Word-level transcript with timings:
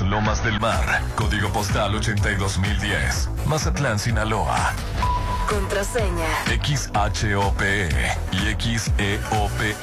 Lomas 0.00 0.42
del 0.42 0.58
Mar, 0.60 1.02
código 1.14 1.50
postal 1.50 1.94
82010, 1.94 3.28
Mazatlán, 3.46 3.98
Sinaloa. 3.98 4.72
Contraseña. 5.48 6.26
XHOPE 6.46 7.88
y 8.32 8.78
XEOPE. 8.78 9.74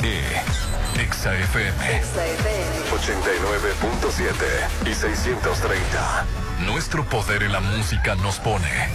XAFM. 0.96 2.02
XFM. 2.02 2.82
89.7 2.92 4.90
y 4.90 4.94
630. 4.94 6.26
Nuestro 6.66 7.06
poder 7.06 7.44
en 7.44 7.54
la 7.54 7.62
música 7.62 8.16
nos 8.16 8.40
pone. 8.40 8.90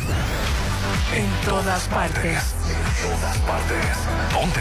En 1.15 1.31
todas 1.45 1.85
partes. 1.89 2.55
En 2.69 3.09
todas 3.09 3.39
partes. 3.39 3.97
Ponte. 4.35 4.61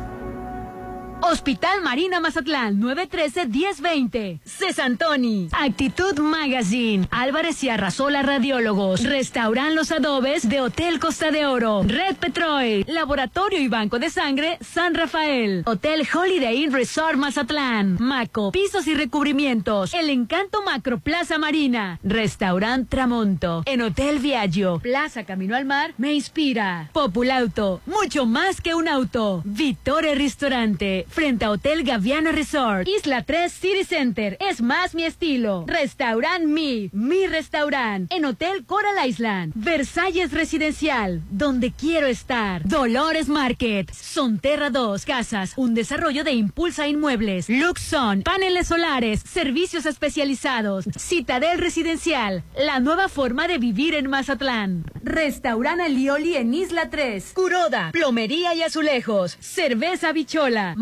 Hospital 1.31 1.81
Marina 1.81 2.19
Mazatlán, 2.19 2.81
913-1020. 2.81 4.41
Cesantoni. 4.43 5.47
Actitud 5.53 6.19
Magazine. 6.19 7.07
Álvarez 7.09 7.63
y 7.63 7.69
Arrasola 7.69 8.21
Radiólogos. 8.21 9.05
Restauran 9.05 9.73
Los 9.73 9.93
Adobes 9.93 10.49
de 10.49 10.59
Hotel 10.59 10.99
Costa 10.99 11.31
de 11.31 11.45
Oro. 11.45 11.83
Red 11.85 12.17
Petrol. 12.17 12.83
Laboratorio 12.85 13.61
y 13.61 13.69
Banco 13.69 13.97
de 13.97 14.09
Sangre 14.09 14.57
San 14.59 14.93
Rafael. 14.93 15.63
Hotel 15.65 16.05
Holiday 16.13 16.63
Inn 16.63 16.73
Resort 16.73 17.15
Mazatlán. 17.15 17.95
Maco. 18.01 18.51
Pisos 18.51 18.85
y 18.87 18.93
recubrimientos. 18.93 19.93
El 19.93 20.09
Encanto 20.09 20.61
Macro 20.63 20.99
Plaza 20.99 21.37
Marina. 21.37 21.97
Restaurant 22.03 22.89
Tramonto. 22.89 23.63
En 23.67 23.81
Hotel 23.81 24.19
Viaggio. 24.19 24.79
Plaza 24.79 25.23
Camino 25.23 25.55
al 25.55 25.63
Mar. 25.63 25.93
Me 25.97 26.13
inspira. 26.13 26.89
Populauto. 26.91 27.79
Mucho 27.85 28.25
más 28.25 28.59
que 28.59 28.75
un 28.75 28.89
auto. 28.89 29.41
Vittore 29.45 30.13
Ristorante 30.13 31.05
frente 31.21 31.45
a 31.45 31.51
Hotel 31.51 31.83
Gaviana 31.83 32.31
Resort, 32.31 32.87
Isla 32.87 33.21
3 33.21 33.53
City 33.53 33.83
Center. 33.83 34.37
Es 34.39 34.59
más 34.59 34.95
mi 34.95 35.03
estilo. 35.03 35.65
Restaurant 35.67 36.45
Mi, 36.45 36.89
mi 36.93 37.27
restaurant. 37.27 38.11
En 38.11 38.25
Hotel 38.25 38.65
Coral 38.65 39.07
Island, 39.07 39.53
Versalles 39.53 40.31
Residencial, 40.31 41.21
donde 41.29 41.73
quiero 41.73 42.07
estar. 42.07 42.67
Dolores 42.67 43.27
Market, 43.27 43.93
Sonterra 43.93 44.71
2 44.71 45.05
Casas, 45.05 45.53
un 45.57 45.75
desarrollo 45.75 46.23
de 46.23 46.31
Impulsa 46.31 46.87
Inmuebles, 46.87 47.49
Luxon, 47.49 48.23
paneles 48.23 48.69
solares, 48.69 49.19
servicios 49.19 49.85
especializados, 49.85 50.85
Citadel 50.97 51.59
Residencial, 51.59 52.43
la 52.57 52.79
nueva 52.79 53.09
forma 53.09 53.47
de 53.47 53.59
vivir 53.59 53.93
en 53.93 54.09
Mazatlán. 54.09 54.85
Restaurant 55.03 55.81
Alioli 55.81 56.35
en 56.35 56.51
Isla 56.55 56.89
3, 56.89 57.33
Curoda, 57.35 57.91
Plomería 57.91 58.55
y 58.55 58.63
Azulejos, 58.63 59.37
Cerveza 59.39 60.13
Bichola, 60.13 60.73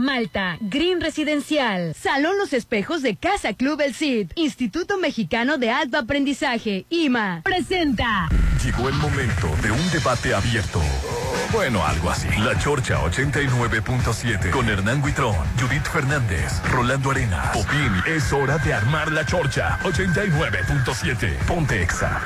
Green 0.62 1.02
Residencial, 1.02 1.96
Salón 1.96 2.38
Los 2.38 2.54
Espejos 2.54 3.02
de 3.02 3.16
Casa 3.16 3.54
Club 3.54 3.82
El 3.82 3.94
Cid, 3.94 4.32
Instituto 4.36 4.98
Mexicano 4.98 5.58
de 5.58 5.72
Alto 5.72 5.98
Aprendizaje, 5.98 6.86
IMA, 6.90 7.42
presenta. 7.44 8.30
Llegó 8.64 8.90
el 8.90 8.96
momento 8.96 9.48
de 9.64 9.72
un 9.72 9.92
debate 9.92 10.34
abierto. 10.34 10.82
Bueno, 11.52 11.84
algo 11.86 12.10
así. 12.10 12.28
La 12.40 12.58
Chorcha 12.60 13.00
89.7 13.02 14.52
con 14.52 14.70
Hernán 14.70 15.02
Guitrón, 15.02 15.36
Judith 15.60 15.86
Fernández, 15.86 16.62
Rolando 16.72 17.12
Arenas, 17.12 17.56
Popín. 17.58 17.92
Es 18.06 18.32
hora 18.32 18.58
de 18.60 18.74
armar 18.74 19.12
la 19.12 19.26
Chorcha 19.26 19.80
89.7. 19.84 21.38
Ponte 21.48 21.82
Exa. 21.82 22.22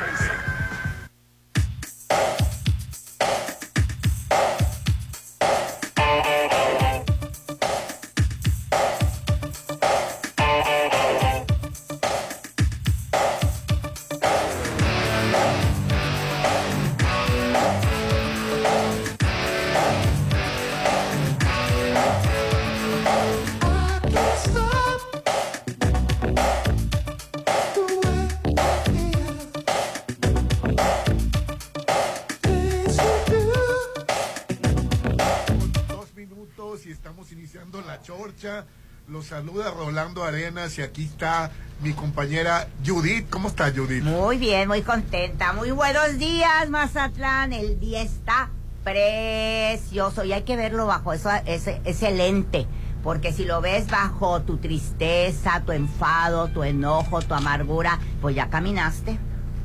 Saluda 39.34 39.72
Rolando 39.72 40.24
Arenas 40.24 40.78
y 40.78 40.84
aquí 40.84 41.06
está 41.06 41.50
mi 41.82 41.94
compañera 41.94 42.68
Judith. 42.86 43.28
¿Cómo 43.32 43.48
está 43.48 43.72
Judith? 43.72 44.04
Muy 44.04 44.38
bien, 44.38 44.68
muy 44.68 44.84
contenta. 44.84 45.54
Muy 45.54 45.72
buenos 45.72 46.20
días, 46.20 46.70
Mazatlán. 46.70 47.52
El 47.52 47.80
día 47.80 48.04
está 48.04 48.52
precioso 48.84 50.24
y 50.24 50.34
hay 50.34 50.44
que 50.44 50.56
verlo 50.56 50.86
bajo 50.86 51.14
eso, 51.14 51.32
ese, 51.48 51.82
ese 51.84 52.12
lente. 52.12 52.68
Porque 53.02 53.34
si 53.34 53.44
lo 53.44 53.60
ves 53.60 53.90
bajo 53.90 54.44
tu 54.44 54.58
tristeza, 54.58 55.64
tu 55.66 55.72
enfado, 55.72 56.50
tu 56.50 56.64
enojo, 56.64 57.24
tu 57.24 57.34
amargura, 57.34 57.98
pues 58.22 58.36
ya 58.36 58.52
caminaste. 58.52 59.18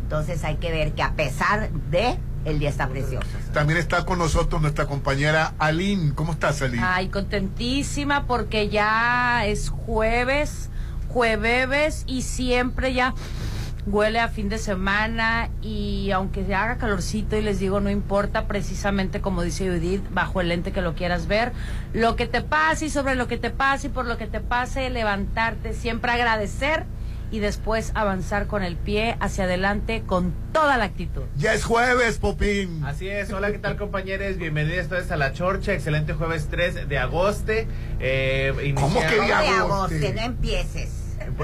Entonces 0.02 0.44
hay 0.44 0.56
que 0.56 0.70
ver 0.70 0.94
que 0.94 1.02
a 1.02 1.12
pesar 1.12 1.70
de, 1.90 2.18
el 2.44 2.58
día 2.58 2.70
está 2.70 2.88
precioso. 2.88 3.26
También 3.52 3.78
está 3.78 4.04
con 4.04 4.18
nosotros 4.18 4.60
nuestra 4.62 4.86
compañera 4.86 5.54
Aline. 5.58 6.14
¿Cómo 6.14 6.32
estás, 6.32 6.62
Aline? 6.62 6.82
Ay, 6.82 7.08
contentísima 7.08 8.26
porque 8.26 8.68
ya 8.68 9.46
es 9.46 9.70
jueves, 9.70 10.70
jueves 11.08 12.04
y 12.06 12.22
siempre 12.22 12.94
ya 12.94 13.14
huele 13.86 14.20
a 14.20 14.28
fin 14.28 14.48
de 14.48 14.58
semana 14.58 15.48
y 15.62 16.10
aunque 16.10 16.44
se 16.44 16.54
haga 16.54 16.76
calorcito 16.76 17.36
y 17.36 17.42
les 17.42 17.58
digo 17.58 17.80
no 17.80 17.88
importa 17.88 18.46
precisamente 18.46 19.22
como 19.22 19.42
dice 19.42 19.66
Judith 19.66 20.02
bajo 20.10 20.42
el 20.42 20.48
lente 20.48 20.72
que 20.72 20.82
lo 20.82 20.94
quieras 20.94 21.26
ver 21.26 21.52
lo 21.94 22.14
que 22.14 22.26
te 22.26 22.42
pase 22.42 22.86
y 22.86 22.90
sobre 22.90 23.14
lo 23.14 23.28
que 23.28 23.38
te 23.38 23.48
pase 23.48 23.86
y 23.86 23.90
por 23.90 24.04
lo 24.04 24.18
que 24.18 24.26
te 24.26 24.40
pase 24.40 24.90
levantarte 24.90 25.72
siempre 25.72 26.12
agradecer 26.12 26.84
y 27.30 27.40
después 27.40 27.92
avanzar 27.94 28.46
con 28.46 28.62
el 28.62 28.76
pie 28.76 29.16
hacia 29.20 29.44
adelante 29.44 30.02
con 30.06 30.32
toda 30.52 30.76
la 30.78 30.84
actitud 30.84 31.22
Ya 31.36 31.52
es 31.54 31.64
jueves, 31.64 32.18
Popín. 32.18 32.82
Así 32.84 33.08
es, 33.08 33.30
hola, 33.32 33.52
¿qué 33.52 33.58
tal 33.58 33.76
compañeros? 33.76 34.36
Bienvenidos 34.38 34.88
todos 34.88 35.10
a 35.10 35.16
La 35.16 35.32
Chorcha, 35.32 35.72
excelente 35.74 36.14
jueves 36.14 36.48
3 36.50 36.88
de 36.88 36.98
agosto. 36.98 37.52
Eh, 38.00 38.72
¿Cómo 38.74 39.00
que 39.00 39.20
de 39.20 39.32
agosto. 39.34 39.94
no 40.14 40.20
empieces. 40.22 40.90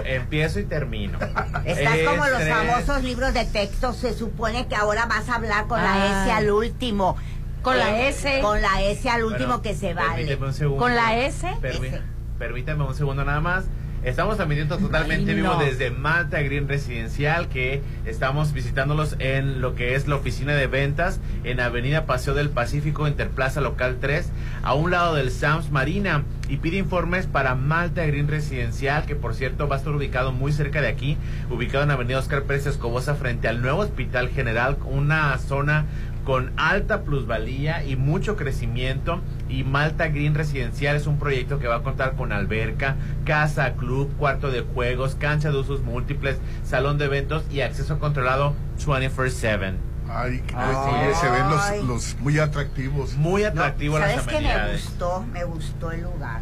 Empiezo 0.06 0.60
y 0.60 0.64
termino. 0.64 1.18
Estás 1.66 1.98
como 2.08 2.26
los 2.26 2.42
famosos 2.42 3.02
libros 3.02 3.34
de 3.34 3.44
texto. 3.44 3.92
Se 3.92 4.14
supone 4.14 4.66
que 4.66 4.74
ahora 4.76 5.04
vas 5.06 5.28
a 5.28 5.34
hablar 5.34 5.66
con 5.66 5.78
la 5.82 6.22
Ah. 6.22 6.24
S 6.24 6.32
al 6.32 6.50
último. 6.50 7.16
Con 7.62 7.76
la 7.78 8.00
Eh, 8.00 8.08
S. 8.08 8.40
Con 8.40 8.62
la 8.62 8.82
S 8.82 9.08
al 9.10 9.24
último 9.24 9.46
bueno, 9.48 9.62
que 9.62 9.74
se 9.74 9.92
vale. 9.92 10.08
Permíteme 10.24 10.46
un 10.46 10.54
segundo. 10.54 10.82
Con 10.82 10.94
la 10.94 11.18
S. 11.18 11.46
Permi- 11.60 11.86
S. 11.88 12.00
Permítame 12.38 12.84
un 12.84 12.94
segundo 12.94 13.24
nada 13.24 13.40
más. 13.40 13.64
Estamos 14.04 14.36
transmitiendo 14.36 14.76
totalmente 14.76 15.30
Ay, 15.30 15.36
vivo 15.36 15.56
desde 15.56 15.90
Malta 15.90 16.42
Green 16.42 16.68
Residencial, 16.68 17.48
que 17.48 17.80
estamos 18.04 18.52
visitándolos 18.52 19.16
en 19.18 19.62
lo 19.62 19.74
que 19.74 19.94
es 19.94 20.06
la 20.06 20.16
oficina 20.16 20.52
de 20.52 20.66
ventas 20.66 21.20
en 21.42 21.58
Avenida 21.58 22.04
Paseo 22.04 22.34
del 22.34 22.50
Pacífico, 22.50 23.08
Interplaza 23.08 23.62
Local 23.62 23.96
3, 24.02 24.30
a 24.62 24.74
un 24.74 24.90
lado 24.90 25.14
del 25.14 25.30
Sams 25.30 25.70
Marina. 25.70 26.24
Y 26.50 26.58
pide 26.58 26.76
informes 26.76 27.26
para 27.26 27.54
Malta 27.54 28.04
Green 28.04 28.28
Residencial, 28.28 29.06
que 29.06 29.16
por 29.16 29.34
cierto 29.34 29.68
va 29.68 29.76
a 29.76 29.78
estar 29.78 29.94
ubicado 29.94 30.32
muy 30.32 30.52
cerca 30.52 30.82
de 30.82 30.88
aquí, 30.88 31.16
ubicado 31.50 31.84
en 31.84 31.90
Avenida 31.90 32.18
Oscar 32.18 32.42
Pérez 32.42 32.66
Escobosa, 32.66 33.14
frente 33.14 33.48
al 33.48 33.62
nuevo 33.62 33.80
Hospital 33.80 34.28
General, 34.28 34.76
una 34.84 35.38
zona 35.38 35.86
con 36.24 36.52
alta 36.56 37.02
plusvalía 37.02 37.84
y 37.84 37.96
mucho 37.96 38.36
crecimiento. 38.36 39.20
Y 39.48 39.62
Malta 39.62 40.08
Green 40.08 40.34
Residencial 40.34 40.96
es 40.96 41.06
un 41.06 41.18
proyecto 41.18 41.58
que 41.58 41.68
va 41.68 41.76
a 41.76 41.82
contar 41.82 42.16
con 42.16 42.32
alberca, 42.32 42.96
casa, 43.24 43.74
club, 43.74 44.12
cuarto 44.16 44.50
de 44.50 44.62
juegos, 44.62 45.14
cancha 45.14 45.50
de 45.50 45.58
usos 45.58 45.82
múltiples, 45.82 46.38
salón 46.64 46.98
de 46.98 47.04
eventos 47.04 47.44
y 47.52 47.60
acceso 47.60 47.98
controlado 47.98 48.54
24/7. 48.78 49.74
Ay, 50.08 50.42
Ay. 50.54 51.14
se 51.18 51.30
ven 51.30 51.48
los, 51.48 51.84
los 51.86 52.16
muy 52.20 52.38
atractivos. 52.38 53.14
Muy 53.14 53.42
No, 53.42 53.48
atractivo 53.48 53.98
las 53.98 54.10
¿Sabes 54.12 54.26
qué 54.26 54.40
me 54.42 54.72
gustó? 54.72 55.24
Me 55.32 55.44
gustó 55.44 55.92
el 55.92 56.02
lugar. 56.02 56.40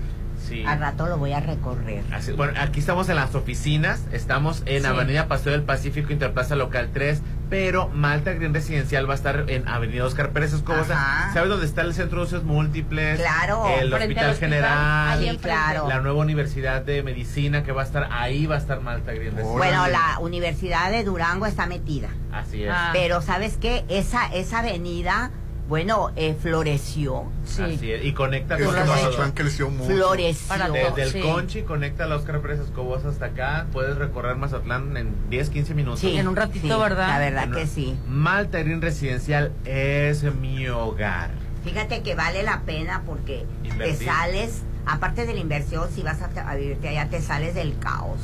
Sí. 0.48 0.64
Al 0.66 0.78
rato 0.80 1.06
lo 1.06 1.18
voy 1.18 1.32
a 1.32 1.40
recorrer. 1.40 2.02
Así- 2.12 2.32
bueno, 2.32 2.52
aquí 2.60 2.80
estamos 2.80 3.08
en 3.08 3.16
las 3.16 3.34
oficinas, 3.34 4.02
estamos 4.12 4.62
en 4.66 4.82
Sí. 4.82 4.88
Avenida 4.88 5.28
Paseo 5.28 5.52
del 5.52 5.62
Pacífico, 5.62 6.12
Interplaza 6.12 6.56
Local 6.56 6.90
3, 6.92 7.22
pero 7.48 7.88
Malta 7.88 8.32
Green 8.32 8.52
Residencial 8.54 9.08
va 9.08 9.12
a 9.12 9.16
estar 9.16 9.44
en 9.48 9.68
Avenida 9.68 10.04
Oscar 10.04 10.30
Pérez 10.30 10.52
Escobosa. 10.52 11.30
¿Sabes 11.32 11.48
dónde 11.48 11.66
está 11.66 11.82
el 11.82 11.94
Centro 11.94 12.20
de 12.20 12.24
Usos 12.26 12.44
Múltiples? 12.44 13.20
Claro. 13.20 13.66
El 13.68 13.92
Hospital 13.92 14.30
hospital, 14.30 14.36
General. 14.36 15.18
ahí 15.18 15.36
claro. 15.38 15.88
La 15.88 16.00
nueva 16.00 16.18
Universidad 16.20 16.82
de 16.82 17.02
Medicina 17.02 17.62
que 17.62 17.72
va 17.72 17.82
a 17.82 17.84
estar 17.84 18.08
ahí, 18.10 18.46
va 18.46 18.56
a 18.56 18.58
estar 18.58 18.80
Malta 18.80 19.12
Green 19.12 19.36
Residencial. 19.36 19.58
Bueno, 19.58 19.86
la 19.88 20.18
Universidad 20.20 20.90
de 20.90 21.04
Durango 21.04 21.46
está 21.46 21.66
metida. 21.66 22.08
Así 22.32 22.64
es. 22.64 22.70
Ah. 22.72 22.90
Pero 22.92 23.20
¿sabes 23.22 23.58
qué? 23.58 23.84
Esa, 23.88 24.26
esa 24.34 24.60
avenida, 24.60 25.30
bueno, 25.72 26.10
eh, 26.16 26.36
floreció. 26.38 27.24
Sí. 27.46 27.62
Así 27.62 27.90
es. 27.92 28.04
Y 28.04 28.12
conecta 28.12 28.58
Es 28.58 28.66
con. 28.66 28.74
Mazatlán 28.74 29.32
creció 29.32 29.70
mucho. 29.70 29.90
Floreció. 29.90 30.54
Desde 30.70 31.02
el 31.04 31.10
Sí. 31.12 31.20
Conchi 31.22 31.62
conecta 31.62 32.04
a 32.04 32.08
la 32.08 32.16
Oscar 32.16 32.42
Pérez 32.42 32.60
Escobosa 32.60 33.08
hasta 33.08 33.24
acá. 33.24 33.64
Puedes 33.72 33.96
recorrer 33.96 34.36
Mazatlán 34.36 34.94
en 34.98 35.14
10, 35.30 35.48
15 35.48 35.72
minutos. 35.74 36.00
Sí, 36.00 36.14
En 36.18 36.28
un 36.28 36.36
ratito, 36.36 36.74
sí, 36.76 36.80
¿verdad? 36.82 37.08
La 37.08 37.18
verdad 37.18 37.46
Bueno, 37.48 37.56
que 37.56 37.66
sí. 37.66 37.96
Malta 38.06 38.58
Green 38.58 38.82
Residencial 38.82 39.50
es 39.64 40.22
mi 40.34 40.68
hogar. 40.68 41.30
Fíjate 41.64 42.02
que 42.02 42.14
vale 42.14 42.42
la 42.42 42.60
pena 42.66 43.00
porque 43.06 43.46
Invertir. 43.64 43.98
te 44.00 44.04
sales, 44.04 44.64
aparte 44.84 45.24
de 45.24 45.32
la 45.32 45.40
inversión, 45.40 45.88
si 45.90 46.02
vas 46.02 46.20
a, 46.20 46.26
a 46.50 46.54
vivirte 46.54 46.86
allá, 46.90 47.08
te 47.08 47.22
sales 47.22 47.54
del 47.54 47.78
caos. 47.78 48.20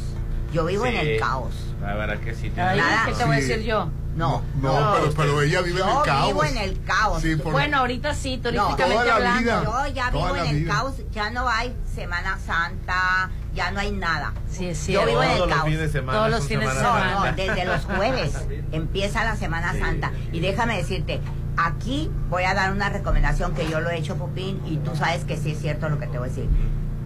Yo 0.53 0.67
vivo 0.67 0.85
en 0.85 0.97
el 0.97 1.19
caos. 1.19 1.55
La 1.81 1.95
verdad 1.95 2.19
que 2.19 2.35
sí. 2.35 2.53
Nada. 2.55 3.05
¿Qué 3.07 3.13
te 3.15 3.25
voy 3.25 3.37
a 3.37 3.39
decir 3.39 3.63
yo? 3.63 3.89
No, 4.19 4.43
No, 4.61 4.81
no, 4.81 4.95
pero, 5.01 5.13
pero 5.17 5.43
ella 5.43 5.61
vive 5.63 5.81
en 5.81 5.89
el 5.89 6.03
caos. 6.05 6.27
vivo 6.27 6.45
en 6.45 6.57
el 6.59 6.83
caos. 6.85 7.23
Sí, 7.23 7.37
por- 7.37 7.53
Bueno, 7.53 7.79
ahorita 7.79 8.15
sí, 8.15 8.37
No, 8.37 8.43
turísticamente 8.43 9.05
la 9.07 9.15
hablando. 9.15 9.41
vida. 9.41 9.63
Yo 9.65 9.87
ya 9.95 10.11
vivo 10.11 10.37
en 10.37 10.47
el 10.47 10.57
vida. 10.57 10.75
caos, 10.75 10.95
ya 11.13 11.31
no 11.31 11.49
hay 11.49 11.75
Semana 11.95 12.39
Santa, 12.45 13.31
ya 13.55 13.71
no 13.71 13.81
hay 13.81 13.93
nada. 13.93 14.33
Sí, 14.51 14.67
es 14.67 14.87
Yo 14.89 15.07
vivo 15.07 15.23
en 15.23 15.31
el 15.31 15.39
los 15.39 15.49
caos. 15.49 15.65
fines 15.65 15.79
de 15.81 15.89
semana. 15.89 16.19
Todos 16.19 16.31
los 16.31 16.41
son 16.41 16.49
fines 16.49 16.69
de 16.69 16.75
Semana 16.75 16.99
semana. 16.99 17.15
No, 17.15 17.27
no, 17.27 17.33
desde 17.37 17.65
los 17.65 17.85
jueves 17.85 18.33
empieza 18.73 19.25
la 19.25 19.37
Semana 19.37 19.73
Sí. 19.73 19.79
Santa. 19.81 20.11
Y 20.33 20.41
déjame 20.41 20.77
decirte, 20.77 21.21
aquí 21.57 22.11
voy 22.29 22.43
a 22.45 22.55
dar 22.55 22.73
una 22.73 22.89
recomendación 22.89 23.55
que 23.55 23.69
yo 23.71 23.81
lo 23.81 23.89
he 23.91 23.99
hecho, 23.99 24.17
Pupín, 24.17 24.61
y 24.67 24.77
tú 24.79 24.97
sabes 24.97 25.25
que 25.25 25.37
sí 25.37 25.53
es 25.53 25.61
cierto 25.61 25.89
lo 25.89 25.99
que 26.01 26.07
te 26.09 26.19
voy 26.19 26.27
a 26.27 26.31
decir. 26.31 26.49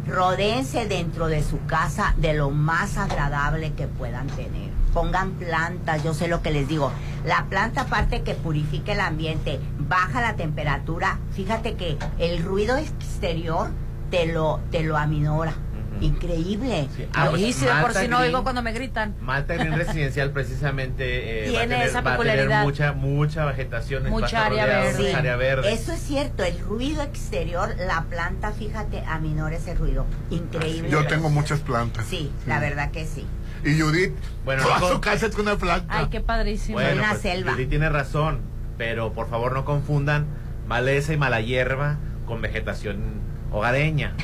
Rodéense 0.07 0.87
dentro 0.87 1.29
de 1.29 1.43
su 1.45 1.65
casa 1.67 2.15
de 2.17 2.35
lo 2.35 2.51
más 2.51 2.97
agradable 2.97 3.73
que 3.75 3.87
puedan 3.87 4.27
tener. 4.29 4.72
Pongan 4.93 5.33
plantas, 5.33 6.03
yo 6.05 6.15
sé 6.15 6.29
lo 6.29 6.43
que 6.43 6.51
les 6.51 6.69
digo. 6.69 6.93
La 7.25 7.47
planta 7.47 7.83
aparte 7.83 8.23
que 8.23 8.35
purifica 8.35 8.93
el 8.93 9.01
ambiente, 9.01 9.59
baja 9.79 10.21
la 10.21 10.37
temperatura, 10.37 11.19
fíjate 11.35 11.75
que 11.75 11.97
el 12.19 12.43
ruido 12.43 12.77
exterior 12.77 13.71
te 14.11 14.27
lo, 14.27 14.61
te 14.71 14.83
lo 14.83 14.97
aminora. 14.97 15.53
Por 15.53 16.93
Sí. 16.97 17.07
Ah, 17.15 17.29
pues, 17.31 17.43
y 17.43 17.53
si 17.53 17.65
de 17.65 17.71
por 17.81 17.95
si 17.95 18.09
no 18.09 18.19
oigo 18.19 18.43
cuando 18.43 18.61
me 18.63 18.73
gritan. 18.73 19.15
Malta 19.21 19.55
Green 19.55 19.75
Residencial 19.75 20.31
precisamente 20.33 21.47
eh, 21.47 21.51
va 21.53 21.59
a 21.59 21.61
Tiene 21.61 21.75
tener, 21.75 21.89
esa 21.89 22.01
va 22.01 22.15
a 22.15 22.17
tener 22.19 22.33
peculiaridad. 22.35 22.63
mucha 22.65 22.93
mucha 22.93 23.45
vegetación, 23.45 24.11
Mucha 24.11 24.47
área 24.47 24.67
verde. 24.67 25.05
mucha 25.05 25.19
área 25.19 25.37
verde. 25.37 25.73
Eso 25.73 25.93
es 25.93 26.01
cierto, 26.01 26.43
el 26.43 26.59
ruido 26.59 27.03
exterior, 27.03 27.75
la 27.87 28.03
planta, 28.11 28.51
fíjate, 28.53 29.05
aminora 29.07 29.57
ese 29.57 29.75
ruido. 29.75 30.07
Increíble. 30.31 30.91
Yo 30.91 31.07
tengo 31.07 31.31
muchas 31.31 31.61
plantas. 31.61 32.07
Sí, 32.07 32.33
la 32.47 32.59
verdad 32.59 32.91
que 32.91 33.07
sí. 33.07 33.25
Y 33.65 33.79
Judith, 33.81 34.13
Bueno, 34.45 34.63
no 34.65 34.75
su 34.87 34.93
con- 34.93 35.01
casa 35.01 35.27
es 35.27 35.37
una 35.39 35.57
planta. 35.57 35.87
Ay, 35.99 36.07
qué 36.11 36.21
padrísimo. 36.21 36.79
Bueno, 36.79 37.01
una 37.01 37.11
pues, 37.11 37.23
selva. 37.23 37.53
Judy 37.53 37.67
tiene 37.67 37.89
razón, 37.89 38.41
pero 38.79 39.13
por 39.13 39.29
favor 39.31 39.53
no 39.53 39.65
confundan 39.65 40.27
maleza 40.67 41.13
y 41.13 41.17
mala 41.17 41.41
hierba 41.41 41.97
con 42.27 42.41
vegetación 42.43 43.21
hogareña. 43.53 44.15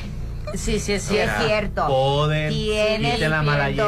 Sí, 0.55 0.79
sí, 0.79 0.93
es 0.93 1.03
Sí, 1.03 1.15
es 1.17 1.29
cierto. 1.29 1.45
cierto. 1.45 1.87
Poden, 1.87 2.49
Tienes 2.49 3.13
quiten 3.15 3.29
la 3.29 3.43
mala 3.43 3.69
hierba. 3.69 3.83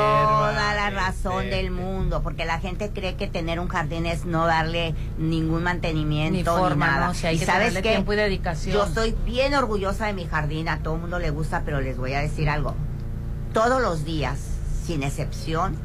toda 0.51 0.75
la 0.75 0.89
razón 0.91 1.45
este, 1.45 1.55
del 1.55 1.71
mundo, 1.71 2.21
porque 2.21 2.45
la 2.45 2.59
gente 2.59 2.91
cree 2.93 3.15
que 3.15 3.25
tener 3.27 3.59
un 3.59 3.67
jardín 3.67 4.05
es 4.05 4.25
no 4.25 4.45
darle 4.45 4.93
ningún 5.17 5.63
mantenimiento 5.63 6.69
Ni 6.69 6.75
nada. 6.77 7.07
¿no? 7.07 7.13
Si 7.15 7.25
hay 7.25 7.37
y 7.37 7.39
que 7.39 7.45
sabes 7.45 7.61
tenerle 7.69 7.81
qué? 7.81 7.89
tiempo 7.89 8.13
y 8.13 8.15
dedicación. 8.15 8.75
Yo 8.75 8.83
estoy 8.83 9.15
bien 9.25 9.55
orgullosa 9.55 10.05
de 10.05 10.13
mi 10.13 10.25
jardín, 10.27 10.69
a 10.69 10.83
todo 10.83 10.95
el 10.95 11.01
mundo 11.01 11.17
le 11.17 11.31
gusta, 11.31 11.63
pero 11.65 11.81
les 11.81 11.97
voy 11.97 12.13
a 12.13 12.19
decir 12.19 12.47
algo. 12.47 12.75
Todos 13.53 13.81
los 13.81 14.05
días, 14.05 14.50
sin 14.85 15.03
excepción, 15.03 15.75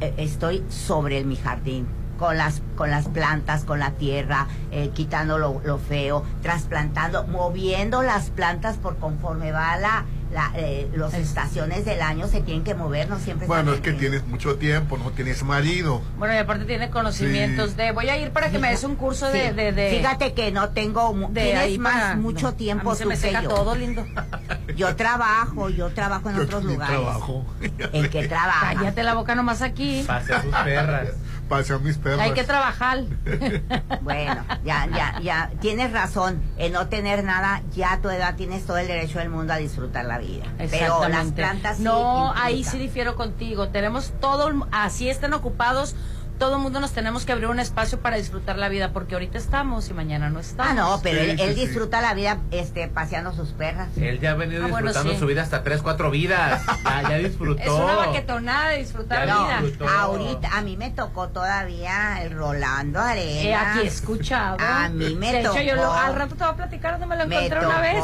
eh, 0.00 0.14
estoy 0.16 0.64
sobre 0.68 1.24
mi 1.24 1.36
jardín. 1.36 1.86
Con 2.18 2.38
las, 2.38 2.62
con 2.76 2.90
las 2.90 3.08
plantas, 3.08 3.64
con 3.64 3.78
la 3.78 3.90
tierra, 3.90 4.46
eh, 4.70 4.90
quitando 4.94 5.36
lo, 5.36 5.60
lo 5.66 5.76
feo, 5.76 6.24
trasplantando, 6.40 7.26
moviendo 7.26 8.02
las 8.02 8.30
plantas 8.30 8.78
por 8.78 8.96
conforme 8.96 9.52
va 9.52 9.76
la, 9.76 10.06
la, 10.32 10.50
eh, 10.56 10.88
las 10.94 11.14
estaciones 11.14 11.84
del 11.84 12.02
año, 12.02 12.26
se 12.26 12.40
tienen 12.40 12.64
que 12.64 12.74
mover, 12.74 13.08
no 13.08 13.18
siempre 13.18 13.46
Bueno, 13.46 13.72
es 13.72 13.80
que 13.80 13.90
en- 13.90 13.98
tienes 13.98 14.26
mucho 14.26 14.56
tiempo, 14.56 14.98
no 14.98 15.10
tienes 15.12 15.42
marido. 15.44 16.02
Bueno, 16.18 16.34
y 16.34 16.38
aparte 16.38 16.64
tiene 16.64 16.90
conocimientos 16.90 17.70
Sí. 17.70 17.76
de. 17.76 17.92
Voy 17.92 18.08
a 18.08 18.18
ir 18.18 18.30
para 18.32 18.50
que 18.50 18.58
me 18.58 18.70
des 18.70 18.82
un 18.84 18.96
curso 18.96 19.30
de. 19.30 19.50
Sí. 19.50 19.54
de, 19.54 19.72
de- 19.72 19.90
Fíjate 19.98 20.34
que 20.34 20.50
no 20.52 20.70
tengo, 20.70 21.14
de 21.30 21.42
tienes 21.42 21.62
ahí 21.62 21.78
más 21.78 21.94
para- 21.94 22.16
mucho 22.16 22.46
no, 22.48 22.54
tiempo 22.54 22.90
a 22.90 22.92
mí 22.92 22.98
se 22.98 23.02
tú 23.04 23.08
me 23.08 23.14
que 23.14 23.20
seca 23.20 23.42
yo. 23.42 23.48
todo, 23.48 23.74
lindo. 23.74 24.04
Yo 24.76 24.94
trabajo, 24.96 25.70
yo 25.70 25.88
trabajo 25.90 26.28
en 26.28 26.36
Yo 26.36 26.42
otros 26.42 26.64
lugares. 26.64 26.96
trabajo. 26.96 27.46
¿En 27.92 28.10
qué 28.10 28.26
trabajas? 28.28 28.74
Cállate 28.74 29.02
la 29.04 29.14
boca 29.14 29.34
nomás 29.34 29.62
aquí. 29.62 30.04
Pase 30.06 30.34
a 30.34 30.42
sus 30.42 30.52
perras. 30.54 31.08
Pasean 31.48 31.82
mis 31.84 31.96
perros. 31.98 32.20
Hay 32.20 32.32
que 32.32 32.44
trabajar. 32.44 33.04
Bueno, 34.02 34.44
ya, 34.64 34.86
ya, 34.94 35.18
ya, 35.20 35.50
tienes 35.60 35.92
razón. 35.92 36.40
En 36.58 36.72
no 36.72 36.88
tener 36.88 37.24
nada, 37.24 37.62
ya 37.74 37.94
a 37.94 38.00
tu 38.00 38.08
edad 38.08 38.36
tienes 38.36 38.64
todo 38.64 38.76
el 38.78 38.86
derecho 38.86 39.18
del 39.18 39.30
mundo 39.30 39.52
a 39.52 39.56
disfrutar 39.56 40.04
la 40.04 40.18
vida. 40.18 40.44
Pero 40.58 40.68
las 40.68 40.72
Exactamente. 40.72 41.42
plantas 41.42 41.76
sí 41.78 41.82
No, 41.82 42.26
implican. 42.28 42.46
ahí 42.46 42.64
sí 42.64 42.78
difiero 42.78 43.16
contigo. 43.16 43.68
Tenemos 43.68 44.12
todo, 44.20 44.48
el- 44.48 44.62
así 44.70 45.08
estén 45.08 45.32
ocupados, 45.34 45.96
todo 46.38 46.56
el 46.56 46.62
mundo 46.62 46.80
nos 46.80 46.92
tenemos 46.92 47.24
que 47.24 47.32
abrir 47.32 47.48
un 47.48 47.58
espacio 47.60 48.00
para 48.00 48.16
disfrutar 48.16 48.56
la 48.58 48.68
vida, 48.68 48.92
porque 48.92 49.14
ahorita 49.14 49.38
estamos 49.38 49.88
y 49.88 49.94
mañana 49.94 50.28
no 50.30 50.40
estamos. 50.40 50.70
Ah, 50.72 50.74
no, 50.74 51.00
pero 51.02 51.20
Sí, 51.22 51.30
él, 51.30 51.36
sí, 51.38 51.42
él 51.44 51.54
sí. 51.54 51.60
disfruta 51.66 52.00
la 52.00 52.14
vida 52.14 52.38
este, 52.50 52.88
paseando 52.88 53.32
sus 53.32 53.50
perras. 53.52 53.88
Él 53.96 54.20
ya 54.20 54.32
ha 54.32 54.34
venido 54.34 54.64
Ah, 54.64 54.68
bueno, 54.68 54.86
disfrutando 54.88 55.12
sí. 55.14 55.18
su 55.18 55.26
vida 55.26 55.42
hasta 55.42 55.62
tres, 55.62 55.82
cuatro 55.82 56.10
vidas. 56.10 56.62
Ya, 56.84 57.02
ya 57.08 57.16
disfrutó. 57.18 57.62
Es 57.62 57.68
una 57.70 57.94
baquetonada 57.96 58.68
de 58.70 58.78
disfrutar 58.78 59.26
Ya 59.26 59.34
la 59.34 59.42
vida. 59.44 59.60
disfrutó. 59.62 59.90
ahorita 59.92 60.56
a 60.56 60.62
mí 60.62 60.76
me 60.76 60.90
tocó 60.90 61.28
todavía 61.28 62.22
el 62.22 62.32
Rolando 62.32 63.00
Arena. 63.00 63.40
Eh, 63.42 63.54
aquí 63.54 63.78
he 63.80 63.86
escuchado. 63.86 64.56
A 64.60 64.88
mí 64.88 65.14
me 65.14 65.32
de 65.32 65.40
hecho, 65.40 65.60
yo 65.60 65.74
lo- 65.76 65.92
al 65.92 66.14
rato 66.14 66.34
te 66.34 66.44
voy 66.44 66.52
a 66.52 66.56
platicar 66.56 66.92
donde 66.92 67.06
me 67.06 67.16
lo 67.16 67.26
Me 67.26 67.36
encontré 67.46 67.66
una 67.66 67.80
vez. 67.80 68.02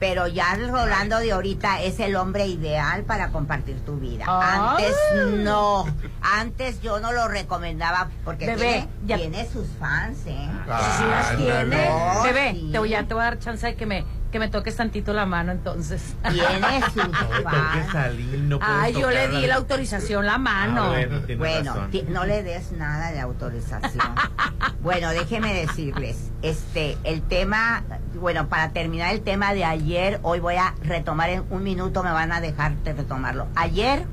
Pero 0.00 0.26
ya 0.26 0.56
Rolando 0.56 1.18
de 1.18 1.30
ahorita 1.32 1.82
es 1.82 2.00
el 2.00 2.16
hombre 2.16 2.46
ideal 2.46 3.04
para 3.04 3.28
compartir 3.28 3.78
tu 3.84 3.96
vida. 3.96 4.24
Antes 4.26 4.96
no, 5.44 5.84
antes 6.22 6.80
yo 6.80 6.98
no 7.00 7.12
lo 7.12 7.28
recomendaba 7.28 8.08
porque 8.24 8.46
Bebé, 8.46 8.58
tiene, 8.58 8.88
ya- 9.06 9.16
tiene 9.18 9.46
sus 9.48 9.68
fans, 9.78 10.18
¿eh? 10.26 10.48
Ah, 10.68 10.96
Sí, 10.98 11.04
las 11.04 11.36
tiene. 11.36 11.88
No, 11.90 12.22
Bebé, 12.22 12.52
sí. 12.52 12.68
te 12.72 12.78
voy, 12.78 12.88
ya 12.88 13.04
te 13.06 13.14
voy 13.14 13.20
a 13.22 13.24
dar 13.26 13.38
chance 13.38 13.66
de 13.66 13.76
que 13.76 13.86
me, 13.86 14.04
que 14.30 14.38
me 14.38 14.48
toques 14.48 14.76
tantito 14.76 15.12
la 15.12 15.26
mano 15.26 15.52
entonces. 15.52 16.14
Tiene 16.22 16.80
sus 16.92 16.96
No 17.10 18.08
Lili, 18.12 18.40
no 18.40 18.58
Ay, 18.62 18.94
yo 18.94 19.10
le 19.10 19.28
di 19.28 19.46
la 19.46 19.56
autorización, 19.56 20.26
la 20.26 20.38
mano. 20.38 20.92
Ah, 20.94 21.06
bueno, 21.36 21.88
tienes 21.90 22.10
no 22.10 22.24
le 22.24 22.42
des 22.42 22.72
nada 22.72 23.12
de 23.12 23.20
autorización. 23.20 24.14
bueno, 24.82 25.10
déjeme 25.10 25.54
decirles, 25.54 26.30
este, 26.42 26.96
el 27.04 27.22
tema, 27.22 27.82
bueno, 28.14 28.48
para 28.48 28.70
terminar 28.70 29.12
el 29.12 29.22
tema 29.22 29.52
de 29.54 29.64
ayer, 29.64 30.20
hoy 30.22 30.40
voy 30.40 30.56
a 30.56 30.74
retomar 30.82 31.30
en 31.30 31.44
un 31.50 31.62
minuto, 31.62 32.02
me 32.02 32.12
van 32.12 32.32
a 32.32 32.40
dejar 32.40 32.76
de 32.78 32.92
retomarlo. 32.92 33.46
Ayer, 33.56 34.04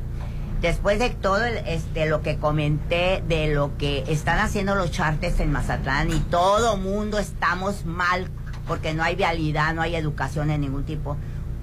después 0.62 1.00
de 1.00 1.12
todo 1.12 1.46
el, 1.46 1.58
este, 1.68 2.08
lo 2.08 2.22
que 2.22 2.38
comenté 2.38 3.24
de 3.28 3.54
lo 3.54 3.78
que 3.78 4.04
están 4.08 4.40
haciendo 4.40 4.76
los 4.76 4.92
chartes 4.92 5.40
en 5.40 5.52
Mazatlán 5.52 6.12
y 6.12 6.20
todo 6.20 6.78
mundo 6.78 7.20
estamos 7.20 7.86
mal 7.86 8.30
porque 8.68 8.94
no 8.94 9.04
hay 9.04 9.16
vialidad, 9.16 9.74
no 9.74 9.82
hay 9.82 9.96
educación 9.96 10.50
en 10.52 10.62
ningún 10.62 10.84
tipo. 10.84 11.18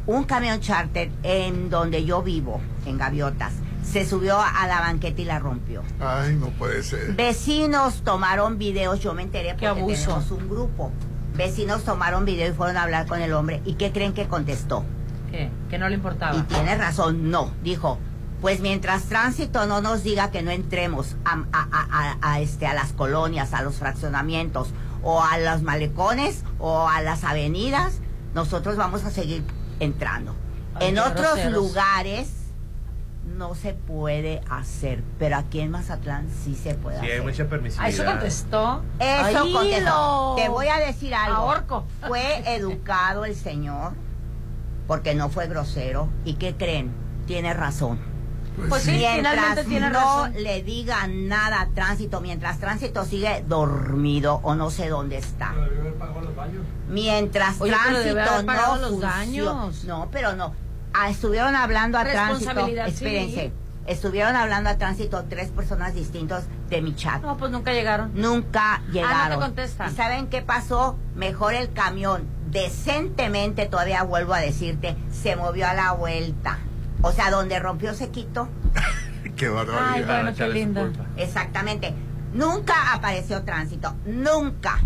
Un 0.07 0.25
camión 0.25 0.61
charter 0.61 1.11
en 1.23 1.71
donde 1.71 2.05
yo 2.05 2.23
vivo, 2.23 2.61
en 2.87 2.99
Gaviotas, 2.99 3.53
se 3.83 4.07
subió 4.07 4.41
a 4.41 4.67
la 4.67 4.81
banqueta 4.81 5.21
y 5.21 5.25
la 5.25 5.39
rompió. 5.39 5.83
Ay, 6.01 6.37
no 6.37 6.49
puede 6.49 6.83
ser. 6.83 7.13
Vecinos 7.15 8.03
tomaron 8.03 8.59
videos, 8.59 9.01
yo 9.01 9.15
me 9.15 9.23
enteré 9.23 9.49
Qué 9.57 9.67
porque 9.69 9.81
abuso. 9.83 10.05
tenemos 10.15 10.31
un 10.31 10.49
grupo. 10.49 10.93
Vecinos 11.37 11.85
tomaron 11.85 12.25
video 12.25 12.49
y 12.51 12.53
fueron 12.55 12.77
a 12.77 12.83
hablar 12.83 13.07
con 13.07 13.21
el 13.21 13.33
hombre. 13.33 13.61
¿Y 13.65 13.75
qué 13.75 13.93
creen 13.93 14.13
que 14.15 14.27
contestó? 14.29 14.85
¿Qué? 15.31 15.51
Que 15.69 15.79
no 15.79 15.89
le 15.89 15.97
importaba. 15.97 16.37
Y 16.37 16.43
tiene 16.43 16.77
razón, 16.77 17.31
no. 17.31 17.51
Dijo, 17.63 17.99
pues 18.41 18.61
mientras 18.61 19.05
tránsito 19.05 19.67
no 19.67 19.81
nos 19.81 20.03
diga 20.03 20.31
que 20.31 20.43
no 20.43 20.51
entremos 20.51 21.17
a, 21.25 21.33
a- 21.53 21.69
a- 21.73 21.89
a- 21.91 22.33
a, 22.35 22.41
este, 22.41 22.67
a 22.67 22.75
las 22.75 22.93
colonias, 22.93 23.53
a 23.53 23.63
los 23.63 23.77
fraccionamientos, 23.77 24.69
o 25.05 25.23
a 25.23 25.39
los 25.39 25.63
malecones, 25.63 26.43
o 26.59 26.89
a 26.89 27.03
las 27.03 27.23
avenidas, 27.25 28.01
nosotros 28.35 28.77
vamos 28.77 29.05
a 29.05 29.11
seguir 29.11 29.45
entrando. 29.81 30.35
Ay, 30.75 30.89
en 30.89 30.99
otros 30.99 31.35
groseros. 31.35 31.53
lugares 31.53 32.31
no 33.37 33.55
se 33.55 33.75
puede 33.75 34.41
hacer, 34.51 35.03
pero 35.19 35.37
aquí 35.37 35.61
en 35.61 35.71
Mazatlán 35.71 36.29
sí 36.45 36.55
se 36.55 36.75
puede 36.75 36.99
Sí, 37.01 37.07
hay 37.07 37.13
hacer. 37.13 37.23
mucha 37.25 37.43
¿A 37.45 37.47
permisividad. 37.47 37.89
eso 37.89 38.05
contestó? 38.05 38.83
Eso 38.99 39.39
Ay, 39.45 39.53
contestó. 39.53 39.85
lo- 39.85 40.35
Te 40.37 40.49
voy 40.49 40.67
a 40.69 40.79
decir 40.79 41.15
algo. 41.15 41.37
Ahorco. 41.37 41.85
Fue 42.07 42.43
educado 42.57 43.25
el 43.25 43.35
señor 43.35 43.93
porque 44.87 45.15
no 45.15 45.29
fue 45.31 45.47
grosero. 45.49 46.09
¿Y 46.25 46.35
qué 46.35 46.55
creen? 46.57 46.93
Tiene 47.27 47.55
razón. 47.55 47.99
Pues 48.69 48.83
sí, 48.83 48.93
finalmente 48.93 49.31
mientras 49.41 49.67
tiene 49.67 49.91
no 49.91 49.99
razón. 49.99 50.43
le 50.43 50.63
digan 50.63 51.29
nada 51.29 51.61
a 51.63 51.69
tránsito, 51.69 52.21
mientras 52.21 52.59
tránsito 52.59 53.05
sigue 53.05 53.45
dormido 53.47 54.41
o 54.43 54.55
no 54.55 54.71
sé 54.71 54.89
dónde 54.89 55.19
está. 55.19 55.55
Mientras 56.89 57.61
Oye, 57.61 57.73
tránsito 57.73 58.21
haber 58.21 58.45
no 58.45 58.77
los 58.77 59.01
daños. 59.01 59.85
No, 59.85 60.09
pero 60.11 60.35
no. 60.35 60.55
Ah, 60.93 61.11
estuvieron 61.11 61.57
hablando 61.57 61.99
a 61.99 62.05
tránsito. 62.05 62.67
Sí. 62.67 62.79
Espérense. 62.79 63.53
Estuvieron 63.87 64.35
hablando 64.35 64.71
a 64.71 64.79
tránsito 64.79 65.25
tres 65.29 65.51
personas 65.51 65.95
distintos 65.95 66.45
de 66.71 66.81
mi 66.81 66.95
chat. 66.95 67.21
No, 67.21 67.37
pues 67.37 67.51
nunca 67.51 67.73
llegaron. 67.73 68.13
Nunca 68.15 68.81
llegaron. 68.91 69.41
contestan. 69.41 69.93
¿Y 69.93 69.97
saben 69.97 70.29
qué 70.29 70.41
pasó? 70.41 70.97
Mejor 71.15 71.53
el 71.53 71.73
camión, 71.73 72.27
decentemente, 72.51 73.67
todavía 73.67 74.03
vuelvo 74.05 74.33
a 74.33 74.39
decirte, 74.39 74.97
se 75.13 75.37
movió 75.37 75.67
a 75.67 75.75
la 75.75 75.93
vuelta. 75.93 76.59
O 77.07 77.13
sea, 77.13 77.31
donde 77.31 77.59
rompió 77.59 77.93
se 77.95 78.09
quitó. 78.11 78.49
Qué 79.37 79.49
barbaridad. 79.49 79.93
Ay, 79.93 80.05
bueno, 80.05 80.37
qué 80.37 80.49
lindo. 80.49 80.91
Exactamente. 81.17 81.93
Nunca 82.33 82.93
apareció 82.95 83.43
tránsito. 83.43 83.95
Nunca. 84.07 84.79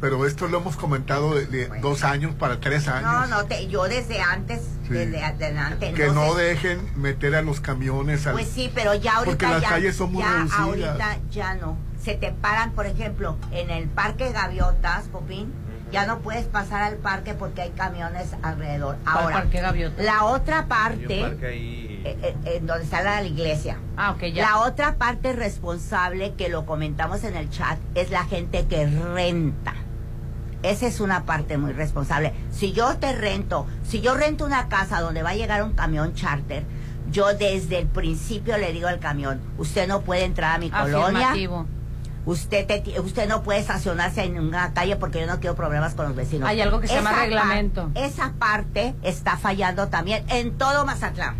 Pero 0.00 0.26
esto 0.26 0.48
lo 0.48 0.58
hemos 0.58 0.76
comentado 0.76 1.34
de, 1.34 1.46
de 1.46 1.66
Bueno. 1.68 1.88
dos 1.88 2.04
años 2.04 2.34
para 2.34 2.60
tres 2.60 2.88
años. 2.88 3.10
No, 3.10 3.26
no, 3.26 3.44
te, 3.46 3.66
yo 3.68 3.84
desde 3.84 4.20
antes, 4.20 4.60
Sí. 4.86 4.92
desde 4.94 5.22
adelante. 5.24 5.92
Que 5.92 6.08
no 6.08 6.34
dejen 6.34 6.78
meter 6.96 7.34
a 7.34 7.42
los 7.42 7.60
camiones 7.60 8.26
al... 8.26 8.34
Pues 8.34 8.48
sí, 8.48 8.70
pero 8.74 8.94
ya 8.94 9.16
ahorita 9.16 9.30
Porque 9.32 9.46
las 9.46 9.62
ya, 9.62 9.68
calles 9.70 9.96
son 9.96 10.12
muy 10.12 10.22
ya 10.22 10.32
reducidas. 10.32 10.60
ahorita 10.60 11.18
ya 11.30 11.54
no. 11.54 11.76
Se 12.02 12.14
te 12.14 12.32
paran, 12.32 12.72
por 12.72 12.86
ejemplo, 12.86 13.36
en 13.50 13.70
el 13.70 13.88
parque 13.88 14.30
Gaviotas, 14.30 15.04
Popín, 15.08 15.52
ya 15.94 16.06
no 16.06 16.18
puedes 16.18 16.44
pasar 16.46 16.82
al 16.82 16.96
parque 16.96 17.34
porque 17.34 17.62
hay 17.62 17.70
camiones 17.70 18.34
alrededor. 18.42 18.96
¿Cuál 19.04 19.16
Ahora, 19.18 19.36
parque 19.36 19.60
Gaviota? 19.60 20.02
la 20.02 20.24
otra 20.24 20.66
parte, 20.66 21.20
parque 21.20 21.46
ahí. 21.46 22.02
eh, 22.04 22.18
eh, 22.44 22.56
en 22.56 22.66
donde 22.66 22.84
está 22.84 23.02
la 23.02 23.22
iglesia, 23.22 23.78
Ah, 23.96 24.10
ok, 24.10 24.24
ya. 24.24 24.42
la 24.50 24.58
otra 24.58 24.96
parte 24.96 25.32
responsable 25.32 26.34
que 26.34 26.48
lo 26.48 26.66
comentamos 26.66 27.24
en 27.24 27.36
el 27.36 27.48
chat 27.48 27.78
es 27.94 28.10
la 28.10 28.24
gente 28.24 28.66
que 28.66 28.86
renta. 28.86 29.74
Esa 30.62 30.86
es 30.86 31.00
una 31.00 31.24
parte 31.24 31.58
muy 31.58 31.72
responsable. 31.72 32.32
Si 32.50 32.72
yo 32.72 32.96
te 32.96 33.12
rento, 33.14 33.66
si 33.86 34.00
yo 34.00 34.14
rento 34.14 34.44
una 34.46 34.68
casa 34.68 35.00
donde 35.00 35.22
va 35.22 35.30
a 35.30 35.34
llegar 35.34 35.62
un 35.62 35.74
camión 35.74 36.14
charter, 36.14 36.64
yo 37.10 37.34
desde 37.34 37.78
el 37.78 37.86
principio 37.86 38.56
le 38.58 38.72
digo 38.72 38.88
al 38.88 38.98
camión, 38.98 39.40
usted 39.58 39.86
no 39.86 40.00
puede 40.00 40.24
entrar 40.24 40.56
a 40.56 40.58
mi 40.58 40.70
colonia, 40.70 41.30
Afirmativo. 41.30 41.66
Usted 42.26 42.66
te- 42.66 43.00
usted 43.00 43.28
no 43.28 43.42
puede 43.42 43.58
estacionarse 43.60 44.22
en 44.24 44.38
una 44.38 44.72
calle 44.72 44.96
porque 44.96 45.20
yo 45.20 45.26
no 45.26 45.40
quiero 45.40 45.54
problemas 45.56 45.94
con 45.94 46.06
los 46.06 46.16
vecinos. 46.16 46.48
Hay 46.48 46.60
algo 46.60 46.80
que 46.80 46.88
se 46.88 46.94
llama 46.94 47.12
reglamento. 47.12 47.90
par- 47.92 48.02
esa 48.04 48.32
parte 48.38 48.94
está 49.02 49.36
fallando 49.36 49.88
también 49.88 50.24
en 50.28 50.56
todo 50.56 50.84
Mazatlán. 50.86 51.36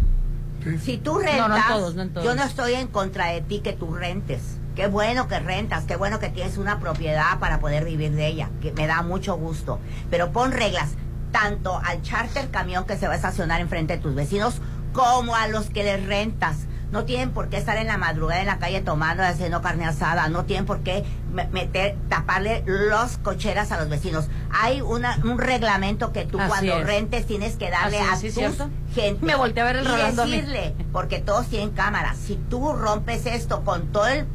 Sí. 0.62 0.78
Si 0.78 0.96
tú 0.98 1.18
rentas, 1.18 1.38
No, 1.38 1.48
no 1.48 1.56
en 1.56 1.62
todos, 1.68 1.94
no 1.94 2.02
en 2.02 2.10
todos. 2.12 2.24
yo 2.26 2.34
no 2.34 2.42
estoy 2.44 2.72
en 2.74 2.88
contra 2.88 3.26
de 3.28 3.40
ti 3.42 3.60
que 3.60 3.72
tú 3.74 3.94
rentes. 3.94 4.40
Qué 4.74 4.86
bueno 4.88 5.28
que 5.28 5.38
rentas, 5.38 5.84
qué 5.84 5.94
bueno 5.96 6.18
que 6.18 6.30
tienes 6.30 6.56
una 6.58 6.80
propiedad 6.80 7.38
para 7.38 7.60
poder 7.60 7.84
vivir 7.84 8.12
de 8.12 8.26
ella, 8.26 8.48
que 8.60 8.72
me 8.72 8.86
da 8.86 9.02
mucho 9.02 9.36
gusto. 9.36 9.78
Pero 10.10 10.32
pon 10.32 10.52
reglas, 10.52 10.90
tanto 11.32 11.80
al 11.84 12.02
charter 12.02 12.50
camión 12.50 12.84
que 12.84 12.96
se 12.96 13.06
va 13.06 13.12
a 13.12 13.16
estacionar 13.16 13.60
enfrente 13.60 13.96
de 13.96 14.02
tus 14.02 14.14
vecinos, 14.14 14.60
como 14.92 15.36
a 15.36 15.46
los 15.48 15.66
que 15.66 15.84
les 15.84 16.04
rentas. 16.06 16.56
No 16.94 17.04
tienen 17.04 17.30
por 17.32 17.48
qué 17.48 17.56
estar 17.56 17.76
en 17.76 17.88
la 17.88 17.98
madrugada 17.98 18.40
en 18.40 18.46
la 18.46 18.58
calle 18.58 18.80
tomando 18.80 19.24
haciendo 19.24 19.60
carne 19.60 19.84
asada. 19.84 20.28
No 20.28 20.44
tienen 20.44 20.64
por 20.64 20.78
qué 20.84 21.04
me- 21.32 21.48
meter, 21.48 21.96
taparle 22.08 22.62
los 22.66 23.18
cocheras 23.18 23.72
a 23.72 23.78
los 23.80 23.88
vecinos. 23.88 24.28
Hay 24.52 24.80
una, 24.80 25.18
un 25.24 25.38
reglamento 25.38 26.12
que 26.12 26.24
tú 26.24 26.38
Así 26.38 26.48
cuando 26.48 26.78
es. 26.78 26.86
rentes 26.86 27.26
tienes 27.26 27.56
que 27.56 27.68
darle 27.68 27.98
Así 27.98 28.06
es, 28.06 28.12
a 28.12 28.16
sí, 28.16 28.26
tus 28.28 28.34
¿cierto? 28.36 28.70
gente. 28.94 29.26
Me 29.26 29.34
volteé 29.34 29.62
a 29.62 29.66
ver 29.66 29.76
el 29.76 29.86
y 29.86 30.16
decirle, 30.16 30.74
porque 30.92 31.18
todos 31.18 31.48
tienen 31.48 31.70
cámaras. 31.70 32.16
Si 32.16 32.36
tú 32.48 32.72
rompes 32.74 33.26
esto 33.26 33.64
con 33.64 33.88
todo 33.88 34.06
el 34.06 34.26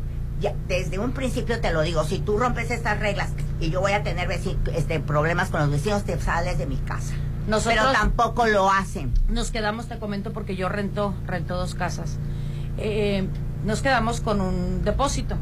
ya, 0.41 0.53
desde 0.67 0.99
un 0.99 1.11
principio 1.13 1.59
te 1.61 1.71
lo 1.71 1.81
digo, 1.81 2.03
si 2.03 2.19
tú 2.19 2.37
rompes 2.37 2.71
estas 2.71 2.99
reglas 2.99 3.29
y 3.61 3.69
yo 3.71 3.79
voy 3.81 3.93
a 3.93 4.03
tener 4.03 4.29
este, 4.31 4.99
problemas 4.99 5.49
con 5.49 5.61
los 5.61 5.71
vecinos, 5.71 6.03
te 6.03 6.19
sales 6.19 6.57
de 6.57 6.65
mi 6.65 6.75
casa. 6.77 7.13
Nosotros- 7.47 7.77
Pero 7.79 7.91
tampoco 7.93 8.45
lo 8.47 8.69
hacen. 8.69 9.13
Nos 9.29 9.49
quedamos, 9.49 9.87
te 9.87 9.97
comento, 9.97 10.33
porque 10.33 10.55
yo 10.57 10.69
rento, 10.69 11.15
rento 11.25 11.55
dos 11.57 11.73
casas. 11.73 12.17
Eh, 12.81 13.27
nos 13.65 13.81
quedamos 13.81 14.21
con 14.21 14.41
un 14.41 14.83
depósito 14.83 15.35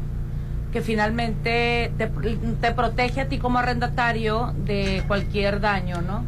que 0.72 0.82
finalmente 0.82 1.92
te, 1.96 2.06
te 2.08 2.72
protege 2.72 3.22
a 3.22 3.28
ti 3.28 3.38
como 3.38 3.58
arrendatario 3.58 4.54
de 4.64 5.02
cualquier 5.06 5.60
daño, 5.60 6.02
¿no? 6.02 6.24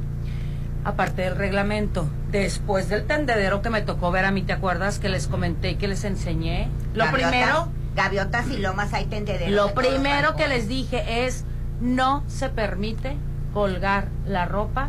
Aparte 0.84 1.22
del 1.22 1.36
reglamento. 1.36 2.08
Después 2.30 2.88
del 2.88 3.04
tendedero 3.06 3.60
que 3.60 3.68
me 3.70 3.82
tocó 3.82 4.10
ver 4.10 4.24
a 4.24 4.30
mí, 4.30 4.42
¿te 4.42 4.52
acuerdas? 4.54 4.98
Que 4.98 5.08
les 5.10 5.26
comenté 5.26 5.72
y 5.72 5.74
que 5.74 5.88
les 5.88 6.04
enseñé. 6.04 6.68
Lo 6.94 7.10
primero, 7.10 7.68
Gaviotas 7.94 8.48
y 8.48 8.56
lomas 8.58 8.94
hay 8.94 9.06
tendederos. 9.06 9.52
lo 9.52 9.74
primero 9.74 10.36
que 10.36 10.48
les 10.48 10.68
dije 10.68 11.26
es 11.26 11.44
no 11.80 12.22
se 12.28 12.48
permite 12.48 13.16
colgar 13.52 14.08
la 14.26 14.46
ropa 14.46 14.88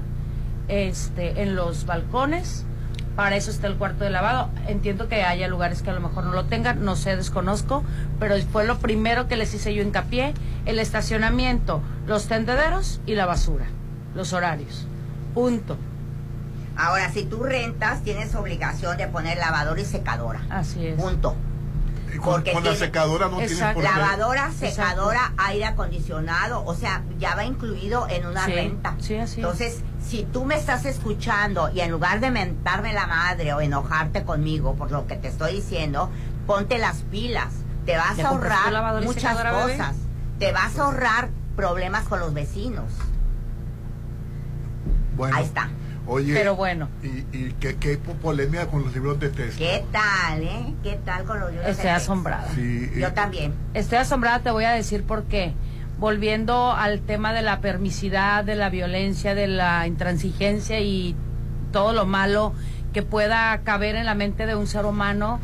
este 0.67 1.41
en 1.41 1.55
los 1.55 1.85
balcones. 1.85 2.65
Para 3.15 3.35
eso 3.35 3.51
está 3.51 3.67
el 3.67 3.75
cuarto 3.75 4.03
de 4.03 4.09
lavado. 4.09 4.49
Entiendo 4.67 5.07
que 5.07 5.23
haya 5.23 5.47
lugares 5.47 5.81
que 5.81 5.89
a 5.89 5.93
lo 5.93 5.99
mejor 6.01 6.23
no 6.23 6.31
lo 6.31 6.45
tengan, 6.45 6.83
no 6.83 6.95
sé, 6.95 7.15
desconozco, 7.15 7.83
pero 8.19 8.35
fue 8.51 8.65
lo 8.65 8.79
primero 8.79 9.27
que 9.27 9.35
les 9.35 9.53
hice 9.53 9.73
yo 9.73 9.83
hincapié, 9.83 10.33
el 10.65 10.79
estacionamiento, 10.79 11.81
los 12.07 12.27
tendederos 12.27 13.01
y 13.05 13.15
la 13.15 13.25
basura, 13.25 13.65
los 14.15 14.33
horarios. 14.33 14.87
Punto. 15.33 15.77
Ahora, 16.77 17.11
si 17.11 17.25
tú 17.25 17.43
rentas, 17.43 18.01
tienes 18.01 18.33
obligación 18.33 18.97
de 18.97 19.07
poner 19.07 19.37
lavadora 19.37 19.81
y 19.81 19.85
secadora. 19.85 20.41
Así 20.49 20.87
es. 20.87 20.99
Punto. 20.99 21.35
Y 22.13 22.17
con, 22.17 22.33
Porque 22.35 22.51
con 22.51 22.63
la 22.63 22.71
tiene- 22.71 22.85
secadora 22.85 23.29
no 23.29 23.39
Exacto. 23.41 23.75
por. 23.75 23.83
Lavadora, 23.83 24.51
secadora, 24.51 25.33
aire 25.37 25.65
acondicionado, 25.65 26.63
o 26.65 26.75
sea, 26.75 27.03
ya 27.19 27.35
va 27.35 27.45
incluido 27.45 28.07
en 28.09 28.25
una 28.25 28.45
Sí, 28.45 28.51
renta. 28.53 28.95
sí, 28.99 29.15
así 29.15 29.33
es. 29.33 29.37
Entonces, 29.37 29.81
si 30.05 30.23
tú 30.23 30.43
me 30.43 30.55
estás 30.55 30.85
escuchando 30.85 31.69
y 31.73 31.79
en 31.79 31.89
lugar 31.91 32.19
de 32.19 32.29
mentarme 32.31 32.91
la 32.93 33.07
madre 33.07 33.53
o 33.53 33.61
enojarte 33.61 34.23
conmigo 34.23 34.75
por 34.75 34.91
lo 34.91 35.07
que 35.07 35.15
te 35.15 35.29
estoy 35.29 35.53
diciendo, 35.53 36.09
ponte 36.47 36.77
las 36.79 36.97
pilas. 37.03 37.53
Te 37.85 37.95
vas 37.97 38.17
¿Ya 38.17 38.27
a 38.27 38.29
ahorrar 38.29 39.01
muchas 39.03 39.21
secadora, 39.23 39.51
bebé? 39.65 39.77
cosas. 39.77 39.95
Te 40.37 40.51
vas 40.51 40.77
a 40.77 40.83
ahorrar 40.83 41.29
problemas 41.55 42.03
con 42.07 42.19
los 42.19 42.33
vecinos. 42.33 42.91
Bueno, 45.15 45.35
Ahí 45.37 45.43
está. 45.45 45.69
Oye, 46.07 46.33
Pero 46.33 46.55
bueno. 46.55 46.89
y, 47.03 47.07
y 47.37 47.55
qué, 47.59 47.75
qué 47.77 47.97
polémica 47.97 48.67
con 48.67 48.83
los 48.83 48.93
libros 48.93 49.19
de 49.19 49.29
texto. 49.29 49.59
¿Qué 49.59 49.83
tal, 49.91 50.41
eh? 50.41 50.73
¿Qué 50.83 50.99
tal 51.05 51.23
con 51.25 51.39
los 51.39 51.49
libros 51.49 51.65
de 51.65 51.71
Estoy 51.71 51.85
texto? 51.85 52.11
asombrada. 52.11 52.47
Sí, 52.55 52.89
y- 52.95 52.99
Yo 52.99 53.13
también. 53.13 53.53
Estoy 53.73 53.99
asombrada, 53.99 54.39
te 54.39 54.51
voy 54.51 54.63
a 54.65 54.71
decir 54.71 55.03
por 55.03 55.23
qué. 55.25 55.53
Volviendo 55.99 56.71
al 56.73 57.01
tema 57.01 57.31
de 57.33 57.43
la 57.43 57.61
permisidad, 57.61 58.43
de 58.43 58.55
la 58.55 58.69
violencia, 58.69 59.35
de 59.35 59.47
la 59.47 59.85
intransigencia 59.85 60.79
y 60.79 61.15
todo 61.71 61.93
lo 61.93 62.05
malo 62.07 62.53
que 62.91 63.03
pueda 63.03 63.59
caber 63.59 63.95
en 63.95 64.05
la 64.07 64.15
mente 64.15 64.47
de 64.47 64.55
un 64.55 64.65
ser 64.67 64.85
humano, 64.85 65.39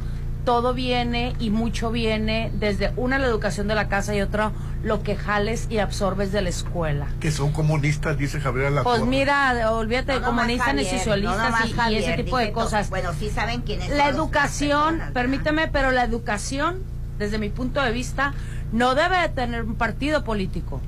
todo 0.47 0.73
viene 0.73 1.33
y 1.41 1.49
mucho 1.49 1.91
viene 1.91 2.53
desde 2.57 2.93
una 2.95 3.19
la 3.19 3.25
educación 3.27 3.67
de 3.67 3.75
la 3.75 3.89
casa 3.89 4.15
y 4.15 4.21
otra 4.21 4.53
lo 4.81 5.03
que 5.03 5.17
jales 5.17 5.67
y 5.69 5.79
absorbes 5.79 6.31
de 6.31 6.41
la 6.41 6.47
escuela. 6.47 7.07
que 7.19 7.31
son 7.31 7.51
comunistas, 7.51 8.17
dice 8.17 8.39
Javier 8.39 8.67
Pues 8.71 8.85
Alatorre. 8.85 9.09
mira, 9.09 9.71
olvídate 9.73 10.13
de 10.13 10.19
No 10.21 10.27
comunistas 10.27 10.73
ni 10.73 10.85
Javier, 10.85 10.93
no 10.93 10.99
socialistas 11.03 11.51
nomás 11.51 11.91
y- 11.91 11.93
y, 11.95 11.97
ese 11.97 12.13
tipo 12.23 12.37
de 12.37 12.53
cosas. 12.53 12.89
Bueno, 12.89 13.11
sí 13.19 13.29
saben 13.29 13.59
quiénes 13.63 13.89
La 13.89 14.05
son 14.05 14.15
educación, 14.15 14.69
personas, 14.79 14.97
¿verdad? 14.99 15.13
permíteme, 15.13 15.67
pero 15.67 15.91
la 15.91 16.05
educación, 16.05 16.77
desde 17.19 17.39
mi 17.39 17.49
punto 17.49 17.81
de 17.81 17.91
vista, 17.91 18.33
no 18.71 18.95
debe 18.95 19.17
de 19.19 19.27
tener 19.27 19.63
un 19.63 19.75
partido 19.75 20.23
político. 20.23 20.79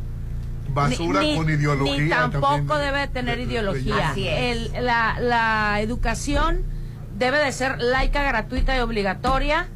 Basura 0.73 1.19
Ni- 1.19 1.35
con 1.35 1.49
ideología. 1.49 2.01
Ni 2.01 2.09
tampoco 2.09 2.47
también. 2.55 2.79
debe 2.79 2.99
de 3.01 3.07
tener 3.09 3.37
De- 3.39 3.45
de- 3.45 3.51
ideología. 3.51 4.09
Así 4.11 4.25
es. 4.25 4.39
El- 4.73 4.85
la, 4.85 5.19
la 5.19 5.81
educación 5.81 6.63
debe 7.19 7.37
de 7.37 7.51
ser 7.51 7.79
laica, 7.81 8.23
gratuita 8.23 8.75
y 8.75 8.79
obligatoria, 8.79 9.67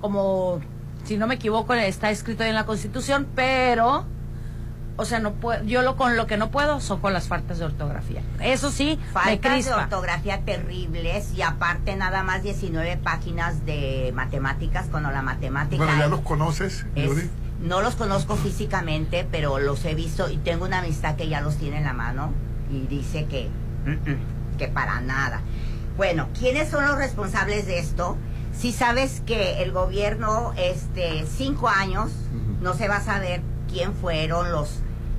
como, 0.00 0.60
si 1.04 1.16
no 1.16 1.26
me 1.26 1.36
equivoco, 1.36 1.72
está 1.74 2.10
escrito 2.10 2.42
ahí 2.42 2.50
en 2.50 2.54
la 2.56 2.66
Constitución, 2.66 3.26
pero... 3.34 4.04
O 5.00 5.04
sea, 5.04 5.20
no 5.20 5.34
puedo, 5.34 5.62
yo 5.62 5.82
lo 5.82 5.94
con 5.94 6.16
lo 6.16 6.26
que 6.26 6.36
no 6.36 6.50
puedo 6.50 6.80
son 6.80 7.00
con 7.00 7.12
las 7.12 7.28
faltas 7.28 7.60
de 7.60 7.64
ortografía. 7.66 8.20
Eso 8.40 8.72
sí, 8.72 8.98
Faltas 9.12 9.64
de 9.64 9.72
ortografía 9.72 10.40
terribles 10.40 11.32
y 11.36 11.42
aparte 11.42 11.94
nada 11.94 12.24
más 12.24 12.42
19 12.42 12.96
páginas 12.96 13.64
de 13.64 14.10
matemáticas 14.12 14.88
cuando 14.90 15.12
la 15.12 15.22
matemática 15.22 15.76
Bueno, 15.84 15.96
ya 15.96 16.06
es- 16.06 16.10
los 16.10 16.20
conoces, 16.22 16.84
es- 16.96 17.06
Yuri. 17.06 17.30
no 17.62 17.80
los 17.80 17.94
conozco 17.94 18.34
físicamente, 18.34 19.24
pero 19.30 19.60
los 19.60 19.84
he 19.84 19.94
visto 19.94 20.28
y 20.30 20.36
tengo 20.38 20.64
una 20.64 20.80
amistad 20.80 21.14
que 21.14 21.28
ya 21.28 21.42
los 21.42 21.58
tiene 21.58 21.76
en 21.78 21.84
la 21.84 21.92
mano 21.92 22.32
y 22.68 22.88
dice 22.88 23.26
que 23.26 23.48
mm, 23.86 23.90
mm, 24.10 24.56
que 24.58 24.66
para 24.66 25.00
nada. 25.00 25.42
Bueno, 25.98 26.28
¿quiénes 26.38 26.70
son 26.70 26.86
los 26.86 26.96
responsables 26.96 27.66
de 27.66 27.80
esto? 27.80 28.16
Si 28.56 28.72
sabes 28.72 29.20
que 29.26 29.64
el 29.64 29.72
gobierno, 29.72 30.52
este, 30.56 31.26
cinco 31.26 31.68
años, 31.68 32.12
no 32.62 32.74
se 32.74 32.86
va 32.86 32.98
a 32.98 33.02
saber 33.02 33.42
quién 33.68 33.92
fueron 33.94 34.52
los 34.52 34.78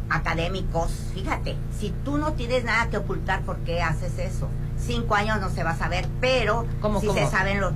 académicos. 0.09 0.89
Fíjate, 1.13 1.57
si 1.77 1.93
tú 2.05 2.17
no 2.17 2.31
tienes 2.31 2.63
nada 2.63 2.89
que 2.89 2.95
ocultar, 2.95 3.41
¿por 3.41 3.57
qué 3.57 3.81
haces 3.81 4.17
eso? 4.19 4.47
Cinco 4.77 5.15
años 5.15 5.41
no 5.41 5.49
se 5.49 5.65
va 5.65 5.71
a 5.71 5.77
saber, 5.77 6.07
pero 6.21 6.65
¿Cómo, 6.79 7.01
si 7.01 7.07
cómo? 7.07 7.19
se 7.19 7.29
saben 7.29 7.59
los... 7.59 7.73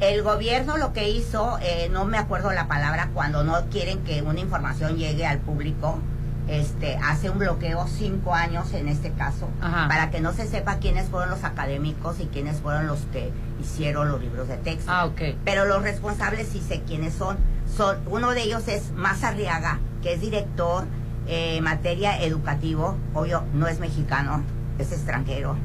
el 0.00 0.22
gobierno 0.22 0.76
lo 0.76 0.92
que 0.92 1.08
hizo, 1.08 1.58
eh, 1.62 1.88
no 1.90 2.04
me 2.04 2.18
acuerdo 2.18 2.52
la 2.52 2.68
palabra, 2.68 3.08
cuando 3.14 3.44
no 3.44 3.70
quieren 3.70 4.04
que 4.04 4.20
una 4.20 4.40
información 4.40 4.98
llegue 4.98 5.26
al 5.26 5.38
público, 5.38 5.98
este, 6.48 6.96
hace 6.96 7.30
un 7.30 7.38
bloqueo 7.38 7.86
cinco 7.88 8.34
años 8.34 8.72
en 8.74 8.88
este 8.88 9.10
caso, 9.12 9.48
Ajá. 9.60 9.88
para 9.88 10.10
que 10.10 10.20
no 10.20 10.32
se 10.32 10.46
sepa 10.46 10.78
quiénes 10.78 11.08
fueron 11.08 11.30
los 11.30 11.44
académicos 11.44 12.20
y 12.20 12.26
quiénes 12.26 12.60
fueron 12.60 12.86
los 12.86 13.00
que 13.12 13.30
hicieron 13.60 14.08
los 14.08 14.20
libros 14.20 14.48
de 14.48 14.56
texto. 14.58 14.90
Ah, 14.92 15.06
ok. 15.06 15.20
Pero 15.44 15.64
los 15.64 15.82
responsables 15.82 16.48
sí 16.48 16.60
sé 16.60 16.82
quiénes 16.86 17.14
son. 17.14 17.38
son 17.74 17.96
uno 18.06 18.30
de 18.32 18.42
ellos 18.42 18.68
es 18.68 18.92
Mazarriaga, 18.92 19.78
que 20.02 20.12
es 20.14 20.20
director 20.20 20.84
eh, 21.26 21.56
en 21.56 21.64
materia 21.64 22.20
educativo. 22.22 22.96
Obvio, 23.14 23.44
no 23.54 23.66
es 23.66 23.80
mexicano, 23.80 24.42
es 24.78 24.92
extranjero, 24.92 25.56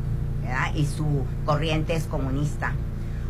¿verdad? 0.44 0.74
Y 0.76 0.86
su 0.86 1.26
corriente 1.46 1.96
es 1.96 2.06
comunista. 2.06 2.74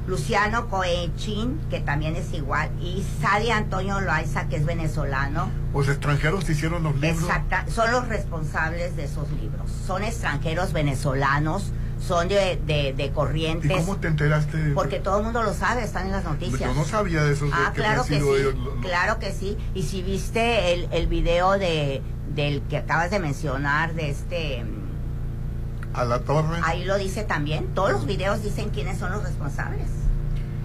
Luciano 0.10 0.68
Coechín, 0.70 1.60
que 1.70 1.80
también 1.82 2.16
es 2.16 2.34
igual, 2.34 2.70
y 2.82 3.06
Sadi 3.22 3.52
Antonio 3.52 4.02
Loaiza, 4.02 4.48
que 4.50 4.56
es 4.56 4.66
venezolano. 4.66 5.50
Los 5.74 5.88
extranjeros 5.88 6.50
hicieron 6.50 6.82
los 6.84 6.96
libros. 6.96 7.22
Exacta, 7.22 7.66
son 7.70 7.92
los 7.92 8.08
responsables 8.08 8.96
de 8.96 9.04
esos 9.06 9.30
libros. 9.32 9.70
Son 9.86 10.04
extranjeros 10.04 10.74
venezolanos, 10.74 11.72
son 12.06 12.28
de, 12.28 12.60
de, 12.66 12.94
de 12.94 13.06
¿Y 13.06 13.10
corrientes. 13.12 13.72
cómo 13.72 13.98
te 13.98 14.08
enteraste? 14.08 14.58
de- 14.58 14.74
Porque 14.74 15.00
todo 15.00 15.20
el 15.20 15.26
mundo 15.26 15.44
lo 15.44 15.54
sabe, 15.54 15.84
están 15.84 16.08
en 16.08 16.14
las 16.14 16.24
noticias. 16.24 16.60
Yo 16.60 16.74
no 16.74 16.86
sabía 16.86 17.24
de 17.24 17.34
eso. 17.34 17.46
de 17.46 17.52
Ah, 17.54 17.72
que 17.74 17.82
claro 17.82 18.04
que 18.04 18.20
sí, 18.20 18.28
ellos 18.28 18.56
claro 18.82 19.20
que 19.20 19.32
sí. 19.32 19.58
Y 19.76 19.84
si 19.84 20.02
viste 20.02 20.74
el, 20.74 20.88
el 20.92 21.06
video 21.08 21.52
de 21.60 22.02
del 22.34 22.62
que 22.64 22.78
acabas 22.78 23.12
de 23.12 23.20
mencionar, 23.20 23.94
de 23.94 24.10
este, 24.12 24.64
A 25.94 26.04
la 26.06 26.20
torre. 26.22 26.60
ahí 26.64 26.84
lo 26.86 26.98
dice 26.98 27.24
también. 27.24 27.68
Todos 27.76 27.92
los 27.92 28.06
videos 28.06 28.42
dicen 28.44 28.70
quiénes 28.70 28.98
son 28.98 29.12
los 29.12 29.22
responsables. 29.24 29.88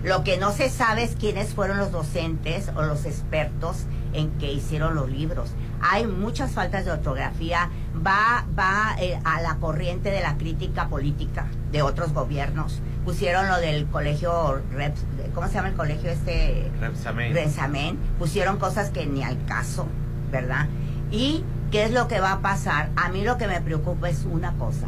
Lo 0.05 0.23
que 0.23 0.37
no 0.37 0.53
se 0.53 0.69
sabe 0.69 1.03
es 1.03 1.17
quiénes 1.17 1.55
fueron 1.55 1.79
los 1.79 1.91
docentes 1.91 2.71
o 2.77 2.83
los 2.83 3.07
expertos 3.07 3.85
en 4.13 4.31
que 4.33 4.53
hicieron 4.53 4.95
los 4.95 5.11
libros. 5.11 5.51
Hay 5.81 6.07
muchas 6.07 6.53
faltas 6.53 6.85
de 6.85 6.93
ortografía. 6.93 7.71
Va, 8.07 8.45
va 8.57 8.97
eh, 9.01 9.19
a 9.25 9.41
la 9.41 9.57
corriente 9.57 10.11
de 10.11 10.21
la 10.21 10.37
crítica 10.37 10.89
política 10.89 11.47
de 11.73 11.81
otros 11.83 12.13
gobiernos. 12.13 12.81
Pusieron 13.05 13.49
lo 13.49 13.57
del 13.59 13.87
colegio, 13.87 14.61
Reps- 14.77 15.33
¿cómo 15.35 15.49
se 15.49 15.55
llama 15.55 15.69
el 15.69 15.75
colegio 15.75 16.11
este? 16.11 16.71
Repsamen. 16.81 17.33
Rezamen, 17.35 17.99
pusieron 18.19 18.59
cosas 18.59 18.91
que 18.91 19.07
ni 19.07 19.23
al 19.25 19.43
caso, 19.47 19.87
¿verdad? 20.31 20.67
¿Y 21.11 21.45
qué 21.71 21.85
es 21.85 21.91
lo 21.93 22.09
que 22.09 22.21
va 22.21 22.33
a 22.33 22.41
pasar? 22.41 22.91
A 22.97 23.09
mí 23.09 23.23
lo 23.23 23.37
que 23.39 23.47
me 23.47 23.61
preocupa 23.61 24.09
es 24.11 24.25
una 24.31 24.53
cosa. 24.55 24.87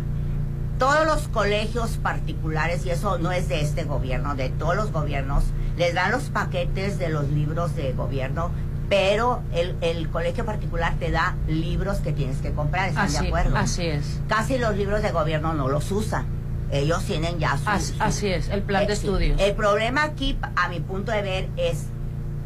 Todos 0.78 1.06
los 1.06 1.28
colegios 1.28 1.96
particulares, 2.02 2.84
y 2.84 2.90
eso 2.90 3.18
no 3.18 3.32
es 3.32 3.48
de 3.48 3.62
este 3.62 3.84
gobierno, 3.84 4.34
de 4.34 4.50
todos 4.50 4.76
los 4.76 4.92
gobiernos, 4.92 5.44
les 5.78 5.94
dan 5.94 6.10
los 6.12 6.24
paquetes 6.24 6.98
de 6.98 7.08
los 7.08 7.28
libros 7.30 7.74
de 7.76 7.92
gobierno, 7.94 8.50
pero 8.88 9.42
el, 9.52 9.74
el 9.80 10.08
colegio 10.10 10.44
particular 10.44 10.94
te 10.98 11.10
da 11.10 11.34
libros 11.48 11.98
que 11.98 12.12
tienes 12.12 12.38
que 12.38 12.52
comprar, 12.52 12.88
¿están 12.90 13.10
de 13.10 13.18
acuerdo? 13.28 13.56
así 13.56 13.86
es. 13.86 14.20
Casi 14.28 14.58
los 14.58 14.76
libros 14.76 15.02
de 15.02 15.10
gobierno 15.12 15.54
no 15.54 15.68
los 15.68 15.90
usan. 15.92 16.26
Ellos 16.70 17.02
tienen 17.04 17.38
ya 17.38 17.56
su... 17.58 17.68
Así, 17.68 17.92
su- 17.96 18.02
así 18.02 18.26
es, 18.28 18.48
el 18.48 18.62
plan 18.62 18.86
de 18.86 18.92
eh, 18.92 18.96
estudios. 18.96 19.40
El 19.40 19.54
problema 19.54 20.02
aquí, 20.04 20.36
a 20.56 20.68
mi 20.68 20.80
punto 20.80 21.10
de 21.12 21.22
ver, 21.22 21.48
es 21.56 21.86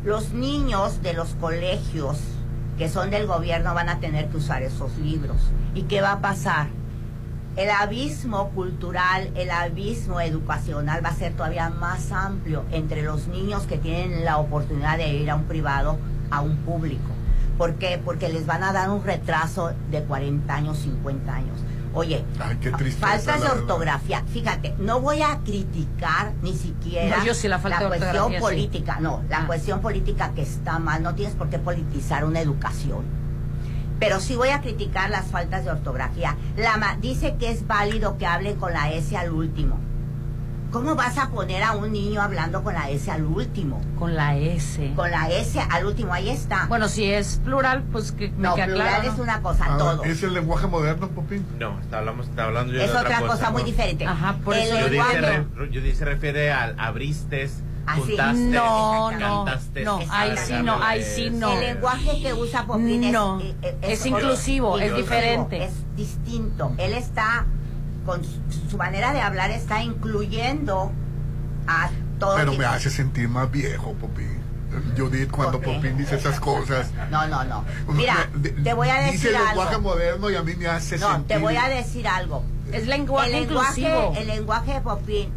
los 0.04 0.32
niños 0.32 1.02
de 1.02 1.14
los 1.14 1.30
colegios 1.40 2.18
que 2.78 2.88
son 2.88 3.10
del 3.10 3.26
gobierno 3.26 3.74
van 3.74 3.88
a 3.90 3.98
tener 4.00 4.28
que 4.28 4.36
usar 4.38 4.62
esos 4.62 4.96
libros. 4.98 5.36
¿Y 5.74 5.82
qué 5.82 6.00
va 6.00 6.12
a 6.12 6.20
pasar? 6.20 6.68
El 7.56 7.68
abismo 7.70 8.50
cultural, 8.50 9.30
el 9.34 9.50
abismo 9.50 10.20
educacional 10.20 11.04
va 11.04 11.10
a 11.10 11.14
ser 11.14 11.32
todavía 11.34 11.68
más 11.68 12.12
amplio 12.12 12.64
entre 12.70 13.02
los 13.02 13.26
niños 13.26 13.64
que 13.64 13.76
tienen 13.76 14.24
la 14.24 14.38
oportunidad 14.38 14.96
de 14.96 15.08
ir 15.14 15.30
a 15.30 15.34
un 15.34 15.44
privado, 15.44 15.98
a 16.30 16.40
un 16.40 16.56
público. 16.58 17.10
¿Por 17.58 17.74
qué? 17.74 18.00
Porque 18.02 18.28
les 18.28 18.46
van 18.46 18.62
a 18.62 18.72
dar 18.72 18.88
un 18.90 19.04
retraso 19.04 19.72
de 19.90 20.02
40 20.04 20.54
años, 20.54 20.78
50 20.78 21.34
años. 21.34 21.58
Oye, 21.92 22.24
Ay, 22.38 22.56
qué 22.60 22.70
tristeza, 22.70 23.06
faltas 23.08 23.40
de 23.42 23.48
ortografía. 23.48 24.22
Fíjate, 24.32 24.74
no 24.78 25.00
voy 25.00 25.20
a 25.22 25.40
criticar 25.44 26.32
ni 26.40 26.54
siquiera 26.54 27.18
No, 27.18 27.24
yo 27.24 27.34
sí 27.34 27.48
la 27.48 27.58
falta 27.58 27.80
de 27.90 27.98
cuestión 27.98 28.32
sí. 28.32 28.38
política. 28.38 28.98
No, 29.00 29.22
la 29.28 29.42
Ah. 29.42 29.46
cuestión 29.48 29.80
política 29.80 30.30
que 30.34 30.42
está 30.42 30.78
mal. 30.78 31.02
No 31.02 31.16
tienes 31.16 31.34
por 31.34 31.50
qué 31.50 31.58
politizar 31.58 32.24
una 32.24 32.40
educación. 32.40 33.04
Pero 34.00 34.18
sí 34.18 34.34
voy 34.34 34.48
a 34.48 34.60
criticar 34.60 35.10
las 35.10 35.26
faltas 35.26 35.64
de 35.64 35.70
ortografía. 35.70 36.34
La 36.56 36.76
ma- 36.78 36.96
dice 37.00 37.36
que 37.38 37.50
es 37.50 37.66
válido 37.66 38.18
que 38.18 38.26
hable 38.26 38.54
con 38.56 38.72
la 38.72 38.90
S 38.90 39.16
al 39.16 39.30
último. 39.30 39.78
¿Cómo 40.72 40.94
vas 40.94 41.18
a 41.18 41.30
poner 41.30 41.64
a 41.64 41.72
un 41.72 41.90
niño 41.92 42.22
hablando 42.22 42.62
con 42.62 42.74
la 42.74 42.88
S 42.90 43.10
al 43.10 43.24
último? 43.24 43.80
Con 43.98 44.14
la 44.14 44.36
S. 44.36 44.92
Con 44.94 45.10
la 45.10 45.28
S 45.28 45.60
al 45.68 45.84
último, 45.84 46.12
ahí 46.14 46.28
está. 46.30 46.66
Bueno, 46.68 46.86
si 46.88 47.10
es 47.12 47.40
plural, 47.44 47.82
pues 47.90 48.12
que 48.12 48.28
me 48.30 48.38
no, 48.48 48.54
queda 48.54 48.66
plural 48.66 48.86
claro. 48.88 49.10
es 49.10 49.16
¿no? 49.18 49.22
una 49.24 49.42
cosa, 49.42 49.64
Ah, 49.68 49.76
todo. 49.78 50.04
¿Es 50.04 50.22
el 50.22 50.32
lenguaje 50.32 50.68
moderno, 50.68 51.08
Popín? 51.08 51.44
No, 51.58 51.78
está, 51.80 51.98
hablamos, 51.98 52.28
está 52.28 52.44
hablando 52.44 52.72
yo 52.72 52.80
Es 52.82 52.92
de 52.92 52.98
otra 52.98 53.20
cosa 53.22 53.50
muy 53.50 53.62
¿no? 53.62 53.66
diferente. 53.66 54.06
Ajá, 54.06 54.36
por 54.44 54.54
El 54.54 54.62
eso 54.62 54.76
se, 54.76 54.90
lenguaje- 54.90 55.20
re- 55.20 56.04
refiere 56.04 56.52
al 56.52 56.76
abristes, 56.78 57.64
Así. 57.86 58.00
juntaste, 58.02 58.38
No, 58.40 59.10
no, 59.12 59.44
cantaste. 59.44 59.84
no, 59.84 59.98
ahí 60.10 60.36
sí 60.36 60.52
no, 60.62 60.82
ahí 60.82 61.02
sí 61.02 61.30
no. 61.30 61.52
El 61.52 61.60
lenguaje 61.60 62.22
que 62.22 62.34
usa 62.34 62.64
Popín 62.66 63.04
es- 63.04 63.12
No, 63.12 63.40
eh, 63.40 63.54
eh, 63.62 63.78
es 63.82 64.06
inclusivo, 64.06 64.78
es 64.78 64.94
diferente. 64.94 65.64
Es 65.64 65.72
distinto. 65.96 66.72
Él 66.78 66.92
está, 66.94 67.46
con 68.06 68.22
su, 68.68 68.76
manera 68.76 69.12
de 69.12 69.20
hablar, 69.20 69.50
está 69.50 69.82
incluyendo 69.82 70.92
a 71.66 71.90
todo. 72.18 72.36
Pero 72.36 72.54
me 72.54 72.64
hace 72.64 72.90
sentir 72.90 73.28
más 73.28 73.50
viejo, 73.50 73.92
Popín. 73.94 74.38
Judith, 74.96 75.30
cuando. 75.32 75.60
Popín 75.60 75.96
dice 75.98 76.14
esas 76.16 76.38
cosas. 76.38 76.92
No, 77.10 77.26
no, 77.26 77.42
no. 77.42 77.64
Mira, 77.88 78.30
te 78.62 78.72
voy 78.72 78.88
a 78.88 79.00
Dice 79.00 79.12
decir 79.12 79.34
el 79.34 79.44
lenguaje 79.46 79.74
algo. 79.74 79.88
moderno 79.88 80.30
y 80.30 80.36
a 80.36 80.42
mí 80.42 80.54
me 80.54 80.68
hace 80.68 80.96
No, 80.98 81.10
sentir. 81.10 81.26
te 81.26 81.38
voy 81.38 81.56
a 81.56 81.68
decir 81.68 82.06
algo. 82.06 82.44
Es 82.72 82.86
lenguaje, 82.86 83.26
el 83.34 83.46
lenguaje, 83.48 83.80
inclusivo. 83.80 84.12
el 84.16 84.26
lenguaje 84.28 84.74
de 84.74 84.80
Popín 84.80 85.32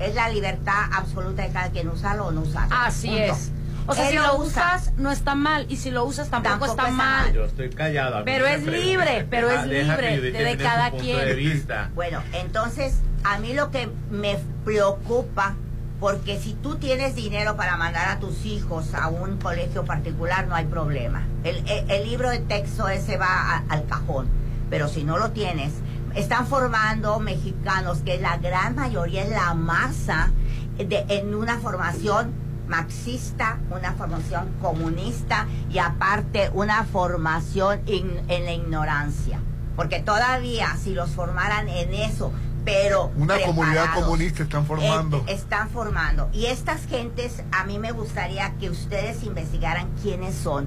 es 0.00 0.14
la 0.14 0.28
libertad 0.28 0.90
absoluta 0.92 1.42
de 1.42 1.50
cada 1.52 1.70
quien 1.70 1.88
usarlo 1.88 2.26
o 2.26 2.30
no 2.32 2.40
usarlo. 2.42 2.74
Así 2.76 3.08
Punto. 3.08 3.22
es. 3.34 3.50
O 3.86 3.94
sea, 3.94 4.04
Él 4.04 4.10
si 4.12 4.16
lo 4.16 4.22
lo 4.28 4.36
usa. 4.38 4.76
usas, 4.76 4.92
no 4.96 5.10
está 5.12 5.34
mal. 5.34 5.66
Y 5.68 5.76
si 5.76 5.90
lo 5.90 6.04
usas, 6.04 6.30
tampoco, 6.30 6.50
Tampoco 6.52 6.70
está 6.72 6.82
está 6.88 6.96
mal. 6.96 7.24
mal. 7.26 7.34
Yo 7.34 7.44
estoy 7.44 7.68
callado. 7.70 8.16
a 8.16 8.18
mí 8.20 8.24
Pero 8.24 8.46
es 8.46 8.64
libre, 8.66 9.26
pero 9.28 9.50
es 9.50 9.60
que 9.60 9.66
libre 9.66 10.32
de 10.44 10.56
cada 10.56 10.90
quien. 10.90 11.18
de 11.18 11.34
vista. 11.34 11.90
Bueno, 11.94 12.22
entonces, 12.32 12.94
a 13.24 13.38
mí 13.38 13.52
lo 13.52 13.70
que 13.70 13.90
me 14.10 14.38
preocupa, 14.64 15.54
porque 16.00 16.38
si 16.40 16.54
tú 16.54 16.76
tienes 16.76 17.14
dinero 17.14 17.56
para 17.56 17.76
mandar 17.76 18.08
a 18.08 18.18
tus 18.20 18.44
hijos 18.44 18.94
a 18.94 19.08
un 19.08 19.36
colegio 19.38 19.84
particular, 19.84 20.46
no 20.46 20.54
hay 20.54 20.64
problema. 20.66 21.22
El, 21.44 21.58
el- 21.68 21.90
el 21.90 22.08
libro 22.08 22.30
de 22.30 22.40
texto 22.40 22.88
ese 22.88 23.16
va 23.16 23.26
a- 23.56 23.64
al 23.68 23.86
cajón, 23.86 24.28
pero 24.70 24.88
si 24.88 25.04
no 25.04 25.18
lo 25.18 25.30
tienes, 25.30 25.72
están 26.14 26.46
formando 26.46 27.18
mexicanos, 27.20 27.98
que 27.98 28.18
la 28.20 28.36
gran 28.38 28.74
mayoría 28.76 29.22
es 29.24 29.30
la 29.30 29.54
masa, 29.54 30.30
de, 30.78 31.04
en 31.08 31.34
una 31.34 31.58
formación 31.58 32.32
marxista, 32.68 33.58
una 33.70 33.92
formación 33.92 34.48
comunista 34.62 35.46
y 35.70 35.78
aparte 35.78 36.50
una 36.54 36.84
formación 36.84 37.80
in- 37.86 38.22
en 38.28 38.44
la 38.44 38.52
ignorancia. 38.52 39.40
Porque 39.76 40.00
todavía 40.00 40.76
si 40.82 40.94
los 40.94 41.10
formaran 41.10 41.68
en 41.68 41.92
eso, 41.94 42.32
pero... 42.64 43.10
Una 43.16 43.38
comunidad 43.42 43.92
comunista 43.94 44.42
están 44.44 44.64
formando. 44.66 45.18
eh, 45.26 45.32
están 45.34 45.68
formando. 45.68 46.30
Y 46.32 46.46
estas 46.46 46.86
gentes, 46.86 47.42
a 47.52 47.64
mí 47.64 47.78
me 47.78 47.92
gustaría 47.92 48.54
que 48.58 48.70
ustedes 48.70 49.22
investigaran 49.24 49.88
quiénes 50.02 50.34
son. 50.34 50.66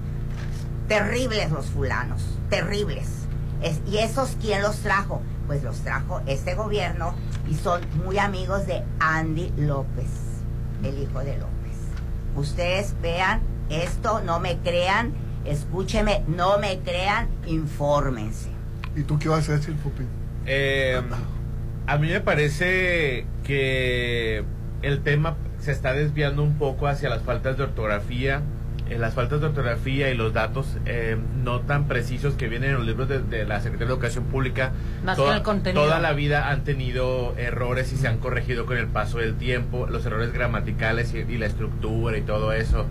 Terribles 0.88 1.52
los 1.52 1.66
fulanos, 1.68 2.22
terribles. 2.50 3.08
Es- 3.62 3.82
¿Y 3.88 3.98
esos 3.98 4.38
quién 4.40 4.62
los 4.62 4.78
trajo? 4.78 5.22
Pues 5.48 5.64
los 5.64 5.80
trajo 5.80 6.22
este 6.28 6.56
gobierno 6.56 7.16
y 7.50 7.56
son 7.56 7.82
muy 8.06 8.18
amigos 8.20 8.68
de 8.68 8.84
Andy 9.00 9.54
López, 9.58 10.10
el 10.84 11.02
hijo 11.02 11.20
de 11.20 11.38
López. 11.38 11.48
Ustedes 12.36 12.96
vean 13.02 13.42
esto, 13.70 14.22
no 14.22 14.40
me 14.40 14.58
crean, 14.58 15.14
escúcheme, 15.46 16.24
no 16.28 16.60
me 16.60 16.80
crean, 16.80 17.30
infórmense. 17.46 18.50
¿Y 18.96 19.04
tú 19.04 19.18
qué 19.18 19.30
vas 19.30 19.48
a 19.48 19.54
decir, 19.54 19.76
Popín? 19.78 20.08
Eh, 20.46 21.02
a 21.86 21.98
mí 21.98 22.10
me 22.10 22.20
parece 22.20 23.26
que 23.44 24.44
el 24.82 25.02
tema 25.04 25.38
se 25.60 25.72
está 25.72 25.94
desviando 25.94 26.44
un 26.44 26.58
poco 26.58 26.88
hacia 26.88 27.10
las 27.10 27.24
faltas 27.24 27.58
de 27.58 27.64
ortografía, 27.64 28.42
eh, 28.90 28.98
las 28.98 29.14
faltas 29.14 29.40
de 29.42 29.48
ortografía 29.48 30.10
y 30.12 30.16
los 30.16 30.34
datos 30.34 30.78
eh, 30.86 31.18
no 31.44 31.62
tan 31.62 31.88
precisos 31.88 32.36
que 32.36 32.48
vienen 32.48 32.72
en 32.72 32.76
los 32.78 32.86
libros 32.86 33.08
de, 33.10 33.20
de 33.22 33.46
la 33.46 33.60
Secretaría 33.62 33.88
de 33.88 33.94
Educación 33.94 34.26
Pública. 34.26 34.72
Más 35.04 35.18
el 35.38 35.44
toda 35.82 36.00
la 36.00 36.14
vida 36.14 36.50
han 36.50 36.64
tenido 36.64 37.36
errores 37.38 37.92
y 37.94 37.98
se 37.98 38.08
han 38.08 38.18
corregido 38.18 38.66
con 38.66 38.78
el 38.78 38.88
paso 38.88 39.20
del 39.20 39.36
tiempo, 39.36 39.88
los 39.88 40.06
errores 40.06 40.34
gramaticales 40.34 41.14
y, 41.14 41.20
y 41.20 41.38
la 41.38 41.46
estructura 41.48 42.18
y 42.18 42.22
todo 42.22 42.54
eso. 42.54 42.86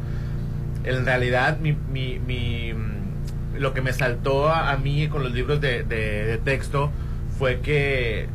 En 0.84 1.04
realidad, 1.04 1.58
mi, 1.58 1.72
mi, 1.92 2.18
mi, 2.18 2.72
mm, 2.72 3.56
lo 3.58 3.74
que 3.74 3.80
me 3.82 3.92
saltó 3.92 4.48
a, 4.48 4.70
a 4.70 4.76
mí 4.76 5.08
con 5.08 5.22
los 5.22 5.32
libros 5.32 5.60
de, 5.60 5.82
de- 5.82 6.24
de 6.26 6.38
texto 6.38 6.90
fue 7.38 7.60
que 7.60 8.28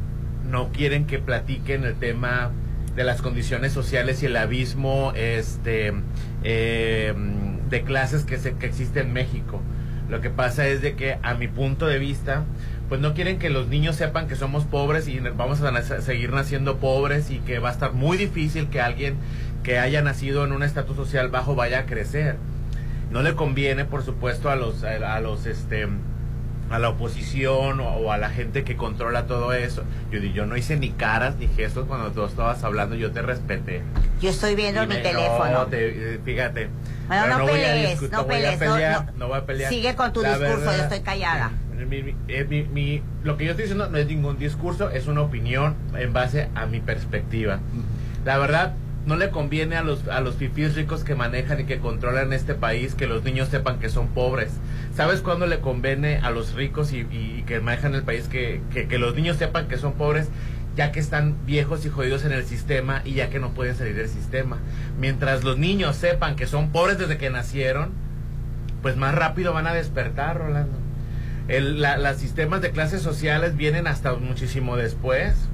no 0.50 0.70
quieren 0.74 1.06
que 1.06 1.18
platiquen 1.20 1.86
el 1.86 1.96
tema 1.96 2.52
de 2.96 3.06
las 3.06 3.22
condiciones 3.22 3.72
sociales 3.72 4.22
y 4.22 4.26
el 4.26 4.36
abismo 4.36 5.14
este 5.16 5.94
eh, 6.44 7.14
de 7.72 7.82
clases 7.82 8.24
que, 8.24 8.38
se, 8.38 8.54
que 8.54 8.68
existe 8.68 9.00
en 9.00 9.12
México. 9.14 9.62
Lo 10.10 10.22
que 10.22 10.30
pasa 10.30 10.68
es 10.68 10.82
de 10.82 10.96
que 10.96 11.18
a 11.24 11.34
mi 11.34 11.48
punto 11.48 11.88
de 11.88 11.98
vista, 11.98 12.44
pues 12.90 13.00
no 13.00 13.14
quieren 13.14 13.40
que 13.40 13.50
los 13.50 13.70
niños 13.70 13.96
sepan 13.96 14.28
que 14.28 14.36
somos 14.36 14.66
pobres 14.66 15.08
y 15.08 15.20
vamos 15.20 15.62
a 15.62 16.02
seguir 16.02 16.34
naciendo 16.34 16.78
pobres 16.78 17.32
y 17.32 17.40
que 17.40 17.60
va 17.60 17.70
a 17.70 17.72
estar 17.72 17.94
muy 17.94 18.18
difícil 18.18 18.68
que 18.68 18.82
alguien 18.82 19.16
que 19.64 19.80
haya 19.80 20.02
nacido 20.02 20.44
en 20.44 20.52
un 20.52 20.64
estatus 20.64 20.98
social 20.98 21.30
bajo 21.30 21.56
vaya 21.56 21.80
a 21.80 21.86
crecer. 21.86 22.36
No 23.10 23.22
le 23.22 23.36
conviene, 23.36 23.86
por 23.86 24.04
supuesto, 24.04 24.50
a 24.50 24.58
los, 24.58 24.84
a, 24.84 25.20
los, 25.22 25.46
este, 25.46 25.88
a 26.72 26.80
la 26.80 26.90
oposición 26.90 27.80
o, 27.80 28.12
a 28.12 28.18
la 28.18 28.30
gente 28.30 28.64
que 28.64 28.76
controla 28.76 29.28
todo 29.28 29.54
eso. 29.54 29.84
Yo, 30.12 30.20
yo 30.20 30.46
no 30.46 30.58
hice 30.58 30.78
ni 30.78 30.92
caras 30.92 31.36
ni 31.38 31.48
gestos 31.48 31.88
cuando 31.88 32.12
tú 32.12 32.24
estabas 32.26 32.64
hablando, 32.64 32.96
yo 32.96 33.12
te 33.12 33.22
respeté. 33.22 33.82
Yo 34.22 34.30
estoy 34.30 34.56
viendo 34.56 34.86
mi 34.88 34.96
teléfono. 34.96 35.68
Eh, 35.72 36.20
fíjate. 36.24 36.70
Bueno, 37.08 37.40
no, 37.40 37.46
pelees, 37.46 38.02
no, 38.10 38.26
pelees, 38.26 38.60
no, 39.18 39.28
voy 39.28 39.38
a 39.38 39.46
pelear. 39.46 39.70
Sigue 39.70 39.96
con 39.96 40.14
tu 40.14 40.22
discurso, 40.22 40.66
yo 40.66 40.84
estoy 40.84 41.02
callada. 41.02 41.52
Mi, 41.90 43.02
lo 43.24 43.38
que 43.38 43.46
yo 43.46 43.52
estoy 43.52 43.64
diciendo 43.64 43.90
no 43.90 43.98
es 43.98 44.08
ningún 44.08 44.38
discurso, 44.38 44.90
es 44.92 45.08
una 45.08 45.22
opinión 45.22 45.76
en 45.98 46.14
base 46.14 46.50
a 46.56 46.68
mi 46.68 46.80
perspectiva. 46.80 47.60
La 48.24 48.38
verdad, 48.38 48.76
no 49.06 49.16
le 49.16 49.30
conviene 49.30 49.78
a 49.78 49.84
los, 49.84 50.08
a 50.08 50.22
los 50.22 50.36
fifís 50.36 50.76
ricos 50.76 51.04
que 51.04 51.16
manejan 51.16 51.60
y 51.60 51.64
que 51.66 51.80
controlan 51.80 52.34
este 52.34 52.54
país 52.54 52.94
que 52.94 53.08
los 53.08 53.24
niños 53.24 53.50
sepan 53.50 53.80
que 53.80 53.90
son 53.90 54.10
pobres. 54.10 54.52
¿Sabes 54.96 55.22
cuándo 55.22 55.48
le 55.48 55.60
conviene 55.60 56.18
a 56.18 56.30
los 56.30 56.54
ricos 56.54 56.94
y, 56.94 57.44
que 57.48 57.60
manejan 57.60 57.96
el 57.96 58.04
país 58.04 58.28
que, 58.28 58.62
que, 58.72 58.98
los 59.00 59.16
niños 59.16 59.38
sepan 59.38 59.68
que 59.68 59.78
son 59.78 59.94
pobres? 59.94 60.30
ya 60.74 60.94
que 60.94 61.02
están 61.02 61.36
viejos 61.46 61.86
y 61.86 61.90
jodidos 61.90 62.24
en 62.24 62.32
el 62.32 62.46
sistema 62.46 63.02
y 63.04 63.16
ya 63.16 63.30
que 63.30 63.40
no 63.40 63.50
pueden 63.50 63.76
salir 63.76 63.94
del 63.94 64.08
sistema. 64.08 64.58
Mientras 64.98 65.44
los 65.44 65.58
niños 65.58 65.98
sepan 65.98 66.38
que 66.38 66.48
son 66.48 66.72
pobres 66.72 66.98
desde 66.98 67.18
que 67.18 67.30
nacieron, 67.30 67.90
pues 68.82 68.96
más 68.96 69.14
rápido 69.14 69.52
van 69.52 69.68
a 69.68 69.74
despertar, 69.74 70.38
Rolando. 70.38 70.78
El, 71.50 71.82
los 71.82 72.16
sistemas 72.16 72.62
de 72.62 72.72
clases 72.72 73.02
sociales 73.02 73.58
vienen 73.58 73.86
hasta 73.86 74.14
muchísimo 74.14 74.78
después 74.78 75.50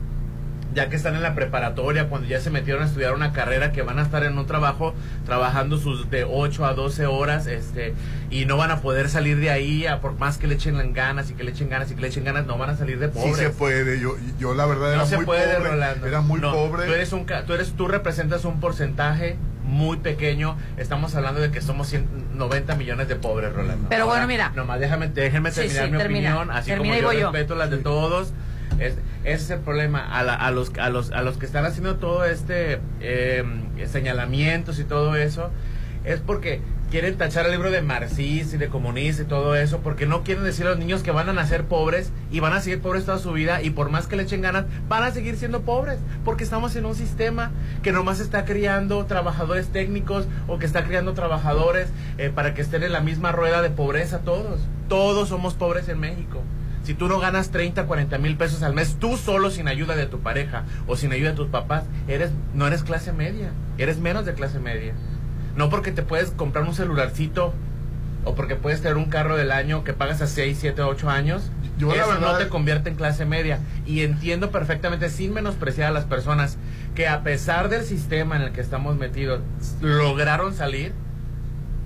ya 0.73 0.89
que 0.89 0.95
están 0.95 1.15
en 1.15 1.23
la 1.23 1.33
preparatoria, 1.33 2.07
cuando 2.09 2.27
ya 2.27 2.39
se 2.39 2.49
metieron 2.49 2.83
a 2.83 2.85
estudiar 2.85 3.13
una 3.13 3.33
carrera, 3.33 3.71
que 3.71 3.81
van 3.81 3.99
a 3.99 4.03
estar 4.03 4.23
en 4.23 4.37
un 4.37 4.45
trabajo 4.45 4.93
trabajando 5.25 5.77
sus 5.77 6.09
de 6.09 6.23
8 6.23 6.65
a 6.65 6.73
12 6.73 7.05
horas, 7.05 7.47
este, 7.47 7.93
y 8.29 8.45
no 8.45 8.57
van 8.57 8.71
a 8.71 8.81
poder 8.81 9.09
salir 9.09 9.37
de 9.39 9.49
ahí, 9.49 9.87
a, 9.87 10.01
por 10.01 10.17
más 10.17 10.37
que 10.37 10.47
le 10.47 10.55
echen 10.55 10.93
ganas 10.93 11.29
y 11.29 11.33
que 11.33 11.43
le 11.43 11.51
echen 11.51 11.69
ganas 11.69 11.91
y 11.91 11.95
que 11.95 12.01
le 12.01 12.07
echen 12.07 12.23
ganas, 12.23 12.45
no 12.45 12.57
van 12.57 12.69
a 12.69 12.77
salir 12.77 12.99
de 12.99 13.07
pobres. 13.09 13.37
Sí 13.37 13.43
se 13.43 13.49
puede, 13.49 13.99
yo, 13.99 14.15
yo 14.39 14.53
la 14.53 14.65
verdad 14.65 14.89
era 14.89 14.97
no 14.97 15.05
se 15.05 15.17
muy 15.17 15.25
puede, 15.25 15.55
pobre, 15.55 15.69
Rolando. 15.69 16.07
era 16.07 16.21
muy 16.21 16.39
pobre. 16.39 16.85
Tú 16.85 16.93
eres 16.93 17.11
un, 17.13 17.25
tú 17.25 17.53
eres, 17.53 17.73
tú 17.73 17.87
representas 17.87 18.45
un 18.45 18.59
porcentaje 18.59 19.37
muy 19.63 19.97
pequeño. 19.97 20.57
Estamos 20.77 21.13
hablando 21.15 21.41
de 21.41 21.51
que 21.51 21.61
somos 21.61 21.93
90 22.35 22.75
millones 22.75 23.07
de 23.07 23.15
pobres, 23.15 23.53
Rolando. 23.53 23.89
Pero 23.89 24.05
bueno, 24.05 24.27
mira. 24.27 24.51
Nomás 24.55 24.79
déjame, 24.79 25.07
déjenme 25.09 25.51
terminar 25.51 25.89
mi 25.89 25.97
opinión, 25.97 26.51
así 26.51 26.71
como 26.71 26.93
yo, 26.95 27.31
respeto 27.31 27.55
las 27.55 27.69
de 27.69 27.77
todos. 27.77 28.33
Es, 28.79 28.95
ese 29.23 29.43
es 29.43 29.49
el 29.49 29.59
problema. 29.59 29.99
A, 29.99 30.19
a, 30.19 30.51
los, 30.51 30.71
a, 30.77 30.89
los, 30.89 31.11
a 31.11 31.21
los 31.21 31.37
que 31.37 31.45
están 31.45 31.65
haciendo 31.65 31.95
todo 31.97 32.25
este 32.25 32.79
eh, 33.01 33.43
señalamientos 33.87 34.79
y 34.79 34.83
todo 34.83 35.15
eso, 35.15 35.51
es 36.03 36.19
porque 36.19 36.61
quieren 36.89 37.17
tachar 37.17 37.45
el 37.45 37.51
libro 37.51 37.69
de 37.69 37.81
marxista 37.81 38.55
y 38.55 38.59
de 38.59 38.69
comunista 38.69 39.23
y 39.23 39.25
todo 39.25 39.55
eso, 39.55 39.79
porque 39.79 40.05
no 40.05 40.23
quieren 40.23 40.43
decir 40.43 40.65
a 40.65 40.69
los 40.69 40.79
niños 40.79 41.03
que 41.03 41.11
van 41.11 41.27
a 41.27 41.33
nacer 41.33 41.65
pobres 41.65 42.11
y 42.31 42.39
van 42.39 42.53
a 42.53 42.61
seguir 42.61 42.81
pobres 42.81 43.05
toda 43.05 43.19
su 43.19 43.33
vida 43.33 43.61
y 43.61 43.71
por 43.71 43.89
más 43.89 44.07
que 44.07 44.15
le 44.15 44.23
echen 44.23 44.41
ganas, 44.41 44.65
van 44.87 45.03
a 45.03 45.11
seguir 45.11 45.35
siendo 45.35 45.61
pobres, 45.61 45.99
porque 46.23 46.45
estamos 46.45 46.75
en 46.75 46.85
un 46.85 46.95
sistema 46.95 47.51
que 47.83 47.91
nomás 47.91 48.19
está 48.19 48.45
criando 48.45 49.05
trabajadores 49.05 49.67
técnicos 49.67 50.27
o 50.47 50.59
que 50.59 50.65
está 50.65 50.85
criando 50.85 51.13
trabajadores 51.13 51.89
eh, 52.17 52.31
para 52.33 52.53
que 52.53 52.61
estén 52.61 52.83
en 52.83 52.93
la 52.93 53.01
misma 53.01 53.31
rueda 53.33 53.61
de 53.61 53.69
pobreza 53.69 54.19
todos. 54.19 54.61
Todos 54.87 55.29
somos 55.29 55.55
pobres 55.55 55.89
en 55.89 55.99
México. 55.99 56.41
Si 56.87 56.93
tú 56.93 57.09
no 57.09 57.19
ganas 57.19 57.51
30, 57.51 57.85
40 57.85 58.17
mil 58.17 58.37
pesos 58.37 58.63
al 58.63 58.73
mes, 58.73 58.95
tú 58.97 59.17
solo 59.17 59.51
sin 59.51 59.67
ayuda 59.67 59.97
de 59.97 60.05
tu 60.05 60.21
pareja 60.21 60.63
o 60.87 60.95
sin 60.95 61.11
ayuda 61.11 61.31
de 61.31 61.35
tus 61.35 61.49
papás, 61.49 61.83
eres, 62.07 62.31
no 62.53 62.65
eres 62.65 62.83
clase 62.83 63.11
media, 63.11 63.49
eres 63.77 63.99
menos 63.99 64.25
de 64.25 64.33
clase 64.33 64.59
media. 64.59 64.93
No 65.57 65.69
porque 65.69 65.91
te 65.91 66.01
puedes 66.01 66.31
comprar 66.31 66.63
un 66.63 66.73
celularcito 66.73 67.53
o 68.23 68.35
porque 68.35 68.55
puedes 68.55 68.81
tener 68.81 68.95
un 68.95 69.07
carro 69.07 69.35
del 69.35 69.51
año 69.51 69.83
que 69.83 69.91
pagas 69.91 70.21
a 70.21 70.27
6, 70.27 70.59
7, 70.61 70.81
8 70.81 71.09
años, 71.09 71.51
Yo 71.77 71.93
eso 71.93 72.19
no 72.21 72.37
te 72.37 72.47
convierte 72.47 72.89
en 72.89 72.95
clase 72.95 73.25
media. 73.25 73.59
Y 73.85 74.03
entiendo 74.03 74.49
perfectamente, 74.49 75.09
sin 75.09 75.33
menospreciar 75.33 75.89
a 75.89 75.91
las 75.91 76.05
personas, 76.05 76.57
que 76.95 77.09
a 77.09 77.21
pesar 77.21 77.67
del 77.67 77.83
sistema 77.83 78.37
en 78.37 78.43
el 78.43 78.51
que 78.53 78.61
estamos 78.61 78.95
metidos, 78.95 79.41
lograron 79.81 80.53
salir. 80.53 80.93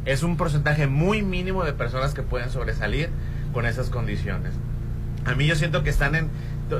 Es 0.06 0.22
un 0.22 0.38
porcentaje 0.38 0.86
muy 0.86 1.24
mínimo 1.24 1.64
de 1.64 1.74
personas 1.74 2.14
que 2.14 2.22
pueden 2.22 2.52
sobresalir 2.52 3.10
con 3.52 3.66
esas 3.66 3.90
condiciones. 3.90 4.54
A 5.26 5.36
mí 5.36 5.46
yo 5.46 5.56
siento 5.56 5.84
que 5.84 5.90
están 5.90 6.16
en 6.16 6.30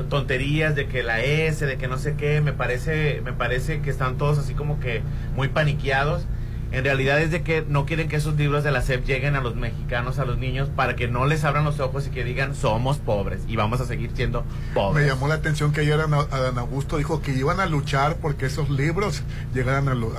tonterías 0.08 0.74
de 0.74 0.86
que 0.86 1.02
la 1.02 1.20
S, 1.20 1.64
de 1.64 1.76
que 1.76 1.88
no 1.88 1.98
sé 1.98 2.14
qué, 2.14 2.40
me 2.40 2.52
parece, 2.52 3.20
me 3.24 3.32
parece 3.32 3.80
que 3.80 3.90
están 3.90 4.16
todos 4.16 4.38
así 4.38 4.54
como 4.54 4.80
que 4.80 5.02
muy 5.36 5.48
paniqueados. 5.48 6.26
En 6.72 6.84
realidad 6.84 7.20
es 7.20 7.30
de 7.30 7.42
que 7.42 7.62
no 7.68 7.84
quieren 7.84 8.08
que 8.08 8.16
esos 8.16 8.34
libros 8.36 8.64
de 8.64 8.70
la 8.70 8.80
SEP 8.80 9.04
lleguen 9.04 9.36
a 9.36 9.42
los 9.42 9.56
mexicanos, 9.56 10.18
a 10.18 10.24
los 10.24 10.38
niños, 10.38 10.70
para 10.74 10.96
que 10.96 11.06
no 11.06 11.26
les 11.26 11.44
abran 11.44 11.64
los 11.64 11.80
ojos 11.80 12.06
y 12.06 12.10
que 12.10 12.24
digan 12.24 12.54
somos 12.54 12.96
pobres 12.96 13.42
y 13.46 13.56
vamos 13.56 13.82
a 13.82 13.84
seguir 13.84 14.10
siendo 14.14 14.42
pobres. 14.72 15.04
Me 15.04 15.10
llamó 15.10 15.28
la 15.28 15.34
atención 15.34 15.72
que 15.72 15.82
ayer 15.82 16.00
Adán 16.00 16.56
Augusto 16.56 16.96
dijo 16.96 17.20
que 17.20 17.32
iban 17.32 17.60
a 17.60 17.66
luchar 17.66 18.16
porque 18.16 18.46
esos 18.46 18.70
libros 18.70 19.22
llegaran 19.52 19.86
a, 19.88 19.94
los 19.94 20.16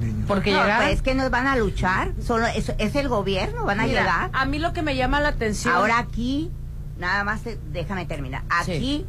niños. 0.00 0.24
Porque 0.26 0.52
no, 0.52 0.60
pues 0.60 0.94
es 0.94 1.02
que 1.02 1.14
nos 1.14 1.30
van 1.30 1.46
a 1.46 1.54
luchar, 1.54 2.14
solo 2.20 2.48
es, 2.48 2.72
es 2.78 2.96
el 2.96 3.06
gobierno, 3.06 3.64
van 3.64 3.78
a 3.78 3.86
llegar. 3.86 4.30
A 4.32 4.46
mí 4.46 4.58
lo 4.58 4.72
que 4.72 4.82
me 4.82 4.96
llama 4.96 5.20
la 5.20 5.28
atención. 5.28 5.72
Ahora 5.72 5.98
aquí 5.98 6.50
nada 7.00 7.24
más 7.24 7.40
déjame 7.72 8.06
terminar. 8.06 8.44
Aquí, 8.48 9.06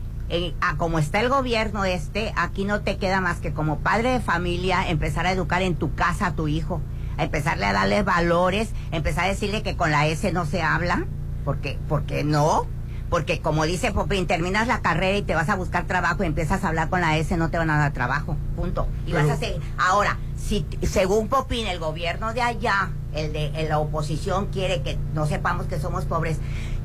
como 0.77 0.97
está 0.97 1.19
el 1.19 1.29
gobierno 1.29 1.85
este, 1.85 2.33
aquí 2.35 2.65
no 2.65 2.81
te 2.81 2.97
queda 2.97 3.21
más 3.21 3.39
que 3.39 3.53
como 3.53 3.79
padre 3.79 4.13
de 4.13 4.19
familia 4.19 4.89
empezar 4.89 5.25
a 5.25 5.31
educar 5.31 5.61
en 5.61 5.75
tu 5.75 5.93
casa 5.93 6.27
a 6.27 6.35
tu 6.35 6.47
hijo, 6.47 6.81
a 7.17 7.23
empezarle 7.23 7.65
a 7.65 7.73
darle 7.73 8.03
valores, 8.03 8.71
empezar 8.91 9.25
a 9.25 9.27
decirle 9.27 9.61
que 9.61 9.75
con 9.75 9.91
la 9.91 10.07
S 10.07 10.31
no 10.31 10.45
se 10.45 10.61
habla, 10.61 11.05
porque, 11.43 11.77
porque 11.87 12.23
no, 12.23 12.65
porque 13.11 13.41
como 13.41 13.65
dice 13.65 13.91
Popín, 13.91 14.25
terminas 14.25 14.67
la 14.67 14.81
carrera 14.81 15.17
y 15.17 15.21
te 15.21 15.35
vas 15.35 15.49
a 15.49 15.55
buscar 15.55 15.85
trabajo 15.85 16.23
y 16.23 16.27
empiezas 16.27 16.63
a 16.63 16.69
hablar 16.69 16.89
con 16.89 17.01
la 17.01 17.17
S, 17.17 17.35
no 17.35 17.49
te 17.49 17.57
van 17.57 17.69
a 17.69 17.77
dar 17.77 17.91
trabajo, 17.91 18.37
punto. 18.55 18.87
Y 19.05 19.11
vas 19.11 19.29
a 19.29 19.35
seguir. 19.35 19.61
Ahora, 19.77 20.17
si 20.37 20.65
según 20.83 21.27
Popín, 21.27 21.67
el 21.67 21.77
gobierno 21.77 22.33
de 22.33 22.41
allá, 22.41 22.91
el 23.13 23.33
de 23.33 23.65
la 23.67 23.79
oposición 23.79 24.45
quiere 24.47 24.81
que 24.81 24.97
no 25.13 25.25
sepamos 25.27 25.65
que 25.65 25.77
somos 25.77 26.05
pobres, 26.05 26.39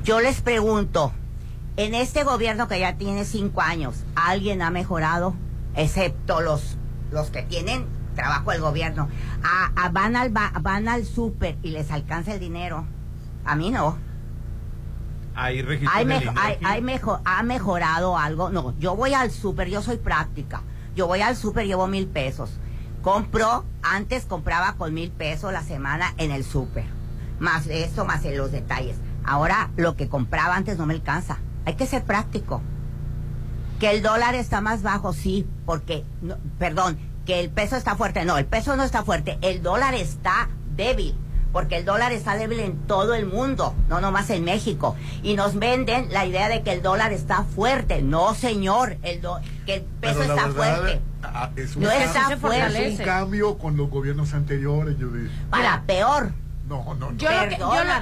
yo 0.07 0.21
les 0.21 0.40
pregunto, 0.40 1.12
en 1.77 1.97
este 1.97 2.23
gobierno 2.23 2.69
que 2.69 2.79
ya 2.79 2.97
tiene 2.97 3.25
cinco 3.25 3.61
años, 3.61 4.05
¿alguien 4.14 4.62
ha 4.62 4.71
mejorado? 4.71 5.35
Excepto 5.75 6.40
los, 6.40 6.79
los 7.11 7.31
que 7.31 7.42
tienen 7.42 7.87
trabajo 8.14 8.53
del 8.53 8.61
gobierno. 8.61 9.09
A, 9.42 9.88
van 9.88 10.14
al, 10.14 10.31
van 10.31 10.88
al 10.88 11.05
súper 11.05 11.59
y 11.64 11.71
les 11.71 11.90
alcanza 11.90 12.35
el 12.35 12.40
dinero. 12.40 12.87
A 13.45 13.57
mí 13.57 13.71
no. 13.71 13.99
Hay, 15.35 15.66
hay, 16.62 16.83
mejor, 16.83 17.21
¿Ha 17.25 17.42
mejorado 17.42 18.16
algo? 18.16 18.51
No, 18.51 18.79
yo 18.79 18.95
voy 18.95 19.12
al 19.12 19.33
súper, 19.33 19.69
yo 19.69 19.83
soy 19.83 19.97
práctica. 19.97 20.62
Yo 20.95 21.09
voy 21.09 21.21
al 21.21 21.35
súper, 21.35 21.66
llevo 21.66 21.88
mil 21.88 22.07
pesos. 22.07 22.51
Compro, 23.03 23.64
antes 23.83 24.25
compraba 24.25 24.75
con 24.75 24.95
mil 24.95 25.11
pesos 25.11 25.53
la 25.53 25.64
semana 25.64 26.14
en 26.16 26.31
el 26.31 26.45
súper. 26.45 26.85
Más 27.40 27.66
eso, 27.66 28.05
más 28.05 28.25
en 28.25 28.38
los 28.38 28.53
detalles. 28.53 28.97
Ahora 29.27 29.71
lo 29.77 29.97
que 29.97 30.09
compraba 30.09 30.55
antes 30.55 30.79
no 30.79 30.87
me 30.87 30.95
alcanza. 30.95 31.39
Hay 31.65 31.75
que 31.75 31.87
ser 31.87 32.05
práctico. 32.05 32.62
Que 33.81 33.91
el 33.91 34.03
dólar 34.03 34.35
está 34.35 34.61
más 34.61 34.83
bajo, 34.83 35.12
sí, 35.12 35.47
porque, 35.67 36.05
perdón, 36.59 36.99
que 37.27 37.41
el 37.41 37.51
peso 37.51 37.77
está 37.77 37.97
fuerte. 37.97 38.25
No, 38.25 38.39
el 38.39 38.47
peso 38.47 38.77
no 38.77 38.85
está 38.85 39.03
fuerte. 39.03 39.37
El 39.43 39.62
dólar 39.62 39.95
está 39.95 40.49
débil. 40.77 41.15
Porque 41.53 41.79
el 41.79 41.85
dólar 41.85 42.12
está 42.12 42.37
débil 42.37 42.61
en 42.61 42.77
todo 42.87 43.15
el 43.15 43.25
mundo, 43.25 43.75
no 43.89 44.01
nomás 44.01 44.29
en 44.31 44.45
México. 44.45 44.95
Y 45.23 45.37
nos 45.37 45.59
venden 45.59 46.12
la 46.12 46.27
idea 46.27 46.49
de 46.49 46.62
que 46.62 46.73
el 46.73 46.83
dólar 46.83 47.12
está 47.12 47.45
fuerte. 47.45 48.03
No, 48.03 48.35
señor, 48.35 48.99
el 49.03 49.23
que 49.65 49.75
el 49.77 49.83
peso 49.83 50.23
está 50.23 50.49
fuerte. 50.49 51.01
Ah, 51.23 51.51
no 51.77 51.91
está 51.91 52.37
fuerte. 52.37 52.89
Es 52.89 52.99
un 52.99 53.05
cambio 53.07 53.57
con 53.59 53.77
los 53.77 53.89
gobiernos 53.89 54.35
anteriores, 54.35 54.97
Para 55.51 55.83
peor. 55.83 56.33
No, 56.68 56.94
no, 56.94 57.12
Yo 57.16 57.31
lo 57.31 57.48
que, 57.48 57.57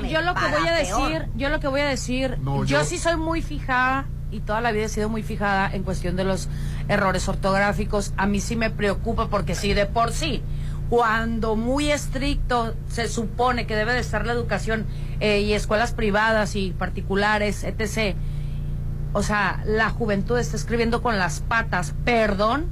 yo 0.09 0.23
lo, 0.23 0.35
que 0.35 0.41
voy 0.49 0.69
a 0.69 0.73
decir, 0.73 1.29
yo 1.37 1.49
lo 1.51 1.61
que 1.61 1.69
voy 1.69 1.81
a 1.83 1.87
decir, 1.87 2.39
yo, 2.65 2.85
sí 2.85 2.97
soy 2.97 3.17
muy 3.17 3.43
fijada 3.43 4.07
y 4.31 4.41
toda 4.41 4.63
la 4.63 4.73
vida 4.73 4.87
he 4.87 4.89
sido 4.89 5.11
muy 5.11 5.23
fijada 5.23 5.71
en 5.73 5.83
cuestión 5.83 6.17
de 6.17 6.25
los 6.25 6.49
errores 6.89 7.29
ortográficos. 7.29 8.15
A 8.17 8.27
mí 8.27 8.41
sí 8.41 8.57
me 8.57 8.71
preocupa 8.71 9.29
porque 9.29 9.55
sí, 9.55 9.75
de 9.75 9.85
por 9.85 10.13
sí, 10.13 10.43
cuando 10.89 11.57
muy 11.57 11.91
estricto 11.91 12.75
se 12.89 13.09
supone 13.09 13.67
que 13.67 13.77
debe 13.77 13.93
de 13.93 14.01
estar 14.01 14.25
la 14.25 14.33
educación 14.33 14.87
eh, 15.21 15.41
y 15.41 15.53
escuelas 15.53 15.93
privadas 15.93 16.57
y 16.57 16.71
particulares, 16.71 17.65
etc. 17.65 18.17
O 19.13 19.23
sea, 19.23 19.63
la 19.67 19.91
juventud 19.91 20.39
está 20.39 20.57
escribiendo 20.57 21.03
con 21.03 21.19
las 21.19 21.41
patas, 21.41 21.95
perdón, 22.05 22.71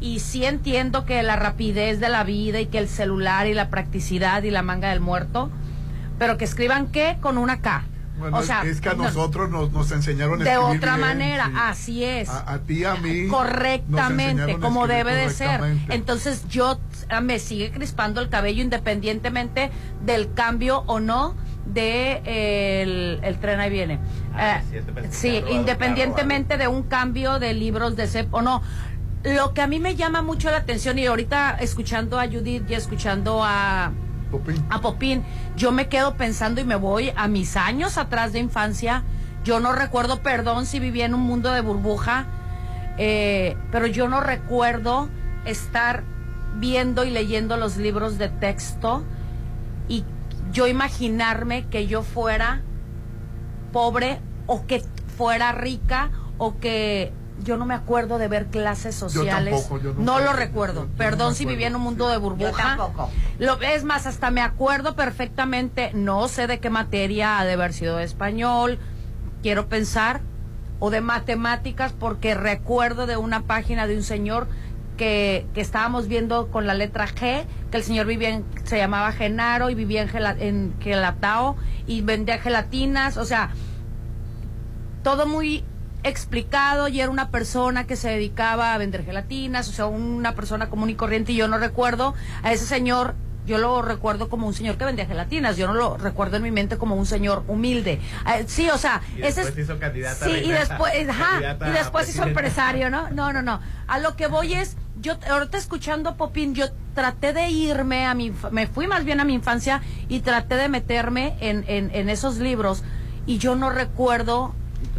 y 0.00 0.20
sí 0.20 0.44
entiendo 0.44 1.04
que 1.04 1.22
la 1.22 1.36
rapidez 1.36 2.00
de 2.00 2.08
la 2.08 2.24
vida 2.24 2.60
y 2.60 2.66
que 2.66 2.78
el 2.78 2.88
celular 2.88 3.46
y 3.46 3.54
la 3.54 3.70
practicidad 3.70 4.42
y 4.42 4.50
la 4.50 4.62
manga 4.62 4.90
del 4.90 5.00
muerto, 5.00 5.50
pero 6.18 6.36
que 6.36 6.44
escriban 6.44 6.88
qué 6.88 7.18
con 7.20 7.38
una 7.38 7.60
K. 7.60 7.84
Bueno, 8.18 8.40
es 8.40 8.80
que 8.80 8.88
a 8.88 8.94
nosotros 8.94 9.50
nos, 9.50 9.70
nos, 9.72 9.92
enseñaron 9.92 10.38
de 10.38 10.56
otra 10.56 10.96
manera, 10.96 11.50
así 11.68 12.02
es. 12.02 12.30
A, 12.30 12.58
ti, 12.66 12.82
a 12.84 12.94
mí. 12.94 13.28
Correctamente, 13.28 14.58
como 14.58 14.86
debe 14.86 15.14
de 15.14 15.28
ser. 15.28 15.60
Entonces 15.90 16.48
yo 16.48 16.80
ah, 17.10 17.20
me 17.20 17.38
sigue 17.38 17.70
crispando 17.70 18.22
el 18.22 18.30
cabello 18.30 18.62
independientemente 18.62 19.70
del 20.04 20.32
cambio 20.32 20.82
o 20.86 20.98
no 20.98 21.34
de 21.66 23.20
el, 23.22 23.38
tren 23.38 23.60
ahí 23.60 23.70
viene. 23.70 23.98
Ah, 24.34 24.62
eh, 24.72 24.82
sí, 25.10 25.42
independientemente 25.50 26.56
de 26.56 26.68
un 26.68 26.84
cambio 26.84 27.38
de 27.38 27.52
libros 27.54 27.96
de 27.96 28.06
CEP 28.06 28.32
o 28.32 28.40
no. 28.40 28.62
Lo 29.26 29.54
que 29.54 29.60
a 29.60 29.66
mí 29.66 29.80
me 29.80 29.96
llama 29.96 30.22
mucho 30.22 30.52
la 30.52 30.58
atención 30.58 31.00
y 31.00 31.06
ahorita 31.06 31.56
escuchando 31.58 32.20
a 32.20 32.28
Judith 32.28 32.70
y 32.70 32.74
escuchando 32.74 33.42
a 33.42 33.92
a 34.70 34.80
Popín. 34.80 35.24
Yo 35.56 35.72
me 35.72 35.88
quedo 35.88 36.16
pensando 36.16 36.60
y 36.60 36.64
me 36.64 36.76
voy 36.76 37.12
a 37.16 37.26
mis 37.26 37.56
años 37.56 37.98
atrás 37.98 38.32
de 38.32 38.38
infancia. 38.38 39.02
Yo 39.44 39.58
no 39.58 39.72
recuerdo, 39.72 40.22
perdón 40.22 40.64
si 40.64 40.78
vivía 40.78 41.06
en 41.06 41.14
un 41.14 41.22
mundo 41.22 41.50
de 41.50 41.60
burbuja, 41.60 42.26
eh, 42.98 43.56
pero 43.72 43.86
yo 43.86 44.08
no 44.08 44.20
recuerdo 44.20 45.08
estar 45.44 46.04
viendo 46.56 47.04
y 47.04 47.10
leyendo 47.10 47.56
los 47.56 47.76
libros 47.76 48.18
de 48.18 48.28
texto 48.28 49.04
y 49.88 50.04
yo 50.52 50.68
imaginarme 50.68 51.66
que 51.66 51.88
yo 51.88 52.02
fuera 52.02 52.62
pobre 53.72 54.20
o 54.46 54.66
que 54.66 54.84
fuera 55.16 55.50
rica 55.50 56.10
o 56.38 56.58
que 56.58 57.12
yo 57.42 57.56
no 57.56 57.66
me 57.66 57.74
acuerdo 57.74 58.18
de 58.18 58.28
ver 58.28 58.46
clases 58.46 58.94
sociales. 58.94 59.68
no 59.98 60.20
lo 60.20 60.32
recuerdo. 60.32 60.86
Perdón 60.96 61.34
si 61.34 61.44
vivía 61.44 61.66
en 61.66 61.76
un 61.76 61.82
mundo 61.82 62.08
de 62.08 62.16
burbuja. 62.16 62.76
tampoco. 62.76 63.10
Lo, 63.38 63.60
es 63.60 63.84
más, 63.84 64.06
hasta 64.06 64.30
me 64.30 64.40
acuerdo 64.40 64.96
perfectamente, 64.96 65.90
no 65.94 66.28
sé 66.28 66.46
de 66.46 66.58
qué 66.60 66.70
materia 66.70 67.38
ha 67.38 67.44
de 67.44 67.52
haber 67.52 67.72
sido 67.72 67.96
de 67.96 68.04
español, 68.04 68.78
quiero 69.42 69.68
pensar, 69.68 70.20
o 70.78 70.90
de 70.90 71.00
matemáticas, 71.00 71.92
porque 71.92 72.34
recuerdo 72.34 73.06
de 73.06 73.16
una 73.16 73.42
página 73.42 73.86
de 73.86 73.96
un 73.96 74.02
señor 74.02 74.48
que, 74.96 75.46
que, 75.54 75.60
estábamos 75.60 76.08
viendo 76.08 76.50
con 76.50 76.66
la 76.66 76.74
letra 76.74 77.06
G, 77.06 77.44
que 77.70 77.76
el 77.76 77.82
señor 77.82 78.06
vivía 78.06 78.30
en, 78.30 78.44
se 78.64 78.78
llamaba 78.78 79.12
Genaro 79.12 79.68
y 79.68 79.74
vivía 79.74 80.02
en, 80.02 80.40
en 80.40 80.74
Gelatao 80.80 81.56
y 81.86 82.00
vendía 82.00 82.38
gelatinas, 82.38 83.18
o 83.18 83.24
sea, 83.26 83.50
todo 85.02 85.26
muy 85.26 85.64
explicado 86.08 86.88
y 86.88 87.00
era 87.00 87.10
una 87.10 87.30
persona 87.30 87.86
que 87.86 87.96
se 87.96 88.08
dedicaba 88.08 88.74
a 88.74 88.78
vender 88.78 89.04
gelatinas, 89.04 89.68
o 89.68 89.72
sea, 89.72 89.86
una 89.86 90.34
persona 90.34 90.68
común 90.68 90.90
y 90.90 90.94
corriente 90.94 91.32
y 91.32 91.36
yo 91.36 91.48
no 91.48 91.58
recuerdo 91.58 92.14
a 92.42 92.52
ese 92.52 92.66
señor 92.66 93.14
yo 93.46 93.58
lo 93.58 93.80
recuerdo 93.80 94.28
como 94.28 94.46
un 94.46 94.54
señor 94.54 94.76
que 94.76 94.84
vendía 94.84 95.06
gelatinas, 95.06 95.56
yo 95.56 95.68
no 95.68 95.74
lo 95.74 95.96
recuerdo 95.96 96.36
en 96.36 96.42
mi 96.42 96.50
mente 96.50 96.76
como 96.76 96.96
un 96.96 97.06
señor 97.06 97.44
humilde. 97.46 98.00
Eh, 98.26 98.44
sí, 98.46 98.68
o 98.68 98.76
sea, 98.76 99.00
y 99.16 99.22
ese 99.22 99.44
después 99.44 99.64
hizo 99.64 99.78
candidata 99.78 100.24
Sí, 100.26 100.32
y 100.32 100.50
después, 100.50 100.92
y 100.96 101.70
después 101.70 102.08
hizo 102.08 102.24
empresario, 102.24 102.90
¿no? 102.90 103.08
No, 103.10 103.32
no, 103.32 103.42
no. 103.42 103.60
A 103.86 104.00
lo 104.00 104.16
que 104.16 104.26
voy 104.26 104.54
es, 104.54 104.76
yo 105.00 105.16
ahorita 105.30 105.58
escuchando 105.58 106.16
Popín, 106.16 106.54
yo 106.54 106.66
traté 106.94 107.32
de 107.32 107.48
irme 107.48 108.04
a 108.04 108.14
mi, 108.14 108.32
me 108.50 108.66
fui 108.66 108.88
más 108.88 109.04
bien 109.04 109.20
a 109.20 109.24
mi 109.24 109.34
infancia 109.34 109.80
y 110.08 110.20
traté 110.20 110.56
de 110.56 110.68
meterme 110.68 111.36
en, 111.40 111.64
en, 111.68 111.94
en 111.94 112.08
esos 112.08 112.38
libros 112.38 112.82
y 113.26 113.38
yo 113.38 113.54
no 113.54 113.70
recuerdo 113.70 114.54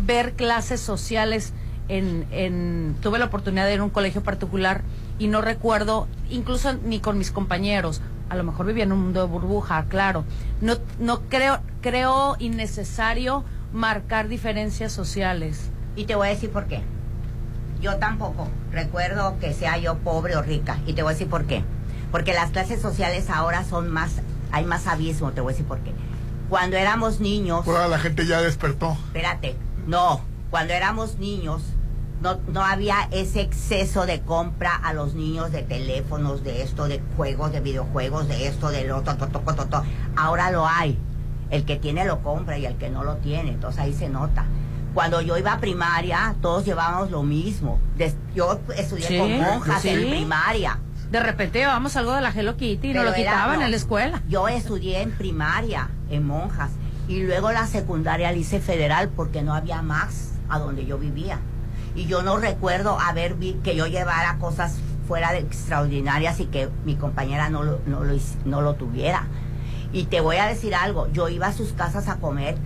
ver 0.05 0.33
clases 0.33 0.79
sociales 0.81 1.53
en, 1.89 2.27
en, 2.31 2.95
tuve 3.01 3.19
la 3.19 3.25
oportunidad 3.25 3.65
de 3.65 3.75
ir 3.75 3.79
a 3.79 3.83
un 3.83 3.89
colegio 3.89 4.21
particular 4.21 4.81
y 5.19 5.27
no 5.27 5.41
recuerdo, 5.41 6.07
incluso 6.29 6.73
ni 6.73 6.99
con 6.99 7.17
mis 7.17 7.31
compañeros, 7.31 8.01
a 8.29 8.35
lo 8.35 8.43
mejor 8.43 8.65
vivía 8.65 8.83
en 8.83 8.91
un 8.91 9.01
mundo 9.01 9.21
de 9.21 9.27
burbuja, 9.27 9.85
claro. 9.89 10.25
No, 10.61 10.75
no 10.99 11.21
creo, 11.29 11.59
creo 11.81 12.35
innecesario 12.39 13.43
marcar 13.73 14.27
diferencias 14.27 14.91
sociales. 14.91 15.69
Y 15.95 16.05
te 16.05 16.15
voy 16.15 16.27
a 16.27 16.31
decir 16.31 16.51
por 16.51 16.65
qué. 16.67 16.81
Yo 17.81 17.97
tampoco 17.97 18.47
recuerdo 18.71 19.37
que 19.39 19.53
sea 19.53 19.77
yo 19.77 19.97
pobre 19.97 20.35
o 20.35 20.41
rica. 20.41 20.77
Y 20.85 20.93
te 20.93 21.03
voy 21.03 21.11
a 21.11 21.13
decir 21.13 21.29
por 21.29 21.45
qué. 21.45 21.63
Porque 22.11 22.33
las 22.33 22.51
clases 22.51 22.81
sociales 22.81 23.29
ahora 23.29 23.63
son 23.63 23.89
más, 23.89 24.21
hay 24.51 24.65
más 24.65 24.87
abismo, 24.87 25.31
te 25.31 25.41
voy 25.41 25.51
a 25.51 25.53
decir 25.53 25.67
por 25.67 25.79
qué. 25.79 25.91
Cuando 26.49 26.77
éramos 26.77 27.19
niños. 27.19 27.65
La 27.67 27.99
gente 27.99 28.25
ya 28.25 28.41
despertó. 28.41 28.97
Espérate, 29.07 29.55
no, 29.87 30.21
cuando 30.51 30.73
éramos 30.73 31.17
niños 31.17 31.63
no, 32.21 32.39
no 32.47 32.63
había 32.63 33.07
ese 33.11 33.41
exceso 33.41 34.05
de 34.05 34.21
compra 34.21 34.75
a 34.75 34.93
los 34.93 35.13
niños 35.13 35.51
de 35.51 35.61
teléfonos, 35.61 36.43
de 36.43 36.61
esto, 36.63 36.87
de 36.87 37.01
juegos, 37.15 37.51
de 37.51 37.59
videojuegos, 37.59 38.27
de 38.27 38.47
esto, 38.47 38.69
de 38.69 38.85
lo, 38.85 39.01
to, 39.01 39.15
to, 39.15 39.27
to, 39.27 39.83
Ahora 40.15 40.51
lo 40.51 40.67
hay. 40.67 40.97
El 41.49 41.63
que 41.63 41.77
tiene 41.77 42.05
lo 42.05 42.21
compra 42.23 42.57
y 42.57 42.65
el 42.65 42.75
que 42.75 42.89
no 42.89 43.03
lo 43.03 43.17
tiene. 43.17 43.51
Entonces 43.51 43.79
ahí 43.79 43.93
se 43.93 44.09
nota. 44.09 44.45
Cuando 44.93 45.21
yo 45.21 45.37
iba 45.37 45.53
a 45.53 45.59
primaria, 45.59 46.35
todos 46.41 46.65
llevábamos 46.65 47.11
lo 47.11 47.23
mismo. 47.23 47.79
yo 48.35 48.59
estudié 48.75 49.19
con 49.19 49.39
monjas 49.39 49.85
en 49.85 50.09
primaria. 50.09 50.79
De 51.11 51.21
repente 51.21 51.59
llevamos 51.59 51.95
algo 51.95 52.13
de 52.13 52.21
la 52.21 52.31
Hello 52.31 52.57
Kitty 52.57 52.89
y 52.89 52.93
nos 52.93 53.05
lo 53.05 53.13
quitaban 53.13 53.61
en 53.61 53.71
la 53.71 53.77
escuela. 53.77 54.23
Yo 54.27 54.47
estudié 54.49 55.01
en 55.01 55.11
primaria, 55.11 55.89
en 56.09 56.25
monjas. 56.25 56.71
Y 57.07 57.23
luego 57.23 57.51
la 57.51 57.67
secundaria 57.67 58.31
la 58.31 58.37
hice 58.37 58.59
federal 58.59 59.09
porque 59.09 59.41
no 59.41 59.53
había 59.53 59.81
más 59.81 60.33
a 60.49 60.59
donde 60.59 60.85
yo 60.85 60.97
vivía. 60.97 61.39
Y 61.95 62.05
yo 62.05 62.21
no 62.21 62.37
recuerdo 62.37 62.99
haber 62.99 63.35
vi 63.35 63.53
que 63.63 63.75
yo 63.75 63.87
llevara 63.87 64.37
cosas 64.37 64.77
fuera 65.07 65.31
de 65.31 65.39
extraordinarias 65.39 66.39
y 66.39 66.45
que 66.45 66.69
mi 66.85 66.95
compañera 66.95 67.49
no 67.49 67.63
lo, 67.63 67.79
no, 67.85 68.03
lo, 68.03 68.15
no 68.45 68.61
lo 68.61 68.75
tuviera. 68.75 69.27
Y 69.93 70.05
te 70.05 70.19
voy 70.19 70.35
a 70.37 70.45
decir 70.45 70.75
algo, 70.75 71.11
yo 71.13 71.29
iba 71.29 71.47
a 71.47 71.53
sus 71.53 71.71
casas 71.71 72.09
a 72.09 72.17
comer, 72.17 72.57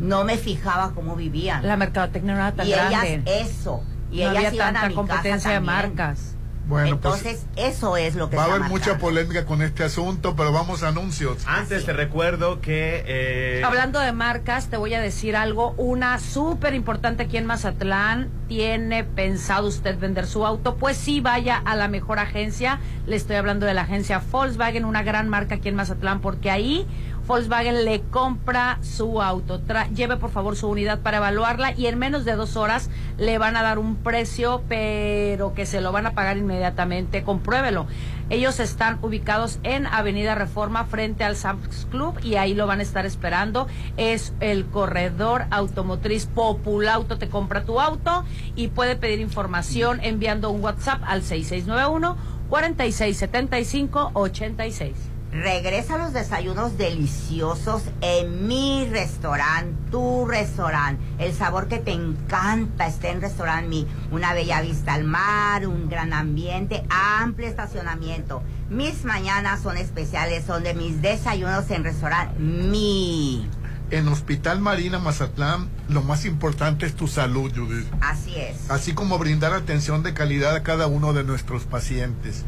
no 0.00 0.24
me 0.24 0.38
fijaba 0.38 0.92
cómo 0.94 1.14
vivían. 1.14 1.66
La 1.66 1.76
mercadotecnia 1.76 2.34
no 2.34 2.40
era 2.40 2.52
tan 2.52 2.66
y 2.66 2.70
grande. 2.70 3.14
ellas 3.14 3.50
eso. 3.50 3.82
Y 4.10 4.24
no 4.24 4.30
ellas 4.30 4.46
había 4.46 4.72
tanta 4.72 4.90
competencia 4.90 5.50
de 5.52 5.60
marcas. 5.60 6.31
Bueno, 6.66 6.98
pues, 7.00 7.16
Entonces, 7.16 7.46
eso 7.56 7.96
es 7.96 8.14
lo 8.14 8.30
que 8.30 8.36
va 8.36 8.44
a 8.44 8.46
haber 8.46 8.62
mucha 8.62 8.98
polémica 8.98 9.44
con 9.44 9.62
este 9.62 9.84
asunto, 9.84 10.36
pero 10.36 10.52
vamos 10.52 10.82
a 10.82 10.88
anuncios. 10.88 11.42
Antes 11.46 11.84
te 11.84 11.92
recuerdo 11.92 12.60
que 12.60 13.02
eh... 13.06 13.62
hablando 13.64 13.98
de 13.98 14.12
marcas, 14.12 14.68
te 14.68 14.76
voy 14.76 14.94
a 14.94 15.00
decir 15.00 15.36
algo, 15.36 15.74
una 15.76 16.18
súper 16.18 16.74
importante 16.74 17.24
aquí 17.24 17.36
en 17.36 17.46
Mazatlán. 17.46 18.30
¿Tiene 18.48 19.02
pensado 19.04 19.66
usted 19.66 19.98
vender 19.98 20.26
su 20.26 20.44
auto? 20.44 20.76
Pues 20.76 20.96
sí, 20.96 21.20
vaya 21.20 21.56
a 21.64 21.74
la 21.74 21.88
mejor 21.88 22.18
agencia. 22.18 22.80
Le 23.06 23.16
estoy 23.16 23.36
hablando 23.36 23.66
de 23.66 23.74
la 23.74 23.82
agencia 23.82 24.22
Volkswagen, 24.30 24.84
una 24.84 25.02
gran 25.02 25.28
marca 25.28 25.56
aquí 25.56 25.68
en 25.68 25.74
Mazatlán, 25.74 26.20
porque 26.20 26.50
ahí 26.50 26.86
Volkswagen 27.26 27.84
le 27.84 28.02
compra 28.10 28.78
su 28.82 29.22
auto. 29.22 29.60
lleve 29.94 30.16
por 30.16 30.30
favor 30.30 30.54
su 30.54 30.68
unidad 30.68 31.00
para 31.00 31.16
evaluarla 31.16 31.72
y 31.72 31.86
en 31.86 31.98
menos 31.98 32.24
de 32.24 32.36
dos 32.36 32.56
horas 32.56 32.90
le 33.16 33.38
van 33.38 33.56
a 33.56 33.62
dar 33.62 33.78
un 33.78 33.96
precio, 33.96 34.62
pero 34.68 35.54
que 35.54 35.64
se 35.64 35.80
lo 35.80 35.92
van 35.92 36.06
a 36.06 36.12
pagar 36.12 36.36
inmediatamente. 36.36 37.22
Compruébelo. 37.22 37.86
Ellos 38.28 38.60
están 38.60 38.98
ubicados 39.02 39.58
en 39.62 39.86
Avenida 39.86 40.34
Reforma 40.34 40.84
frente 40.84 41.24
al 41.24 41.36
Sam's 41.36 41.86
Club 41.90 42.18
y 42.22 42.36
ahí 42.36 42.54
lo 42.54 42.66
van 42.66 42.80
a 42.80 42.82
estar 42.82 43.06
esperando. 43.06 43.66
Es 43.96 44.32
el 44.40 44.66
corredor 44.66 45.44
automotriz 45.50 46.26
Populauto. 46.26 47.18
Te 47.18 47.28
compra 47.28 47.64
tu 47.64 47.80
auto 47.80 48.24
y 48.56 48.68
puede 48.68 48.96
pedir 48.96 49.20
información 49.20 50.00
enviando 50.02 50.50
un 50.50 50.62
WhatsApp 50.62 51.02
al 51.06 51.22
6691 51.22 52.16
4675 52.48 54.10
86. 54.14 55.11
Regresa 55.32 55.94
a 55.94 55.98
los 55.98 56.12
desayunos 56.12 56.76
deliciosos 56.76 57.84
en 58.02 58.46
mi 58.46 58.86
restaurante, 58.90 59.74
tu 59.90 60.26
restaurante. 60.26 61.02
El 61.18 61.32
sabor 61.32 61.68
que 61.68 61.78
te 61.78 61.92
encanta 61.92 62.86
está 62.86 63.08
en 63.08 63.22
Restaurant 63.22 63.66
Mi. 63.66 63.86
Una 64.10 64.34
bella 64.34 64.60
vista 64.60 64.92
al 64.92 65.04
mar, 65.04 65.66
un 65.66 65.88
gran 65.88 66.12
ambiente, 66.12 66.84
amplio 66.90 67.48
estacionamiento. 67.48 68.42
Mis 68.68 69.06
mañanas 69.06 69.62
son 69.62 69.78
especiales, 69.78 70.44
son 70.44 70.64
de 70.64 70.74
mis 70.74 71.00
desayunos 71.00 71.70
en 71.70 71.84
Restaurant 71.84 72.38
Mi. 72.38 73.48
En 73.90 74.08
Hospital 74.08 74.60
Marina 74.60 74.98
Mazatlán, 74.98 75.68
lo 75.88 76.02
más 76.02 76.26
importante 76.26 76.84
es 76.84 76.94
tu 76.94 77.08
salud, 77.08 77.52
Judith. 77.54 77.86
Así 78.02 78.36
es. 78.36 78.70
Así 78.70 78.92
como 78.92 79.18
brindar 79.18 79.54
atención 79.54 80.02
de 80.02 80.12
calidad 80.12 80.54
a 80.54 80.62
cada 80.62 80.86
uno 80.88 81.14
de 81.14 81.24
nuestros 81.24 81.64
pacientes. 81.64 82.44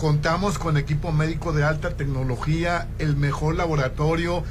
Contamos 0.00 0.58
con 0.58 0.76
equipo 0.78 1.12
médico 1.12 1.52
de 1.52 1.62
alta 1.62 1.90
tecnología, 1.90 2.88
el 2.98 3.16
mejor 3.16 3.56
laboratorio 3.56 4.42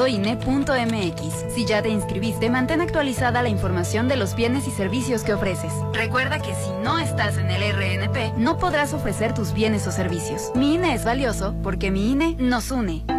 Si 1.53 1.65
ya 1.65 1.81
te 1.81 1.89
inscribiste, 1.89 2.49
mantén 2.49 2.81
actualizada 2.81 3.41
la 3.41 3.49
información 3.49 4.07
de 4.07 4.15
los 4.15 4.35
bienes 4.35 4.67
y 4.67 4.71
servicios 4.71 5.23
que 5.23 5.33
ofreces. 5.33 5.73
Recuerda 5.93 6.39
que 6.39 6.53
si 6.55 6.71
no 6.83 6.99
estás 6.99 7.37
en 7.37 7.49
el 7.51 7.61
RNP, 7.73 8.37
no 8.37 8.57
podrás 8.57 8.93
ofrecer 8.93 9.33
tus 9.33 9.53
bienes 9.53 9.87
o 9.87 9.91
servicios. 9.91 10.51
Mi 10.55 10.75
INE 10.75 10.93
es 10.93 11.05
valioso 11.05 11.55
porque 11.63 11.91
mi 11.91 12.11
INE 12.11 12.35
nos 12.39 12.71
une. 12.71 13.18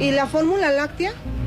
¿Y 0.00 0.12
la 0.12 0.26
fórmula 0.26 0.70
láctea? 0.70 1.12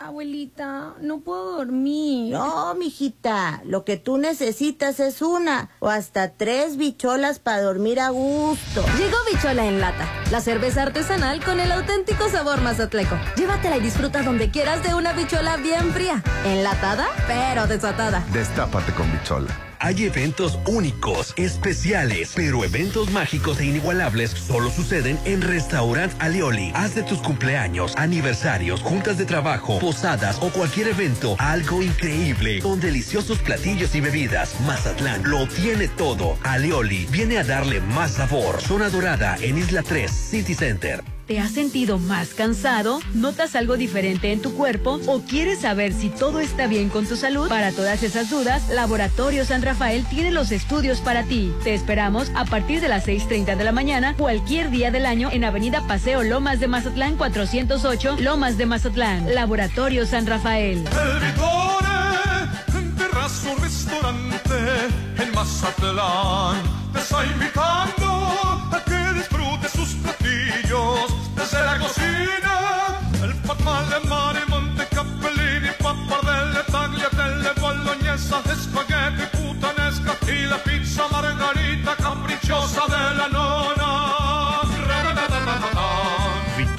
Abuelita, 0.00 0.94
no 1.02 1.20
puedo 1.20 1.58
dormir. 1.58 2.32
No, 2.32 2.74
mijita, 2.74 3.60
lo 3.66 3.84
que 3.84 3.98
tú 3.98 4.16
necesitas 4.16 4.98
es 4.98 5.20
una 5.20 5.68
o 5.78 5.90
hasta 5.90 6.32
tres 6.32 6.78
bicholas 6.78 7.38
para 7.38 7.60
dormir 7.60 8.00
a 8.00 8.08
gusto. 8.08 8.82
Llegó 8.96 9.16
Bichola 9.30 9.66
en 9.66 9.78
lata, 9.78 10.08
la 10.30 10.40
cerveza 10.40 10.84
artesanal 10.84 11.44
con 11.44 11.60
el 11.60 11.70
auténtico 11.70 12.30
sabor 12.30 12.62
mazatleco. 12.62 13.14
Llévatela 13.36 13.76
y 13.76 13.80
disfruta 13.80 14.22
donde 14.22 14.50
quieras 14.50 14.82
de 14.82 14.94
una 14.94 15.12
bichola 15.12 15.58
bien 15.58 15.92
fría, 15.92 16.22
enlatada 16.46 17.06
pero 17.26 17.66
desatada. 17.66 18.24
Destápate 18.32 18.92
con 18.94 19.10
Bichola. 19.12 19.69
Hay 19.82 20.04
eventos 20.04 20.58
únicos, 20.66 21.32
especiales, 21.36 22.32
pero 22.36 22.64
eventos 22.64 23.10
mágicos 23.10 23.60
e 23.60 23.64
inigualables 23.64 24.30
solo 24.30 24.70
suceden 24.70 25.18
en 25.24 25.40
Restaurant 25.40 26.12
Alioli. 26.18 26.70
Haz 26.74 26.94
de 26.94 27.02
tus 27.02 27.18
cumpleaños, 27.20 27.96
aniversarios, 27.96 28.82
juntas 28.82 29.16
de 29.16 29.24
trabajo, 29.24 29.78
posadas 29.78 30.36
o 30.42 30.50
cualquier 30.50 30.88
evento 30.88 31.34
algo 31.38 31.82
increíble 31.82 32.60
con 32.60 32.78
deliciosos 32.78 33.38
platillos 33.38 33.94
y 33.94 34.02
bebidas. 34.02 34.60
Mazatlán 34.66 35.22
lo 35.24 35.48
tiene 35.48 35.88
todo. 35.88 36.36
Alioli 36.42 37.06
viene 37.06 37.38
a 37.38 37.44
darle 37.44 37.80
más 37.80 38.12
sabor. 38.12 38.60
Zona 38.60 38.90
Dorada 38.90 39.38
en 39.40 39.56
Isla 39.56 39.82
3, 39.82 40.10
City 40.10 40.54
Center. 40.54 41.02
¿Te 41.30 41.38
has 41.38 41.52
sentido 41.52 42.00
más 42.00 42.34
cansado? 42.34 42.98
¿Notas 43.14 43.54
algo 43.54 43.76
diferente 43.76 44.32
en 44.32 44.42
tu 44.42 44.52
cuerpo? 44.52 44.98
¿O 45.06 45.20
quieres 45.20 45.60
saber 45.60 45.92
si 45.92 46.08
todo 46.08 46.40
está 46.40 46.66
bien 46.66 46.88
con 46.88 47.06
tu 47.06 47.14
salud? 47.14 47.48
Para 47.48 47.70
todas 47.70 48.02
esas 48.02 48.30
dudas, 48.30 48.68
Laboratorio 48.68 49.44
San 49.44 49.62
Rafael 49.62 50.04
tiene 50.06 50.32
los 50.32 50.50
estudios 50.50 51.00
para 51.00 51.22
ti. 51.22 51.54
Te 51.62 51.72
esperamos 51.72 52.32
a 52.34 52.46
partir 52.46 52.80
de 52.80 52.88
las 52.88 53.06
6.30 53.06 53.56
de 53.56 53.62
la 53.62 53.70
mañana, 53.70 54.16
cualquier 54.16 54.72
día 54.72 54.90
del 54.90 55.06
año, 55.06 55.28
en 55.30 55.44
Avenida 55.44 55.86
Paseo 55.86 56.24
Lomas 56.24 56.58
de 56.58 56.66
Mazatlán 56.66 57.14
408, 57.14 58.16
Lomas 58.18 58.58
de 58.58 58.66
Mazatlán. 58.66 59.32
Laboratorio 59.32 60.06
San 60.06 60.26
Rafael. 60.26 60.78
El 60.78 61.26
Vitore, 61.30 62.98
terrazo 62.98 63.54
restaurante 63.62 64.56
en 65.16 65.32
Mazatlán, 65.32 66.60
te 66.92 66.98
está 66.98 67.24
invitando 67.24 68.68
a 68.72 68.82
que 68.84 69.14
disfrutes 69.14 69.70
sus 69.70 69.94
platillos 69.94 71.19
male 73.62 74.00
mari, 74.06 74.42
monte 74.48 74.86
cappellini, 74.88 75.72
pappardelle, 75.78 76.64
tagliatelle, 76.70 77.52
bolognese, 77.58 78.56
spaghetti. 78.56 78.89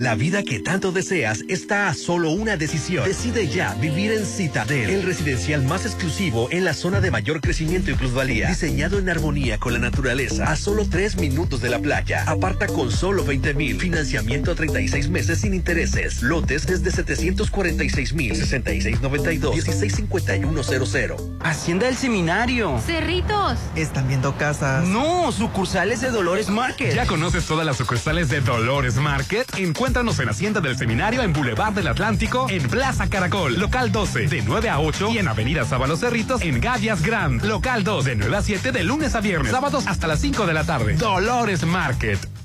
La 0.00 0.14
vida 0.14 0.42
que 0.42 0.60
tanto 0.60 0.92
deseas 0.92 1.44
está 1.46 1.88
a 1.88 1.92
solo 1.92 2.30
una 2.30 2.56
decisión. 2.56 3.04
Decide 3.04 3.48
ya 3.48 3.74
vivir 3.74 4.12
en 4.12 4.24
Citadel, 4.24 4.88
el 4.88 5.02
residencial 5.02 5.62
más 5.62 5.84
exclusivo 5.84 6.48
en 6.50 6.64
la 6.64 6.72
zona 6.72 7.02
de 7.02 7.10
mayor 7.10 7.42
crecimiento 7.42 7.90
y 7.90 7.94
plusvalía. 7.94 8.48
Diseñado 8.48 8.98
en 8.98 9.10
armonía 9.10 9.58
con 9.58 9.74
la 9.74 9.78
naturaleza, 9.78 10.50
a 10.50 10.56
solo 10.56 10.86
tres 10.88 11.16
minutos 11.16 11.60
de 11.60 11.68
la 11.68 11.80
playa. 11.80 12.24
Aparta 12.26 12.66
con 12.66 12.90
solo 12.90 13.26
20 13.26 13.52
mil. 13.52 13.78
Financiamiento 13.78 14.52
a 14.52 14.54
36 14.54 15.10
meses 15.10 15.42
sin 15.42 15.52
intereses. 15.52 16.22
Lotes 16.22 16.66
desde 16.66 16.90
746 16.92 18.14
mil, 18.14 18.34
6692, 18.34 19.54
165100. 19.54 21.40
Hacienda 21.40 21.84
del 21.84 21.96
Seminario. 21.96 22.80
Cerritos. 22.86 23.58
Están 23.76 24.08
viendo 24.08 24.34
casas. 24.38 24.88
No, 24.88 25.30
sucursales 25.30 26.00
de 26.00 26.10
Dolores 26.10 26.48
Market. 26.48 26.94
¿Ya 26.94 27.04
conoces 27.04 27.44
todas 27.44 27.66
las 27.66 27.76
sucursales 27.76 28.30
de 28.30 28.40
Dolores 28.40 28.94
Market? 28.96 29.46
Encuentra 29.58 29.89
Encuéntranos 29.90 30.20
en 30.20 30.28
Hacienda 30.28 30.60
del 30.60 30.76
Seminario 30.76 31.20
en 31.20 31.32
Boulevard 31.32 31.72
del 31.72 31.88
Atlántico, 31.88 32.46
en 32.48 32.62
Plaza 32.68 33.10
Caracol, 33.10 33.58
local 33.58 33.90
12, 33.90 34.28
de 34.28 34.40
9 34.42 34.68
a 34.68 34.78
8 34.78 35.08
y 35.10 35.18
en 35.18 35.26
Avenida 35.26 35.64
Sábalo 35.64 35.96
Cerritos, 35.96 36.42
en 36.42 36.60
Gavias 36.60 37.02
Grand, 37.02 37.42
local 37.42 37.82
2, 37.82 38.04
de 38.04 38.14
9 38.14 38.36
a 38.36 38.40
7 38.40 38.70
de 38.70 38.84
lunes 38.84 39.16
a 39.16 39.20
viernes, 39.20 39.50
sábados 39.50 39.88
hasta 39.88 40.06
las 40.06 40.20
5 40.20 40.46
de 40.46 40.54
la 40.54 40.62
tarde. 40.62 40.94
Dolores 40.94 41.66
Market. 41.66 42.39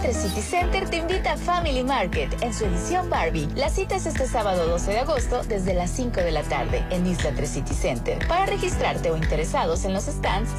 3 0.00 0.16
City 0.16 0.42
Center 0.42 0.88
te 0.88 0.98
invita 0.98 1.32
a 1.32 1.36
Family 1.36 1.82
Market 1.82 2.32
en 2.42 2.54
su 2.54 2.66
edición 2.66 3.10
Barbie. 3.10 3.48
La 3.56 3.68
cita 3.68 3.96
es 3.96 4.06
este 4.06 4.28
sábado 4.28 4.68
12 4.68 4.92
de 4.92 5.00
agosto 5.00 5.42
desde 5.42 5.74
las 5.74 5.90
5 5.90 6.20
de 6.20 6.30
la 6.30 6.44
tarde 6.44 6.84
en 6.90 7.04
Isla 7.04 7.32
3 7.34 7.48
City 7.48 7.74
Center. 7.74 8.24
Para 8.28 8.46
registrarte 8.46 9.10
o 9.10 9.16
interesados 9.16 9.84
en 9.84 9.94
los 9.94 10.04
stands 10.04 10.50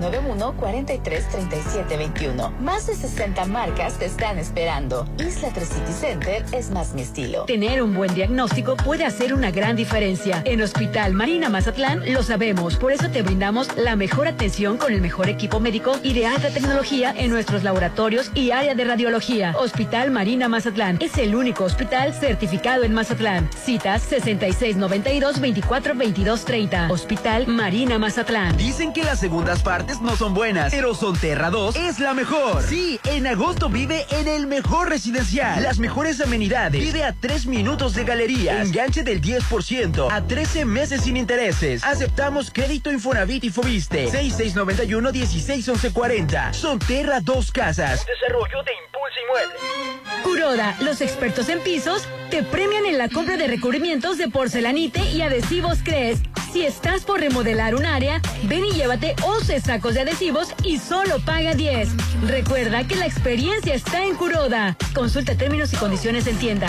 6691-433721. 0.00 2.56
Más 2.60 2.86
de 2.86 2.94
60 2.94 3.44
marcas 3.46 3.94
te 3.94 4.06
están 4.06 4.38
esperando. 4.38 5.04
Isla 5.18 5.48
3 5.52 5.68
City 5.68 5.92
Center 5.92 6.44
es 6.52 6.70
más 6.70 6.94
mi 6.94 7.02
estilo. 7.02 7.46
Tener 7.46 7.82
un 7.82 7.92
buen 7.92 8.14
diagnóstico 8.14 8.76
puede 8.76 9.04
hacer 9.04 9.34
una 9.34 9.50
gran 9.50 9.74
diferencia. 9.74 10.42
En 10.44 10.62
Hospital 10.62 11.12
Marina 11.12 11.48
Mazatlán 11.48 12.12
lo 12.12 12.22
sabemos, 12.22 12.76
por 12.76 12.92
eso 12.92 13.10
te 13.10 13.22
brindamos 13.22 13.76
la 13.76 13.96
mejor 13.96 14.28
atención 14.28 14.76
con 14.76 14.92
el 14.92 15.00
mejor 15.00 15.28
equipo 15.28 15.58
médico 15.58 15.96
y 16.04 16.12
de 16.12 16.26
alta 16.26 16.50
tecnología 16.50 17.12
en 17.16 17.30
nuestros 17.30 17.64
laboratorios 17.64 18.30
y 18.34 18.52
área 18.52 18.75
de 18.76 18.84
radiología. 18.84 19.54
Hospital 19.58 20.10
Marina 20.10 20.48
Mazatlán 20.48 20.98
es 21.00 21.16
el 21.18 21.34
único 21.34 21.64
hospital 21.64 22.14
certificado 22.14 22.84
en 22.84 22.92
Mazatlán. 22.92 23.48
Citas 23.64 24.02
6692 24.02 25.40
24 25.40 25.94
22 25.94 26.44
30. 26.44 26.88
Hospital 26.90 27.46
Marina 27.46 27.98
Mazatlán. 27.98 28.56
Dicen 28.56 28.92
que 28.92 29.02
las 29.02 29.18
segundas 29.20 29.62
partes 29.62 30.00
no 30.00 30.16
son 30.16 30.34
buenas, 30.34 30.72
pero 30.72 30.94
Sonterra 30.94 31.50
2 31.50 31.76
es 31.76 31.98
la 31.98 32.14
mejor. 32.14 32.62
Sí, 32.62 33.00
en 33.04 33.26
agosto 33.26 33.68
vive 33.68 34.06
en 34.10 34.28
el 34.28 34.46
mejor 34.46 34.90
residencial. 34.90 35.62
Las 35.62 35.78
mejores 35.78 36.20
amenidades. 36.20 36.80
Vive 36.80 37.04
a 37.04 37.12
3 37.12 37.46
minutos 37.46 37.94
de 37.94 38.04
galería. 38.04 38.62
Enganche 38.62 39.02
del 39.02 39.20
10% 39.20 40.08
a 40.10 40.22
13 40.22 40.64
meses 40.64 41.02
sin 41.02 41.16
intereses. 41.16 41.82
Aceptamos 41.84 42.50
crédito 42.50 42.92
Infonavit 42.92 43.44
y 43.44 43.50
Fobiste. 43.50 44.08
6691 44.10 45.12
161140. 45.12 46.52
Sonterra 46.52 47.20
2 47.20 47.52
Casas. 47.52 48.04
Desarrollo 48.06 48.62
Inmueble. 49.22 50.22
Curoda, 50.22 50.76
los 50.80 51.00
expertos 51.00 51.48
en 51.48 51.60
pisos, 51.60 52.02
te 52.30 52.42
premian 52.42 52.86
en 52.86 52.98
la 52.98 53.08
compra 53.08 53.36
de 53.36 53.46
recubrimientos 53.46 54.18
de 54.18 54.28
porcelanite 54.28 55.00
y 55.10 55.22
adhesivos 55.22 55.78
CRES. 55.82 56.20
Si 56.52 56.64
estás 56.64 57.04
por 57.04 57.20
remodelar 57.20 57.74
un 57.74 57.84
área, 57.84 58.20
ven 58.44 58.64
y 58.64 58.72
llévate 58.72 59.14
11 59.22 59.60
sacos 59.60 59.94
de 59.94 60.00
adhesivos 60.00 60.54
y 60.64 60.78
solo 60.78 61.20
paga 61.24 61.54
10. 61.54 61.88
Recuerda 62.26 62.86
que 62.86 62.96
la 62.96 63.06
experiencia 63.06 63.74
está 63.74 64.04
en 64.04 64.16
Curoda. 64.16 64.76
Consulta 64.94 65.36
términos 65.36 65.72
y 65.72 65.76
condiciones 65.76 66.26
en 66.26 66.38
tienda. 66.38 66.68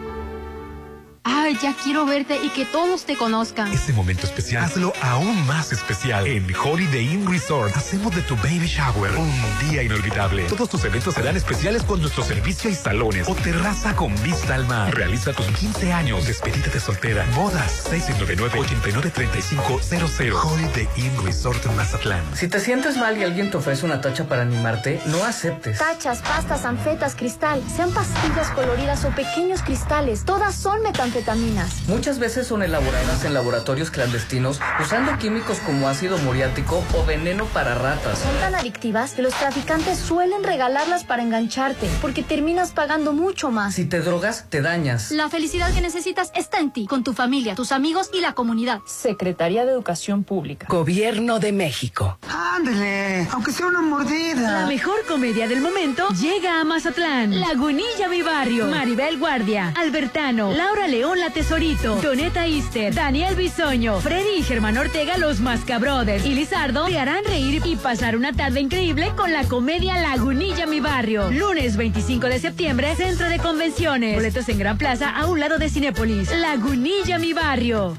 Ay, 1.23 1.55
ya 1.61 1.75
quiero 1.83 2.07
verte 2.07 2.39
y 2.43 2.49
que 2.49 2.65
todos 2.65 3.05
te 3.05 3.15
conozcan. 3.15 3.71
Este 3.71 3.93
momento 3.93 4.25
especial, 4.25 4.63
hazlo 4.63 4.91
aún 5.01 5.45
más 5.45 5.71
especial. 5.71 6.25
En 6.25 6.47
Holiday 6.55 7.13
Inn 7.13 7.29
Resort, 7.29 7.77
hacemos 7.77 8.15
de 8.15 8.23
tu 8.23 8.35
baby 8.37 8.65
shower 8.65 9.11
un 9.17 9.31
día 9.69 9.83
inolvidable. 9.83 10.45
Todos 10.45 10.67
tus 10.69 10.83
eventos 10.83 11.13
serán 11.13 11.37
especiales 11.37 11.83
con 11.83 12.01
nuestro 12.01 12.23
servicio 12.23 12.71
y 12.71 12.75
salones 12.75 13.29
o 13.29 13.35
terraza 13.35 13.95
con 13.95 14.15
vista 14.23 14.55
al 14.55 14.65
mar. 14.65 14.95
Realiza 14.95 15.31
tus 15.33 15.45
15 15.45 15.93
años, 15.93 16.25
despedida 16.25 16.69
de 16.73 16.79
soltera, 16.79 17.23
bodas, 17.35 17.87
699-893500. 17.91 20.33
Holiday 20.43 20.87
Inn 20.95 21.23
Resort 21.23 21.63
en 21.67 21.75
Mazatlán. 21.75 22.23
Si 22.33 22.47
te 22.47 22.59
sientes 22.59 22.97
mal 22.97 23.15
y 23.17 23.23
alguien 23.23 23.51
te 23.51 23.57
ofrece 23.57 23.85
una 23.85 24.01
tacha 24.01 24.23
para 24.25 24.41
animarte, 24.41 24.99
no 25.05 25.23
aceptes. 25.23 25.77
Tachas, 25.77 26.23
pastas, 26.23 26.65
anfetas, 26.65 27.13
cristal, 27.15 27.61
sean 27.75 27.91
pastillas 27.91 28.49
coloridas 28.51 29.05
o 29.05 29.09
pequeños 29.09 29.61
cristales, 29.61 30.25
todas 30.25 30.55
son 30.55 30.81
metanfetaminas. 31.11 31.87
Muchas 31.87 32.19
veces 32.19 32.47
son 32.47 32.63
elaboradas 32.63 33.25
en 33.25 33.33
laboratorios 33.33 33.91
clandestinos 33.91 34.59
usando 34.81 35.17
químicos 35.17 35.59
como 35.59 35.87
ácido 35.87 36.17
muriático 36.19 36.83
o 36.95 37.05
veneno 37.05 37.45
para 37.45 37.75
ratas. 37.75 38.19
Son 38.19 38.35
tan 38.39 38.55
adictivas 38.55 39.13
que 39.13 39.21
los 39.21 39.33
traficantes 39.33 39.97
suelen 39.99 40.43
regalarlas 40.43 41.03
para 41.03 41.23
engancharte, 41.23 41.89
porque 42.01 42.23
terminas 42.23 42.71
pagando 42.71 43.13
mucho 43.13 43.51
más. 43.51 43.75
Si 43.75 43.85
te 43.85 43.99
drogas, 43.99 44.45
te 44.49 44.61
dañas. 44.61 45.11
La 45.11 45.29
felicidad 45.29 45.73
que 45.73 45.81
necesitas 45.81 46.31
está 46.35 46.59
en 46.59 46.71
ti, 46.71 46.87
con 46.87 47.03
tu 47.03 47.13
familia, 47.13 47.55
tus 47.55 47.71
amigos 47.71 48.09
y 48.13 48.21
la 48.21 48.33
comunidad. 48.33 48.79
Secretaría 48.85 49.65
de 49.65 49.71
Educación 49.71 50.23
Pública. 50.23 50.67
Gobierno 50.69 51.39
de 51.39 51.51
México. 51.51 52.17
Ándele, 52.27 53.27
aunque 53.31 53.51
sea 53.51 53.67
una 53.67 53.81
mordida. 53.81 54.61
La 54.61 54.67
mejor 54.67 55.05
comedia 55.07 55.47
del 55.47 55.61
momento 55.61 56.07
llega 56.09 56.59
a 56.59 56.63
Mazatlán. 56.63 57.39
Lagunilla, 57.39 58.07
mi 58.09 58.21
barrio. 58.21 58.67
Maribel 58.67 59.17
Guardia, 59.17 59.73
Albertano, 59.75 60.51
Laura 60.53 60.87
León. 60.87 61.00
León 61.01 61.19
La 61.19 61.31
Tesorito, 61.31 61.95
Doneta 61.95 62.45
Easter, 62.45 62.93
Daniel 62.93 63.35
Bisoño, 63.35 63.99
Freddy 64.01 64.35
y 64.37 64.43
Germán 64.43 64.77
Ortega 64.77 65.17
Los 65.17 65.39
Mascabrothers 65.39 66.23
y 66.27 66.35
Lizardo 66.35 66.85
te 66.85 66.99
harán 66.99 67.25
reír 67.25 67.59
y 67.65 67.75
pasar 67.75 68.15
una 68.15 68.33
tarde 68.33 68.59
increíble 68.59 69.11
con 69.17 69.33
la 69.33 69.43
comedia 69.45 69.99
Lagunilla 69.99 70.67
Mi 70.67 70.79
Barrio. 70.79 71.31
Lunes 71.31 71.75
25 71.75 72.27
de 72.27 72.37
septiembre, 72.37 72.95
Centro 72.95 73.29
de 73.29 73.39
Convenciones. 73.39 74.13
Boletos 74.13 74.47
en 74.47 74.59
Gran 74.59 74.77
Plaza 74.77 75.09
a 75.09 75.25
un 75.25 75.39
lado 75.39 75.57
de 75.57 75.71
Cinépolis. 75.71 76.29
Lagunilla 76.37 77.17
Mi 77.17 77.33
Barrio. 77.33 77.97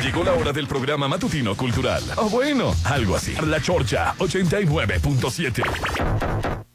Llegó 0.00 0.22
la 0.22 0.34
hora 0.34 0.52
del 0.52 0.68
programa 0.68 1.08
matutino 1.08 1.56
cultural. 1.56 2.04
O 2.18 2.30
bueno, 2.30 2.72
algo 2.84 3.16
así. 3.16 3.34
La 3.44 3.60
Chorcha 3.60 4.14
89.7. 4.18 6.69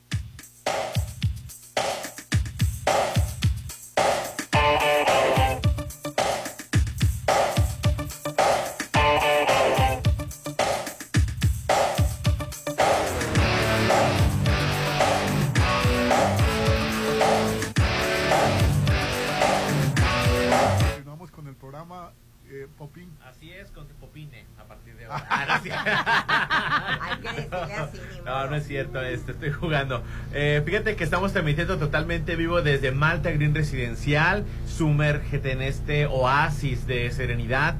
No, 28.49 28.55
es 28.55 28.67
cierto, 28.67 29.01
este, 29.01 29.31
estoy 29.31 29.51
jugando. 29.51 30.03
Eh, 30.33 30.61
fíjate 30.65 30.95
que 30.95 31.03
estamos 31.03 31.31
transmitiendo 31.31 31.77
totalmente 31.77 32.35
vivo 32.35 32.61
desde 32.61 32.91
Malta 32.91 33.31
Green 33.31 33.55
Residencial. 33.55 34.43
Sumérgete 34.67 35.51
en 35.51 35.61
este 35.61 36.05
oasis 36.05 36.87
de 36.87 37.09
serenidad 37.11 37.75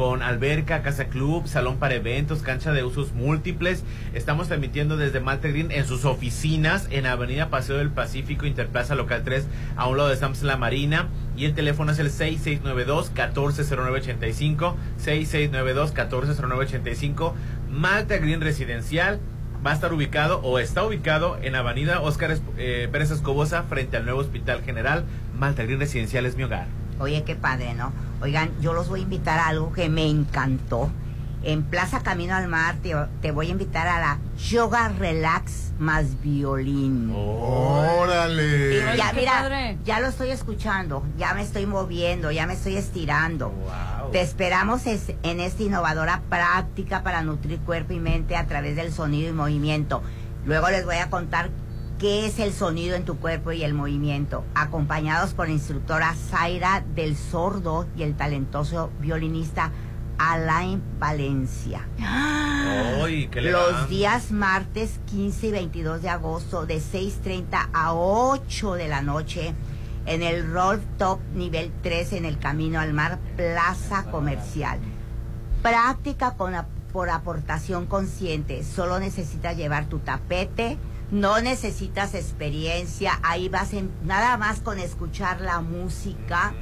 con 0.00 0.22
alberca, 0.22 0.82
casa 0.82 1.08
club, 1.08 1.46
salón 1.46 1.76
para 1.76 1.94
eventos, 1.94 2.40
cancha 2.40 2.72
de 2.72 2.84
usos 2.84 3.12
múltiples. 3.12 3.84
Estamos 4.14 4.48
transmitiendo 4.48 4.96
desde 4.96 5.20
Malta 5.20 5.48
Green 5.48 5.70
en 5.70 5.86
sus 5.86 6.06
oficinas 6.06 6.88
en 6.90 7.04
Avenida 7.04 7.50
Paseo 7.50 7.76
del 7.76 7.90
Pacífico, 7.90 8.46
Interplaza 8.46 8.94
Local 8.94 9.24
3, 9.24 9.46
a 9.76 9.88
un 9.88 9.98
lado 9.98 10.08
de 10.08 10.16
Sams 10.16 10.42
La 10.42 10.56
Marina. 10.56 11.10
Y 11.36 11.44
el 11.44 11.54
teléfono 11.54 11.92
es 11.92 11.98
el 11.98 12.10
6692-140985. 12.10 14.74
6692-140985. 15.04 17.34
Malta 17.70 18.16
Green 18.16 18.40
Residencial 18.40 19.20
va 19.64 19.72
a 19.72 19.74
estar 19.74 19.92
ubicado 19.92 20.40
o 20.42 20.58
está 20.58 20.84
ubicado 20.84 21.38
en 21.42 21.54
Avenida 21.54 22.00
Óscar 22.00 22.36
eh, 22.56 22.88
Pérez 22.90 23.10
Escobosa 23.10 23.64
frente 23.64 23.96
al 23.96 24.04
nuevo 24.04 24.20
Hospital 24.20 24.62
General. 24.62 25.04
Malta 25.38 25.64
Green 25.64 25.78
Residencial 25.78 26.26
es 26.26 26.36
mi 26.36 26.44
hogar. 26.44 26.66
Oye, 26.98 27.24
qué 27.24 27.34
padre, 27.34 27.74
¿no? 27.74 27.92
Oigan, 28.22 28.50
yo 28.60 28.72
los 28.72 28.88
voy 28.88 29.00
a 29.00 29.02
invitar 29.02 29.38
a 29.38 29.48
algo 29.48 29.72
que 29.72 29.88
me 29.88 30.06
encantó. 30.06 30.90
En 31.42 31.62
Plaza 31.62 32.00
Camino 32.02 32.34
al 32.34 32.48
Mar 32.48 32.76
te, 32.82 32.94
te 33.22 33.30
voy 33.32 33.46
a 33.48 33.50
invitar 33.50 33.88
a 33.88 33.98
la 33.98 34.18
Yoga 34.38 34.88
Relax 34.88 35.72
más 35.78 36.20
violín. 36.22 37.10
Órale. 37.14 38.94
Y 38.94 38.96
ya, 38.98 39.12
mira, 39.14 39.76
ya 39.84 40.00
lo 40.00 40.08
estoy 40.08 40.30
escuchando, 40.30 41.02
ya 41.16 41.32
me 41.34 41.42
estoy 41.42 41.64
moviendo, 41.66 42.30
ya 42.30 42.46
me 42.46 42.52
estoy 42.54 42.76
estirando. 42.76 43.52
Te 44.12 44.20
esperamos 44.20 44.86
es- 44.86 45.12
en 45.22 45.40
esta 45.40 45.62
innovadora 45.62 46.22
práctica 46.28 47.02
para 47.02 47.22
nutrir 47.22 47.58
cuerpo 47.60 47.92
y 47.94 48.00
mente 48.00 48.36
a 48.36 48.46
través 48.46 48.76
del 48.76 48.92
sonido 48.92 49.30
y 49.30 49.32
movimiento. 49.32 50.02
Luego 50.44 50.68
les 50.70 50.84
voy 50.84 50.96
a 50.96 51.08
contar 51.10 51.50
qué 51.98 52.26
es 52.26 52.38
el 52.38 52.52
sonido 52.52 52.96
en 52.96 53.04
tu 53.04 53.18
cuerpo 53.18 53.52
y 53.52 53.62
el 53.62 53.74
movimiento, 53.74 54.44
acompañados 54.54 55.34
por 55.34 55.46
la 55.48 55.52
instructora 55.52 56.14
Zaira 56.14 56.82
del 56.94 57.16
Sordo 57.16 57.86
y 57.96 58.02
el 58.02 58.14
talentoso 58.14 58.90
violinista 59.00 59.70
Alain 60.20 60.82
Valencia. 60.98 61.88
¡Ay, 61.98 63.28
qué 63.28 63.40
Los 63.40 63.88
días 63.88 64.30
martes 64.30 65.00
15 65.06 65.46
y 65.46 65.50
22 65.50 66.02
de 66.02 66.10
agosto 66.10 66.66
de 66.66 66.76
6.30 66.76 67.70
a 67.72 67.94
8 67.94 68.74
de 68.74 68.88
la 68.88 69.00
noche 69.00 69.54
en 70.04 70.22
el 70.22 70.52
Roll 70.52 70.82
Top 70.98 71.20
nivel 71.34 71.72
3 71.82 72.12
en 72.12 72.26
el 72.26 72.38
Camino 72.38 72.80
al 72.80 72.92
Mar 72.92 73.18
Plaza 73.36 74.10
Comercial. 74.10 74.78
Práctica 75.62 76.36
con 76.36 76.54
por 76.92 77.08
aportación 77.08 77.86
consciente. 77.86 78.62
Solo 78.64 78.98
necesitas 78.98 79.56
llevar 79.56 79.86
tu 79.86 80.00
tapete, 80.00 80.76
no 81.10 81.40
necesitas 81.40 82.14
experiencia. 82.14 83.18
Ahí 83.22 83.48
vas 83.48 83.72
en, 83.72 83.90
nada 84.04 84.36
más 84.36 84.60
con 84.60 84.78
escuchar 84.78 85.40
la 85.40 85.60
música, 85.60 86.52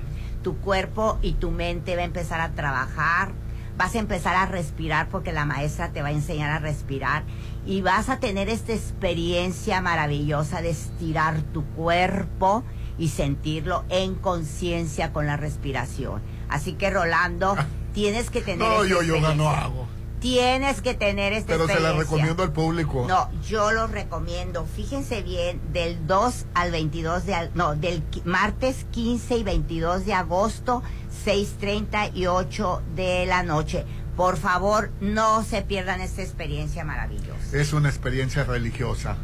tu 0.43 0.59
cuerpo 0.59 1.19
y 1.23 1.33
tu 1.33 1.51
mente 1.51 1.97
va 1.97 2.03
a 2.03 2.05
empezar 2.05 2.41
a 2.41 2.51
trabajar. 2.51 3.33
Vas 3.79 3.95
a 3.95 4.01
empezar 4.01 4.35
a 4.35 4.47
respirar 4.47 5.09
porque 5.09 5.33
la 5.33 5.45
maestra 5.45 5.93
te 5.93 6.03
va 6.03 6.09
a 6.09 6.12
enseñar 6.12 6.51
a 6.51 6.59
respirar 6.59 7.22
y 7.64 7.81
vas 7.81 8.09
a 8.09 8.18
tener 8.18 8.49
esta 8.49 8.72
experiencia 8.72 9.81
maravillosa 9.81 10.61
de 10.61 10.70
estirar 10.70 11.41
tu 11.53 11.64
cuerpo 11.64 12.64
y 12.99 13.09
sentirlo 13.09 13.85
en 13.89 14.16
conciencia 14.16 15.12
con 15.12 15.26
la 15.26 15.37
respiración. 15.37 16.20
Así 16.49 16.72
que 16.72 16.91
Rolando, 16.91 17.57
tienes 17.95 18.31
que 18.31 18.41
tener 18.41 18.66
No, 18.66 18.85
yo 18.85 19.03
yoga 19.03 19.35
no 19.35 19.49
hago. 19.49 19.87
Tienes 20.20 20.81
que 20.81 20.95
tener 20.95 21.33
esta 21.33 21.53
Pero 21.53 21.68
se 21.68 21.79
la 21.79 21.93
recomiendo 21.93 22.43
al 22.43 22.53
público. 22.53 23.05
No, 23.07 23.31
yo 23.43 23.70
lo 23.70 23.87
recomiendo. 23.87 24.66
Fíjense 24.66 25.22
bien, 25.22 25.61
del 25.72 26.09
2 26.09 26.47
al 26.55 26.72
22 26.72 27.26
de... 27.26 27.51
No, 27.55 27.76
del 27.76 28.03
martes 28.24 28.85
15 28.91 29.37
y 29.37 29.45
22 29.45 30.07
de 30.07 30.14
agosto, 30.14 30.83
6.30 31.25 32.12
y 32.14 32.27
8 32.27 32.83
de 32.97 33.27
la 33.27 33.43
noche. 33.43 33.85
Por 34.16 34.37
favor, 34.37 34.91
no 35.01 35.45
se 35.45 35.62
pierdan 35.62 36.01
esta 36.01 36.23
experiencia 36.23 36.85
maravillosa. 36.85 37.37
Es 37.57 37.73
una 37.73 37.89
experiencia 37.89 38.43
religiosa. 38.43 39.16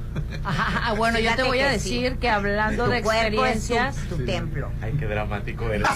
Ajá, 0.45 0.93
bueno, 0.97 1.19
yo 1.19 1.25
te 1.31 1.31
Fíjate 1.33 1.49
voy 1.49 1.61
a 1.61 1.67
que 1.67 1.73
decir 1.73 2.13
sí. 2.13 2.19
que 2.19 2.31
hablando 2.31 2.85
Tu 2.85 2.91
de 2.93 2.99
es 2.99 3.03
tu- 3.05 3.11
experiencias... 3.11 3.97
tu 4.09 4.25
templo. 4.25 4.71
Ay, 4.81 4.93
qué 4.97 5.07
dramático 5.07 5.65
eres. 5.73 5.89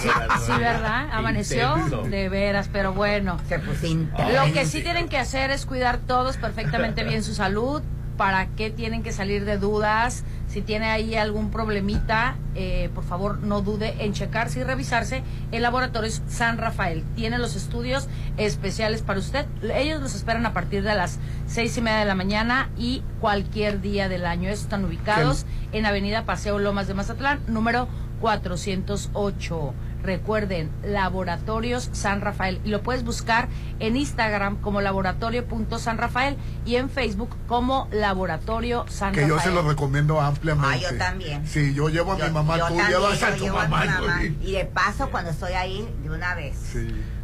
Sí, 0.45 0.51
¿verdad? 0.59 1.07
Amaneció 1.13 1.77
Intenso. 1.77 2.01
de 2.03 2.27
veras, 2.27 2.69
pero 2.73 2.93
bueno. 2.93 3.37
Lo 4.33 4.51
que 4.53 4.65
sí 4.65 4.81
tienen 4.81 5.07
que 5.07 5.17
hacer 5.17 5.49
es 5.51 5.65
cuidar 5.65 5.99
todos 5.99 6.35
perfectamente 6.35 7.03
bien 7.05 7.23
su 7.23 7.33
salud. 7.33 7.81
¿Para 8.17 8.47
qué 8.47 8.69
tienen 8.69 9.01
que 9.01 9.13
salir 9.13 9.45
de 9.45 9.57
dudas? 9.57 10.25
Si 10.49 10.61
tiene 10.61 10.87
ahí 10.87 11.15
algún 11.15 11.51
problemita, 11.51 12.35
eh, 12.55 12.89
por 12.95 13.03
favor 13.03 13.37
no 13.39 13.61
dude 13.61 14.03
en 14.03 14.13
checarse 14.13 14.61
y 14.61 14.63
revisarse 14.63 15.21
en 15.51 15.61
Laboratorios 15.61 16.23
San 16.27 16.57
Rafael. 16.57 17.03
Tiene 17.15 17.37
los 17.37 17.55
estudios 17.55 18.07
especiales 18.37 19.03
para 19.03 19.19
usted. 19.19 19.45
Ellos 19.61 20.01
los 20.01 20.15
esperan 20.15 20.47
a 20.47 20.53
partir 20.53 20.81
de 20.81 20.95
las 20.95 21.19
seis 21.45 21.77
y 21.77 21.81
media 21.81 21.99
de 21.99 22.05
la 22.05 22.15
mañana 22.15 22.69
y 22.77 23.03
cualquier 23.21 23.79
día 23.79 24.09
del 24.09 24.25
año. 24.25 24.49
Están 24.49 24.85
ubicados 24.85 25.45
en 25.71 25.85
Avenida 25.85 26.25
Paseo 26.25 26.57
Lomas 26.57 26.87
de 26.87 26.95
Mazatlán, 26.95 27.41
número 27.47 27.87
408. 28.19 29.73
Recuerden, 30.03 30.69
Laboratorios 30.83 31.89
San 31.91 32.21
Rafael. 32.21 32.61
Y 32.63 32.69
lo 32.69 32.81
puedes 32.81 33.03
buscar 33.03 33.47
en 33.79 33.97
Instagram 33.97 34.57
como 34.61 34.81
laboratorio.sanrafael 34.81 36.37
y 36.65 36.75
en 36.75 36.89
Facebook 36.89 37.35
como 37.47 37.87
Laboratorio 37.91 38.85
San 38.87 39.13
Que 39.13 39.21
yo 39.21 39.39
se 39.39 39.47
Rafael. 39.49 39.55
lo 39.55 39.69
recomiendo 39.69 40.21
ampliamente. 40.21 40.85
Ah, 40.87 40.91
yo 40.91 40.97
también. 40.97 41.45
Sí, 41.47 41.73
yo 41.73 41.89
llevo 41.89 42.13
a 42.13 42.15
mi 42.15 42.29
mamá, 42.31 42.57
Yo 42.57 42.67
tú 42.67 42.75
llevas 42.75 43.23
a 43.23 43.35
yo 43.35 43.45
tu 43.47 43.53
mamá. 43.53 43.83
Y 44.41 44.53
de 44.53 44.65
paso, 44.65 45.09
cuando 45.09 45.31
estoy 45.31 45.53
ahí, 45.53 45.87
de 46.03 46.09
una 46.09 46.35
vez. 46.35 46.55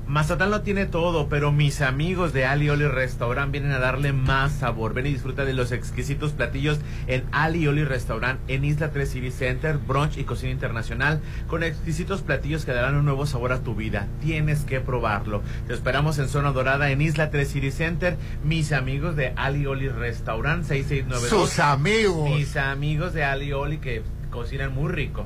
Mazatlán 0.07 0.51
lo 0.51 0.61
tiene 0.61 0.85
todo, 0.85 1.29
pero 1.29 1.51
mis 1.51 1.81
amigos 1.81 2.31
de 2.31 2.45
Ali 2.45 2.69
Oli 2.69 2.85
Restaurant 2.87 3.51
vienen 3.51 3.71
a 3.71 3.79
darle 3.79 4.13
más 4.13 4.51
sabor. 4.51 4.93
Ven 4.93 5.07
y 5.07 5.13
disfruta 5.13 5.45
de 5.45 5.53
los 5.53 5.71
exquisitos 5.71 6.31
platillos 6.31 6.79
en 7.07 7.23
Ali 7.31 7.67
Oli 7.67 7.83
Restaurant 7.83 8.39
en 8.47 8.65
Isla 8.65 8.91
3 8.91 9.09
City 9.09 9.31
Center, 9.31 9.79
brunch 9.79 10.17
y 10.17 10.23
cocina 10.23 10.51
internacional, 10.51 11.21
con 11.47 11.63
exquisitos 11.63 12.21
platillos 12.21 12.65
que 12.65 12.73
darán 12.73 12.95
un 12.95 13.05
nuevo 13.05 13.25
sabor 13.25 13.51
a 13.51 13.61
tu 13.61 13.73
vida. 13.73 14.07
Tienes 14.21 14.61
que 14.61 14.79
probarlo. 14.79 15.41
Te 15.67 15.73
esperamos 15.73 16.19
en 16.19 16.27
Zona 16.27 16.51
Dorada 16.51 16.91
en 16.91 17.01
Isla 17.01 17.31
3 17.31 17.47
City 17.47 17.71
Center. 17.71 18.15
Mis 18.43 18.73
amigos 18.73 19.15
de 19.15 19.33
Ali 19.35 19.65
Oli 19.65 19.89
Restaurant 19.89 20.65
6692. 20.65 21.29
Sus 21.29 21.59
amigos. 21.59 22.29
Mis 22.29 22.55
amigos 22.57 23.13
de 23.13 23.23
Ali 23.23 23.53
Oli 23.53 23.79
que 23.79 24.03
cocinan 24.29 24.71
muy 24.71 24.91
rico. 24.91 25.25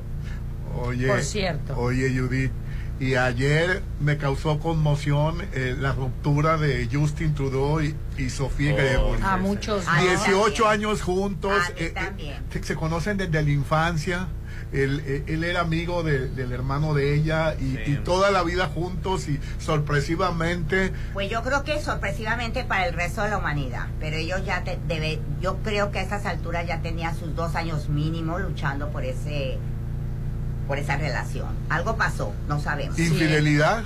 Oye, 0.74 1.06
Por 1.06 1.22
cierto. 1.22 1.76
Oye, 1.76 2.08
Judith. 2.16 2.52
Y 3.00 3.14
ayer 3.14 3.82
me 3.98 4.18
causó 4.18 4.60
conmoción 4.60 5.40
eh, 5.54 5.74
la 5.78 5.92
ruptura 5.92 6.58
de 6.58 6.86
Justin 6.92 7.34
Trudeau 7.34 7.80
y, 7.80 7.96
y 8.18 8.28
Sofía 8.28 8.74
Gregory. 8.74 9.22
A 9.24 9.38
muchos. 9.38 9.84
Ah, 9.88 10.02
¿no? 10.02 10.10
18 10.10 10.68
años 10.68 11.00
juntos. 11.00 11.50
A 11.50 11.68
mí 11.70 11.74
eh, 11.78 11.86
eh, 11.86 11.90
también. 11.94 12.36
se, 12.62 12.74
conocen 12.74 13.16
desde 13.16 13.42
la 13.42 13.50
infancia. 13.50 14.28
Él, 14.72 15.02
eh, 15.06 15.24
él 15.26 15.42
era 15.44 15.60
amigo 15.62 16.02
de- 16.02 16.28
del 16.28 16.52
hermano 16.52 16.92
de 16.94 17.14
ella 17.14 17.54
y, 17.58 17.78
y 17.90 17.96
toda 18.04 18.30
la 18.30 18.44
vida 18.44 18.68
juntos 18.68 19.28
y 19.28 19.40
sorpresivamente 19.58 20.92
Pues 21.12 21.28
yo 21.28 21.42
creo 21.42 21.64
que 21.64 21.80
sorpresivamente 21.80 22.62
para 22.64 22.86
el 22.86 22.94
resto 22.94 23.22
de 23.22 23.30
la 23.30 23.38
humanidad, 23.38 23.88
pero 23.98 24.16
ellos 24.16 24.44
ya 24.44 24.62
te, 24.62 24.78
debe, 24.86 25.20
yo 25.40 25.56
creo 25.64 25.90
que 25.90 25.98
a 25.98 26.02
esas 26.02 26.24
alturas 26.24 26.68
ya 26.68 26.82
tenía 26.82 27.14
sus 27.14 27.34
dos 27.34 27.56
años 27.56 27.88
mínimo 27.88 28.38
luchando 28.38 28.90
por 28.90 29.04
ese, 29.04 29.58
por 30.70 30.78
esa 30.78 30.96
relación. 30.96 31.48
Algo 31.68 31.96
pasó, 31.96 32.32
no 32.46 32.60
sabemos. 32.60 32.96
infidelidad. 32.96 33.82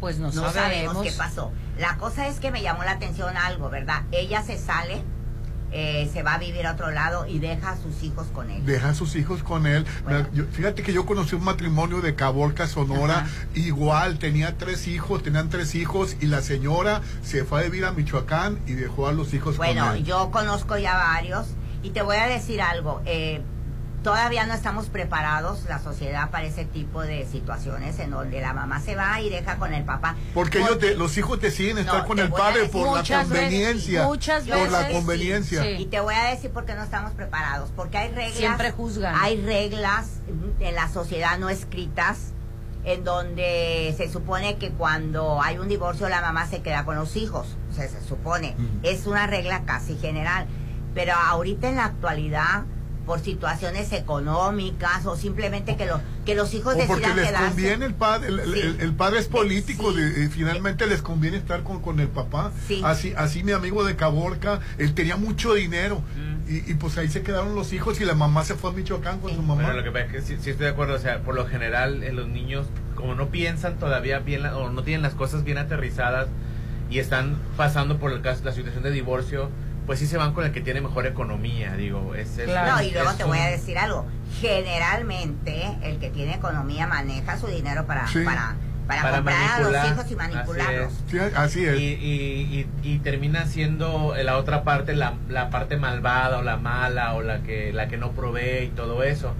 Pues 0.00 0.16
no, 0.18 0.28
No 0.28 0.32
sabemos 0.32 0.54
sabemos. 0.54 1.02
qué 1.02 1.12
pasó. 1.12 1.52
La 1.78 1.98
cosa 1.98 2.26
es 2.26 2.40
que 2.40 2.50
me 2.50 2.62
llamó 2.62 2.84
la 2.84 2.92
atención 2.92 3.36
algo, 3.36 3.68
¿verdad? 3.68 4.04
Ella 4.12 4.42
se 4.42 4.56
sale, 4.56 5.02
eh, 5.72 6.08
se 6.10 6.22
va 6.22 6.32
a 6.32 6.38
vivir 6.38 6.66
a 6.66 6.72
otro 6.72 6.90
lado 6.90 7.26
y 7.26 7.38
deja 7.38 7.72
a 7.72 7.76
sus 7.76 8.02
hijos 8.02 8.28
con 8.32 8.48
él. 8.50 8.64
deja 8.64 8.88
a 8.88 8.94
sus 8.94 9.14
hijos 9.14 9.42
con 9.42 9.66
él. 9.66 9.84
Yo- 10.32 10.46
fíjate 10.50 10.82
que 10.82 10.94
yo 10.94 11.04
conocí 11.04 11.34
un 11.34 11.44
matrimonio 11.44 12.00
de 12.00 12.14
Caborca, 12.14 12.66
Sonora, 12.66 13.26
igual, 13.54 14.18
tenía 14.18 14.56
tres 14.56 14.88
hijos, 14.88 15.22
tenían 15.22 15.50
tres 15.50 15.74
hijos 15.74 16.16
y 16.22 16.28
la 16.28 16.40
señora 16.40 17.02
se 17.22 17.44
fue 17.44 17.60
a 17.60 17.64
vivir 17.64 17.84
a 17.84 17.92
Michoacán 17.92 18.58
y 18.66 18.72
dejó 18.72 19.06
a 19.06 19.12
los 19.12 19.34
hijos 19.34 19.58
Bueno, 19.58 19.86
con 19.88 19.96
él. 19.98 20.04
yo 20.04 20.30
conozco 20.30 20.78
ya 20.78 20.94
varios 20.96 21.48
y 21.82 21.90
te 21.90 22.00
voy 22.00 22.16
a 22.16 22.26
decir 22.26 22.62
algo. 22.62 23.02
eh, 23.04 23.42
todavía 24.02 24.46
no 24.46 24.54
estamos 24.54 24.86
preparados, 24.86 25.64
la 25.68 25.78
sociedad, 25.78 26.30
para 26.30 26.46
ese 26.46 26.64
tipo 26.64 27.02
de 27.02 27.26
situaciones 27.26 27.98
en 27.98 28.10
donde 28.10 28.40
la 28.40 28.52
mamá 28.52 28.80
se 28.80 28.96
va 28.96 29.20
y 29.20 29.30
deja 29.30 29.56
con 29.58 29.72
el 29.72 29.84
papá. 29.84 30.16
Porque 30.34 30.58
ellos 30.58 30.78
te- 30.78 30.94
los 30.96 31.16
hijos 31.18 31.40
deciden 31.40 31.78
estar 31.78 32.02
No, 32.02 32.06
con 32.06 32.18
el 32.18 32.30
padre 32.30 32.66
por 32.68 32.84
la 32.86 32.98
muchas 32.98 33.28
veces, 33.28 33.44
conveniencia. 33.44 34.04
muchas 34.04 34.44
por 34.44 34.70
la 34.70 34.78
veces, 34.80 34.94
conveniencia. 34.94 35.70
Y 35.72 35.86
te 35.86 36.00
voy 36.00 36.14
a 36.14 36.24
decir 36.24 36.50
por 36.50 36.64
qué 36.64 36.74
no 36.74 36.82
estamos 36.82 37.12
preparados. 37.12 37.70
Porque 37.76 37.98
hay 37.98 38.08
reglas. 38.10 38.34
Siempre 38.36 38.72
juzgan. 38.72 39.14
Hay 39.20 39.40
reglas 39.40 40.06
en 40.60 40.74
la 40.74 40.88
sociedad 40.88 41.38
no 41.38 41.48
escritas 41.48 42.32
en 42.84 43.04
donde 43.04 43.94
se 43.96 44.10
supone 44.10 44.56
que 44.58 44.70
cuando 44.70 45.40
hay 45.40 45.58
un 45.58 45.68
divorcio 45.68 46.08
la 46.08 46.20
mamá 46.20 46.48
se 46.48 46.62
queda 46.62 46.84
con 46.84 46.96
los 46.96 47.14
hijos, 47.14 47.46
o 47.70 47.74
sea, 47.74 47.88
se 47.88 48.00
supone, 48.02 48.56
es 48.82 49.06
una 49.06 49.28
regla 49.28 49.62
casi 49.64 49.96
general, 49.98 50.46
pero 50.92 51.12
ahorita 51.14 51.68
en 51.68 51.76
la 51.76 51.84
actualidad 51.84 52.64
por 53.06 53.20
situaciones 53.20 53.92
económicas 53.92 55.04
o 55.06 55.16
simplemente 55.16 55.76
que 55.76 55.86
los 55.86 56.00
que 56.24 56.34
los 56.36 56.54
hijos 56.54 56.74
O 56.74 56.78
porque 56.86 56.94
decidan 57.00 57.16
les 57.16 57.26
quedarse. 57.26 57.48
conviene 57.48 57.84
el 57.86 57.94
padre, 57.94 58.28
el, 58.28 58.38
el- 58.40 58.54
Sí. 58.54 58.60
el- 58.60 58.80
el 58.80 58.92
padre 58.94 59.18
es 59.18 59.26
político, 59.28 59.92
de- 59.92 60.24
eh, 60.24 60.28
finalmente 60.28 60.86
les 60.86 61.02
conviene 61.02 61.36
estar 61.36 61.62
con, 61.64 61.80
con 61.82 61.98
el 62.00 62.08
papá. 62.08 62.52
Así, 62.84 63.12
así 63.16 63.42
mi 63.42 63.52
amigo 63.52 63.84
de 63.84 63.96
Caborca, 63.96 64.60
él 64.78 64.94
tenía 64.94 65.16
mucho 65.16 65.54
dinero 65.54 66.00
y, 66.48 66.70
y 66.70 66.74
pues 66.74 66.96
ahí 66.98 67.08
se 67.08 67.22
quedaron 67.22 67.54
los 67.54 67.72
hijos 67.72 68.00
y 68.00 68.04
la 68.04 68.14
mamá 68.14 68.44
se 68.44 68.54
fue 68.54 68.70
a 68.70 68.72
Michoacán 68.72 69.18
con 69.20 69.34
su 69.34 69.42
mamá. 69.42 69.62
Bueno, 69.62 69.72
lo 69.78 69.82
que 69.84 69.90
pasa 69.90 70.04
es 70.06 70.12
que 70.12 70.20
sí, 70.22 70.36
sí 70.40 70.50
estoy 70.50 70.66
de 70.66 70.72
acuerdo, 70.72 70.94
o 70.94 70.98
sea, 70.98 71.20
por 71.22 71.34
lo 71.34 71.46
general 71.46 72.02
eh, 72.04 72.12
los 72.12 72.28
niños 72.28 72.66
como 72.94 73.14
no 73.16 73.28
piensan 73.30 73.78
todavía 73.78 74.20
bien 74.20 74.42
la- 74.44 74.56
o 74.56 74.70
no 74.70 74.82
tienen 74.84 75.02
las 75.02 75.14
cosas 75.14 75.42
bien 75.42 75.58
aterrizadas 75.58 76.28
y 76.88 76.98
están 77.00 77.36
pasando 77.56 77.98
por 77.98 78.12
el 78.12 78.20
caso, 78.22 78.42
la 78.44 78.52
situación 78.52 78.82
de 78.84 78.90
divorcio, 78.92 79.50
pues 79.86 79.98
sí 79.98 80.06
se 80.06 80.16
van 80.16 80.32
con 80.32 80.44
el 80.44 80.52
que 80.52 80.60
tiene 80.60 80.80
mejor 80.80 81.06
economía, 81.06 81.74
digo, 81.76 82.14
es, 82.14 82.38
es- 82.38 82.46
No, 82.48 82.82
y 82.82 82.90
luego 82.92 83.10
es 83.10 83.16
te 83.16 83.24
voy 83.24 83.38
a 83.38 83.46
decir 83.46 83.78
algo. 83.78 84.06
Generalmente, 84.40 85.76
el 85.82 85.98
que 85.98 86.10
tiene 86.10 86.34
economía 86.34 86.86
maneja 86.86 87.36
su 87.38 87.46
dinero 87.48 87.86
para, 87.86 88.06
Sí. 88.08 88.20
para, 88.24 88.54
para, 88.86 89.02
para 89.02 89.16
comprar 89.16 89.36
a 89.36 89.48
manipular. 89.58 89.82
los 89.84 89.92
hijos 89.92 90.10
y 90.10 90.16
manipularlos. 90.16 90.92
Sí, 91.10 91.18
así 91.18 91.64
es. 91.66 91.78
Y, 91.78 91.84
y, 91.94 92.66
y, 92.82 92.92
y 92.94 92.98
termina 92.98 93.46
siendo 93.46 94.14
la 94.22 94.36
otra 94.38 94.62
parte, 94.64 94.94
la, 94.94 95.14
la 95.28 95.50
parte 95.50 95.76
malvada 95.76 96.38
o 96.38 96.42
la 96.42 96.56
mala 96.56 97.14
o 97.14 97.22
la 97.22 97.42
que, 97.42 97.72
la 97.72 97.88
que 97.88 97.96
no 97.96 98.12
provee 98.12 98.64
y 98.64 98.68
todo 98.68 99.02
eso. 99.02 99.34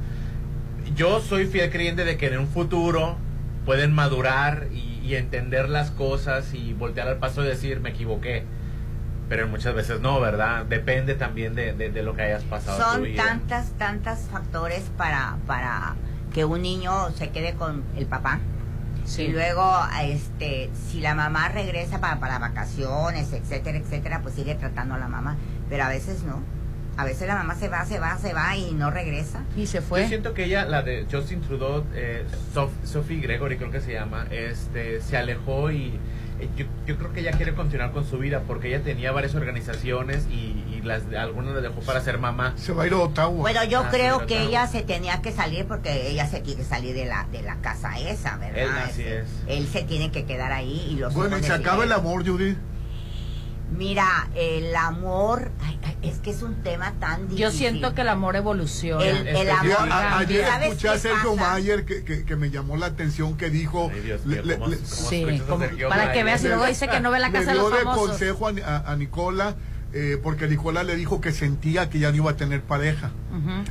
Yo 0.97 1.21
soy 1.21 1.47
fiel 1.47 1.71
creyente 1.71 2.05
de 2.05 2.17
que 2.17 2.27
en 2.27 2.39
un 2.39 2.49
futuro 2.49 3.17
pueden 3.65 3.93
madurar 3.95 4.67
y, 4.73 5.01
y 5.05 5.15
entender 5.17 5.69
las 5.69 5.91
cosas 5.91 6.53
y 6.55 6.73
voltear 6.75 7.09
al 7.09 7.17
paso 7.19 7.43
y 7.45 7.47
decir, 7.47 7.81
me 7.81 7.91
equivoqué. 7.91 8.45
Pero 9.33 9.49
muchas 9.49 9.75
veces 9.75 9.99
no, 10.01 10.21
¿verdad? 10.21 10.67
Depende 10.67 11.15
también 11.15 11.55
de, 11.55 11.73
de, 11.73 11.89
de 11.91 12.03
lo 12.03 12.15
que 12.15 12.21
hayas 12.21 12.43
pasado 12.45 12.77
tu 12.77 12.83
Son 12.93 13.03
vida. 13.03 13.25
tantas, 13.25 13.71
tantas 13.79 14.29
factores 14.31 14.83
para, 14.99 15.39
para 15.47 15.95
que 16.35 16.45
un 16.45 16.61
niño 16.61 17.11
se 17.13 17.31
quede 17.31 17.55
con 17.55 17.83
el 17.97 18.05
papá. 18.05 18.41
Y 19.17 19.29
luego, 19.29 19.75
este, 20.03 20.69
si 20.75 21.01
la 21.01 21.15
mamá 21.15 21.49
regresa 21.49 21.99
para, 21.99 22.21
para 22.21 22.39
vacaciones, 22.41 23.33
etcétera, 23.33 23.79
etcétera, 23.79 24.21
pues 24.23 24.35
sigue 24.35 24.55
tratando 24.55 24.97
a 24.97 24.99
la 24.99 25.09
mamá. 25.09 25.37
Pero 25.71 25.85
a 25.85 25.89
veces 25.89 26.25
no. 26.25 26.43
A 26.99 27.07
veces 27.07 27.27
la 27.27 27.37
mamá 27.37 27.55
se 27.55 27.71
va, 27.71 27.87
se 27.87 27.99
va, 27.99 28.19
se 28.19 28.35
va 28.35 28.55
y 28.55 28.73
no 28.75 28.91
regresa. 28.91 29.41
Y 29.57 29.65
se 29.67 29.81
Yo 29.81 29.97
siento 30.09 30.35
que 30.35 30.45
ella, 30.45 30.67
la 30.67 30.83
de 30.83 31.07
Justin 31.11 31.41
Trudeau, 31.41 31.87
eh, 31.95 32.27
Sof- 32.55 32.85
Sophie 32.85 33.19
Gregory 33.23 33.57
creo 33.57 33.71
que 33.71 33.81
se 33.81 33.95
llama, 33.95 34.27
este, 34.31 35.01
se 35.01 35.17
alejó 35.17 35.71
y 35.71 35.99
yo, 36.57 36.67
yo 36.87 36.97
creo 36.97 37.13
que 37.13 37.21
ella 37.21 37.33
quiere 37.33 37.55
continuar 37.55 37.93
con 37.93 38.05
su 38.07 38.19
vida 38.19 38.43
porque 38.47 38.69
ella 38.69 38.83
tenía 38.83 39.13
varias 39.13 39.35
organizaciones 39.35 40.27
y, 40.31 40.65
y 40.73 40.81
las 40.83 41.03
algunas 41.17 41.55
las 41.55 41.63
dejó 41.63 41.81
para 41.81 42.01
ser 42.01 42.19
mamá. 42.19 42.53
Se 42.57 42.73
va 42.73 42.85
a 42.85 42.87
ir 42.87 42.93
a 42.93 42.99
Ottawa. 42.99 43.31
Bueno, 43.37 43.65
yo 43.65 43.81
Ah, 43.81 43.89
creo 43.91 44.27
que 44.27 44.43
ella 44.43 44.67
se 44.67 44.83
tenía 44.83 45.21
que 45.23 45.33
salir 45.33 45.67
porque 45.67 46.09
ella 46.11 46.27
se 46.27 46.43
quiere 46.43 46.65
salir 46.65 46.95
de 46.95 47.05
la, 47.07 47.27
de 47.33 47.43
la 47.43 47.57
casa 47.57 47.99
esa, 47.99 48.37
¿verdad? 48.39 48.59
Él, 48.63 48.71
así 48.85 49.03
Este, 49.03 49.19
es. 49.21 49.27
Él 49.47 49.67
se 49.69 49.83
tiene 49.83 50.11
que 50.11 50.25
quedar 50.25 50.53
ahí 50.53 50.89
y 50.91 50.97
los 50.97 51.13
Bueno, 51.15 51.39
y 51.39 51.43
se 51.43 51.53
acaba 51.53 51.85
el 51.85 51.93
amor, 51.93 52.27
Judy. 52.27 52.57
Mira, 53.77 54.29
el 54.35 54.75
amor, 54.77 55.51
ay, 55.65 55.79
ay, 55.85 55.97
es 56.03 56.19
que 56.19 56.31
es 56.31 56.43
un 56.43 56.63
tema 56.63 56.93
tan 57.01 57.23
difícil. 57.23 57.39
Yo 57.39 57.51
siento 57.51 57.95
que 57.95 58.03
el 58.03 58.09
amor 58.09 58.37
evoluciona. 58.37 59.05
El- 59.05 59.51
amor 59.51 59.89
a- 59.91 60.19
ayer 60.19 60.45
¿Sabes 60.47 60.69
escuché 60.69 60.89
a 60.89 60.99
Sergio 60.99 61.35
pasa? 61.37 61.51
Mayer 61.53 61.85
que, 61.85 62.05
que, 62.05 62.25
que 62.25 62.37
me 62.37 62.51
llamó 62.51 62.77
la 62.77 62.87
atención 62.87 63.37
que 63.37 63.51
dijo 63.51 63.91
le- 64.25 64.43
le- 64.45 64.59
le- 64.59 64.77
Sí, 64.85 65.25
como- 65.49 65.65
para 65.89 66.13
que 66.13 66.23
veas 66.25 66.45
y 66.45 66.49
luego 66.49 66.67
dice 66.67 66.89
que 66.89 67.01
no 67.01 67.11
ve 67.11 67.19
la 67.19 67.29
le 67.29 67.33
casa 67.39 67.53
de 67.53 67.57
los 67.59 67.69
dio 67.69 67.79
de 67.79 67.85
famosos. 67.85 68.09
consejo 68.11 68.47
a, 68.49 68.51
a- 68.65 68.93
a 68.93 68.97
Nicola 68.97 69.57
eh, 69.95 70.19
porque 70.23 70.49
Nicola 70.49 70.85
le 70.85 70.97
dijo 70.97 71.21
que 71.21 71.33
sentía 71.33 71.91
que 71.91 71.99
ya 71.99 72.11
no 72.11 72.17
iba 72.17 72.31
a 72.31 72.37
tener 72.37 72.63
pareja. 72.63 73.11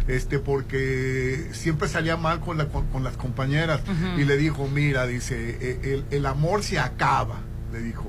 Este 0.08 0.38
porque 0.40 1.48
siempre 1.52 1.88
salía 1.88 2.16
mal 2.16 2.40
con, 2.42 2.58
la, 2.60 2.66
con, 2.68 2.86
con 2.88 3.04
las 3.04 3.18
compañeras. 3.18 3.82
Y 4.18 4.26
le 4.26 4.38
dijo 4.38 4.68
mira 4.68 5.08
dice 5.08 5.58
eh, 5.62 5.80
el, 5.84 6.06
el 6.16 6.26
amor 6.28 6.62
se 6.64 6.78
acaba 6.80 7.38
le 7.72 7.80
dijo 7.80 8.06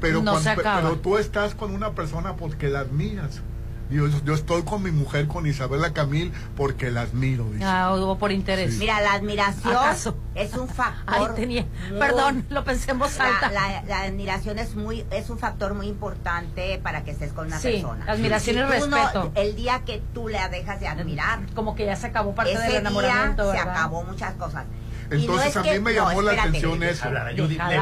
pero 0.00 0.22
No 0.22 0.38
se 0.40 0.50
acaba. 0.50 0.80
pero 0.82 0.96
tú 0.98 1.18
estás 1.18 1.54
con 1.54 1.72
una 1.74 1.92
persona 1.92 2.36
porque 2.36 2.68
la 2.68 2.80
admiras 2.80 3.40
yo, 3.88 4.08
yo 4.24 4.34
estoy 4.34 4.62
con 4.64 4.82
mi 4.82 4.90
mujer 4.90 5.28
con 5.28 5.46
Isabela 5.46 5.92
Camil 5.92 6.32
porque 6.56 6.90
la 6.90 7.02
admiro 7.02 7.44
dice. 7.52 7.64
Ah, 7.64 7.94
hubo 7.94 8.18
por 8.18 8.32
interés. 8.32 8.78
Mira, 8.78 9.00
la 9.00 9.12
admiración 9.12 9.76
¿Acaso? 9.76 10.16
es 10.34 10.54
un 10.54 10.66
factor. 10.68 11.04
Ay, 11.06 11.36
tenía- 11.36 11.66
muy- 11.90 12.00
Perdón, 12.00 12.44
lo 12.50 12.64
pensé 12.64 12.90
en 12.90 12.98
voz 12.98 13.16
La, 13.16 13.28
alta. 13.28 13.48
la- 13.52 13.84
la 13.86 14.02
admiración 14.02 14.58
es 14.58 14.74
muy 14.74 15.06
es 15.12 15.30
un 15.30 15.38
factor 15.38 15.72
muy 15.74 15.86
importante 15.86 16.80
para 16.82 17.04
que 17.04 17.12
estés 17.12 17.32
con 17.32 17.46
una 17.46 17.60
Sí, 17.60 17.74
persona. 17.74 18.04
admiración 18.08 18.56
Si 18.56 18.60
y 18.60 18.64
no- 18.64 18.68
respeto. 18.96 19.30
el 19.36 19.54
día 19.54 19.82
que 19.86 20.02
tú 20.12 20.26
la 20.26 20.48
dejas 20.48 20.80
de 20.80 20.88
admirar, 20.88 21.46
Como 21.54 21.76
que 21.76 21.86
ya 21.86 21.94
se 21.94 22.08
acabó 22.08 22.34
parte 22.34 22.54
ese 22.54 22.62
del 22.62 22.70
día 22.72 22.80
enamoramiento, 22.80 23.52
se 23.52 23.58
acabó 23.58 24.02
muchas 24.02 24.34
cosas. 24.34 24.64
No 25.10 25.16
Entonces 25.16 25.48
es 25.50 25.56
a 25.56 25.62
que- 25.62 25.72
mí 25.74 25.78
me 25.80 25.92
no, 25.94 26.08
llamó 26.08 26.22
la 26.22 26.32
atención 26.42 26.82
eso. 26.82 27.04
Hablar 27.06 27.28
a 27.28 27.30
Judith, 27.32 27.60
le 27.68 27.76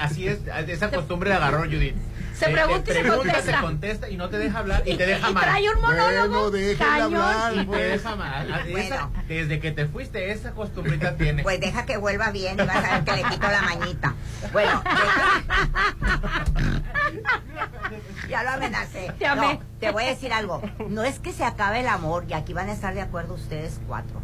así 0.00 0.28
es, 0.28 0.38
esa 0.68 0.90
costumbre 0.90 1.30
de 1.30 1.36
agarrón, 1.36 1.70
Judith. 1.70 1.94
Se 2.34 2.46
Te- 2.46 2.52
pregunta 2.52 2.84
te 2.84 2.92
y 2.92 2.94
se 2.94 3.00
pregunta, 3.02 3.32
contesta. 3.34 3.52
te 3.52 3.60
contesta 3.66 4.08
y 4.08 4.16
no 4.16 4.28
te 4.30 4.38
deja 4.38 4.58
hablar 4.60 4.82
y 4.86 4.96
te 4.96 5.04
deja 5.04 5.28
Y 5.28 5.34
mal. 5.34 5.44
trae 5.44 5.68
un 5.70 5.80
monólogo 5.82 6.50
Bueno, 6.50 6.78
cañón. 6.78 7.14
hablar, 7.16 7.52
Y 7.52 7.58
te 7.58 7.64
pues. 7.66 8.02
deja 8.02 8.16
mal. 8.16 8.48
Esa- 8.50 8.70
Bueno. 8.70 9.12
desde 9.28 9.60
que 9.60 9.72
te 9.72 9.86
fuiste, 9.86 10.32
esa 10.32 10.52
costumbrita 10.52 11.14
tiene. 11.18 11.42
Pues 11.42 11.60
deja 11.60 11.84
que 11.84 11.98
vuelva 11.98 12.30
bien 12.30 12.54
y 12.58 12.62
vas 12.64 12.76
a 12.82 12.92
ver 12.94 13.04
que 13.04 13.12
le 13.12 13.22
quito 13.24 13.46
la 13.46 13.60
mañita. 13.62 14.14
Bueno, 14.54 14.82
ya 18.28 18.42
lo 18.42 18.50
amenacé. 18.50 19.12
Te 19.18 19.26
amé. 19.26 19.54
No, 19.54 19.60
te 19.78 19.90
voy 19.90 20.04
a 20.04 20.08
decir 20.08 20.32
algo. 20.32 20.62
No 20.88 21.04
es 21.04 21.18
que 21.18 21.32
se 21.32 21.44
acabe 21.44 21.80
el 21.80 21.88
amor, 21.88 22.24
y 22.28 22.32
aquí 22.32 22.54
van 22.54 22.70
a 22.70 22.72
estar 22.72 22.94
de 22.94 23.02
acuerdo 23.02 23.34
ustedes 23.34 23.80
cuatro. 23.86 24.20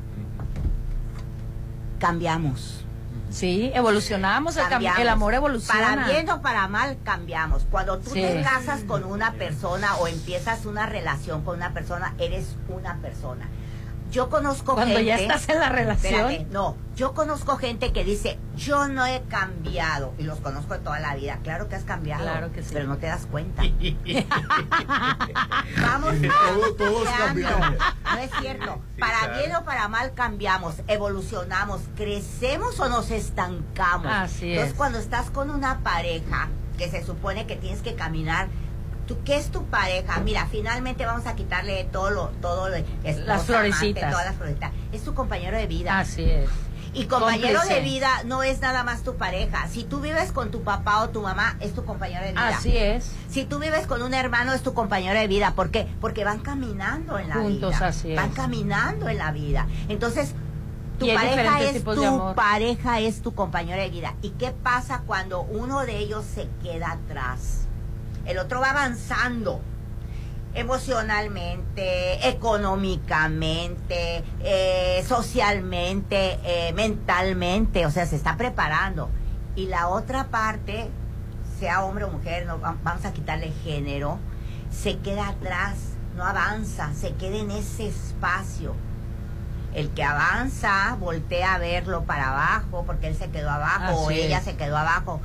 Cambiamos. 1.99 2.83
Sí, 3.31 3.71
evolucionamos, 3.75 4.57
el, 4.57 5.09
amor 5.09 5.35
evoluciona. 5.35 5.97
Para 5.97 6.09
bien 6.09 6.31
o 6.31 6.41
para 6.43 6.69
mal, 6.69 6.97
cambiamos. 7.05 7.67
Cuando 7.71 7.99
tú 7.99 8.11
Sí. 8.11 8.21
te 8.21 8.43
casas 8.43 8.83
con 8.85 9.05
una 9.05 9.33
persona 9.33 9.97
o 9.97 10.07
empiezas 10.07 10.65
una 10.65 10.87
relación 10.87 11.43
con 11.43 11.57
una 11.57 11.75
persona, 11.75 12.15
eres 12.19 12.57
una 12.69 12.97
persona. 12.99 13.49
Yo 14.17 14.31
conozco 14.31 14.73
Cuando 14.75 14.95
gente. 14.97 15.05
ya 15.05 15.17
estás 15.17 15.47
en 15.51 15.61
la 15.61 15.69
relación. 15.69 16.15
Espérate, 16.31 16.47
no, 16.51 16.75
yo 16.97 17.13
conozco 17.13 17.59
gente 17.59 17.93
que 17.93 18.03
dice, 18.03 18.39
yo 18.57 18.89
no 18.89 19.05
he 19.05 19.21
cambiado. 19.29 20.15
Y 20.17 20.23
los 20.23 20.41
conozco 20.41 20.73
de 20.73 20.81
toda 20.81 20.99
la 21.01 21.15
vida. 21.15 21.39
Claro 21.43 21.69
que 21.69 21.75
has 21.77 21.85
cambiado. 21.85 22.23
Claro 22.23 22.51
que 22.51 22.63
sí. 22.63 22.71
Pero 22.73 22.89
no 22.89 22.97
te 22.97 23.09
das 23.09 23.27
cuenta. 23.27 23.63
Vamos 25.83 26.15
Todo- 26.23 26.75
todos 26.77 27.09
cambiando. 27.11 27.59
cambiamos. 27.59 27.95
No 28.15 28.19
es 28.19 28.31
cierto. 28.41 28.81
para 28.99 29.19
claro. 29.19 29.37
bien 29.39 29.55
o 29.55 29.65
para 29.67 29.89
mal 29.89 30.15
cambiamos, 30.15 30.77
evolucionamos, 30.89 31.83
crecemos 31.95 32.81
o 32.81 32.89
nos 32.89 33.11
estancamos. 33.11 34.07
Así 34.11 34.53
Entonces, 34.53 34.73
es. 34.73 34.79
cuando 34.79 34.99
estás 34.99 35.31
con 35.31 35.51
una 35.51 35.81
pareja 35.81 36.49
que 36.79 36.89
se 36.91 37.05
supone 37.05 37.47
que 37.47 37.57
tienes 37.57 37.83
que 37.83 37.95
caminar, 37.95 38.49
¿tú, 39.07 39.17
¿qué 39.25 39.37
es 39.37 39.51
tu 39.51 39.65
pareja? 39.65 40.21
Mira, 40.21 40.47
finalmente 40.51 41.07
vamos 41.07 41.27
a 41.27 41.35
quitarle 41.35 41.85
todo 41.93 42.11
lo, 42.11 42.27
todo 42.43 42.69
lo, 42.69 42.77
esposa, 42.77 43.25
Las 43.27 43.45
florecitas. 43.45 44.03
amante, 44.03 44.11
todas 44.11 44.27
las 44.27 44.37
florecitas. 44.37 44.73
Es 44.93 45.03
tu 45.03 45.15
compañero 45.15 45.57
de 45.57 45.67
vida. 45.67 45.99
Así 45.99 46.23
es. 46.25 46.49
Y 46.95 47.05
compañero 47.07 47.59
Cómplice. 47.59 47.75
de 47.75 47.81
vida 47.83 48.09
no 48.25 48.43
es 48.43 48.61
nada 48.61 48.83
más 48.83 49.03
tu 49.03 49.17
pareja. 49.17 49.69
Si 49.69 49.85
tú 49.85 50.01
vives 50.01 50.33
con 50.33 50.51
tu 50.51 50.63
papá 50.63 51.03
o 51.03 51.11
tu 51.11 51.21
mamá, 51.21 51.57
es 51.61 51.75
tu 51.75 51.85
compañero 51.85 52.25
de 52.25 52.31
vida. 52.31 52.49
Así 52.49 52.75
es. 52.75 53.13
Si 53.29 53.45
tú 53.45 53.59
vives 53.59 53.87
con 53.87 54.01
un 54.01 54.15
hermano, 54.15 54.55
es 54.55 54.63
tu 54.63 54.73
compañero 54.73 55.19
de 55.19 55.29
vida. 55.29 55.53
¿Por 55.55 55.71
qué? 55.71 55.87
Porque 56.01 56.25
van 56.25 56.39
caminando 56.39 57.19
en 57.19 57.29
la 57.29 57.35
Juntos, 57.35 57.75
vida. 57.75 57.87
así 57.87 58.11
es. 58.13 58.17
Van 58.17 58.31
caminando 58.31 59.11
en 59.11 59.19
la 59.19 59.31
vida. 59.31 59.67
Entonces, 59.91 60.35
tu 60.99 61.07
pareja 61.07 61.61
es 61.61 61.85
tu 61.85 62.35
pareja 62.35 63.01
es 63.01 63.21
tu 63.21 63.35
compañero 63.35 63.83
de 63.83 63.91
vida. 63.91 64.15
¿Y 64.23 64.31
qué 64.31 64.53
pasa 64.53 65.03
cuando 65.07 65.43
uno 65.43 65.81
de 65.85 65.99
ellos 65.99 66.25
se 66.25 66.49
queda 66.63 66.93
atrás? 66.93 67.66
El 68.27 68.39
otro 68.39 68.61
va 68.61 68.71
avanzando 68.71 69.61
emocionalmente, 70.55 72.29
económicamente, 72.29 74.23
eh, 74.41 75.05
socialmente, 75.07 76.39
eh, 76.45 76.73
mentalmente, 76.75 77.85
o 77.87 77.91
sea, 77.91 78.07
se 78.07 78.17
está 78.17 78.37
preparando. 78.37 79.11
Y 79.55 79.67
la 79.67 79.89
otra 79.89 80.25
parte, 80.29 80.89
sea 81.59 81.85
hombre 81.85 82.05
o 82.05 82.11
mujer, 82.11 82.47
no, 82.47 82.61
va- 82.61 82.77
vamos 82.83 83.05
a 83.05 83.13
quitarle 83.13 83.53
género, 83.65 84.19
se 84.71 84.99
queda 84.99 85.29
atrás, 85.29 85.77
no 86.17 86.25
avanza, 86.25 86.93
se 86.95 87.15
queda 87.15 87.37
en 87.37 87.51
ese 87.51 87.89
espacio. 87.89 88.75
El 89.75 89.91
que 89.91 90.05
avanza 90.05 90.97
voltea 90.99 91.55
a 91.55 91.59
verlo 91.59 92.05
para 92.05 92.31
abajo 92.31 92.85
porque 92.87 93.09
él 93.09 93.15
se 93.17 93.29
quedó 93.29 93.51
abajo 93.51 93.95
o 94.07 94.11
ella 94.11 94.39
es. 94.39 94.45
se 94.45 94.57
quedó 94.57 94.77
abajo 94.79 95.21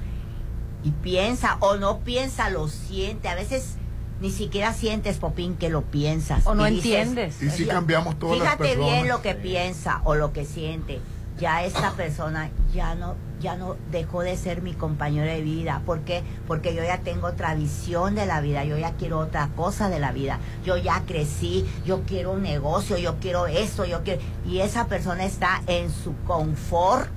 y 0.83 0.91
piensa 0.91 1.57
o 1.59 1.75
no 1.77 1.99
piensa, 1.99 2.49
lo 2.49 2.67
siente. 2.67 3.27
A 3.29 3.35
veces 3.35 3.75
ni 4.19 4.29
siquiera 4.31 4.73
sientes, 4.73 5.17
Popín, 5.17 5.55
que 5.55 5.69
lo 5.69 5.81
piensas. 5.81 6.45
O 6.45 6.53
no 6.55 6.67
Y 6.67 6.75
dices, 6.75 7.07
entiendes. 7.07 7.41
Y 7.41 7.49
sí 7.49 7.65
cambiamos 7.65 8.17
todas 8.19 8.37
las 8.37 8.45
Fíjate 8.47 8.63
personas. 8.63 8.91
bien 8.91 9.07
lo 9.07 9.21
que 9.21 9.35
piensa 9.35 10.01
o 10.03 10.15
lo 10.15 10.31
que 10.33 10.45
siente. 10.45 10.99
ya 11.39 11.63
esta 11.63 11.91
persona 11.93 12.51
ya 12.73 12.93
no 12.93 13.15
ya 13.41 13.55
no 13.55 13.75
dejó 13.89 14.21
de 14.21 14.37
ser 14.37 14.61
mi 14.61 14.73
compañero 14.73 15.25
de 15.25 15.41
vida. 15.41 15.81
¿Por 15.87 16.01
qué? 16.01 16.21
Porque 16.45 16.75
yo 16.75 16.83
ya 16.83 16.99
tengo 16.99 17.25
otra 17.25 17.55
visión 17.55 18.13
de 18.13 18.27
la 18.27 18.39
vida, 18.39 18.63
yo 18.65 18.77
ya 18.77 18.91
quiero 18.91 19.17
otra 19.17 19.49
cosa 19.55 19.89
de 19.89 19.97
la 19.99 20.11
vida. 20.11 20.37
Yo 20.63 20.77
ya 20.77 21.01
crecí, 21.07 21.65
yo 21.83 22.03
quiero 22.03 22.33
un 22.33 22.43
negocio, 22.43 22.99
yo 22.99 23.15
quiero 23.19 23.47
esto, 23.47 23.83
yo 23.85 24.03
quiero... 24.03 24.21
Y 24.45 24.59
esa 24.59 24.85
persona 24.85 25.25
está 25.25 25.63
en 25.65 25.89
su 25.89 26.13
confort 26.27 27.09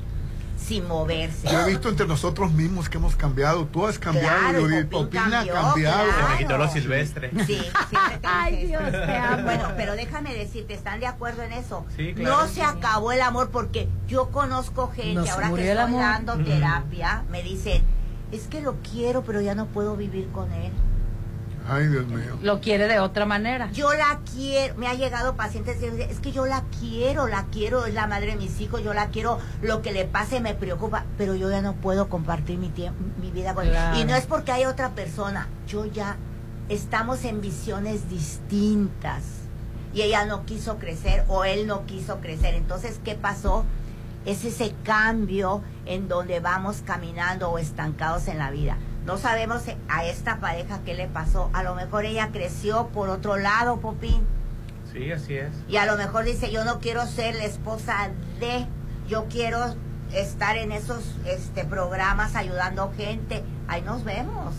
sin 0.65 0.87
moverse. 0.89 1.49
Yo 1.49 1.61
he 1.61 1.71
visto 1.71 1.89
entre 1.89 2.07
nosotros 2.07 2.53
mismos 2.53 2.89
que 2.89 2.97
hemos 2.99 3.17
cambiado. 3.17 3.67
Tú 3.67 3.87
has 3.87 3.99
cambiado, 3.99 4.39
Claro, 4.39 4.61
Judith. 4.63 4.87
Ha 4.87 4.91
cambiado. 4.91 5.75
claro. 5.75 6.29
Me 6.31 6.39
quitó 6.39 6.59
lo 6.59 6.69
silvestre. 6.71 7.31
Sí, 7.47 7.61
te 7.91 7.97
Ay, 8.23 8.67
Dios, 8.67 8.91
te 8.91 9.17
amo. 9.17 9.43
Bueno, 9.45 9.73
pero 9.77 9.95
déjame 9.95 10.35
decirte, 10.35 10.75
¿están 10.75 11.01
de 11.01 11.07
acuerdo 11.07 11.43
en 11.43 11.53
eso? 11.53 11.85
Sí, 11.97 12.15
claro. 12.15 12.37
No 12.43 12.49
se 12.49 12.63
acabó 12.63 13.13
el 13.13 13.21
amor 13.21 13.51
porque 13.51 13.89
yo 14.09 14.31
conozco 14.31 14.91
gente, 14.91 15.29
ahora 15.31 15.53
que 15.53 15.71
estoy 15.71 15.93
dando 15.93 16.37
terapia, 16.39 17.25
me 17.31 17.43
dicen, 17.43 17.83
es 18.33 18.47
que 18.47 18.61
lo 18.61 18.77
quiero, 18.91 19.23
pero 19.23 19.41
ya 19.41 19.55
no 19.55 19.67
puedo 19.67 19.97
vivir 19.97 20.29
con 20.33 20.51
él. 20.53 20.73
Ay, 21.67 21.87
Dios 21.87 22.07
mío. 22.07 22.39
Lo 22.43 22.61
quiere 22.61 22.87
de 22.87 23.01
otra 23.01 23.25
manera. 23.25 23.71
Yo 23.73 23.93
la 23.95 24.21
quiero, 24.35 24.75
me 24.77 24.87
ha 24.87 24.95
llegado 24.95 25.35
pacientes 25.35 25.79
que 25.79 25.91
dicen, 25.91 26.11
es 26.11 26.21
que 26.21 26.31
yo 26.31 26.45
la 26.45 26.63
quiero, 26.81 27.27
la 27.27 27.47
quiero, 27.51 27.87
es 27.87 27.95
la 27.95 28.07
madre 28.07 28.33
de 28.33 28.37
mis 28.37 28.61
hijos, 28.61 28.83
yo 28.83 28.93
la 28.93 29.09
quiero, 29.09 29.39
lo 29.63 29.81
que 29.81 29.93
le 29.93 30.05
pase 30.05 30.41
me 30.41 30.55
preocupa, 30.55 31.05
pero 31.17 31.35
yo 31.35 31.51
ya 31.51 31.63
no 31.63 31.75
puedo 31.75 32.09
compartir 32.09 32.59
mi 32.59 32.69
tiempo, 32.69 33.03
mi 33.21 33.31
vida 33.31 33.55
con 33.55 33.65
él. 33.65 33.71
Claro. 33.71 33.99
Y 33.99 34.05
no 34.05 34.15
es 34.15 34.27
porque 34.27 34.53
hay 34.53 34.67
otra 34.67 34.91
persona, 34.91 35.49
yo 35.67 35.87
ya 35.87 36.17
estamos 36.69 37.25
en 37.25 37.41
visiones 37.41 38.09
distintas. 38.11 39.23
Y 39.95 40.03
ella 40.03 40.25
no 40.27 40.45
quiso 40.45 40.79
crecer 40.79 41.25
o 41.29 41.45
él 41.45 41.67
no 41.67 41.87
quiso 41.87 42.21
crecer. 42.21 42.55
Entonces, 42.55 43.01
¿qué 43.05 43.15
pasó? 43.15 43.65
Es 44.27 44.45
ese 44.45 44.75
cambio 44.83 45.63
en 45.87 46.09
donde 46.09 46.41
vamos 46.41 46.83
caminando 46.85 47.51
o 47.51 47.59
estancados 47.59 48.27
en 48.27 48.39
la 48.39 48.51
vida. 48.51 48.77
No 49.05 49.19
sabemos 49.19 49.63
a 49.89 50.05
esta 50.05 50.39
pareja 50.41 50.81
qué 50.85 50.95
le 50.95 51.07
pasó. 51.09 51.51
A 51.53 51.63
lo 51.63 51.75
mejor 51.75 52.05
ella 52.07 52.31
creció 52.33 52.89
por 52.89 53.11
otro 53.11 53.37
lado, 53.37 53.79
Popín. 53.81 54.27
Sí, 54.93 55.11
así 55.13 55.35
es. 55.37 55.51
Y 55.69 55.77
a 55.77 55.87
lo 55.87 55.97
mejor 55.97 56.25
dice, 56.25 56.51
yo 56.51 56.65
no 56.65 56.79
quiero 56.79 57.07
ser 57.07 57.35
la 57.35 57.45
esposa 57.45 58.11
de, 58.41 58.67
yo 59.09 59.27
quiero 59.29 59.75
estar 60.13 60.57
en 60.57 60.73
esos 60.73 61.05
este, 61.27 61.65
programas 61.65 62.35
ayudando 62.37 62.93
gente. 62.97 63.43
Ahí 63.69 63.83
nos 63.83 64.05
vemos. 64.05 64.55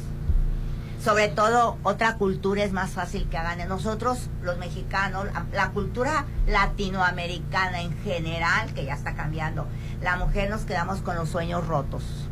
Sobre 1.03 1.27
todo, 1.27 1.77
otra 1.83 2.15
cultura 2.17 2.63
es 2.63 2.71
más 2.73 2.91
fácil 2.91 3.27
que 3.29 3.37
hagan. 3.37 3.67
Nosotros, 3.67 4.29
los 4.43 4.57
mexicanos, 4.57 5.25
la- 5.25 5.45
la 5.53 5.69
cultura 5.71 6.25
latinoamericana 6.47 7.81
en 7.81 7.95
general, 8.03 8.73
que 8.73 8.85
ya 8.85 8.93
está 8.93 9.15
cambiando, 9.15 9.67
la 10.01 10.17
mujer 10.17 10.49
nos 10.49 10.61
quedamos 10.65 11.01
con 11.01 11.15
los 11.15 11.29
sueños 11.29 11.65
rotos. 11.67 12.24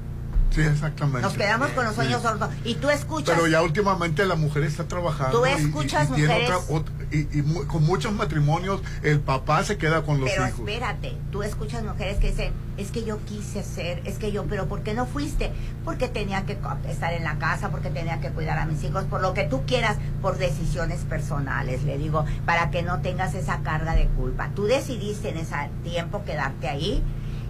Sí, 0.54 0.62
exactamente. 0.62 1.22
Nos 1.22 1.34
quedamos 1.34 1.70
con 1.72 1.84
los 1.86 1.96
sueños 1.96 2.22
rotos. 2.24 2.50
Y 2.64 2.76
tú 2.76 2.90
escuchas... 2.90 3.36
Pero 3.36 3.48
ya 3.48 3.62
últimamente 3.64 4.24
la 4.26 4.36
mujer 4.36 4.64
está 4.64 4.84
trabajando. 4.88 5.40
Tú 5.42 5.46
y- 5.48 5.50
y- 5.50 5.66
escuchas 5.66 6.10
y, 6.12 6.14
tiene 6.14 6.34
mujeres- 6.34 6.58
otra- 6.70 6.94
y, 7.12 7.40
y 7.40 7.42
mu- 7.42 7.66
con 7.66 7.84
muchos 7.84 8.14
matrimonios 8.14 8.82
el 9.02 9.20
papá 9.20 9.64
se 9.64 9.78
queda 9.78 10.04
con 10.04 10.20
los 10.20 10.30
Pero 10.30 10.48
hijos. 10.48 10.60
espérate, 10.60 11.18
tú 11.32 11.42
escuchas 11.42 11.84
mujeres 11.84 12.18
que 12.20 12.30
dicen, 12.30 12.54
es 12.78 12.92
que 12.92 13.04
yo 13.04 13.18
quise 13.26 13.64
ser, 13.64 14.02
es 14.06 14.18
que 14.20 14.32
yo, 14.32 14.46
pero 14.46 14.68
¿por 14.68 14.82
qué 14.84 14.94
no 14.94 15.06
fuiste? 15.08 15.52
Porque 15.84 16.08
tenía 16.08 16.46
que 16.46 16.58
estar 16.88 17.14
en 17.14 17.24
la 17.24 17.40
casa, 17.40 17.70
porque 17.70 17.90
tenía 17.90 18.20
que 18.22 18.30
cuidar 18.30 18.60
a 18.60 18.66
mis 18.66 18.84
hijos, 18.84 19.06
por 19.06 19.22
lo 19.22 19.34
que 19.34 19.46
tú 19.46 19.64
quieras, 19.66 19.98
por 20.22 20.38
decisiones 20.38 21.00
personales, 21.02 21.84
le 21.84 21.98
digo, 21.98 22.26
para 22.46 22.70
que 22.70 22.84
no 22.84 23.00
tengas 23.02 23.34
esa 23.34 23.60
carga 23.64 23.96
de 23.96 24.06
culpa. 24.10 24.50
Tú 24.56 24.66
decidiste 24.66 25.30
en 25.30 25.38
ese 25.38 25.56
tiempo 25.84 26.24
quedarte 26.26 26.68
ahí 26.70 27.04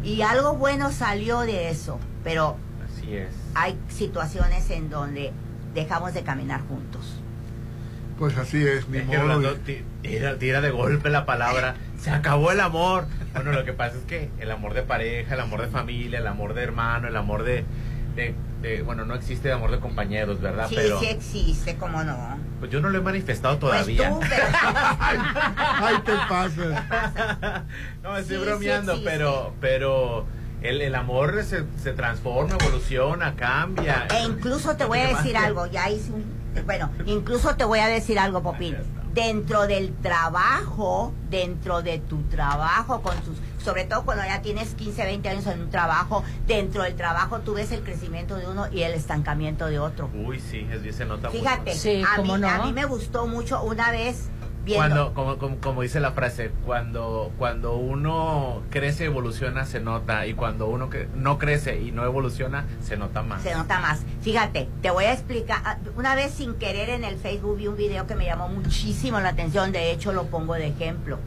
y 0.04 0.22
algo 0.22 0.54
bueno 0.56 0.92
salió 0.92 1.42
de 1.42 1.70
eso, 1.70 2.00
pero 2.24 2.58
Así 3.04 3.16
es. 3.18 3.28
hay 3.56 3.78
situaciones 3.90 4.70
en 4.72 4.90
donde 4.90 5.32
dejamos 5.74 6.14
de 6.14 6.24
caminar 6.24 6.62
juntos. 6.68 7.20
Pues 8.18 8.38
así 8.38 8.66
es, 8.66 8.88
mi 8.88 9.02
modo. 9.02 9.56
Ti- 9.56 9.84
tira, 10.02 10.38
tira 10.38 10.62
de 10.62 10.70
golpe 10.72 11.10
la 11.10 11.26
palabra, 11.26 11.76
se 12.00 12.12
acabó 12.12 12.52
el 12.52 12.60
amor. 12.60 13.06
Bueno, 13.34 13.52
lo 13.52 13.66
que 13.66 13.74
pasa 13.74 13.98
es 13.98 14.04
que 14.06 14.30
el 14.40 14.52
amor 14.52 14.74
de 14.74 14.84
pareja, 14.84 15.34
el 15.34 15.42
amor 15.42 15.62
de 15.62 15.68
familia, 15.68 16.20
el 16.20 16.28
amor 16.28 16.54
de 16.54 16.64
hermano, 16.64 17.08
el 17.08 17.18
amor 17.18 17.44
de, 17.44 17.66
de- 18.16 18.36
de- 18.62 18.82
bueno, 18.84 19.04
no 19.04 19.16
existe 19.16 19.50
el 19.50 19.56
amor 19.56 19.72
de 19.72 19.80
compañeros, 19.80 20.40
¿verdad? 20.40 20.68
Sí, 20.70 20.76
Pero 20.76 21.00
sí 21.00 21.08
existe, 21.08 21.76
cómo 21.76 22.04
no. 22.04 22.38
pues 22.60 22.72
yo 22.72 22.80
no 22.80 22.90
lo 22.90 23.00
he 23.00 23.02
manifestado 23.02 23.60
Pues 23.60 23.72
todavía. 23.74 24.10
tú, 24.10 24.20
pero 24.22 24.46
Ay, 25.02 25.96
te 26.06 26.14
pasa. 26.30 27.66
no, 28.04 28.18
estoy 28.18 28.38
Sí, 28.38 28.42
sí 28.42 28.48
bromeando, 28.50 28.92
existe. 28.94 29.12
pero, 29.12 29.54
pero 29.60 30.26
el, 30.64 30.82
el 30.82 30.96
amor 30.96 31.44
se, 31.44 31.66
se 31.82 31.92
transforma, 31.92 32.56
evoluciona, 32.60 33.36
cambia. 33.36 34.08
E 34.10 34.24
incluso 34.24 34.76
te 34.76 34.86
voy 34.86 35.00
a 35.00 35.08
decir 35.08 35.38
algo, 35.38 35.68
ya 35.68 35.90
hice 35.90 36.12
un... 36.12 36.44
Bueno, 36.66 36.90
incluso 37.06 37.56
te 37.56 37.66
voy 37.66 37.80
a 37.80 37.88
decir 37.88 38.18
algo, 38.18 38.42
Popín. 38.42 38.78
Dentro 39.14 39.68
del 39.68 39.94
trabajo, 39.96 41.14
dentro 41.30 41.82
de 41.82 42.00
tu 42.00 42.22
trabajo, 42.24 43.02
con 43.02 43.16
tus, 43.22 43.38
sobre 43.64 43.86
todo 43.86 44.06
cuando 44.06 44.24
ya 44.24 44.42
tienes 44.42 44.74
15, 44.74 45.04
20 45.04 45.30
años 45.30 45.48
en 45.48 45.62
un 45.62 45.70
trabajo, 45.70 46.24
dentro 46.48 46.84
del 46.84 46.96
trabajo 46.96 47.40
tú 47.40 47.54
ves 47.54 47.72
el 47.72 47.84
crecimiento 47.84 48.36
de 48.38 48.48
uno 48.48 48.68
y 48.72 48.82
el 48.84 48.94
estancamiento 48.94 49.68
de 49.68 49.80
otro. 49.80 50.10
Uy, 50.14 50.40
sí, 50.40 50.68
es, 50.72 50.96
se 50.96 51.06
nota 51.06 51.30
Fíjate, 51.30 51.72
mucho. 51.72 51.82
Sí, 51.82 52.04
a, 52.08 52.22
mí, 52.22 52.34
no. 52.40 52.50
a 52.50 52.66
mí 52.66 52.74
me 52.74 52.86
gustó 52.86 53.28
mucho 53.28 53.62
una 53.62 53.92
vez 53.92 54.30
viendo... 54.64 55.14
Cuando, 55.14 55.14
como, 55.14 55.38
como, 55.38 55.58
como 55.58 55.82
dice 55.82 56.00
la 56.00 56.12
frase, 56.12 56.52
cuando, 56.66 57.32
cuando 57.38 57.76
uno 57.76 58.62
crece, 58.70 59.06
evoluciona, 59.06 59.66
se 59.66 59.80
nota. 59.80 60.26
Y 60.26 60.34
cuando 60.34 60.68
uno 60.68 60.90
que 60.90 61.08
no 61.16 61.38
crece 61.38 61.82
y 61.82 61.92
no 61.92 62.04
evoluciona, 62.06 62.66
se 62.82 62.98
nota 62.98 63.24
más. 63.24 63.44
Se 63.44 63.54
nota 63.54 63.80
más. 63.80 64.02
Fíjate, 64.22 64.70
te 64.82 64.92
voy 64.92 65.06
a 65.06 65.14
explicar. 65.14 65.62
Ah, 65.66 65.78
Una 65.96 66.16
vez 66.16 66.32
sin 66.32 66.56
querer 66.56 66.90
en 66.90 67.04
el 67.04 67.18
Facebook 67.18 67.58
vi 67.58 67.68
un 67.68 67.78
video 67.78 68.08
que 68.08 68.16
me 68.16 68.26
llamó 68.26 68.48
muchísimo 68.48 69.20
la 69.20 69.30
atención. 69.30 69.72
De 69.72 69.92
hecho, 69.92 70.14
lo 70.14 70.26
pongo 70.26 70.54
de 70.54 70.68
ejemplo. 70.68 71.20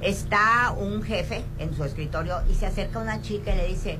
Está 0.00 0.72
un 0.76 1.02
jefe 1.02 1.42
en 1.58 1.74
su 1.74 1.84
escritorio 1.84 2.42
y 2.50 2.54
se 2.54 2.66
acerca 2.66 2.98
una 2.98 3.22
chica 3.22 3.54
y 3.54 3.56
le 3.56 3.66
dice, 3.66 3.98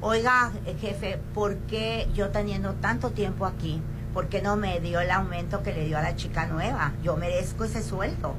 oiga, 0.00 0.52
jefe, 0.80 1.18
¿por 1.34 1.56
qué 1.66 2.08
yo 2.14 2.30
teniendo 2.30 2.74
tanto 2.74 3.10
tiempo 3.10 3.44
aquí, 3.44 3.82
por 4.12 4.28
qué 4.28 4.42
no 4.42 4.56
me 4.56 4.80
dio 4.80 5.00
el 5.00 5.10
aumento 5.10 5.62
que 5.62 5.72
le 5.72 5.84
dio 5.84 5.98
a 5.98 6.02
la 6.02 6.16
chica 6.16 6.46
nueva? 6.46 6.92
Yo 7.02 7.16
merezco 7.16 7.64
ese 7.64 7.82
sueldo. 7.82 8.34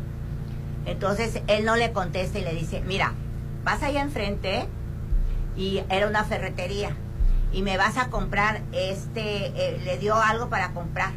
Entonces 0.86 1.41
él 1.47 1.65
no 1.65 1.76
le 1.76 1.91
contesta 1.91 2.39
y 2.39 2.43
le 2.43 2.53
dice, 2.53 2.82
mira, 2.82 3.13
vas 3.63 3.82
allá 3.84 4.01
enfrente 4.01 4.67
y 5.55 5.84
era 5.89 6.07
una 6.07 6.24
ferretería 6.24 6.95
y 7.53 7.61
me 7.61 7.78
vas 7.78 7.97
a 7.97 8.09
comprar 8.09 8.61
este, 8.71 9.47
eh, 9.47 9.82
le 9.84 9.97
dio 9.97 10.15
algo 10.15 10.49
para 10.49 10.71
comprar. 10.71 11.11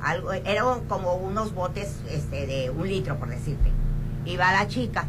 Algo, 0.00 0.32
eran 0.32 0.84
como 0.88 1.14
unos 1.14 1.54
botes 1.54 1.96
este, 2.08 2.46
de 2.46 2.70
un 2.70 2.88
litro, 2.88 3.16
por 3.18 3.28
decirte. 3.28 3.70
Y 4.24 4.36
va 4.36 4.52
la 4.52 4.66
chica. 4.66 5.06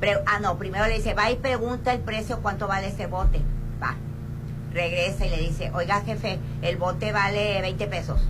Pre- 0.00 0.22
ah, 0.26 0.40
no, 0.40 0.56
primero 0.58 0.86
le 0.86 0.94
dice, 0.94 1.14
va 1.14 1.30
y 1.30 1.36
pregunta 1.36 1.92
el 1.92 2.00
precio, 2.00 2.40
cuánto 2.40 2.66
vale 2.66 2.88
ese 2.88 3.06
bote. 3.06 3.40
Regresa 4.72 5.26
y 5.26 5.30
le 5.30 5.38
dice, 5.38 5.70
oiga 5.74 6.00
jefe, 6.00 6.38
el 6.62 6.76
bote 6.76 7.12
vale 7.12 7.60
20 7.60 7.86
pesos. 7.88 8.20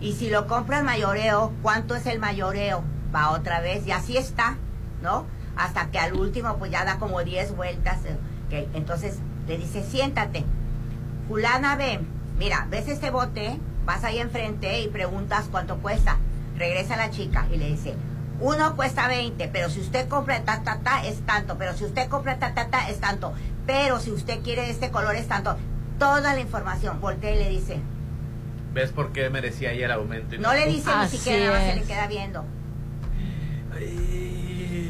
Y 0.00 0.14
si 0.14 0.28
lo 0.28 0.46
compras 0.46 0.82
mayoreo, 0.82 1.52
¿cuánto 1.62 1.94
es 1.94 2.06
el 2.06 2.18
mayoreo? 2.18 2.82
Va 3.14 3.30
otra 3.30 3.60
vez 3.60 3.86
y 3.86 3.92
así 3.92 4.16
está, 4.16 4.56
¿no? 5.02 5.24
Hasta 5.56 5.90
que 5.90 5.98
al 5.98 6.14
último 6.14 6.56
pues 6.58 6.70
ya 6.70 6.84
da 6.84 6.98
como 6.98 7.22
10 7.22 7.56
vueltas. 7.56 7.98
eh, 8.50 8.68
entonces 8.74 9.18
le 9.46 9.56
dice, 9.56 9.82
siéntate. 9.82 10.44
Fulana, 11.28 11.76
ven, 11.76 12.06
mira, 12.38 12.66
¿ves 12.70 12.88
este 12.88 13.10
bote? 13.10 13.58
Vas 13.84 14.04
ahí 14.04 14.18
enfrente 14.18 14.80
y 14.80 14.88
preguntas 14.88 15.46
cuánto 15.50 15.78
cuesta. 15.78 16.18
Regresa 16.58 16.96
la 16.96 17.10
chica 17.10 17.46
y 17.52 17.56
le 17.56 17.68
dice, 17.68 17.94
uno 18.40 18.76
cuesta 18.76 19.08
20, 19.08 19.48
pero 19.48 19.70
si 19.70 19.80
usted 19.80 20.08
compra 20.08 20.42
ta, 20.42 20.62
ta, 20.62 20.78
ta, 20.80 21.04
es 21.06 21.20
tanto. 21.24 21.56
Pero 21.56 21.74
si 21.74 21.84
usted 21.84 22.08
compra 22.08 22.38
ta, 22.38 22.54
ta, 22.54 22.68
ta, 22.68 22.88
es 22.88 23.00
tanto. 23.00 23.32
Pero 23.66 23.98
si 24.00 24.12
usted 24.12 24.40
quiere 24.42 24.62
de 24.62 24.70
este 24.70 24.90
color, 24.90 25.14
es 25.16 25.26
tanto. 25.26 25.56
Toda 25.98 26.34
la 26.34 26.40
información. 26.40 27.00
Voltea 27.00 27.34
y 27.34 27.38
le 27.38 27.48
dice, 27.50 27.78
¿Ves 28.72 28.92
por 28.92 29.12
qué 29.12 29.30
merecía 29.30 29.72
ella 29.72 29.86
el 29.86 29.92
aumento? 29.92 30.34
y 30.34 30.38
no 30.38 30.52
le 30.52 30.66
dice 30.66 30.90
ni 31.00 31.08
siquiera, 31.08 31.46
nada 31.46 31.58
más 31.58 31.70
se 31.70 31.80
le 31.80 31.86
queda 31.86 32.06
viendo. 32.06 32.44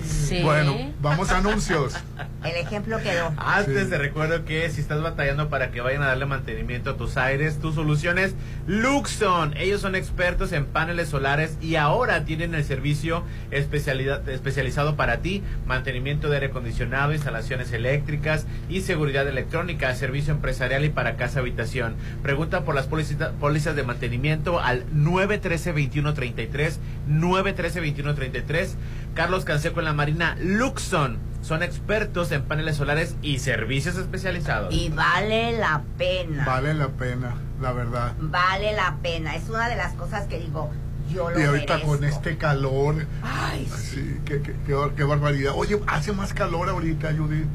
Sí. 0.06 0.42
Bueno, 0.42 0.76
vamos 1.00 1.30
a 1.30 1.38
anuncios. 1.38 1.94
El 2.44 2.56
ejemplo 2.56 2.98
quedó. 3.02 3.32
Antes 3.36 3.84
Sí. 3.84 3.90
te 3.90 3.98
recuerdo 3.98 4.44
que 4.44 4.68
si 4.70 4.80
estás 4.80 5.02
batallando 5.02 5.48
para 5.48 5.70
que 5.70 5.80
vayan 5.80 6.02
a 6.02 6.06
darle 6.06 6.26
mantenimiento 6.26 6.90
a 6.90 6.96
tus 6.96 7.16
aires, 7.16 7.58
tu 7.58 7.72
solución 7.72 8.18
es 8.18 8.34
Luxon. 8.66 9.56
Ellos 9.56 9.80
son 9.80 9.94
expertos 9.96 10.52
en 10.52 10.66
paneles 10.66 11.08
solares 11.08 11.56
y 11.60 11.76
ahora 11.76 12.24
tienen 12.24 12.54
el 12.54 12.64
servicio 12.64 13.24
especialidad, 13.50 14.28
especializado 14.28 14.96
para 14.96 15.18
ti, 15.18 15.42
mantenimiento 15.66 16.28
de 16.28 16.36
aire 16.36 16.46
acondicionado, 16.48 17.12
instalaciones 17.12 17.72
eléctricas 17.72 18.46
y 18.68 18.82
seguridad 18.82 19.26
electrónica, 19.26 19.94
servicio 19.94 20.32
empresarial 20.32 20.84
y 20.84 20.90
para 20.90 21.16
casa 21.16 21.40
habitación. 21.40 21.96
Pregunta 22.22 22.64
por 22.64 22.74
las 22.74 22.86
pólizas, 22.86 23.32
pólizas 23.40 23.74
de 23.76 23.82
mantenimiento 23.82 24.60
al 24.60 24.84
913-2133, 24.94 26.78
913-2133. 27.10 28.74
Carlos 29.16 29.44
Canseco 29.44 29.80
en 29.80 29.86
la 29.86 29.92
Marina, 29.94 30.36
Luxon. 30.40 31.18
Son 31.42 31.62
expertos 31.62 32.30
en 32.32 32.42
paneles 32.42 32.76
solares 32.76 33.16
y 33.22 33.38
servicios 33.38 33.96
especializados. 33.96 34.72
Y 34.74 34.90
vale 34.90 35.56
la 35.58 35.82
pena. 35.96 36.44
Vale 36.44 36.74
la 36.74 36.88
pena, 36.88 37.34
la 37.60 37.72
verdad. 37.72 38.12
Vale 38.20 38.72
la 38.74 38.96
pena. 39.02 39.34
Es 39.36 39.48
una 39.48 39.68
de 39.68 39.76
las 39.76 39.94
cosas 39.94 40.26
que 40.26 40.38
digo, 40.38 40.70
yo 41.10 41.30
lo 41.30 41.38
Y 41.40 41.44
ahorita 41.44 41.74
merezco. 41.74 41.96
con 41.96 42.04
este 42.04 42.36
calor. 42.36 43.06
Ay, 43.22 43.66
sí. 43.76 44.20
Qué, 44.26 44.42
qué- 44.42 44.54
qué 44.66 44.74
bar- 44.74 44.90
qué 44.96 45.04
barbaridad. 45.04 45.52
Oye, 45.56 45.80
hace 45.86 46.12
más 46.12 46.34
calor 46.34 46.68
ahorita, 46.68 47.12
Judith. 47.16 47.46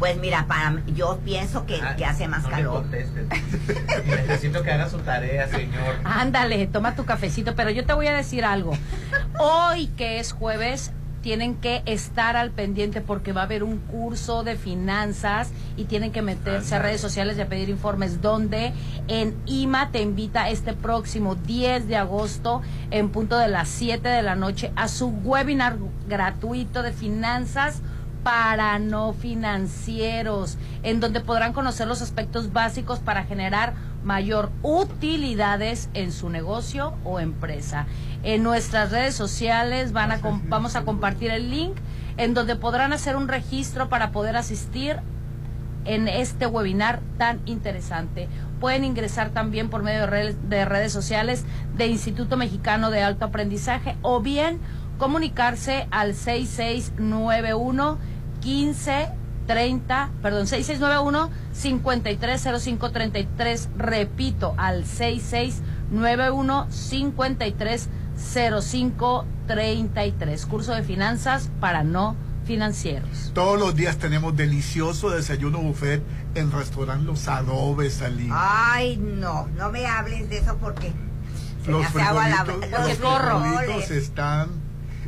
Pues 0.00 0.16
mira, 0.18 0.46
para 0.46 0.80
yo 0.94 1.18
pienso 1.24 1.64
que, 1.66 1.80
que 1.96 2.04
hace 2.04 2.28
más 2.28 2.42
no 2.42 2.50
le 2.50 2.54
calor. 2.56 2.84
Necesito 4.06 4.62
que 4.62 4.70
haga 4.72 4.88
su 4.88 4.98
tarea, 4.98 5.48
señor. 5.48 5.96
Ándale, 6.04 6.66
toma 6.68 6.94
tu 6.94 7.04
cafecito, 7.04 7.54
pero 7.56 7.70
yo 7.70 7.84
te 7.84 7.92
voy 7.94 8.06
a 8.08 8.14
decir 8.14 8.44
algo. 8.44 8.72
Hoy 9.40 9.88
que 9.96 10.20
es 10.20 10.32
jueves, 10.32 10.92
tienen 11.28 11.56
que 11.56 11.82
estar 11.84 12.38
al 12.38 12.52
pendiente 12.52 13.02
porque 13.02 13.34
va 13.34 13.42
a 13.42 13.44
haber 13.44 13.62
un 13.62 13.76
curso 13.76 14.44
de 14.44 14.56
finanzas 14.56 15.50
y 15.76 15.84
tienen 15.84 16.10
que 16.10 16.22
meterse 16.22 16.74
a 16.74 16.78
redes 16.78 17.02
sociales 17.02 17.36
y 17.36 17.42
a 17.42 17.48
pedir 17.48 17.68
informes 17.68 18.22
donde 18.22 18.72
en 19.08 19.36
IMA 19.44 19.90
te 19.90 20.00
invita 20.00 20.48
este 20.48 20.72
próximo 20.72 21.34
10 21.34 21.86
de 21.86 21.96
agosto 21.96 22.62
en 22.90 23.10
punto 23.10 23.36
de 23.36 23.48
las 23.48 23.68
7 23.68 24.08
de 24.08 24.22
la 24.22 24.36
noche 24.36 24.72
a 24.74 24.88
su 24.88 25.08
webinar 25.08 25.76
gratuito 26.08 26.82
de 26.82 26.94
finanzas 26.94 27.82
para 28.22 28.78
no 28.78 29.12
financieros, 29.12 30.56
en 30.82 30.98
donde 30.98 31.20
podrán 31.20 31.52
conocer 31.52 31.86
los 31.86 32.00
aspectos 32.00 32.54
básicos 32.54 33.00
para 33.00 33.24
generar 33.24 33.74
mayor 34.02 34.50
utilidades 34.62 35.90
en 35.92 36.12
su 36.12 36.30
negocio 36.30 36.94
o 37.04 37.20
empresa. 37.20 37.86
En 38.22 38.42
nuestras 38.42 38.90
redes 38.90 39.14
sociales 39.14 39.92
van 39.92 40.12
a 40.12 40.20
vamos 40.48 40.76
a 40.76 40.82
compartir 40.82 41.30
el 41.30 41.50
link 41.50 41.76
en 42.16 42.34
donde 42.34 42.56
podrán 42.56 42.92
hacer 42.92 43.16
un 43.16 43.28
registro 43.28 43.88
para 43.88 44.10
poder 44.10 44.36
asistir 44.36 44.96
en 45.84 46.08
este 46.08 46.46
webinar 46.46 47.00
tan 47.16 47.40
interesante. 47.46 48.28
Pueden 48.60 48.84
ingresar 48.84 49.30
también 49.30 49.70
por 49.70 49.82
medio 49.82 50.00
de 50.00 50.06
redes, 50.06 50.36
de 50.48 50.64
redes 50.64 50.92
sociales 50.92 51.44
de 51.76 51.86
Instituto 51.86 52.36
Mexicano 52.36 52.90
de 52.90 53.02
Alto 53.02 53.24
Aprendizaje 53.24 53.96
o 54.02 54.20
bien 54.20 54.58
comunicarse 54.98 55.86
al 55.90 56.14
6691 56.14 57.98
15 58.40 59.08
30, 59.48 60.10
perdón, 60.22 60.46
6691 60.46 61.30
530533, 61.52 63.70
repito, 63.76 64.54
al 64.58 64.84
6691 64.84 66.68
530533, 66.70 67.88
curso 70.48 70.74
de 70.74 70.82
finanzas 70.82 71.50
para 71.60 71.84
no 71.84 72.16
financieros. 72.44 73.30
Todos 73.34 73.58
los 73.58 73.76
días 73.76 73.98
tenemos 73.98 74.36
delicioso 74.36 75.10
desayuno 75.10 75.58
buffet 75.58 76.02
en 76.34 76.50
restaurante 76.50 77.04
Los 77.04 77.28
Adobes, 77.28 78.02
Ali. 78.02 78.28
Ay, 78.32 78.96
no, 78.96 79.48
no 79.56 79.70
me 79.70 79.86
hables 79.86 80.28
de 80.30 80.38
eso 80.38 80.56
porque 80.56 80.92
se 81.64 81.70
me 81.70 81.78
Los 81.78 81.86
hace 81.86 82.02
agua 82.02 82.28
la 82.28 82.44
frijolitos, 82.44 82.70
los 82.70 82.80
los 82.80 82.98
frijoles. 82.98 83.58
frijolitos 83.58 83.90
están. 83.90 84.48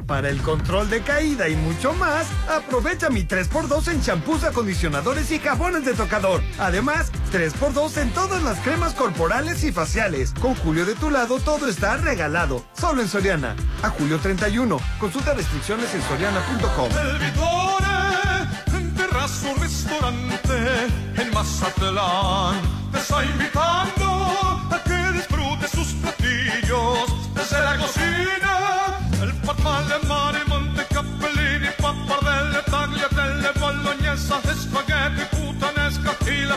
Para 0.09 0.31
el 0.31 0.41
control 0.41 0.89
de 0.89 1.03
caída 1.03 1.51
y 1.51 1.57
mucho 1.57 1.93
más, 1.93 2.29
aprovecha 2.49 3.11
mi 3.11 3.25
3x2 3.25 3.93
en 3.93 4.01
champús, 4.01 4.43
acondicionadores 4.43 5.31
y 5.31 5.39
jabones 5.39 5.85
de 5.85 5.93
tocador. 5.93 6.43
Además, 6.59 7.13
3x2 7.31 7.99
en 7.99 8.11
todas 8.15 8.43
las 8.43 8.59
cremas 8.61 8.95
corporales 8.95 9.63
y 9.65 9.71
faciales. 9.71 10.33
Con 10.41 10.55
Julio 10.55 10.87
de 10.87 10.95
tu 10.95 11.11
lado 11.11 11.39
todo 11.41 11.69
está 11.69 11.99
regalado. 11.99 12.65
Solo 12.73 13.03
en 13.03 13.09
Soriana. 13.09 13.55
A 13.83 13.91
julio 13.91 14.19
31. 14.19 14.81
Consulta 14.99 15.35
restricciones 15.35 15.95
en 15.95 16.01
soriana.com. 16.01 16.89
Terrazo 18.97 19.55
Restaurante, 19.61 20.87
en 21.17 21.35
Mazatlán, 21.35 22.57
te 22.93 22.99
está 22.99 23.25
invitando 23.25 24.07
a 24.71 24.83
que 24.85 25.13
disfrutes 25.19 25.71
sus 25.71 25.93
platillos 26.01 27.35
desde 27.35 27.61
la 27.61 27.77
cocina. 27.77 28.48
palle 29.63 29.99
mani, 30.07 30.43
monte 30.47 30.87
cappellini, 30.89 31.71
pappardelle, 31.81 32.63
tagliatelle, 32.65 33.53
bolognese, 33.59 34.55
spaghetti, 34.55 35.25
putanesca, 35.37 36.13
fila, 36.25 36.57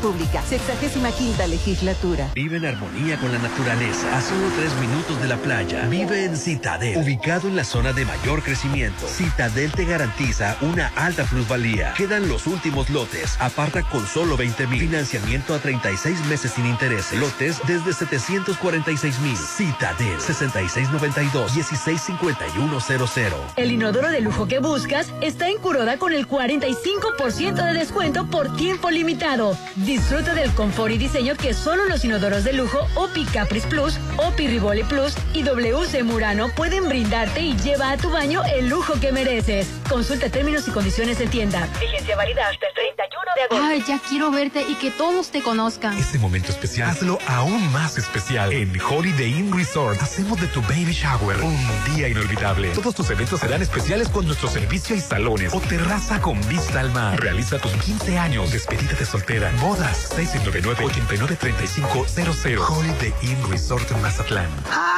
65 0.00 1.46
legislatura. 1.48 2.30
Vive 2.34 2.58
en 2.58 2.66
armonía 2.66 3.18
con 3.18 3.32
la 3.32 3.38
naturaleza. 3.38 4.16
A 4.16 4.20
solo 4.20 4.48
tres 4.56 4.72
minutos 4.80 5.20
de 5.20 5.28
la 5.28 5.36
playa. 5.36 5.86
Vive 5.88 6.24
en 6.24 6.36
Citadel, 6.36 6.98
ubicado 6.98 7.48
en 7.48 7.56
la 7.56 7.64
zona 7.64 7.92
de 7.92 8.04
mayor 8.04 8.42
crecimiento. 8.42 9.06
Citadel 9.08 9.72
te 9.72 9.84
garantiza 9.84 10.56
una 10.60 10.88
alta 10.94 11.24
plusvalía. 11.24 11.94
Quedan 11.94 12.28
los 12.28 12.46
últimos 12.46 12.90
lotes. 12.90 13.36
Aparta 13.40 13.82
con 13.82 14.06
solo 14.06 14.36
20 14.36 14.66
mil. 14.68 14.80
Financiamiento 14.80 15.54
a 15.54 15.58
36 15.58 16.24
meses 16.26 16.52
sin 16.52 16.66
intereses. 16.66 17.18
Lotes 17.18 17.60
desde 17.66 17.92
746 17.92 19.18
mil. 19.20 19.36
Citadel 19.36 20.20
6692 20.20 21.54
165100. 21.54 23.32
El 23.56 23.72
inodoro 23.72 24.10
de 24.10 24.20
lujo 24.20 24.46
que 24.46 24.60
buscas 24.60 25.08
está 25.20 25.48
en 25.48 25.58
Curoda 25.58 25.98
con 25.98 26.12
el 26.12 26.28
45% 26.28 27.54
de 27.54 27.72
descuento 27.74 28.26
por 28.26 28.54
tiempo 28.56 28.90
limitado. 28.90 29.56
Disfruta 29.88 30.34
del 30.34 30.52
confort 30.52 30.92
y 30.92 30.98
diseño 30.98 31.34
que 31.34 31.54
solo 31.54 31.86
los 31.86 32.04
inodoros 32.04 32.44
de 32.44 32.52
lujo 32.52 32.86
OPI 32.94 33.24
Caprice 33.24 33.66
Plus, 33.68 33.98
OPI 34.18 34.48
Rivoli 34.48 34.84
Plus 34.84 35.14
y 35.32 35.42
WC 35.42 36.02
Murano 36.02 36.50
pueden 36.54 36.90
brindarte 36.90 37.40
y 37.40 37.56
lleva 37.56 37.92
a 37.92 37.96
tu 37.96 38.10
baño 38.10 38.42
el 38.54 38.68
lujo 38.68 39.00
que 39.00 39.12
mereces. 39.12 39.66
Consulta 39.88 40.28
términos 40.28 40.68
y 40.68 40.72
condiciones 40.72 41.18
en 41.20 41.30
tienda. 41.30 41.66
Vigencia 41.80 42.16
válida 42.16 42.50
hasta 42.50 42.66
el 42.66 42.74
31 42.74 43.30
de 43.34 43.42
agosto. 43.44 43.64
Ay, 43.64 43.84
ya 43.88 43.98
quiero 44.06 44.30
verte 44.30 44.62
y 44.68 44.74
que 44.74 44.90
todos 44.90 45.30
te 45.30 45.40
conozcan. 45.40 45.96
Este 45.96 46.18
momento 46.18 46.52
especial, 46.52 46.90
hazlo 46.90 47.18
aún 47.26 47.72
más 47.72 47.96
especial. 47.96 48.52
En 48.52 48.78
Holiday 48.78 49.38
Inn 49.38 49.56
Resort, 49.56 50.02
hacemos 50.02 50.38
de 50.38 50.48
tu 50.48 50.60
baby 50.60 50.92
shower 50.92 51.40
un 51.40 51.94
día 51.94 52.08
inolvidable. 52.08 52.68
Todos 52.74 52.94
tus 52.94 53.08
eventos 53.08 53.40
serán 53.40 53.62
especiales 53.62 54.10
con 54.10 54.26
nuestro 54.26 54.50
servicio 54.50 54.94
y 54.94 55.00
salones 55.00 55.54
o 55.54 55.60
terraza 55.60 56.20
con 56.20 56.46
vista 56.46 56.80
al 56.80 56.90
mar. 56.92 57.18
Realiza 57.18 57.58
tus 57.58 57.72
15 57.72 58.18
años, 58.18 58.52
despedida 58.52 58.92
de 58.92 59.06
soltera, 59.06 59.50
bodas, 59.78 60.10
699-893500. 60.16 62.58
Holiday 62.58 63.12
Inn 63.22 63.38
Resort 63.50 63.90
en 63.90 64.00
Mazatlán. 64.02 64.48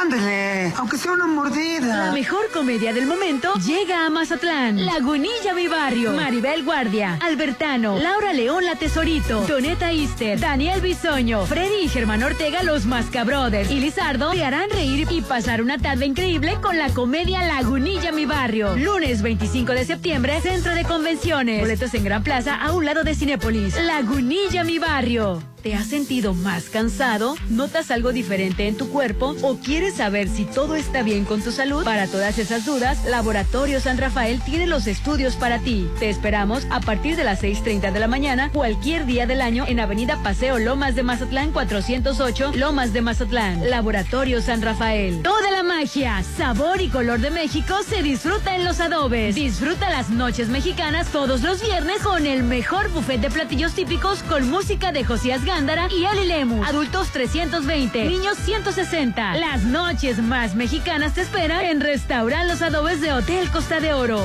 Ándale, 0.01 0.73
aunque 0.77 0.97
sea 0.97 1.11
una 1.11 1.27
mordida. 1.27 2.07
La 2.07 2.11
mejor 2.11 2.49
comedia 2.51 2.91
del 2.93 3.05
momento 3.05 3.53
llega 3.55 4.05
a 4.05 4.09
Mazatlán. 4.09 4.85
Lagunilla 4.85 5.53
Mi 5.55 5.67
Barrio. 5.67 6.13
Maribel 6.13 6.63
Guardia. 6.63 7.19
Albertano. 7.21 7.99
Laura 7.99 8.33
León 8.33 8.65
La 8.65 8.75
Tesorito. 8.75 9.41
Doneta 9.41 9.91
Easter. 9.91 10.39
Daniel 10.39 10.81
Bisoño. 10.81 11.45
Freddy 11.45 11.83
y 11.83 11.87
Germán 11.87 12.23
Ortega 12.23 12.63
Los 12.63 12.85
Mascabrothers. 12.85 13.69
Y 13.69 13.79
Lizardo 13.79 14.31
te 14.31 14.43
harán 14.43 14.69
reír 14.71 15.07
y 15.11 15.21
pasar 15.21 15.61
una 15.61 15.77
tarde 15.77 16.05
increíble 16.05 16.57
con 16.61 16.77
la 16.77 16.89
comedia 16.89 17.45
Lagunilla 17.45 18.11
Mi 18.11 18.25
Barrio. 18.25 18.75
Lunes 18.75 19.21
25 19.21 19.73
de 19.73 19.85
septiembre, 19.85 20.41
Centro 20.41 20.73
de 20.73 20.83
Convenciones. 20.83 21.61
Boletos 21.61 21.93
en 21.93 22.03
Gran 22.03 22.23
Plaza 22.23 22.55
a 22.55 22.73
un 22.73 22.85
lado 22.85 23.03
de 23.03 23.13
Cinépolis. 23.15 23.75
Lagunilla 23.75 24.63
Mi 24.63 24.70
Barrio. 24.79 25.50
¿Te 25.61 25.75
has 25.75 25.85
sentido 25.85 26.33
más 26.33 26.69
cansado? 26.69 27.35
¿Notas 27.49 27.91
algo 27.91 28.11
diferente 28.11 28.67
en 28.67 28.75
tu 28.75 28.89
cuerpo? 28.89 29.35
¿O 29.43 29.57
quieres 29.57 29.93
saber 29.93 30.27
si 30.27 30.45
todo 30.45 30.75
está 30.75 31.03
bien 31.03 31.23
con 31.23 31.43
tu 31.43 31.51
salud? 31.51 31.83
Para 31.83 32.07
todas 32.07 32.39
esas 32.39 32.65
dudas, 32.65 33.05
Laboratorio 33.05 33.79
San 33.79 33.99
Rafael 33.99 34.41
tiene 34.43 34.65
los 34.65 34.87
estudios 34.87 35.35
para 35.35 35.59
ti. 35.59 35.87
Te 35.99 36.09
esperamos 36.09 36.65
a 36.71 36.79
partir 36.79 37.15
de 37.15 37.23
las 37.23 37.43
6.30 37.43 37.91
de 37.91 37.99
la 37.99 38.07
mañana, 38.07 38.49
cualquier 38.51 39.05
día 39.05 39.27
del 39.27 39.39
año, 39.39 39.65
en 39.67 39.79
Avenida 39.79 40.17
Paseo 40.23 40.57
Lomas 40.57 40.95
de 40.95 41.03
Mazatlán 41.03 41.51
408, 41.51 42.53
Lomas 42.55 42.91
de 42.91 43.01
Mazatlán. 43.01 43.69
Laboratorio 43.69 44.41
San 44.41 44.63
Rafael. 44.63 45.21
Toda 45.21 45.51
la 45.51 45.61
magia, 45.61 46.23
sabor 46.37 46.81
y 46.81 46.87
color 46.87 47.19
de 47.19 47.29
México 47.29 47.75
se 47.87 48.01
disfruta 48.01 48.55
en 48.55 48.65
los 48.65 48.79
adobes. 48.79 49.35
Disfruta 49.35 49.91
las 49.91 50.09
noches 50.09 50.49
mexicanas 50.49 51.09
todos 51.09 51.43
los 51.43 51.61
viernes 51.61 52.01
con 52.01 52.25
el 52.25 52.41
mejor 52.41 52.89
buffet 52.91 53.21
de 53.21 53.29
platillos 53.29 53.73
típicos 53.73 54.23
con 54.23 54.49
música 54.49 54.91
de 54.91 55.03
Josías 55.03 55.45
Gándara 55.53 55.89
y 55.91 56.05
Ali 56.05 56.27
Lemus. 56.27 56.65
Adultos 56.65 57.09
320, 57.09 58.05
niños 58.05 58.37
160. 58.37 59.35
Las 59.35 59.63
noches 59.63 60.19
más 60.19 60.55
mexicanas 60.55 61.13
te 61.13 61.21
esperan 61.21 61.65
en 61.65 61.81
Restaurant 61.81 62.47
Los 62.47 62.61
Adobes 62.61 63.01
de 63.01 63.11
Hotel 63.11 63.51
Costa 63.51 63.81
de 63.81 63.93
Oro. 63.93 64.21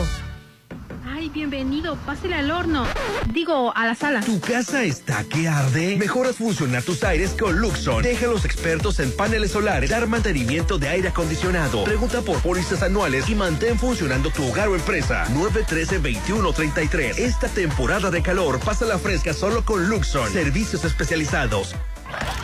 Ay, 1.17 1.31
bienvenido. 1.31 1.97
Pásele 2.05 2.35
al 2.35 2.51
horno. 2.51 2.85
Digo, 3.33 3.75
a 3.75 3.87
la 3.87 3.95
sala. 3.95 4.21
¿Tu 4.21 4.39
casa 4.39 4.85
está 4.85 5.25
que 5.25 5.49
arde? 5.49 5.97
Mejoras 5.97 6.37
funcionar 6.37 6.83
tus 6.83 7.03
aires 7.05 7.31
con 7.31 7.59
Luxon. 7.59 8.03
Deja 8.03 8.27
a 8.27 8.29
los 8.29 8.45
expertos 8.45 9.01
en 9.01 9.11
paneles 9.17 9.53
solares 9.53 9.89
dar 9.89 10.07
mantenimiento 10.09 10.77
de 10.77 10.89
aire 10.89 11.09
acondicionado. 11.09 11.85
Pregunta 11.85 12.21
por 12.21 12.43
pólizas 12.43 12.83
anuales 12.83 13.31
y 13.31 13.35
mantén 13.35 13.79
funcionando 13.79 14.29
tu 14.29 14.45
hogar 14.45 14.69
o 14.69 14.75
empresa. 14.75 15.25
913-2133. 15.29 17.17
Esta 17.17 17.49
temporada 17.49 18.11
de 18.11 18.21
calor, 18.21 18.61
pasa 18.61 18.85
la 18.85 18.99
fresca 18.99 19.33
solo 19.33 19.65
con 19.65 19.89
Luxon. 19.89 20.31
Servicios 20.31 20.85
especializados. 20.85 21.75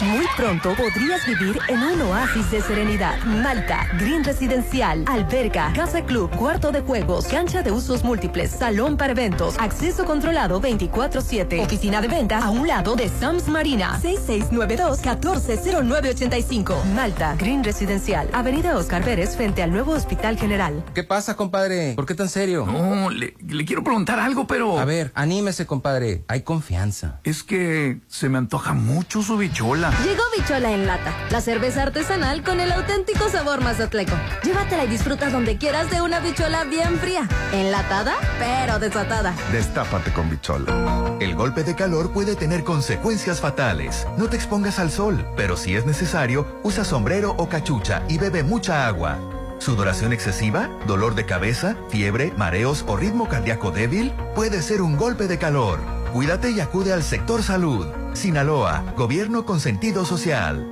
Muy 0.00 0.26
pronto 0.36 0.74
podrías 0.74 1.24
vivir 1.26 1.58
en 1.68 1.80
un 1.80 2.00
oasis 2.02 2.50
de 2.50 2.60
serenidad. 2.60 3.16
Malta, 3.24 3.86
Green 3.98 4.24
Residencial, 4.24 5.04
alberca, 5.06 5.72
casa 5.74 6.04
club, 6.04 6.28
cuarto 6.36 6.72
de 6.72 6.80
juegos, 6.80 7.26
cancha 7.26 7.62
de 7.62 7.70
usos 7.70 8.02
múltiples, 8.02 8.50
salón 8.50 8.96
para 8.96 9.12
eventos, 9.12 9.54
acceso 9.60 10.04
controlado 10.04 10.60
24-7, 10.60 11.64
oficina 11.64 12.00
de 12.00 12.08
venta 12.08 12.38
a 12.38 12.50
un 12.50 12.66
lado 12.66 12.96
de 12.96 13.08
Sams 13.08 13.46
Marina, 13.46 14.00
6692-140985. 14.02 16.82
Malta, 16.94 17.36
Green 17.38 17.62
Residencial, 17.62 18.28
Avenida 18.32 18.76
Oscar 18.76 19.04
Pérez 19.04 19.36
frente 19.36 19.62
al 19.62 19.70
nuevo 19.70 19.92
Hospital 19.92 20.36
General. 20.36 20.84
¿Qué 20.94 21.04
pasa, 21.04 21.36
compadre? 21.36 21.92
¿Por 21.94 22.06
qué 22.06 22.14
tan 22.14 22.28
serio? 22.28 22.66
No, 22.66 23.08
le, 23.08 23.36
le 23.46 23.64
quiero 23.64 23.84
preguntar 23.84 24.18
algo, 24.18 24.48
pero... 24.48 24.80
A 24.80 24.84
ver, 24.84 25.12
anímese, 25.14 25.64
compadre. 25.64 26.24
Hay 26.26 26.42
confianza. 26.42 27.20
Es 27.22 27.44
que 27.44 28.00
se 28.08 28.28
me 28.28 28.38
antoja 28.38 28.72
mucho 28.72 29.22
su 29.22 29.36
bichola. 29.53 29.90
Llegó 30.03 30.22
Bichola 30.34 30.72
en 30.72 30.86
lata, 30.86 31.12
la 31.30 31.40
cerveza 31.42 31.82
artesanal 31.82 32.42
con 32.42 32.59
el 32.59 32.72
auténtico 32.72 33.28
sabor 33.28 33.62
mazatleco. 33.62 34.14
Llévatela 34.42 34.84
y 34.84 34.88
disfruta 34.88 35.28
donde 35.28 35.59
quieras 35.59 35.90
de 35.90 36.00
una 36.00 36.20
bichola 36.20 36.64
bien 36.64 36.98
fría, 36.98 37.28
enlatada, 37.53 38.14
pero 38.38 38.78
desatada. 38.78 39.34
Destápate 39.53 40.11
con 40.12 40.30
Bichola. 40.30 41.16
El 41.20 41.34
golpe 41.34 41.64
de 41.64 41.76
calor 41.76 42.12
puede 42.12 42.34
tener 42.34 42.64
consecuencias 42.64 43.40
fatales. 43.40 44.07
No 44.16 44.28
te 44.28 44.36
expongas 44.36 44.78
al 44.78 44.90
sol, 44.90 45.24
pero 45.36 45.57
si 45.57 45.76
es 45.76 45.84
necesario, 45.84 46.46
usa 46.62 46.84
sombrero 46.84 47.34
o 47.36 47.48
cachucha 47.48 48.03
y 48.09 48.16
bebe 48.16 48.42
mucha 48.42 48.86
agua. 48.86 49.18
¿Sudoración 49.59 50.12
excesiva? 50.12 50.70
¿Dolor 50.86 51.14
de 51.14 51.26
cabeza? 51.26 51.76
¿Fiebre? 51.90 52.32
¿Mareos 52.36 52.84
o 52.88 52.96
ritmo 52.96 53.28
cardíaco 53.28 53.70
débil? 53.70 54.12
Puede 54.34 54.62
ser 54.62 54.80
un 54.80 54.96
golpe 54.96 55.28
de 55.28 55.38
calor. 55.38 56.01
Cuídate 56.12 56.50
y 56.50 56.60
acude 56.60 56.92
al 56.92 57.02
sector 57.02 57.42
salud. 57.42 57.86
Sinaloa, 58.12 58.84
gobierno 58.98 59.46
con 59.46 59.60
sentido 59.60 60.04
social. 60.04 60.68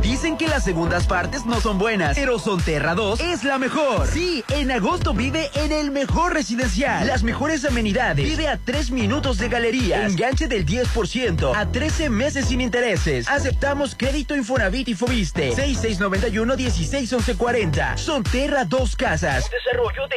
Dicen 0.00 0.38
que 0.38 0.48
las 0.48 0.64
segundas 0.64 1.06
partes 1.06 1.44
no 1.44 1.60
son 1.60 1.76
buenas, 1.76 2.16
pero 2.16 2.38
Sonterra 2.38 2.94
2 2.94 3.20
es 3.20 3.44
la 3.44 3.58
mejor. 3.58 4.06
Sí, 4.06 4.42
en 4.48 4.70
agosto 4.70 5.12
vive 5.12 5.50
en 5.56 5.72
el 5.72 5.90
mejor 5.90 6.32
residencial. 6.32 7.06
Las 7.06 7.22
mejores 7.22 7.66
amenidades. 7.66 8.24
Vive 8.24 8.48
a 8.48 8.56
3 8.56 8.90
minutos 8.92 9.36
de 9.36 9.50
galería. 9.50 10.06
Enganche 10.06 10.48
del 10.48 10.64
10% 10.64 11.54
a 11.54 11.70
13 11.70 12.08
meses 12.08 12.46
sin 12.46 12.62
intereses. 12.62 13.28
Aceptamos 13.28 13.94
crédito 13.94 14.34
Infonavit 14.36 14.88
y 14.88 14.94
Fobiste. 14.94 15.52
6691-161140. 15.52 17.98
Sonterra 17.98 18.64
2 18.64 18.96
Casas. 18.96 19.50
Desarrollo 19.50 20.08
de. 20.08 20.16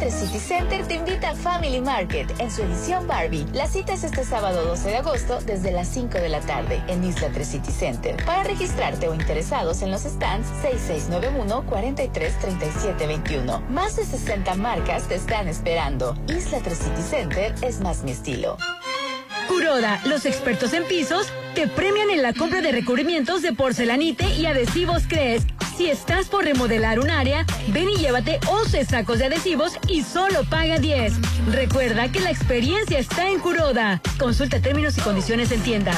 Es 0.00 0.04
la 0.04 0.10
3 0.10 0.14
City 0.14 0.38
Center 0.38 0.86
te 0.86 0.94
invita 0.94 1.30
a 1.30 1.34
Family 1.34 1.80
Market 1.80 2.30
en 2.38 2.50
su 2.50 2.62
edición 2.62 3.06
Barbie. 3.08 3.46
La 3.52 3.66
cita 3.66 3.94
es 3.94 4.04
este 4.04 4.24
sábado 4.24 4.64
12 4.64 4.90
de 4.90 4.96
agosto 4.96 5.40
desde 5.40 5.72
las 5.72 5.88
5 5.88 6.18
de 6.18 6.28
la 6.28 6.40
tarde 6.40 6.80
en 6.88 7.02
Isla 7.02 7.30
3 7.32 7.46
City 7.46 7.72
Center. 7.72 8.24
Para 8.24 8.44
registrarte 8.44 9.08
o 9.08 9.14
interesados 9.14 9.82
en 9.82 9.90
los 9.90 10.02
stands 10.02 10.46
6691 10.62 11.64
433721. 11.66 13.60
Más 13.70 13.96
de 13.96 14.04
60 14.04 14.54
marcas 14.54 15.08
te 15.08 15.16
están 15.16 15.48
esperando. 15.48 16.16
Isla 16.28 16.60
3 16.62 16.78
City 16.78 17.02
Center 17.02 17.54
es 17.62 17.80
más 17.80 18.04
mi 18.04 18.12
estilo. 18.12 18.56
Kuroda, 19.48 20.00
los 20.04 20.26
expertos 20.26 20.74
en 20.74 20.84
pisos, 20.84 21.26
te 21.54 21.66
premian 21.66 22.10
en 22.10 22.22
la 22.22 22.34
compra 22.34 22.60
de 22.60 22.70
recubrimientos 22.70 23.42
de 23.42 23.52
porcelanite 23.52 24.28
y 24.34 24.46
adhesivos 24.46 25.08
Cres. 25.08 25.44
Si 25.78 25.88
estás 25.88 26.26
por 26.26 26.42
remodelar 26.42 26.98
un 26.98 27.08
área, 27.08 27.46
ven 27.68 27.88
y 27.88 27.98
llévate 27.98 28.40
11 28.48 28.84
sacos 28.84 29.20
de 29.20 29.26
adhesivos 29.26 29.78
y 29.86 30.02
solo 30.02 30.42
paga 30.50 30.80
10. 30.80 31.12
Recuerda 31.52 32.10
que 32.10 32.18
la 32.18 32.32
experiencia 32.32 32.98
está 32.98 33.28
en 33.28 33.38
Kuroda. 33.38 34.02
Consulta 34.18 34.60
términos 34.60 34.98
y 34.98 35.02
condiciones 35.02 35.52
en 35.52 35.62
tienda. 35.62 35.92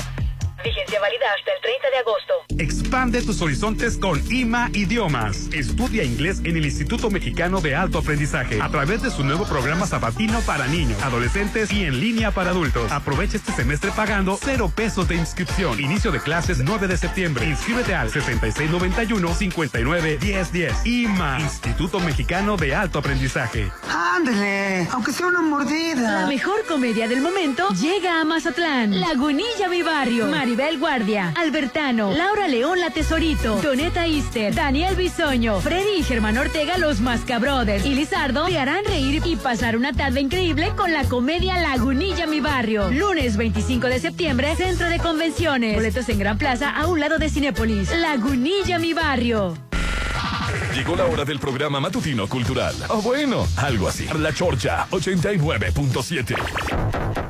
Vigencia 0.62 1.00
válida 1.00 1.24
hasta 1.36 1.52
el 1.52 1.60
30 1.62 1.90
de 1.90 1.96
agosto. 1.98 2.34
Expande 2.58 3.22
tus 3.22 3.40
horizontes 3.40 3.96
con 3.96 4.22
IMA 4.30 4.68
Idiomas. 4.74 5.48
Estudia 5.52 6.04
inglés 6.04 6.40
en 6.44 6.58
el 6.58 6.66
Instituto 6.66 7.08
Mexicano 7.10 7.62
de 7.62 7.74
Alto 7.74 7.96
Aprendizaje 7.98 8.60
a 8.60 8.68
través 8.68 9.00
de 9.02 9.10
su 9.10 9.24
nuevo 9.24 9.46
programa 9.46 9.86
sabatino 9.86 10.40
para 10.40 10.66
niños, 10.66 11.02
adolescentes 11.02 11.72
y 11.72 11.84
en 11.84 11.98
línea 11.98 12.30
para 12.32 12.50
adultos. 12.50 12.92
Aprovecha 12.92 13.38
este 13.38 13.52
semestre 13.52 13.90
pagando 13.96 14.38
cero 14.38 14.70
pesos 14.74 15.08
de 15.08 15.14
inscripción. 15.14 15.80
Inicio 15.80 16.12
de 16.12 16.20
clases 16.20 16.58
9 16.58 16.88
de 16.88 16.98
septiembre. 16.98 17.46
Inscríbete 17.46 17.94
al 17.94 18.10
6691-591010. 18.10 20.84
IMA, 20.84 21.40
Instituto 21.40 22.00
Mexicano 22.00 22.58
de 22.58 22.74
Alto 22.74 22.98
Aprendizaje. 22.98 23.72
Ándale, 23.88 24.86
aunque 24.90 25.12
sea 25.12 25.26
una 25.26 25.40
mordida. 25.40 26.20
La 26.20 26.26
mejor 26.26 26.66
comedia 26.66 27.08
del 27.08 27.22
momento 27.22 27.66
llega 27.70 28.20
a 28.20 28.24
Mazatlán. 28.24 29.00
Lagunilla 29.00 29.70
Mi 29.70 29.82
Barrio. 29.82 30.26
Maribel 30.50 30.80
Guardia. 30.80 31.32
Albertano. 31.36 32.12
Laura 32.12 32.48
León 32.48 32.80
La 32.80 32.90
Tesorito. 32.90 33.62
Doneta 33.62 34.08
Ister. 34.08 34.52
Daniel 34.52 34.96
Bisoño. 34.96 35.60
Freddy 35.60 36.00
y 36.00 36.02
Germán 36.02 36.36
Ortega 36.38 36.76
Los 36.76 37.00
Mascabrothers. 37.00 37.86
Y 37.86 37.94
Lizardo 37.94 38.46
te 38.46 38.58
harán 38.58 38.84
reír 38.84 39.22
y 39.24 39.36
pasar 39.36 39.76
una 39.76 39.92
tarde 39.92 40.20
increíble 40.20 40.72
con 40.76 40.92
la 40.92 41.04
comedia 41.04 41.60
Lagunilla 41.60 42.26
Mi 42.26 42.40
Barrio. 42.40 42.90
Lunes 42.90 43.36
25 43.36 43.86
de 43.86 44.00
septiembre, 44.00 44.56
Centro 44.56 44.88
de 44.88 44.98
Convenciones. 44.98 45.76
Boletos 45.76 46.08
en 46.08 46.18
Gran 46.18 46.36
Plaza 46.36 46.70
a 46.70 46.88
un 46.88 46.98
lado 46.98 47.18
de 47.18 47.30
Cinépolis. 47.30 47.96
Lagunilla 47.96 48.80
Mi 48.80 48.92
Barrio. 48.92 49.56
Llegó 50.74 50.96
la 50.96 51.04
hora 51.04 51.24
del 51.24 51.38
programa 51.38 51.78
matutino 51.78 52.28
cultural. 52.28 52.74
O 52.88 53.00
bueno, 53.00 53.46
algo 53.56 53.86
así. 53.86 54.08
La 54.18 54.32
Chorcha 54.32 54.88
89.7. 54.90 57.29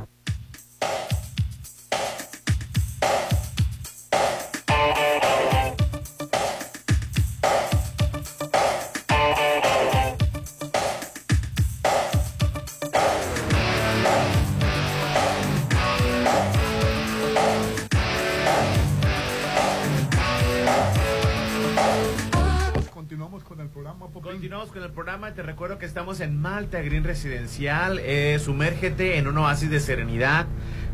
en 26.20 26.40
Malta 26.40 26.80
Green 26.82 27.04
Residencial. 27.04 27.98
Eh, 28.02 28.38
sumérgete 28.42 29.18
en 29.18 29.26
un 29.26 29.38
oasis 29.38 29.70
de 29.70 29.80
serenidad. 29.80 30.46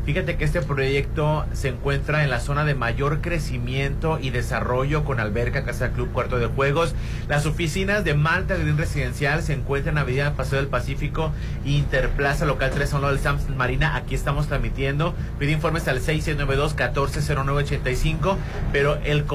Fíjate 0.07 0.37
que 0.37 0.45
este 0.45 0.61
proyecto 0.61 1.45
se 1.51 1.67
encuentra 1.67 2.23
en 2.23 2.29
la 2.29 2.39
zona 2.39 2.63
de 2.63 2.75
mayor 2.75 3.19
crecimiento 3.19 4.19
y 4.21 4.29
desarrollo 4.29 5.03
con 5.03 5.19
alberca, 5.19 5.65
casa 5.65 5.91
club, 5.91 6.13
cuarto 6.13 6.39
de 6.39 6.45
juegos. 6.45 6.95
Las 7.27 7.45
oficinas 7.45 8.05
de 8.05 8.13
Malta 8.13 8.55
Green 8.55 8.77
Residencial 8.77 9.43
se 9.43 9.51
encuentran 9.51 9.95
en 9.95 10.03
Avenida 10.03 10.31
Paseo 10.31 10.59
del 10.59 10.69
Pacífico, 10.69 11.33
Interplaza 11.65 12.45
Local 12.45 12.71
3 12.73 12.93
a 12.93 12.95
un 12.95 13.01
lado 13.01 13.15
del 13.15 13.21
Sams 13.21 13.49
Marina. 13.49 13.97
Aquí 13.97 14.15
estamos 14.15 14.47
transmitiendo. 14.47 15.13
Pide 15.39 15.51
informes 15.51 15.89
al 15.89 15.99
6692-140985. 15.99 18.37
Pero 18.71 18.95
el, 19.03 19.25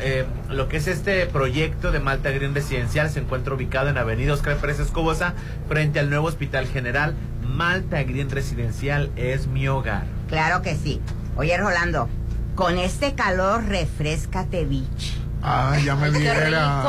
eh, 0.00 0.26
lo 0.48 0.68
que 0.68 0.76
es 0.76 0.86
este 0.86 1.26
proyecto 1.26 1.90
de 1.90 1.98
Malta 1.98 2.30
Green 2.30 2.54
Residencial 2.54 3.10
se 3.10 3.18
encuentra 3.18 3.54
ubicado 3.54 3.88
en 3.88 3.98
Avenida 3.98 4.34
Oscar 4.34 4.58
Pérez 4.58 4.78
Escobosa, 4.78 5.34
frente 5.68 5.98
al 5.98 6.08
nuevo 6.08 6.28
Hospital 6.28 6.68
General. 6.68 7.16
Malta 7.44 8.02
Green 8.02 8.30
Residencial 8.30 9.10
es 9.16 9.46
mi 9.46 9.68
hogar. 9.68 10.04
Claro 10.28 10.62
que 10.62 10.76
sí. 10.76 11.00
Oye, 11.36 11.56
Rolando, 11.56 12.08
con 12.54 12.78
este 12.78 13.14
calor, 13.14 13.64
refrescate, 13.64 14.64
Vichy. 14.64 15.23
Ah, 15.46 15.76
ya 15.84 15.94
me 15.94 16.10
viera. 16.10 16.82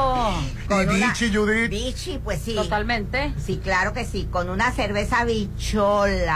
Y 0.63 0.67
Con 0.67 0.79
una- 0.89 1.07
Vichy, 1.07 1.33
Judith. 1.35 1.69
Vichy, 1.69 2.19
pues 2.23 2.41
sí. 2.41 2.55
Totalmente. 2.55 3.33
Sí, 3.37 3.59
claro 3.61 3.91
que 3.93 4.05
sí. 4.05 4.27
Con 4.31 4.49
una 4.49 4.71
cerveza 4.71 5.25
bichola. 5.25 6.33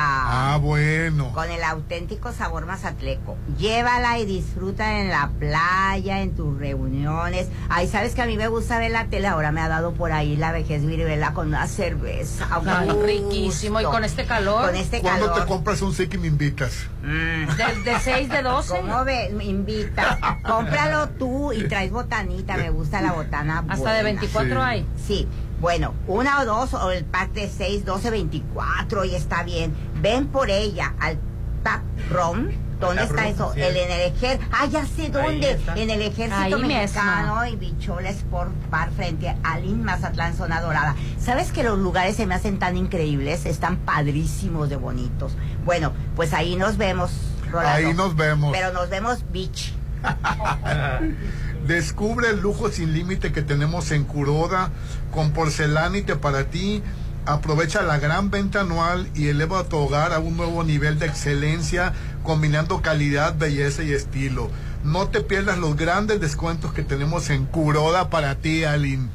Ah, 0.54 0.58
bueno. 0.62 1.32
Con 1.34 1.50
el 1.50 1.64
auténtico 1.64 2.32
sabor 2.34 2.66
mazatleco. 2.66 3.38
Llévala 3.58 4.20
y 4.20 4.26
disfruta 4.26 5.00
en 5.00 5.10
la 5.10 5.30
playa, 5.40 6.22
en 6.22 6.36
tus 6.36 6.58
reuniones. 6.60 7.48
Ay, 7.70 7.88
sabes 7.88 8.16
que 8.16 8.22
a 8.22 8.26
mí 8.26 8.36
me 8.38 8.48
gusta 8.50 8.80
ver 8.80 8.92
la 8.92 9.06
tele. 9.06 9.28
Ahora 9.28 9.52
me 9.52 9.62
ha 9.62 9.70
dado 9.70 9.94
por 9.94 10.12
ahí 10.12 10.36
la 10.36 10.52
vejez 10.52 10.86
viribela 10.86 11.34
con 11.34 11.48
una 11.48 11.68
cerveza. 11.68 12.48
Ay, 12.66 12.90
riquísimo. 13.06 13.80
Y 13.80 13.86
con 13.86 14.04
este 14.04 14.26
calor. 14.26 14.66
Con 14.68 14.76
este 14.76 15.00
¿Cuándo 15.02 15.28
calor. 15.28 15.42
te 15.42 15.48
compras 15.48 15.82
un 15.82 15.94
Siki 15.94 16.18
y 16.18 16.20
me 16.20 16.28
invitas? 16.28 16.74
De, 17.02 17.92
de 17.92 18.00
6 18.00 18.30
de 18.30 18.42
12. 18.42 18.78
¿Cómo 18.82 19.04
ves? 19.06 19.32
Me 19.34 19.46
invita. 19.46 20.40
Cómpralo 20.46 21.10
tú 21.10 21.54
y 21.54 21.68
traes 21.68 21.92
botanita. 21.92 22.58
Me 22.58 22.70
gusta 22.70 23.02
la 23.02 23.14
botana. 23.14 23.64
Hasta 23.68 23.94
de 23.94 24.02
buena. 24.02 24.20
24 24.22 24.56
Sí. 24.56 24.62
hay. 24.62 24.86
Sí, 25.08 25.28
bueno, 25.62 25.94
una 26.08 26.42
o 26.42 26.46
dos 26.46 26.74
o 26.74 26.92
el 26.92 27.06
pack 27.06 27.32
de 27.34 27.50
6, 27.50 27.86
12, 27.86 28.10
24 28.12 29.06
y 29.06 29.16
está 29.16 29.44
bien. 29.44 29.74
Ven 30.02 30.28
por 30.28 30.50
ella 30.50 30.94
al 31.00 31.18
Tap 31.64 31.82
Rom. 32.12 32.48
¿Dónde 32.80 33.04
está 33.04 33.28
eso? 33.28 33.54
El 33.56 33.76
en 33.76 33.92
el 33.92 34.02
ejército. 34.14 34.46
Ah, 34.52 34.66
ya 34.66 34.86
sé 34.86 35.10
dónde. 35.10 35.60
En 35.76 35.90
el 35.90 36.02
ejército 36.02 36.36
Ahí 36.36 36.56
mexicano 36.56 37.46
y 37.46 37.56
Bichola 37.56 38.10
Sport 38.10 38.52
Bar 38.70 38.92
frente 38.92 39.36
a 39.44 39.60
Lin 39.60 39.84
Mazatlán, 39.84 40.36
zona 40.36 40.62
dorada. 40.62 40.96
¿Sabes 41.20 41.52
que 41.52 41.64
los 41.64 41.78
lugares 41.78 42.16
se 42.16 42.26
me 42.26 42.36
hacen 42.36 42.58
tan 42.58 42.78
increíbles? 42.78 43.46
Están 43.46 43.78
padrísimos 43.78 44.70
de 44.70 44.78
bonitos. 44.78 45.34
Bueno, 45.66 45.92
pues 46.16 46.34
ahí 46.34 46.56
nos 46.56 46.78
vemos, 46.78 47.12
Rolando. 47.52 47.88
Ahí 47.88 47.94
nos 47.94 48.16
vemos. 48.16 48.52
Pero 48.54 48.72
nos 48.72 48.90
vemos, 48.90 49.24
bitch. 49.32 49.74
Descubre 51.68 52.30
el 52.30 52.40
lujo 52.40 52.70
sin 52.70 52.94
límite 52.94 53.32
que 53.32 53.42
tenemos 53.42 53.92
en 53.92 54.06
Curoda 54.06 54.72
con 55.12 55.32
porcelánite 55.32 56.16
para 56.16 56.46
ti. 56.46 56.82
Aprovecha 57.26 57.82
la 57.82 58.00
gran 58.00 58.32
venta 58.32 58.62
anual 58.62 59.08
y 59.14 59.28
eleva 59.28 59.64
tu 59.66 59.78
hogar 59.78 60.14
a 60.14 60.20
un 60.20 60.36
nuevo 60.38 60.64
nivel 60.64 60.98
de 60.98 61.06
excelencia 61.06 61.94
combinando 62.24 62.82
calidad, 62.82 63.36
belleza 63.38 63.84
y 63.84 63.92
estilo. 63.92 64.50
No 64.84 65.08
te 65.10 65.22
pierdas 65.22 65.58
los 65.58 65.76
grandes 65.76 66.22
descuentos 66.22 66.74
que 66.74 66.84
tenemos 66.84 67.30
en 67.30 67.46
Curoda 67.46 68.10
para 68.10 68.36
ti, 68.36 68.64
Aline. 68.64 69.10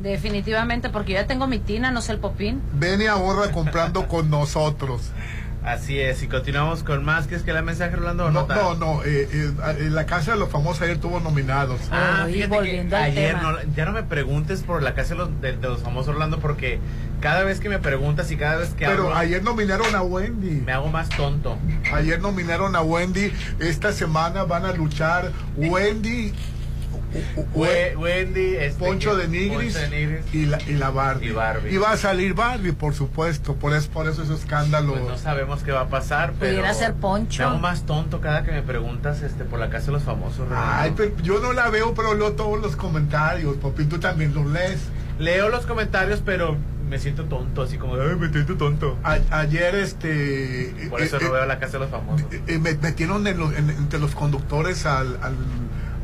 Definitivamente, 0.00 0.90
porque 0.90 1.12
yo 1.12 1.20
ya 1.20 1.26
tengo 1.26 1.48
mi 1.48 1.58
tina, 1.58 1.90
no 1.90 2.02
sé 2.02 2.12
el 2.12 2.18
popín. 2.18 2.62
Ven 2.74 3.02
y 3.02 3.06
ahorra 3.06 3.50
comprando 3.50 4.06
con 4.06 4.30
nosotros. 4.30 5.10
Así 5.68 6.00
es, 6.00 6.22
y 6.22 6.28
continuamos 6.28 6.82
con 6.82 7.04
más. 7.04 7.26
¿Quieres 7.26 7.44
que 7.44 7.52
la 7.52 7.60
mensaje, 7.62 7.94
Rolando? 7.96 8.24
o 8.26 8.30
No, 8.30 8.40
nota? 8.40 8.54
no, 8.56 8.74
no. 8.74 9.04
eh, 9.04 9.28
eh, 9.32 9.52
la 9.90 10.06
Casa 10.06 10.32
de 10.32 10.38
los 10.38 10.48
Famosos 10.48 10.80
ayer 10.82 10.98
tuvo 10.98 11.20
nominados. 11.20 11.78
Ah, 11.90 12.22
Ay, 12.24 12.32
fíjate 12.34 12.50
que 12.50 12.56
volviendo 12.56 12.96
al 12.96 13.02
ayer 13.04 13.36
tema. 13.36 13.42
no, 13.52 13.58
ya 13.76 13.84
no 13.84 13.92
me 13.92 14.02
preguntes 14.02 14.62
por 14.62 14.82
la 14.82 14.94
casa 14.94 15.10
de 15.10 15.18
los, 15.18 15.40
de, 15.42 15.56
de 15.56 15.68
los 15.68 15.82
famosos 15.82 16.08
Orlando 16.14 16.38
porque 16.38 16.78
cada 17.20 17.42
vez 17.44 17.60
que 17.60 17.68
me 17.68 17.78
preguntas 17.78 18.30
y 18.30 18.36
cada 18.36 18.56
vez 18.56 18.70
que 18.70 18.86
Pero 18.86 19.04
hablo, 19.08 19.16
ayer 19.16 19.42
nominaron 19.42 19.94
a 19.94 20.00
Wendy. 20.02 20.62
me 20.64 20.72
hago 20.72 20.88
más 20.88 21.08
tonto. 21.10 21.58
Ayer 21.92 22.20
nominaron 22.20 22.74
a 22.74 22.80
Wendy. 22.80 23.32
Esta 23.58 23.92
semana 23.92 24.44
van 24.44 24.64
a 24.64 24.72
luchar 24.72 25.32
Wendy, 25.56 26.32
We- 26.32 26.57
Wendy, 27.54 28.56
este, 28.56 28.78
Poncho 28.78 29.16
de 29.16 29.28
Nigris 29.28 29.74
Poncho 29.74 29.90
de 29.90 30.06
Nigris. 30.06 30.34
y 30.34 30.46
la, 30.46 30.58
y 30.62 30.72
la 30.74 30.90
Barbie. 30.90 31.28
Y 31.28 31.32
Barbie. 31.32 31.78
va 31.78 31.92
a 31.92 31.96
salir 31.96 32.34
Barbie, 32.34 32.72
por 32.72 32.94
supuesto. 32.94 33.54
Por 33.54 33.74
eso, 33.74 33.90
por 33.90 34.08
eso 34.08 34.22
ese 34.22 34.34
escándalo. 34.34 34.92
Pues 34.92 35.04
no 35.04 35.18
sabemos 35.18 35.62
qué 35.62 35.72
va 35.72 35.82
a 35.82 35.88
pasar, 35.88 36.32
pero 36.38 36.52
Pudiera 36.52 36.74
ser 36.74 36.94
Poncho. 36.94 37.42
Me 37.42 37.48
hago 37.48 37.58
más 37.58 37.82
tonto 37.84 38.20
cada 38.20 38.44
que 38.44 38.52
me 38.52 38.62
preguntas 38.62 39.22
este 39.22 39.44
por 39.44 39.58
la 39.58 39.70
casa 39.70 39.86
de 39.86 39.92
los 39.92 40.02
famosos. 40.02 40.46
Ay, 40.54 40.92
pero 40.96 41.12
yo 41.22 41.40
no 41.40 41.52
la 41.52 41.68
veo, 41.70 41.94
pero 41.94 42.14
leo 42.14 42.32
todos 42.32 42.60
los 42.60 42.76
comentarios. 42.76 43.56
Papi, 43.56 43.84
tú 43.84 43.98
también 43.98 44.34
los 44.34 44.46
lees. 44.46 44.80
Leo 45.18 45.48
los 45.48 45.66
comentarios, 45.66 46.22
pero 46.24 46.56
me 46.88 46.98
siento 46.98 47.24
tonto, 47.24 47.62
así 47.62 47.76
como, 47.76 47.94
ay, 47.96 48.16
me 48.18 48.30
siento 48.30 48.56
tonto. 48.56 48.96
A- 49.02 49.18
ayer, 49.30 49.74
este. 49.74 50.72
Por 50.88 51.02
eso 51.02 51.16
eh, 51.16 51.20
no 51.22 51.28
eh, 51.28 51.32
veo 51.32 51.46
la 51.46 51.58
casa 51.58 51.72
de 51.72 51.78
los 51.80 51.90
famosos. 51.90 52.26
eh, 52.46 52.58
me- 52.58 52.74
metieron 52.74 53.26
en 53.26 53.38
los- 53.38 53.52
en- 53.54 53.70
entre 53.70 53.98
los 53.98 54.14
conductores 54.14 54.86
al, 54.86 55.18
al, 55.22 55.34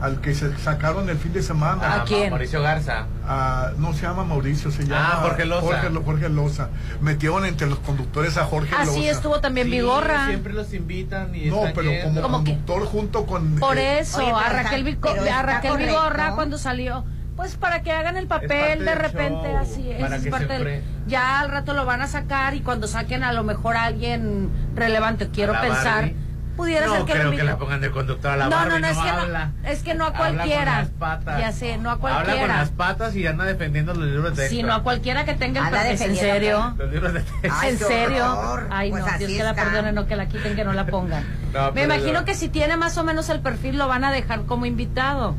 al 0.04 0.20
que 0.20 0.34
se 0.34 0.54
sacaron 0.58 1.08
el 1.08 1.16
fin 1.16 1.32
de 1.32 1.42
semana. 1.42 1.80
Ah, 1.82 2.04
Mauricio 2.28 2.60
Garza. 2.62 3.06
Ah, 3.26 3.70
no 3.78 3.94
se 3.94 4.02
llama 4.02 4.22
Mauricio, 4.24 4.70
se 4.70 4.84
llama 4.84 5.12
Ah, 5.14 5.16
Jorge 5.22 5.46
Loza. 5.46 5.66
Jorge, 5.66 5.90
Lo- 5.90 6.02
Jorge 6.02 6.28
Loza. 6.28 6.68
Metieron 7.00 7.46
entre 7.46 7.66
los 7.68 7.78
conductores 7.78 8.36
a 8.36 8.44
Jorge 8.44 8.70
Loza. 8.72 8.82
Así 8.90 9.08
estuvo 9.08 9.40
también 9.40 9.70
Vigorra. 9.70 10.26
Siempre 10.26 10.52
los 10.52 10.74
invitan 10.74 11.34
y 11.34 11.46
No, 11.46 11.62
pero 11.74 11.90
yendo. 11.90 12.20
como 12.20 12.36
conductor 12.38 12.84
junto 12.84 13.24
con... 13.24 13.54
Por 13.56 13.78
eh, 13.78 14.00
eso, 14.00 14.18
Oye, 14.18 14.26
pero 14.26 14.38
a 14.38 14.48
Raquel, 14.50 14.84
Vico- 14.84 15.08
a 15.08 15.42
Raquel. 15.42 15.76
Vigorra 15.78 16.32
cuando 16.34 16.58
salió, 16.58 17.04
pues 17.34 17.56
para 17.56 17.80
que 17.82 17.90
hagan 17.90 18.18
el 18.18 18.26
papel 18.26 18.84
de 18.84 18.94
repente, 18.94 19.48
show, 19.48 19.56
así 19.56 19.90
es. 19.90 20.12
es 20.12 20.26
parte 20.30 20.58
del- 20.58 20.82
ya 21.06 21.40
al 21.40 21.50
rato 21.50 21.72
lo 21.72 21.86
van 21.86 22.02
a 22.02 22.08
sacar 22.08 22.54
y 22.54 22.60
cuando 22.60 22.86
saquen 22.88 23.24
a 23.24 23.32
lo 23.32 23.42
mejor 23.42 23.76
a 23.78 23.84
alguien 23.84 24.50
relevante, 24.74 25.30
quiero 25.30 25.58
pensar, 25.62 26.02
Barbie. 26.02 26.16
Pudiera 26.56 26.86
no 26.86 26.94
ser 26.96 27.04
que 27.04 27.12
creo 27.12 27.30
que 27.32 27.42
la 27.44 27.56
pongan 27.58 27.80
de 27.80 27.90
conductor 27.90 28.30
a 28.32 28.36
la 28.36 28.44
no, 28.44 28.50
Barbie, 28.50 28.72
no, 28.74 28.78
no, 28.80 28.86
es 28.88 28.98
que 28.98 29.08
habla. 29.10 29.46
no, 29.62 29.68
es 29.68 29.82
que 29.82 29.94
no 29.94 30.04
a 30.04 30.06
Habla 30.08 30.18
con 30.26 30.34
cualquiera. 30.36 30.78
las 30.80 30.88
patas. 30.90 31.40
Ya 31.40 31.52
sé, 31.52 31.76
no 31.78 31.90
a 31.90 31.92
Habla 31.94 32.08
con 32.14 32.22
cualquiera. 32.24 32.56
las 32.58 32.68
patas 32.70 33.16
y 33.16 33.26
anda 33.26 33.44
defendiendo 33.44 33.94
los 33.94 34.06
libros 34.08 34.30
de 34.36 34.42
texto. 34.42 34.56
Sino 34.56 34.72
a 34.74 34.82
cualquiera 34.82 35.24
que 35.24 35.34
tenga 35.34 35.64
el 35.66 35.70
papel. 35.74 36.00
¿En 36.02 36.16
serio? 36.16 36.74
Los 36.78 36.90
libros 36.92 37.12
de 37.12 37.20
texto. 37.20 37.48
Ay, 37.60 37.70
¿En 37.72 37.78
serio? 37.78 38.58
Ay, 38.70 38.90
Pues 38.90 39.04
no, 39.04 39.18
Dios 39.18 39.30
que 39.32 39.42
la 39.42 39.54
perdone, 39.54 39.92
no 39.92 40.06
que 40.06 40.16
la 40.16 40.26
quiten, 40.28 40.54
que 40.56 40.64
no 40.64 40.72
la 40.72 40.86
pongan. 40.86 41.24
No, 41.54 41.70
Me 41.72 41.84
imagino 41.84 42.24
que 42.24 42.34
si 42.34 42.48
tiene 42.48 42.76
más 42.76 42.98
o 42.98 43.04
menos 43.04 43.28
el 43.30 43.38
perfil 43.40 43.78
lo 43.78 43.86
van 43.86 44.02
a 44.04 44.10
dejar 44.10 44.42
como 44.46 44.66
invitado. 44.66 45.36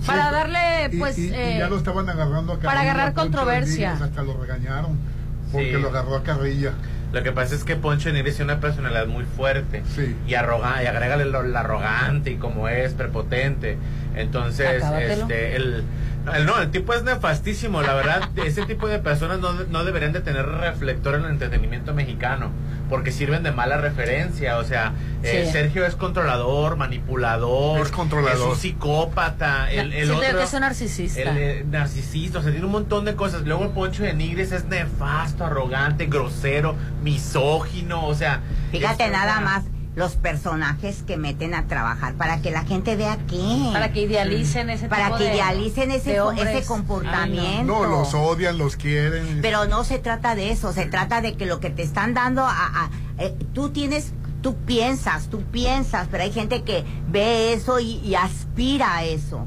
sí, 0.00 0.06
para 0.06 0.30
darle, 0.32 0.90
y- 0.92 0.98
pues... 0.98 1.16
y, 1.18 1.28
y 1.28 1.32
eh, 1.34 1.56
ya 1.60 1.68
lo 1.68 1.76
estaban 1.76 2.08
agarrando 2.08 2.52
a 2.54 2.56
Carrilla. 2.56 2.68
para 2.70 2.80
agarrar 2.80 3.14
controversia. 3.14 3.92
Hasta 3.92 4.22
lo 4.22 4.36
regañaron. 4.40 4.98
Porque 5.52 5.74
Sí. 5.76 5.80
lo 5.80 5.88
agarró 5.90 6.16
a 6.16 6.22
Carrilla. 6.24 6.72
Lo 7.14 7.22
que 7.22 7.32
pasa 7.32 7.54
es 7.54 7.62
que 7.64 7.76
Poncho 7.76 8.10
Nigris 8.12 8.36
tiene 8.36 8.52
una 8.52 8.60
personalidad 8.60 9.06
muy 9.06 9.24
fuerte 9.24 9.82
Sí. 9.94 10.14
y 10.26 10.34
arroga 10.34 10.82
y 10.82 10.86
agrégale 10.86 11.24
lo, 11.24 11.42
lo 11.44 11.58
arrogante 11.58 12.32
y 12.32 12.36
como 12.36 12.68
es 12.68 12.92
prepotente. 12.94 13.78
Entonces, 14.16 14.82
Acábatelo. 14.82 15.22
este 15.22 15.56
el, 15.56 15.84
el- 16.34 16.46
no, 16.46 16.60
el 16.60 16.70
tipo 16.70 16.92
es 16.94 17.02
nefastísimo, 17.04 17.82
la 17.82 17.94
verdad, 17.94 18.28
ese 18.44 18.64
tipo 18.66 18.88
de 18.88 18.98
personas 18.98 19.38
no, 19.40 19.52
no 19.52 19.84
deberían 19.84 20.12
de 20.12 20.20
tener 20.20 20.44
reflector 20.46 21.14
en 21.14 21.24
el 21.24 21.30
entretenimiento 21.30 21.94
mexicano, 21.94 22.50
porque 22.90 23.10
sirven 23.12 23.42
de 23.42 23.50
mala 23.52 23.76
referencia, 23.78 24.58
o 24.58 24.64
sea, 24.64 24.92
eh, 25.22 25.44
Sí. 25.46 25.52
Sergio 25.52 25.86
es 25.86 25.96
controlador, 25.96 26.76
manipulador, 26.76 27.80
Es 27.80 27.90
controlador. 27.90 28.50
un 28.50 28.56
psicópata, 28.56 29.70
el, 29.70 29.92
el 29.92 30.06
siento 30.06 30.12
yo 30.22 30.28
otro 30.28 30.38
que 30.38 30.44
es 30.44 30.52
un 30.54 30.60
narcisista. 30.60 31.20
el 31.22 31.36
eh, 31.38 31.64
narcisista, 31.70 32.38
o 32.38 32.42
sea, 32.42 32.50
tiene 32.50 32.66
un 32.66 32.72
montón 32.72 33.04
de 33.04 33.14
cosas. 33.14 33.42
Luego 33.42 33.64
el 33.64 33.70
Poncho 33.70 34.02
de 34.02 34.12
Nigris 34.14 34.52
es 34.52 34.64
nefasto, 34.66 35.44
arrogante, 35.44 36.06
grosero, 36.06 36.76
misógino, 37.02 38.06
o 38.06 38.14
sea. 38.14 38.40
Fíjate 38.70 39.06
es 39.06 39.12
nada 39.12 39.38
una- 39.38 39.40
más 39.44 39.64
los 39.96 40.16
personajes 40.16 41.04
que 41.06 41.16
meten 41.16 41.54
a 41.54 41.66
trabajar 41.68 42.14
para 42.14 42.42
que 42.42 42.50
la 42.50 42.64
gente 42.64 42.96
vea 42.96 43.16
qué. 43.28 43.70
Para 43.72 43.92
que 43.92 44.02
idealicen 44.02 44.68
ese 44.70 44.88
para 44.88 45.06
tipo 45.06 45.18
que 45.18 45.24
de- 45.24 45.34
idealicen 45.34 45.90
ese, 45.92 46.16
ese 46.36 46.66
comportamiento. 46.66 47.64
No, 47.72 47.84
los 47.86 48.12
odian, 48.14 48.58
los 48.58 48.76
quieren. 48.76 49.38
Pero 49.40 49.66
no 49.66 49.84
se 49.84 49.98
trata 49.98 50.34
de 50.34 50.50
eso, 50.50 50.72
se 50.72 50.86
trata 50.86 51.20
de 51.20 51.34
que 51.36 51.46
lo 51.46 51.60
que 51.60 51.70
te 51.70 51.82
están 51.82 52.12
dando 52.14 52.42
a, 52.44 52.50
a- 52.50 52.90
eh, 53.18 53.34
tú 53.52 53.70
tienes, 53.70 54.12
tú 54.42 54.56
piensas, 54.56 55.28
tú 55.28 55.42
piensas, 55.42 56.08
pero 56.10 56.24
hay 56.24 56.32
gente 56.32 56.62
que 56.62 56.84
ve 57.08 57.52
eso 57.52 57.78
y, 57.78 57.98
y 58.04 58.16
aspira 58.16 58.96
a 58.96 59.04
eso. 59.04 59.46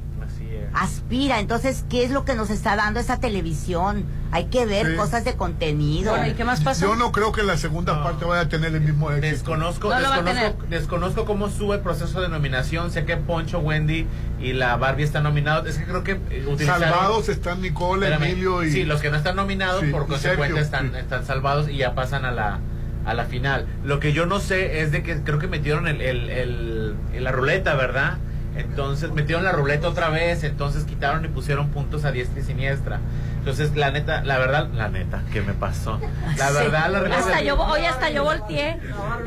Aspira, 0.79 1.39
entonces, 1.39 1.83
¿qué 1.89 2.03
es 2.03 2.11
lo 2.11 2.23
que 2.23 2.35
nos 2.35 2.49
está 2.51 2.75
dando 2.75 2.99
esa 2.99 3.19
televisión? 3.19 4.05
Hay 4.31 4.45
que 4.45 4.65
ver 4.65 4.85
Sí. 4.91 4.95
cosas 4.95 5.25
de 5.25 5.33
contenido. 5.35 6.11
Bueno, 6.11 6.27
¿y 6.27 6.33
qué 6.33 6.43
más 6.43 6.61
pasó? 6.61 6.81
Yo 6.85 6.95
no 6.95 7.11
creo 7.11 7.31
que 7.31 7.41
la 7.43 7.57
segunda 7.57 7.93
No. 7.95 8.03
parte 8.03 8.25
vaya 8.25 8.41
a 8.41 8.49
tener 8.49 8.75
el 8.75 8.81
mismo 8.81 9.09
éxito. 9.09 9.27
Desconozco, 9.27 9.89
No 9.89 9.99
desconozco, 9.99 10.63
desconozco 10.69 11.25
cómo 11.25 11.49
sube 11.49 11.77
el 11.77 11.81
proceso 11.81 12.21
de 12.21 12.29
nominación. 12.29 12.91
Sé 12.91 13.05
que 13.05 13.17
Poncho, 13.17 13.59
Wendy 13.59 14.05
y 14.39 14.53
la 14.53 14.75
Barbie 14.75 15.03
están 15.03 15.23
nominados. 15.23 15.65
Es 15.67 15.77
que 15.77 15.85
creo 15.85 16.03
que 16.03 16.11
eh, 16.29 16.45
utilizaron... 16.47 16.81
Salvados 16.89 17.29
están 17.29 17.61
Nicole, 17.61 18.05
Espérame. 18.07 18.31
Emilio 18.31 18.63
y... 18.63 18.71
Sí, 18.71 18.83
los 18.83 19.01
que 19.01 19.09
no 19.09 19.17
están 19.17 19.35
nominados 19.35 19.81
Sí, 19.81 19.87
por 19.91 20.05
Sergio, 20.19 20.57
están, 20.57 20.91
sí. 20.91 20.97
están 20.99 21.25
salvados 21.25 21.69
y 21.69 21.77
ya 21.77 21.95
pasan 21.95 22.23
a 22.25 22.31
la 22.31 22.59
a 23.05 23.13
la 23.13 23.23
final. 23.23 23.65
Lo 23.85 24.01
que 24.01 24.11
yo 24.11 24.25
no 24.25 24.41
sé 24.41 24.81
es 24.81 24.91
de 24.91 25.01
que 25.01 25.21
creo 25.23 25.39
que 25.39 25.47
metieron 25.47 25.87
el, 25.87 26.01
el, 26.01 26.29
el- 26.29 26.95
el- 27.13 27.23
la 27.23 27.31
ruleta, 27.31 27.73
¿verdad? 27.75 28.17
Entonces 28.57 29.11
metieron 29.11 29.43
la 29.43 29.51
ruleta 29.51 29.87
otra 29.87 30.09
vez, 30.09 30.43
entonces 30.43 30.83
quitaron 30.85 31.23
y 31.25 31.27
pusieron 31.27 31.69
puntos 31.69 32.05
a 32.05 32.11
diestra 32.11 32.39
y 32.39 32.43
siniestra. 32.43 32.99
Entonces, 33.49 33.77
la 33.77 33.91
neta, 33.91 34.21
la 34.25 34.37
verdad, 34.39 34.67
la 34.73 34.89
neta, 34.89 35.21
¿qué 35.31 35.41
me 35.41 35.53
pasó? 35.53 36.01
La 36.37 36.49
Sí. 36.49 36.53
verdad, 36.55 36.89
la 36.91 36.99
verdad. 36.99 37.19
Hasta 37.19 37.41
yo, 37.41 37.55
hoy 37.57 37.85
hasta 37.85 38.09
yo 38.09 38.25
volteé. 38.25 38.77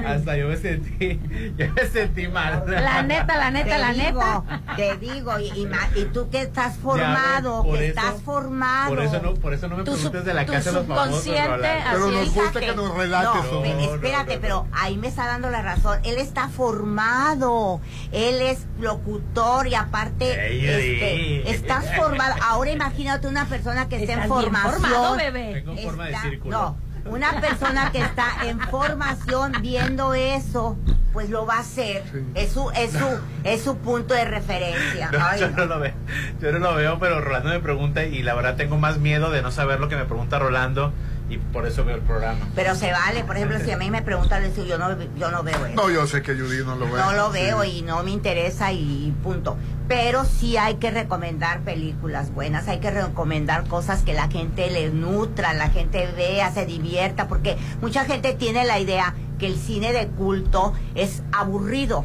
Hasta 0.07 0.37
yo 0.37 0.49
me 0.49 0.59
sentí, 0.59 1.19
yo 1.57 1.73
me 1.73 1.87
sentí 1.87 2.29
mal. 2.29 2.63
La 2.67 3.03
neta, 3.03 3.39
la 3.39 3.51
neta, 3.51 3.71
te 3.71 3.79
la 3.79 3.93
digo, 3.95 4.45
neta. 4.47 4.77
Te 4.77 4.97
digo, 4.99 5.39
y, 5.39 5.45
y 5.47 5.71
y 5.97 6.05
tú 6.13 6.29
que 6.29 6.43
estás 6.43 6.77
formado, 6.77 7.63
que 7.63 7.71
eso- 7.71 7.99
estás 7.99 8.21
formado. 8.23 8.91
Por 8.91 9.01
eso 9.03 9.21
no, 9.23 9.35
por 9.35 9.55
eso 9.55 9.69
no 9.69 9.79
me 9.79 9.85
Tu 9.85 9.93
preguntes 9.95 10.25
de 10.27 10.35
la 10.35 10.45
tu 10.45 10.53
casa 10.53 10.71
de 10.71 10.77
los 10.77 10.87
famosos. 10.87 11.25
Pero 11.25 12.11
nos 12.11 12.35
gusta 12.35 12.61
que 12.61 12.75
nos 12.75 12.95
relates. 12.95 13.45
No, 13.53 13.61
no, 13.61 13.65
espérate, 13.95 14.35
no, 14.35 14.41
pero 14.43 14.67
ahí 14.73 14.99
me 14.99 15.09
está 15.09 15.25
dando 15.25 15.49
la 15.49 15.63
razón. 15.63 15.99
Él 16.05 16.19
está 16.19 16.49
formado, 16.49 17.81
él 18.13 18.43
es 18.43 18.67
locutor 18.79 19.67
y 19.67 19.75
aparte 19.75 20.31
Ey, 20.49 20.67
ey. 20.67 21.43
este, 21.47 21.51
estás 21.53 21.85
formado. 21.97 22.35
Ahora 22.43 22.71
imagínate 22.71 23.27
una 23.27 23.47
persona 23.47 23.89
que 23.89 23.99
está 24.13 24.23
en 24.25 24.29
formación. 24.29 24.73
formado, 24.83 25.17
bebé. 25.17 25.53
Tengo 25.65 25.77
forma 25.77 26.05
de 26.07 26.11
Está- 26.13 26.23
círculo. 26.23 26.59
No, 26.59 27.11
una 27.11 27.41
persona 27.41 27.91
que 27.93 28.01
está 28.03 28.27
en 28.47 28.61
formación 28.61 29.53
viendo 29.63 30.13
eso, 30.15 30.77
pues 31.13 31.31
lo 31.31 31.47
va 31.47 31.57
a 31.57 31.61
hacer. 31.61 32.03
Sí. 32.13 32.19
Es 32.35 32.53
su, 32.53 32.71
es 32.73 32.93
su, 32.93 33.07
es 33.45 33.63
su 33.63 33.77
punto 33.79 34.13
de 34.15 34.25
referencia. 34.27 35.11
No, 35.11 35.19
Ay, 35.23 35.41
yo 35.41 35.49
no. 35.51 35.57
no 35.57 35.65
lo 35.67 35.81
veo. 35.81 35.95
Yo 36.41 36.53
no 36.53 36.59
lo 36.59 36.75
veo, 36.75 36.99
pero 36.99 37.21
Rolando 37.21 37.49
me 37.49 37.61
pregunta 37.61 38.05
y 38.05 38.23
la 38.23 38.35
verdad 38.35 38.57
tengo 38.57 38.77
más 38.79 38.99
miedo 38.99 39.31
de 39.31 39.41
no 39.43 39.51
saber 39.51 39.81
lo 39.81 39.89
que 39.89 39.97
me 39.97 40.05
pregunta 40.05 40.39
Rolando 40.39 40.93
y 41.31 41.39
por 41.39 41.65
eso 41.67 41.85
veo 41.85 41.95
el 41.97 42.03
programa. 42.03 42.41
Pero 42.55 42.75
se 42.75 42.91
vale, 42.93 43.25
por 43.25 43.37
ejemplo, 43.37 43.59
si 43.61 43.71
a 43.71 43.77
mí 43.79 43.91
me 43.91 44.03
preguntan 44.03 44.43
eso, 44.45 44.65
yo 44.65 44.77
no, 44.79 44.89
yo 45.17 45.31
no 45.31 45.43
veo 45.43 45.65
eso. 45.65 45.77
No, 45.77 45.89
yo 45.89 46.07
sé 46.07 46.23
que 46.23 46.35
Judy 46.35 46.65
no 46.65 46.75
lo 46.77 46.87
ve. 46.87 46.99
No 47.01 47.13
lo 47.13 47.33
Sí. 47.33 47.39
veo 47.41 47.65
y 47.65 47.83
no 47.83 48.03
me 48.03 48.11
interesa 48.11 48.73
y 48.73 49.15
punto. 49.23 49.57
Pero 49.89 50.25
sí 50.25 50.57
hay 50.57 50.75
que 50.75 50.91
recomendar 50.91 51.61
películas 51.61 52.33
buenas, 52.35 52.69
hay 52.69 52.81
que 52.81 52.91
recomendar 52.91 53.67
cosas 53.69 54.03
que 54.03 54.13
la 54.13 54.29
gente 54.29 54.71
le 54.71 54.91
nutra, 54.91 55.53
la 55.55 55.71
gente 55.71 56.07
vea, 56.17 56.53
se 56.53 56.67
divierta, 56.67 57.29
porque 57.29 57.57
mucha 57.81 58.05
gente 58.05 58.35
tiene 58.35 58.65
la 58.65 58.79
idea 58.81 59.15
que 59.39 59.47
el 59.47 59.57
cine 59.57 59.93
de 59.93 60.09
culto 60.09 60.75
es 60.95 61.23
aburrido. 61.33 62.05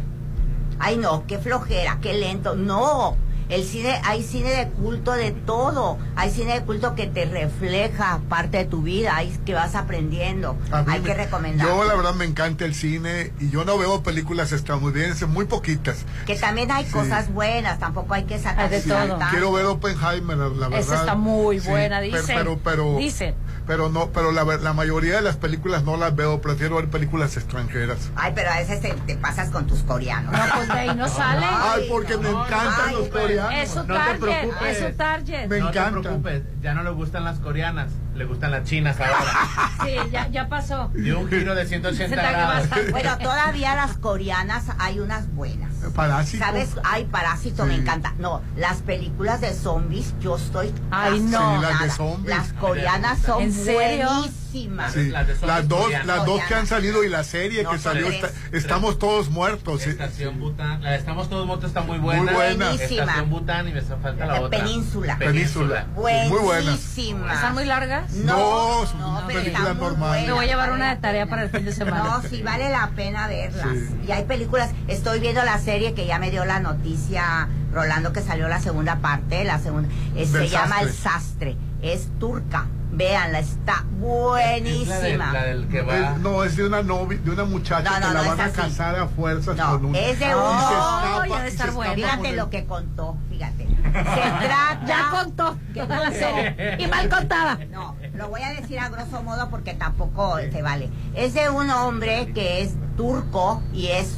Ay 0.80 0.98
no, 0.98 1.26
qué 1.26 1.38
flojera, 1.40 2.00
qué 2.02 2.14
lento. 2.14 2.56
No, 2.56 3.18
el 3.50 3.64
cine, 3.64 4.00
hay 4.04 4.24
cine 4.24 4.50
de 4.50 4.68
culto 4.70 5.12
de 5.14 5.32
todo. 5.32 5.98
Hay 6.16 6.32
cine 6.32 6.54
de 6.60 6.66
culto 6.66 6.96
que 6.96 7.08
te 7.08 7.26
refleja 7.26 8.20
parte 8.30 8.58
de 8.58 8.66
tu 8.66 8.82
vida, 8.82 9.16
hay 9.16 9.30
que 9.46 9.54
vas 9.54 9.76
aprendiendo. 9.76 10.58
Hay 10.72 11.00
me- 11.00 11.02
que 11.02 11.14
recomendar. 11.14 11.68
Yo 11.68 11.84
la 11.84 11.94
verdad 11.96 12.14
me 12.16 12.26
encanta 12.26 12.66
el 12.66 12.74
cine 12.74 13.32
y 13.40 13.50
yo 13.50 13.64
no 13.66 13.78
veo 13.78 14.02
películas 14.04 14.52
estadounidenses, 14.52 15.28
muy 15.28 15.46
poquitas. 15.46 16.06
Que 16.26 16.36
también 16.36 16.72
hay 16.72 16.86
Sí. 16.86 16.92
cosas 16.92 17.32
buenas, 17.34 17.80
tampoco 17.80 18.14
hay 18.14 18.24
que 18.24 18.40
sacar 18.40 18.70
de 18.70 18.78
así 18.78 18.90
todo. 18.90 19.20
Quiero 19.30 19.52
ver 19.52 19.66
Oppenheimer, 19.66 20.38
la 20.38 20.68
verdad. 20.68 20.80
Esa 20.80 20.96
está 21.02 21.16
muy 21.16 21.60
Sí, 21.60 21.70
buena, 21.70 22.00
pero- 22.00 22.18
dicen. 22.18 22.36
Pero, 22.38 22.60
pero, 22.64 22.98
Dicen. 22.98 23.36
Pero 23.68 23.90
no, 23.90 24.10
pero 24.12 24.32
la, 24.32 24.44
la 24.44 24.74
mayoría 24.74 25.16
de 25.16 25.22
las 25.22 25.38
películas 25.38 25.84
no 25.84 25.98
las 25.98 26.16
veo, 26.16 26.42
prefiero 26.42 26.76
ver 26.78 26.90
películas 26.90 27.36
extranjeras. 27.38 28.12
Ay, 28.16 28.32
pero 28.36 28.52
a 28.52 28.58
veces 28.58 28.82
te, 28.82 28.94
te 28.94 29.16
pasas 29.16 29.50
con 29.50 29.66
tus 29.68 29.84
coreanos. 29.84 30.32
No, 30.32 30.40
pues 30.56 30.68
de 30.68 30.74
ahí 30.74 30.96
no 30.96 31.08
sale. 31.10 31.46
Ay, 31.50 31.88
porque 31.90 32.18
me 32.18 32.30
encantan 32.30 32.90
Ay, 32.90 32.96
los 32.96 33.08
coreanos. 33.10 33.54
Es 33.56 33.70
su 33.72 33.80
No 33.80 33.86
te 33.86 33.94
target, 33.94 34.20
preocupes. 34.20 34.78
es 34.82 34.86
su 34.92 34.98
target. 34.98 35.48
Me 35.48 35.60
no 35.60 35.70
encanta. 35.70 35.96
te 35.96 36.02
preocupes, 36.02 36.44
ya 36.62 36.74
no 36.74 36.84
le 36.84 36.90
gustan 36.92 37.24
las 37.24 37.40
coreanas, 37.40 37.92
le 38.16 38.26
gustan 38.26 38.52
las 38.52 38.64
chinas 38.64 39.00
ahora. 39.00 39.16
Sí, 39.84 39.96
ya, 40.12 40.28
ya 40.30 40.48
pasó. 40.48 40.90
Dio 40.96 41.20
un 41.20 41.28
giro 41.30 41.54
de 41.54 41.66
180 41.66 42.10
Se 42.10 42.10
te 42.10 42.16
grados. 42.16 42.68
Bueno, 42.92 43.18
todavía 43.20 43.76
las 43.76 43.98
coreanas 43.98 44.64
hay 44.80 45.00
unas 45.00 45.28
buenas. 45.36 45.72
Parásito. 45.92 46.44
¿Sabes? 46.44 46.70
Ay, 46.84 47.06
Parásito, 47.06 47.64
Sí. 47.64 47.70
me 47.70 47.76
encanta. 47.76 48.14
No, 48.20 48.42
las 48.56 48.78
películas 48.82 49.42
de 49.42 49.54
zombies, 49.54 50.14
yo 50.20 50.38
estoy. 50.38 50.74
Ay, 50.92 51.20
no. 51.20 51.56
Sí, 51.58 51.62
las 51.62 51.80
de 51.82 51.90
zombies. 51.92 52.30
Las 52.38 52.54
coreanas 52.54 53.20
son 53.20 53.42
¿En 53.44 53.54
serio? 53.54 54.08
buenísimas. 54.08 54.45
Sí, 54.56 55.10
Las 55.10 55.28
de 55.28 55.34
zombies 55.36 55.42
las 55.42 55.68
dos, 55.68 55.92
las 56.06 56.26
dos 56.26 56.42
que 56.48 56.56
han 56.56 56.66
salido 56.68 57.04
y 57.04 57.10
la 57.10 57.24
serie 57.24 57.64
No, 57.64 57.72
que 57.72 57.78
salió, 57.80 58.08
tres. 58.08 58.24
está- 58.24 58.58
estamos 58.58 58.98
todos 59.00 59.30
muertos. 59.30 59.82
sí. 59.82 59.90
Estación 59.90 60.40
Bután. 60.40 60.82
La 60.82 60.92
de 60.92 60.98
Estamos 60.98 61.30
Todos 61.30 61.46
Motos 61.46 61.66
está 61.66 61.82
muy 61.82 61.98
buena. 61.98 62.24
Muy 62.24 62.34
buena. 62.34 62.66
Buenísima. 62.68 63.02
Estación 63.04 63.30
Bután 63.30 63.68
y 63.68 63.74
me 63.74 63.80
hace 63.80 63.96
falta 63.98 64.26
la 64.26 64.34
La 64.34 64.42
otra. 64.42 64.60
Península. 64.60 65.18
Península. 65.18 65.86
Muy 65.96 66.02
buenas. 66.04 66.66
Buenísimas. 66.66 67.36
¿Están 67.36 67.54
muy 67.54 67.66
largas? 67.66 68.14
No, 68.14 68.36
No, 68.36 68.94
no, 69.00 69.22
muy 69.22 69.52
normales. 69.80 70.26
Me 70.28 70.34
voy 70.34 70.46
a 70.46 70.48
llevar 70.48 70.72
una 70.72 70.96
de 70.96 71.02
tarea 71.02 71.26
para 71.28 71.44
el 71.44 71.50
fin 71.50 71.66
de 71.66 71.74
semana. 71.74 72.04
No, 72.04 72.22
sí 72.30 72.42
vale 72.42 72.70
la 72.70 72.90
pena 72.96 73.28
verlas. 73.28 73.68
Sí. 73.74 74.06
Y 74.08 74.12
hay 74.12 74.24
películas, 74.24 74.72
estoy 74.88 75.20
viendo 75.20 75.44
la 75.44 75.60
serie 75.60 75.94
que 75.94 76.06
ya 76.06 76.20
me 76.20 76.32
dio 76.32 76.46
la 76.46 76.60
noticia 76.60 77.48
Rolando 77.74 78.14
que 78.14 78.22
salió 78.22 78.48
la 78.48 78.62
segunda 78.62 79.00
parte, 79.00 79.44
la 79.44 79.60
segunda, 79.60 79.90
eh, 80.16 80.26
se 80.26 80.48
llama. 80.48 80.80
El 80.82 80.94
Sastre, 80.94 81.58
es 81.82 82.08
turca. 82.20 82.68
Véanla, 82.96 83.40
está 83.40 83.84
Es 83.86 84.00
buenísima. 84.00 84.96
la, 84.96 85.02
del- 85.02 85.18
la 85.20 85.44
del 85.44 85.68
que 85.68 85.82
va. 85.82 85.98
Es- 86.14 86.18
no, 86.20 86.44
es 86.44 86.56
de 86.56 86.66
una 86.68 86.82
novia, 86.84 87.20
de 87.24 87.32
una 87.32 87.44
muchacha 87.46 87.84
No, 87.84 88.00
no, 88.00 88.08
que 88.08 88.14
la 88.14 88.22
no, 88.24 88.30
van 88.30 88.40
a 88.42 88.46
es 88.48 88.54
casar 88.54 88.96
a 89.00 89.08
fuerzas 89.08 89.56
No, 89.58 89.72
con 89.72 89.86
un. 89.88 89.96
es 89.96 90.20
de 90.20 90.26
un- 90.36 90.42
escapa, 90.42 91.42
de 91.42 91.48
estar 91.50 91.72
bueno, 91.72 91.94
fíjate 91.96 92.34
lo 92.36 92.50
que 92.50 92.66
contó, 92.66 93.18
fíjate. 93.30 93.66
Se 93.86 93.92
trata... 93.94 94.80
Ya 94.86 95.10
contó. 95.12 95.58
Que 95.74 95.86
serie. 96.18 96.78
Y 96.80 96.88
mal 96.88 97.08
contada. 97.10 97.60
No, 97.72 97.96
lo 98.16 98.30
voy 98.30 98.42
a 98.42 98.50
decir 98.50 98.80
a 98.80 98.90
grosso 98.90 99.22
modo 99.24 99.50
porque 99.50 99.74
tampoco 99.74 100.38
se 100.52 100.62
vale. 100.62 100.90
Es 101.16 101.34
de 101.34 101.50
un 101.50 101.70
hombre 101.70 102.32
que 102.34 102.62
es 102.62 102.74
turco 102.98 103.62
y 103.74 103.88
es, 103.88 104.18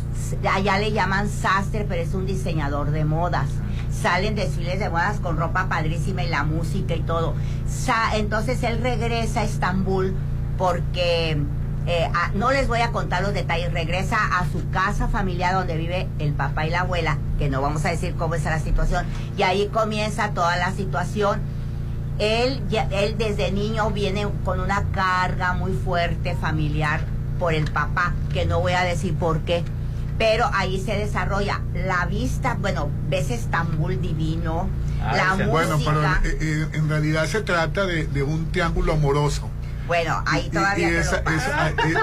allá 0.52 0.78
le 0.80 0.92
llaman 0.92 1.30
sastre, 1.30 1.86
pero 1.88 2.02
es 2.02 2.14
un 2.14 2.26
diseñador 2.26 2.92
de 2.92 3.06
modas. 3.06 3.50
Salen 4.02 4.36
desfiles 4.36 4.80
de 4.80 4.90
modas 4.90 5.20
con 5.20 5.38
ropa 5.38 5.68
padrísima 5.70 6.24
y 6.24 6.30
la 6.30 6.44
música 6.44 6.96
y 6.96 7.02
todo. 7.02 7.34
Entonces 8.16 8.62
él 8.64 8.80
regresa 8.82 9.42
a 9.42 9.44
Estambul 9.44 10.16
porque 10.58 11.38
eh, 11.88 12.10
no 12.36 12.52
les 12.52 12.68
voy 12.68 12.82
a 12.82 12.92
contar 12.92 13.22
los 13.24 13.34
detalles. 13.34 13.72
Regresa 13.74 14.18
a 14.40 14.46
su 14.52 14.70
casa 14.70 15.08
familiar 15.08 15.54
donde 15.54 15.78
vive 15.78 16.08
el 16.20 16.34
papá 16.34 16.66
y 16.68 16.70
la 16.70 16.82
abuela, 16.82 17.18
que 17.40 17.50
no 17.50 17.62
vamos 17.62 17.86
a 17.86 17.90
decir 17.90 18.16
cómo 18.16 18.36
es 18.36 18.44
la 18.44 18.60
situación. 18.60 19.06
Y 19.38 19.44
ahí 19.44 19.68
comienza 19.68 20.32
toda 20.32 20.58
la 20.58 20.72
situación. 20.74 21.40
Él, 22.20 22.62
ya- 22.70 22.88
él 22.92 23.16
desde 23.18 23.52
niño 23.52 23.92
viene 23.92 24.28
con 24.44 24.60
una 24.60 24.84
carga 24.92 25.54
muy 25.54 25.72
fuerte 25.74 26.36
familiar 26.36 27.02
por 27.40 27.54
el 27.54 27.72
papá, 27.72 28.14
que 28.34 28.46
no 28.46 28.60
voy 28.60 28.74
a 28.74 28.82
decir 28.84 29.14
por 29.16 29.40
qué. 29.42 29.64
Pero 30.18 30.50
ahí 30.54 30.82
se 30.84 30.96
desarrolla 30.98 31.62
la 31.74 32.06
vista, 32.08 32.56
bueno, 32.60 32.90
ves 33.08 33.30
Estambul 33.30 34.02
divino, 34.02 34.68
la 35.00 35.32
música. 35.36 35.48
Bueno, 35.50 35.78
pero 35.86 36.04
eh, 36.04 36.38
eh, 36.42 36.68
en 36.74 36.90
realidad 36.90 37.26
se 37.26 37.42
trata 37.42 37.86
de, 37.86 38.08
de 38.08 38.24
un 38.24 38.52
triángulo 38.52 38.94
amoroso. 38.94 39.50
Bueno, 39.86 40.24
ahí 40.26 40.48
Y- 40.48 40.50
todavía 40.50 40.88
y 40.88 40.92
te 40.92 41.00
es, 41.00 41.12
es- 41.14 41.22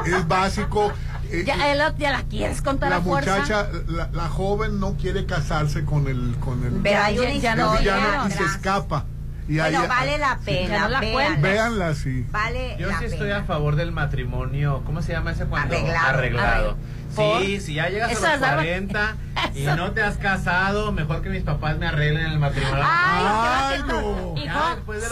es- 0.07 0.13
es 0.15 0.29
básico. 0.29 0.93
eh, 1.31 1.43
Ya, 1.45 1.73
él 1.73 1.79
lo- 1.79 1.97
ya 1.99 2.13
la 2.13 2.23
quieres 2.23 2.63
contar 2.63 2.91
la 2.91 2.97
a 2.97 3.01
fuerza. 3.01 3.33
muchacha, 3.41 3.69
la, 3.89 4.09
la 4.13 4.29
joven 4.29 4.79
no 4.79 4.95
quiere 4.97 5.27
casarse 5.27 5.85
con 5.85 6.07
el 6.07 6.37
con 6.39 6.65
el, 6.65 6.75
Pero 6.83 7.03
hay 7.03 7.19
una 7.19 7.31
historia 7.31 7.67
villano 7.81 8.29
y 8.29 8.31
se 8.31 8.45
escapa. 8.45 9.07
Y 9.47 9.59
Bueno, 9.59 9.87
vale 9.89 10.17
la 10.17 10.39
sí. 10.39 10.45
pena, 10.47 10.79
no 10.81 10.89
la 10.89 11.01
véanla. 11.01 11.39
Véanla, 11.49 11.95
sí. 11.95 12.27
Vale 12.31 12.77
Yo 12.79 12.89
la 12.89 12.99
sí 13.01 13.05
estoy 13.07 13.31
a 13.33 13.43
favor 13.45 13.77
del 13.77 13.93
matrimonio. 13.93 14.83
¿Cómo 14.87 15.03
se 15.03 15.13
llama 15.13 15.33
ese 15.33 15.45
cuando? 15.45 15.75
Arreglado. 15.75 16.09
Arreglado. 16.09 16.77
¿Por? 17.15 17.43
Sí, 17.43 17.61
si 17.61 17.75
ya 17.75 17.89
llegas 17.89 18.13
Eso 18.13 18.27
a 18.27 18.35
los 18.37 18.43
algo- 18.43 18.57
40 18.63 19.17
y 19.55 19.63
Eso. 19.63 19.77
no 19.77 19.93
te 19.93 20.03
has 20.03 20.17
casado, 20.17 20.93
mejor 20.93 21.23
que 21.23 21.29
mis 21.29 21.43
papás 21.43 21.77
me 21.79 21.87
arreglen 21.87 22.27
el 22.27 22.39
matrimonio. 22.39 22.85
Ay, 22.87 23.75
Ay, 23.77 23.83
no. 23.87 24.35
Hijo, 24.37 24.61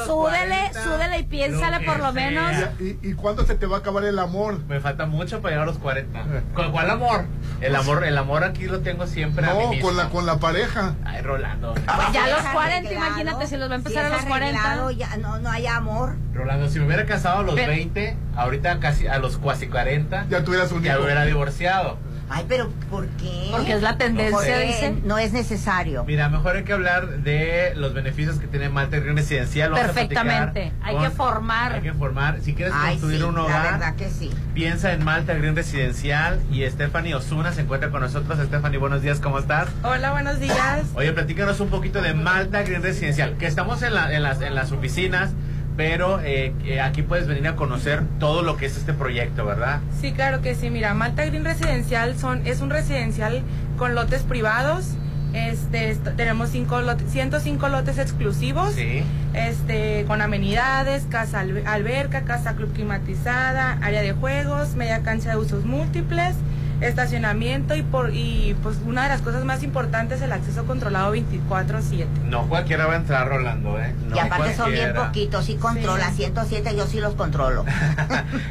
súdele, 0.07 0.11
40, 0.13 0.85
súdele 0.85 0.92
y 1.23 1.27
piénsale 1.27 1.81
por 1.87 1.99
lo 1.99 2.13
sea. 2.13 2.31
menos. 2.31 2.53
¿Y, 2.81 2.99
y 3.09 3.15
cuándo 3.15 3.45
se 3.47 3.55
te 3.55 3.67
va 3.67 3.77
a 3.77 3.81
acabar 3.81 4.05
el 4.05 4.19
amor? 4.19 4.59
Me 4.69 4.81
falta 4.81 5.07
mucho 5.07 5.41
para 5.41 5.53
llegar 5.53 5.63
a 5.69 5.71
los 5.71 5.79
40. 5.79 6.25
¿Con 6.55 6.73
cuál 6.73 6.91
amor? 6.91 7.25
El 7.61 7.77
amor, 7.77 8.05
el 8.05 8.19
amor 8.19 8.45
aquí 8.45 8.65
lo 8.67 8.81
tengo 8.81 9.07
siempre 9.07 9.47
a 9.47 9.55
mí 9.55 9.63
No, 9.65 9.71
mismo. 9.71 9.87
con 9.89 9.97
la 9.97 10.09
con 10.09 10.27
la 10.27 10.39
pareja. 10.39 10.95
Ay, 11.05 11.23
Rolando. 11.23 11.75
Ya 12.13 12.25
a 12.25 12.29
los 12.29 12.41
Si 12.41 12.47
es 12.47 12.53
40, 12.53 12.77
arreglado, 12.89 13.07
imagínate 13.07 13.47
si 13.47 13.57
los 13.57 13.69
va 13.71 13.75
a 13.75 13.77
empezar 13.77 14.07
si 14.07 14.13
a 14.13 14.17
los 14.17 14.27
40. 14.27 14.61
arreglado, 14.61 14.91
Ya 14.91 15.17
no, 15.17 15.39
no 15.39 15.51
hay 15.51 15.67
amor. 15.67 16.17
Rolando, 16.35 16.69
si 16.69 16.79
me 16.81 16.87
hubiera 16.87 17.07
casado 17.07 17.41
a 17.41 17.43
los 17.43 17.55
Pero- 17.55 17.69
20, 17.69 18.17
ahorita 18.37 18.81
casi 18.81 19.07
a 19.07 19.19
los 19.19 19.39
cuasi 19.39 19.69
40, 19.69 20.27
Ya 20.29 20.45
tuvieras 20.45 20.73
un 20.73 20.83
ya 20.83 20.95
hijo. 20.95 21.05
hubiera 21.05 21.25
divorciado. 21.25 21.99
Ay, 22.35 22.47
pero 22.49 22.71
¿por 22.91 23.07
qué? 23.09 23.49
Porque 23.51 23.75
es 23.75 23.83
la 23.83 23.99
tendencia, 23.99 24.59
dicen. 24.59 25.03
no 25.05 25.19
es 25.19 25.33
necesario. 25.33 26.05
Mira, 26.05 26.29
mejor 26.29 26.57
hay 26.57 26.65
que 26.65 26.73
hablar 26.73 27.19
de 27.19 27.75
los 27.77 27.93
beneficios 27.95 28.39
que 28.39 28.47
tiene 28.47 28.69
Malta 28.71 28.99
Green 29.01 29.17
Residencial. 29.17 29.73
Perfectamente. 29.73 30.73
Hay 30.83 30.95
con- 30.95 31.05
que 31.05 31.11
formar. 31.11 31.73
Hay 31.75 31.83
que 31.83 31.93
formar. 31.93 32.41
Si 32.41 32.55
quieres 32.55 32.75
Ay, 32.77 32.93
construir 32.95 33.19
sí, 33.19 33.25
un 33.25 33.35
la 33.35 33.43
hogar, 33.43 33.73
verdad 33.73 33.97
que 33.97 34.09
sí. 34.09 34.31
piensa 34.55 34.93
en 34.93 35.05
Malta 35.05 35.35
Green 35.35 35.55
Residencial. 35.55 36.41
Y 36.51 36.65
Stephanie 36.69 37.15
Osuna 37.15 37.53
se 37.53 37.63
encuentra 37.63 37.91
con 37.91 38.01
nosotros. 38.01 38.39
Stephanie, 38.39 38.79
buenos 38.79 39.03
días, 39.03 39.21
¿cómo 39.21 39.39
estás? 39.39 39.69
Hola, 39.83 40.13
buenos 40.13 40.41
días. 40.41 40.83
Oye, 40.95 41.13
platícanos 41.13 41.61
un 41.61 41.69
poquito 41.69 42.01
de 42.01 42.15
Malta 42.15 42.63
Green 42.63 42.83
Residencial. 42.83 43.37
Que 43.37 43.47
estamos 43.47 43.83
en, 43.83 43.95
la- 43.95 44.13
en 44.15 44.23
las, 44.23 44.41
en 44.41 44.55
las 44.55 44.73
oficinas, 44.73 45.31
pero 45.77 46.21
eh, 46.21 46.53
eh, 46.65 46.81
aquí 46.81 47.03
puedes 47.03 47.27
venir 47.27 47.49
a 47.49 47.57
conocer 47.57 48.03
todo 48.21 48.43
lo 48.43 48.57
que 48.57 48.67
es 48.67 48.77
este 48.77 48.93
proyecto, 48.93 49.45
¿verdad? 49.47 49.81
Sí, 50.01 50.13
claro 50.13 50.43
que 50.43 50.55
sí. 50.55 50.71
Mira, 50.71 50.93
Malta 50.95 51.25
Green 51.25 51.45
Residencial 51.45 52.19
son, 52.19 52.47
es 52.47 52.61
un 52.61 52.71
residencial 52.71 53.43
con 53.79 53.95
lotes 53.95 54.23
privados. 54.23 54.95
Este, 55.33 55.91
est- 55.91 56.07
tenemos 56.17 56.51
cinco 56.51 56.83
lotes, 56.83 57.11
105 57.11 57.69
lotes 57.69 57.97
exclusivos. 57.99 58.75
Sí. 58.75 59.03
Este, 59.33 60.05
con 60.07 60.21
amenidades, 60.21 61.05
casa 61.09 61.43
albe- 61.43 61.65
alberca, 61.67 62.23
casa 62.25 62.55
club 62.55 62.71
climatizada, 62.75 63.79
área 63.81 64.03
de 64.03 64.13
juegos, 64.13 64.75
media 64.75 65.03
cancha 65.03 65.31
de 65.31 65.37
usos 65.39 65.65
múltiples, 65.65 66.35
estacionamiento 66.83 67.75
y 67.75 67.83
por 67.83 68.11
y 68.15 68.57
pues 68.63 68.79
una 68.87 69.05
de 69.05 69.09
las 69.11 69.23
cosas 69.23 69.45
más 69.45 69.63
importantes 69.63 70.21
el 70.23 70.33
acceso 70.33 70.65
controlado 70.65 71.13
24/7. 71.15 72.07
No 72.25 72.47
cualquiera 72.49 72.87
va 72.87 72.95
a 72.95 72.97
entrar, 72.97 73.29
Rolando, 73.29 73.79
¿eh? 73.81 73.95
No 74.09 74.17
y 74.17 74.19
aparte 74.19 74.55
son 74.57 74.71
bien 74.73 74.93
poquitos, 74.95 75.45
sí 75.45 75.55
controla. 75.57 76.11
107 76.11 76.75
yo 76.77 76.87
sí 76.87 77.01
los 77.01 77.15
controlo. 77.15 77.65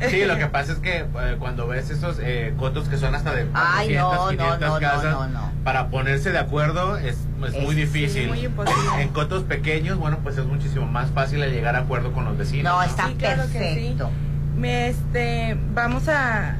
Sí, 0.09 0.25
lo 0.25 0.37
que 0.37 0.47
pasa 0.47 0.73
es 0.73 0.79
que 0.79 0.99
eh, 0.99 1.35
cuando 1.39 1.67
ves 1.67 1.89
esos 1.89 2.17
eh, 2.21 2.53
cotos 2.57 2.87
que 2.89 2.97
son 2.97 3.15
hasta 3.15 3.33
de 3.33 3.47
Ay, 3.53 3.95
400, 3.95 4.01
no, 4.15 4.21
no, 4.23 4.29
500 4.29 4.59
no, 4.61 4.73
no, 4.73 4.79
casas, 4.79 5.03
no, 5.13 5.27
no. 5.27 5.51
para 5.63 5.87
ponerse 5.89 6.31
de 6.31 6.39
acuerdo 6.39 6.97
es, 6.97 7.17
es 7.47 7.53
Es- 7.55 7.61
muy 7.63 7.75
difícil. 7.75 8.23
sí, 8.23 8.27
muy 8.27 8.45
imposible. 8.45 9.01
En 9.01 9.09
cotos 9.09 9.43
pequeños, 9.43 9.97
bueno, 9.97 10.19
pues 10.23 10.37
es 10.37 10.45
muchísimo 10.45 10.85
más 10.87 11.09
fácil 11.11 11.39
llegar 11.41 11.75
a 11.75 11.79
acuerdo 11.79 12.11
con 12.11 12.25
los 12.25 12.37
vecinos. 12.37 12.71
No, 12.73 12.83
está 12.83 13.07
Sí, 13.07 13.15
claro 13.15 13.43
que 13.43 13.47
sí. 13.47 13.57
perfecto. 13.59 14.09
Me, 14.57 14.87
este, 14.89 15.57
vamos 15.73 16.07
a, 16.09 16.55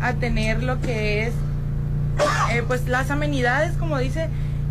a 0.00 0.12
tener 0.14 0.62
lo 0.62 0.80
que 0.80 1.26
es, 1.26 1.32
eh, 2.52 2.62
pues 2.66 2.86
las 2.88 3.10
amenidades, 3.10 3.76
como 3.76 3.98
dice, 3.98 4.28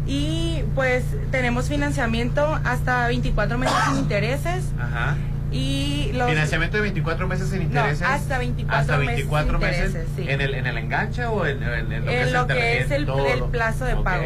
y 0.08 0.60
pues 0.76 1.04
tenemos 1.32 1.68
financiamiento 1.68 2.60
hasta 2.64 3.08
24 3.08 3.58
meses 3.58 3.76
sin 3.90 3.98
intereses 3.98 4.66
Ajá. 4.80 5.16
y 5.52 6.12
los 6.14 6.30
Financiamiento 6.30 6.78
de 6.78 6.84
24 6.84 7.28
meses 7.28 7.50
sin 7.50 7.64
intereses. 7.64 8.04
hasta 8.08 8.38
24 8.38 8.80
hasta 8.82 8.98
meses 8.98 9.16
24 9.16 9.60
sin 9.60 9.68
meses, 9.68 10.08
sí. 10.16 10.26
en, 10.28 10.42
el, 10.42 10.54
en 10.54 10.68
el 10.68 10.78
enganche 10.78 11.26
o 11.26 11.46
en, 11.48 11.64
en- 11.64 11.92
en 11.92 12.06
lo 12.06 12.12
que 12.12 12.22
en 12.22 12.28
es 12.28 12.32
lo 12.34 12.42
el 12.42 12.48
que 12.48 12.78
es 12.82 12.92
el, 12.92 13.06
plazo 13.52 13.86
de 13.86 13.96
pago. 13.96 14.24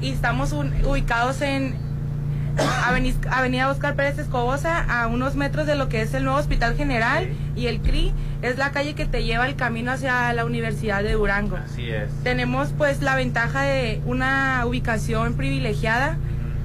Y 0.00 0.10
estamos 0.12 0.52
un- 0.52 0.72
ubicados 0.84 1.40
en 1.42 1.74
Avenida 3.30 3.70
Oscar 3.70 3.94
Pérez 3.94 4.18
Escobosa, 4.18 4.84
a 4.88 5.06
unos 5.06 5.36
metros 5.36 5.66
de 5.66 5.76
lo 5.76 5.88
que 5.88 6.02
es 6.02 6.14
el 6.14 6.24
nuevo 6.24 6.38
Hospital 6.38 6.76
General 6.76 7.28
y 7.56 7.66
el 7.66 7.80
CRI. 7.80 8.12
Es 8.42 8.58
la 8.58 8.70
calle 8.70 8.94
que 8.94 9.06
te 9.06 9.24
lleva 9.24 9.46
el 9.46 9.56
camino 9.56 9.92
hacia 9.92 10.32
la 10.32 10.44
Universidad 10.44 11.02
de 11.02 11.12
Durango. 11.12 11.56
Así 11.56 11.88
es. 11.90 12.10
Tenemos 12.22 12.72
pues 12.76 13.02
la 13.02 13.14
ventaja 13.16 13.62
de 13.62 14.00
una 14.06 14.64
ubicación 14.66 15.34
privilegiada 15.34 16.16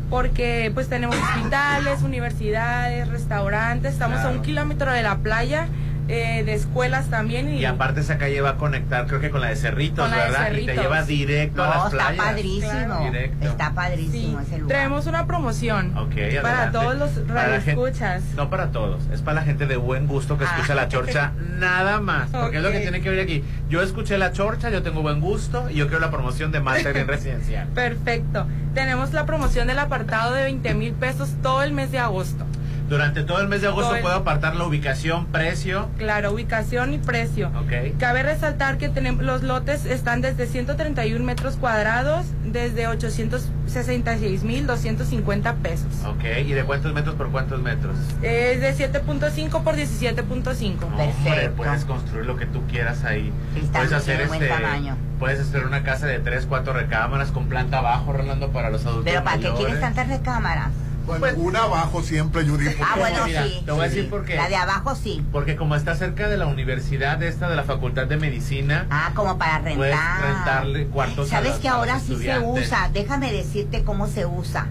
porque 0.09 0.69
pues 0.73 0.89
tenemos 0.89 1.15
hospitales, 1.15 2.03
universidades, 2.03 3.07
restaurantes, 3.07 3.93
estamos 3.93 4.19
a 4.19 4.29
un 4.29 4.43
kilómetro 4.43 4.91
de 4.91 5.01
la 5.01 5.17
playa, 5.17 5.67
eh, 6.07 6.43
de 6.45 6.53
escuelas 6.53 7.07
también 7.07 7.49
y, 7.53 7.59
Y 7.59 7.65
aparte 7.65 8.01
esa 8.01 8.17
calle 8.17 8.41
va 8.41 8.51
a 8.51 8.55
conectar, 8.57 9.07
creo 9.07 9.19
que 9.21 9.29
con 9.29 9.41
la 9.41 9.47
de 9.47 9.55
Cerritos, 9.55 10.07
Con 10.07 10.11
la 10.17 10.25
de 10.25 10.31
¿verdad? 10.31 10.51
Y 10.53 10.65
te 10.65 10.75
lleva 10.75 11.03
directo 11.03 11.63
a 11.63 11.67
No, 11.67 11.73
las 11.75 11.93
está 11.93 12.07
playas. 12.09 12.25
padrísimo. 12.25 12.71
Claro. 12.71 13.03
Directo. 13.05 13.47
Está 13.47 13.73
padrísimo 13.73 14.39
ese 14.41 14.57
lugar. 14.57 14.67
traemos 14.67 15.05
una 15.07 15.25
promoción 15.27 15.97
Ok, 15.97 16.13
para 16.41 16.71
todos 16.71 16.95
los 16.97 17.27
radioescuchas. 17.27 18.23
No 18.35 18.49
para 18.49 18.71
todos, 18.71 19.01
es 19.13 19.21
para 19.21 19.35
la 19.35 19.41
gente 19.43 19.65
de 19.65 19.77
buen 19.77 20.07
gusto 20.07 20.37
que 20.37 20.43
escucha 20.45 20.73
Ah. 20.73 20.75
la 20.75 20.87
chorcha, 20.87 21.31
nada 21.59 21.99
más. 21.99 22.29
Porque 22.29 22.57
es 22.57 22.63
lo 22.63 22.71
que 22.71 22.79
tiene 22.79 23.01
que 23.01 23.09
ver 23.09 23.19
aquí. 23.19 23.43
Yo 23.69 23.81
escuché 23.81 24.17
la 24.17 24.31
chorcha, 24.31 24.69
yo 24.69 24.83
tengo 24.83 25.01
buen 25.01 25.19
gusto 25.21 25.69
y 25.69 25.75
yo 25.75 25.87
quiero 25.87 25.99
la 26.01 26.11
promoción 26.11 26.51
de 26.51 26.59
Malta 26.59 26.89
Green 26.91 27.07
Residencial. 27.07 27.67
Perfecto. 27.69 28.45
Tenemos 28.73 29.13
la 29.13 29.25
promoción 29.25 29.67
del 29.67 29.79
apartado 29.79 30.33
de 30.33 30.43
20 30.43 30.73
mil 30.73 30.93
pesos 30.93 31.29
todo 31.41 31.63
el 31.63 31.73
mes 31.73 31.91
de 31.91 31.99
agosto. 31.99 32.45
Durante 32.89 33.23
todo 33.23 33.41
el 33.41 33.47
mes 33.47 33.61
de 33.61 33.67
agosto 33.67 33.95
el- 33.95 34.01
puedo 34.01 34.15
apartar 34.15 34.55
la 34.55 34.65
ubicación, 34.65 35.25
precio. 35.27 35.87
Claro, 35.97 36.31
ubicación 36.33 36.93
y 36.93 36.97
precio. 36.99 37.47
Ok. 37.59 37.97
Cabe 37.97 38.23
resaltar 38.23 38.77
que 38.77 38.89
tenemos 38.89 39.23
los 39.23 39.41
lotes 39.43 39.85
están 39.85 40.21
desde 40.21 40.45
131 40.47 41.23
metros 41.25 41.55
cuadrados, 41.55 42.25
desde 42.45 42.87
866 42.87 44.43
mil 44.43 44.67
250 44.67 45.55
pesos. 45.55 45.87
Ok, 46.05 46.23
¿y 46.45 46.51
de 46.53 46.63
cuántos 46.63 46.93
metros 46.93 47.15
por 47.15 47.31
cuántos 47.31 47.61
metros? 47.61 47.95
Es 48.21 48.61
de 48.61 48.73
7.5 48.75 49.63
por 49.63 49.75
17.5. 49.75 50.89
No, 50.89 50.97
Hombre, 51.03 51.49
puedes 51.55 51.85
construir 51.85 52.25
lo 52.25 52.37
que 52.37 52.45
tú 52.45 52.61
quieras 52.67 53.03
ahí. 53.05 53.31
Está 53.55 53.79
puedes 53.79 53.93
hacer 53.93 54.21
este, 54.21 54.47
tamaño. 54.47 54.97
puedes 55.19 55.39
hacer 55.39 55.65
una 55.65 55.83
casa 55.83 56.05
de 56.05 56.19
3, 56.19 56.45
4 56.47 56.73
recámaras 56.73 57.31
con 57.31 57.47
planta 57.47 57.79
abajo, 57.79 58.13
Rolando, 58.13 58.49
para 58.51 58.69
los 58.69 58.85
adultos 58.85 59.05
Pero 59.05 59.23
¿para 59.23 59.37
qué 59.37 59.43
mayores. 59.49 59.59
quieres 59.65 59.81
tantas 59.81 60.07
recámaras? 60.07 60.69
Bueno, 61.05 61.27
una 61.39 61.63
abajo 61.63 62.01
siempre, 62.01 62.43
Judy. 62.47 62.65
porque- 62.65 62.83
Ah, 62.83 62.95
bueno, 62.97 63.25
Mira, 63.25 63.43
sí. 63.43 63.61
te 63.65 63.71
voy 63.71 63.85
a 63.85 63.89
sí. 63.89 63.95
decir 63.95 64.09
por 64.09 64.25
qué. 64.25 64.35
La 64.35 64.47
de 64.49 64.55
abajo 64.55 64.95
sí. 64.95 65.25
Porque 65.31 65.55
como 65.55 65.75
está 65.75 65.95
cerca 65.95 66.27
de 66.29 66.37
la 66.37 66.45
universidad 66.47 67.21
esta 67.23 67.49
de 67.49 67.55
la 67.55 67.63
Facultad 67.63 68.07
de 68.07 68.17
Medicina, 68.17 68.87
Ah, 68.89 69.11
como 69.13 69.37
para 69.37 69.59
rentar. 69.59 69.75
puedes 69.77 69.97
rentarle 70.21 70.87
cuartos 70.87 71.29
Sabes 71.29 71.55
que 71.55 71.67
ahora 71.67 71.99
sí 71.99 72.15
se 72.17 72.39
usa. 72.39 72.89
Déjame 72.93 73.31
decirte 73.31 73.83
cómo 73.83 74.07
se 74.07 74.25
usa. 74.25 74.67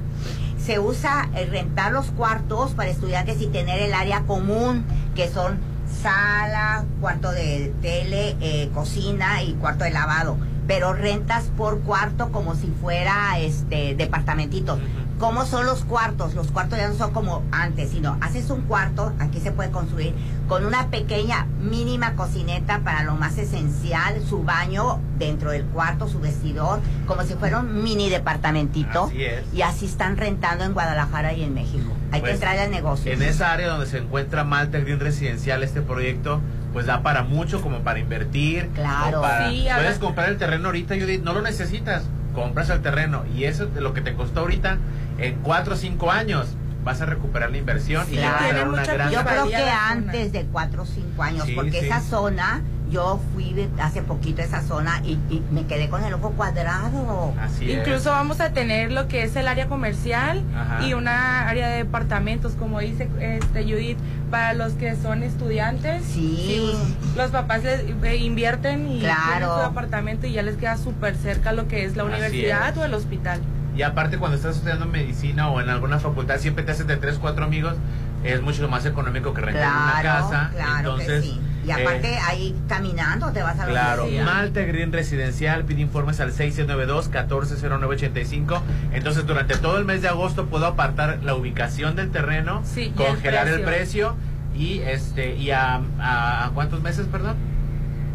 Se 0.59 0.79
usa 0.79 1.29
eh, 1.35 1.47
rentar 1.51 1.93
los 1.93 2.07
cuartos 2.13 2.73
para 2.73 2.89
estudiantes 2.89 3.41
y 3.41 3.49
tener 3.49 3.81
el 3.83 3.93
área 3.95 4.21
común, 4.23 4.85
que 5.17 5.29
son 5.29 5.59
sala, 6.03 6.85
cuarto 7.01 7.31
de 7.33 7.73
tele, 7.83 8.37
eh, 8.41 8.71
cocina 8.73 9.43
y 9.43 9.53
cuarto 9.55 9.85
de 9.85 9.91
lavado. 9.91 10.37
Pero 10.73 10.95
rentas 10.95 11.51
por 11.55 11.81
cuarto 11.81 12.33
como 12.33 12.55
si 12.55 12.69
fuera 12.81 13.39
este 13.39 13.95
departamentitos. 13.95 14.79
¿Cómo 15.19 15.45
son 15.45 15.67
los 15.67 15.85
cuartos? 15.85 16.35
Los 16.35 16.51
cuartos 16.51 16.79
ya 16.79 16.89
no 16.89 16.95
son 16.95 17.13
como 17.13 17.43
antes, 17.53 17.91
sino 17.91 18.17
haces 18.23 18.49
un 18.49 18.63
cuarto, 18.63 19.13
aquí 19.19 19.39
se 19.39 19.53
puede 19.53 19.71
construir, 19.71 20.15
con 20.49 20.65
una 20.65 20.89
pequeña 20.89 21.45
mínima 21.61 22.15
cocineta 22.15 22.81
para 22.81 23.03
lo 23.03 23.17
más 23.17 23.37
esencial, 23.37 24.23
su 24.27 24.45
baño 24.45 24.99
dentro 25.19 25.51
del 25.51 25.65
cuarto, 25.67 26.09
su 26.09 26.21
vestidor, 26.21 26.81
como 27.07 27.23
si 27.25 27.35
fuera 27.35 27.59
un 27.59 27.83
mini 27.85 28.09
departamentito. 28.09 29.05
Así 29.05 29.25
es. 29.25 29.45
Y 29.53 29.61
así 29.61 29.85
están 29.85 30.17
rentando 30.17 30.65
en 30.65 30.73
Guadalajara 30.73 31.35
y 31.35 31.43
en 31.43 31.53
México. 31.53 31.93
Hay 32.13 32.21
Pues, 32.21 32.31
que 32.31 32.35
entrar 32.37 32.59
al 32.59 32.71
negocio. 32.71 33.13
En 33.13 33.21
esa 33.21 33.53
área 33.53 33.69
donde 33.69 33.87
se 33.87 33.99
encuentra 33.99 34.43
Malta 34.43 34.79
Green 34.79 35.01
Residencial, 35.01 35.63
este 35.63 35.83
proyecto, 35.83 36.41
pues 36.73 36.87
da 36.87 37.03
para 37.03 37.23
mucho 37.23 37.61
como 37.61 37.81
para 37.81 37.99
invertir. 37.99 38.69
Claro. 38.75 39.21
para- 39.21 39.51
Sí, 39.51 39.67
puedes 39.75 39.99
comprar 39.99 40.29
el 40.31 40.39
terreno 40.39 40.67
ahorita, 40.67 40.95
Judith, 40.95 41.23
no 41.23 41.33
lo 41.33 41.43
necesitas. 41.43 42.05
Compras 42.35 42.71
el 42.71 42.81
terreno 42.81 43.25
y 43.37 43.45
eso 43.45 43.67
de 43.67 43.81
lo 43.83 43.93
que 43.93 44.01
te 44.01 44.15
costó 44.15 44.41
ahorita, 44.41 44.79
en 45.19 45.35
cuatro 45.43 45.75
o 45.75 45.77
cinco 45.77 46.11
años 46.11 46.49
vas 46.83 47.01
a 47.01 47.07
recuperar 47.07 47.51
la 47.51 47.59
inversión 47.59 48.07
y 48.11 48.17
ya 48.17 48.33
vas 48.33 48.43
a 48.43 48.65
una 48.69 48.85
gran... 48.85 49.11
Yo 49.13 49.23
creo 49.25 49.49
que 49.49 49.57
antes 49.71 50.33
de 50.33 50.45
cuatro 50.47 50.83
o 50.83 50.87
cinco 50.87 51.23
años, 51.23 51.45
Sí, 51.47 51.53
porque 51.55 51.79
sí. 51.81 51.87
esa 51.87 52.01
zona, 52.01 52.63
yo 52.93 53.19
fui 53.33 53.53
de- 53.55 53.69
hace 53.81 54.03
poquito 54.03 54.43
a 54.43 54.45
esa 54.45 54.63
zona 54.63 55.01
y, 55.05 55.13
y 55.31 55.43
me 55.51 55.65
quedé 55.67 55.89
con 55.89 56.05
el 56.05 56.13
ojo 56.15 56.31
cuadrado. 56.33 57.33
Así 57.41 57.73
es. 57.73 57.79
Incluso 57.79 58.11
vamos 58.11 58.41
a 58.41 58.51
tener 58.53 58.93
lo 58.93 59.09
que 59.09 59.23
es 59.25 59.35
el 59.37 59.49
área 59.49 59.67
comercial 59.69 60.43
Ajá. 60.57 60.83
y 60.87 60.95
una 60.95 61.49
área 61.49 61.69
de 61.69 61.79
departamentos, 61.79 62.53
como 62.53 62.81
dice 62.81 63.09
este 63.21 63.65
Judith, 63.65 63.99
para 64.31 64.55
los 64.55 64.75
que 64.75 64.95
son 64.97 65.23
estudiantes. 65.23 66.05
Sí. 66.05 66.61
pues, 66.71 67.17
los 67.17 67.31
papás 67.31 67.65
les 67.65 67.81
eh, 68.05 68.17
invierten 68.17 68.91
y 68.91 69.01
Claro. 69.01 69.23
tienen 69.31 69.49
su 69.49 69.55
apartamento 69.63 70.27
y 70.27 70.33
ya 70.33 70.43
les 70.43 70.57
queda 70.57 70.77
súper 70.77 71.17
cerca 71.17 71.53
lo 71.53 71.67
que 71.69 71.85
es 71.85 71.97
la 71.97 72.05
universidad 72.05 72.71
es. 72.71 72.77
o 72.79 72.85
el 72.85 72.95
hospital. 72.95 73.41
Y 73.77 73.83
aparte 73.83 74.19
cuando 74.19 74.37
estás 74.37 74.57
estudiando 74.57 74.85
medicina 74.87 75.49
o 75.49 75.61
en 75.61 75.71
alguna 75.71 75.99
facultad 75.99 76.37
siempre 76.39 76.63
te 76.63 76.73
haces 76.73 76.87
de 76.87 76.97
tres, 76.99 77.17
cuatro 77.19 77.45
amigos, 77.45 77.75
es 78.23 78.41
mucho 78.43 78.69
más 78.69 78.85
económico 78.85 79.33
que 79.35 79.41
rentar 79.41 79.67
una 79.73 80.03
casa. 80.03 80.51
claro 80.55 80.79
Entonces, 80.79 81.23
que 81.23 81.29
sí. 81.31 81.41
Y 81.65 81.71
aparte 81.71 82.15
eh, 82.15 82.19
ahí 82.27 82.57
caminando 82.69 83.31
te 83.31 83.41
vas 83.43 83.59
a 83.61 83.67
la 83.67 83.71
Claro. 83.71 84.07
Malta 84.25 84.63
Green 84.63 84.93
Residencial 84.93 85.65
pide 85.65 85.81
informes 85.81 86.19
al 86.21 86.33
692-140985. 86.33 88.61
Entonces, 88.93 89.27
durante 89.27 89.57
todo 89.57 89.79
el 89.79 89.85
mes 89.85 90.03
de 90.03 90.09
agosto 90.09 90.47
puedo 90.47 90.67
apartar 90.67 91.21
la 91.23 91.35
ubicación 91.35 91.95
del 91.97 92.11
terreno, 92.11 92.63
Sí, 92.65 92.81
y 92.81 92.87
el 92.89 92.95
congelar 92.95 93.49
el 93.49 93.63
precio. 93.63 94.17
precio 94.17 94.33
y 94.57 94.79
este 94.81 95.37
y 95.37 95.51
a, 95.51 95.81
a- 96.01 96.47
a 96.47 96.51
cuántos 96.51 96.83
meses, 96.83 97.07
perdón? 97.11 97.37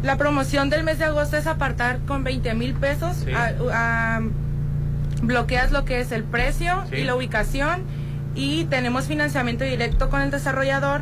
La 0.02 0.16
promoción 0.16 0.70
del 0.70 0.84
mes 0.84 0.98
de 0.98 1.04
agosto 1.06 1.36
es 1.36 1.46
apartar 1.46 1.98
con 2.06 2.22
20 2.24 2.54
mil 2.54 2.74
pesos. 2.74 3.16
Sí. 3.24 3.32
a- 3.32 3.52
a- 3.72 4.20
bloqueas 5.22 5.72
lo 5.72 5.84
que 5.84 6.00
es 6.00 6.12
el 6.12 6.22
precio 6.22 6.84
Sí. 6.90 6.96
y 6.98 7.04
la 7.04 7.16
ubicación 7.16 7.82
y 8.36 8.66
tenemos 8.66 9.06
financiamiento 9.06 9.64
directo 9.64 10.10
con 10.10 10.20
el 10.22 10.30
desarrollador 10.30 11.00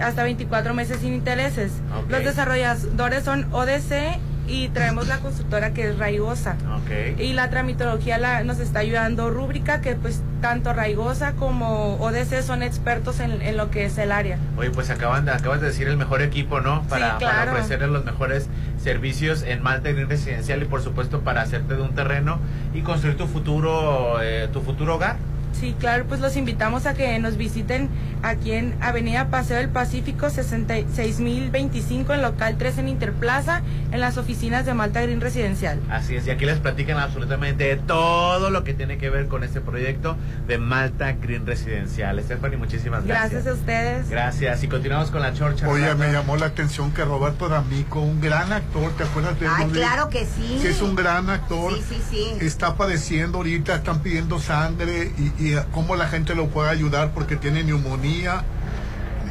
hasta 0.00 0.22
24 0.22 0.74
meses 0.74 0.98
sin 1.00 1.14
intereses. 1.14 1.72
Los 2.08 2.24
desarrolladores 2.24 3.24
son 3.24 3.46
ODC 3.52 4.18
y 4.46 4.68
traemos 4.68 5.08
la 5.08 5.18
constructora 5.18 5.72
que 5.72 5.88
es 5.88 5.98
Raigosa. 5.98 6.56
Ok. 6.76 7.18
Y 7.18 7.32
la 7.32 7.48
tramitología 7.48 8.18
la, 8.18 8.44
nos 8.44 8.58
está 8.58 8.80
ayudando 8.80 9.30
Rúbrica, 9.30 9.80
que 9.80 9.94
pues 9.94 10.20
tanto 10.42 10.74
Raigosa 10.74 11.32
como 11.32 11.94
ODC 11.94 12.42
son 12.42 12.62
expertos 12.62 13.20
en, 13.20 13.40
en 13.40 13.56
lo 13.56 13.70
que 13.70 13.86
es 13.86 13.96
el 13.96 14.12
área. 14.12 14.38
Oye, 14.58 14.70
pues 14.70 14.90
acaban 14.90 15.24
de, 15.24 15.30
acabas 15.32 15.60
de 15.60 15.68
decir 15.68 15.88
el 15.88 15.96
mejor 15.96 16.20
equipo, 16.20 16.60
¿no? 16.60 16.82
Para, 16.88 17.18
Sí, 17.18 17.24
para 17.24 17.52
ofrecerles 17.52 17.88
los 17.88 18.04
mejores 18.04 18.48
servicios 18.82 19.42
en 19.42 19.62
Malta 19.62 19.90
Green 19.92 20.08
Residencial 20.08 20.62
y 20.62 20.66
por 20.66 20.82
supuesto 20.82 21.20
para 21.20 21.40
hacerte 21.40 21.74
de 21.76 21.82
un 21.82 21.94
terreno 21.94 22.38
y 22.74 22.82
construir 22.82 23.16
tu 23.16 23.26
futuro, 23.26 24.20
eh, 24.20 24.48
tu 24.52 24.60
futuro 24.60 24.96
hogar. 24.96 25.16
Sí, 25.58 25.74
claro, 25.78 26.04
pues 26.06 26.20
los 26.20 26.36
invitamos 26.36 26.86
a 26.86 26.94
que 26.94 27.18
nos 27.18 27.36
visiten 27.36 27.88
aquí 28.22 28.52
en 28.52 28.74
Avenida 28.80 29.28
Paseo 29.28 29.58
del 29.58 29.68
Pacífico 29.68 30.30
66025 30.30 32.14
en 32.14 32.22
local 32.22 32.56
3 32.58 32.78
en 32.78 32.88
Interplaza, 32.88 33.62
en 33.92 34.00
las 34.00 34.16
oficinas 34.18 34.66
de 34.66 34.74
Malta 34.74 35.02
Green 35.02 35.20
Residencial. 35.20 35.80
Así 35.90 36.16
es, 36.16 36.26
y 36.26 36.30
aquí 36.30 36.44
les 36.44 36.58
platican 36.58 36.98
absolutamente 36.98 37.76
todo 37.76 38.50
lo 38.50 38.64
que 38.64 38.74
tiene 38.74 38.98
que 38.98 39.10
ver 39.10 39.28
con 39.28 39.44
este 39.44 39.60
proyecto 39.60 40.16
de 40.46 40.58
Malta 40.58 41.12
Green 41.12 41.46
Residencial. 41.46 42.20
Stephanie, 42.22 42.56
muchísimas 42.56 43.04
gracias. 43.04 43.32
Gracias 43.32 43.52
a 43.52 43.54
ustedes. 43.58 44.10
Gracias. 44.10 44.62
Y 44.62 44.68
continuamos 44.68 45.10
con 45.10 45.22
la 45.22 45.32
chorcha. 45.32 45.68
Oye, 45.68 45.94
me 45.94 46.12
llamó 46.12 46.36
la 46.36 46.46
atención 46.46 46.92
que 46.92 47.04
Roberto 47.04 47.48
D'Amico, 47.48 48.00
un 48.00 48.20
gran 48.20 48.52
actor, 48.52 48.90
¿te 48.96 49.04
acuerdas 49.04 49.38
de 49.38 49.46
él? 49.46 49.52
Ay, 49.54 49.68
claro 49.70 50.08
que 50.08 50.26
sí. 50.26 50.58
Sí, 50.60 50.68
es 50.68 50.82
un 50.82 50.94
gran 50.94 51.30
actor. 51.30 51.74
Sí, 51.74 51.82
sí, 51.88 52.00
sí. 52.10 52.26
Está 52.40 52.74
padeciendo 52.76 53.38
ahorita, 53.38 53.74
están 53.76 54.00
pidiendo 54.00 54.38
sangre 54.38 55.12
y, 55.18 55.43
y 55.43 55.43
cómo 55.72 55.96
la 55.96 56.08
gente 56.08 56.34
lo 56.34 56.48
puede 56.48 56.70
ayudar 56.70 57.12
porque 57.12 57.36
tiene 57.36 57.62
neumonía 57.64 58.42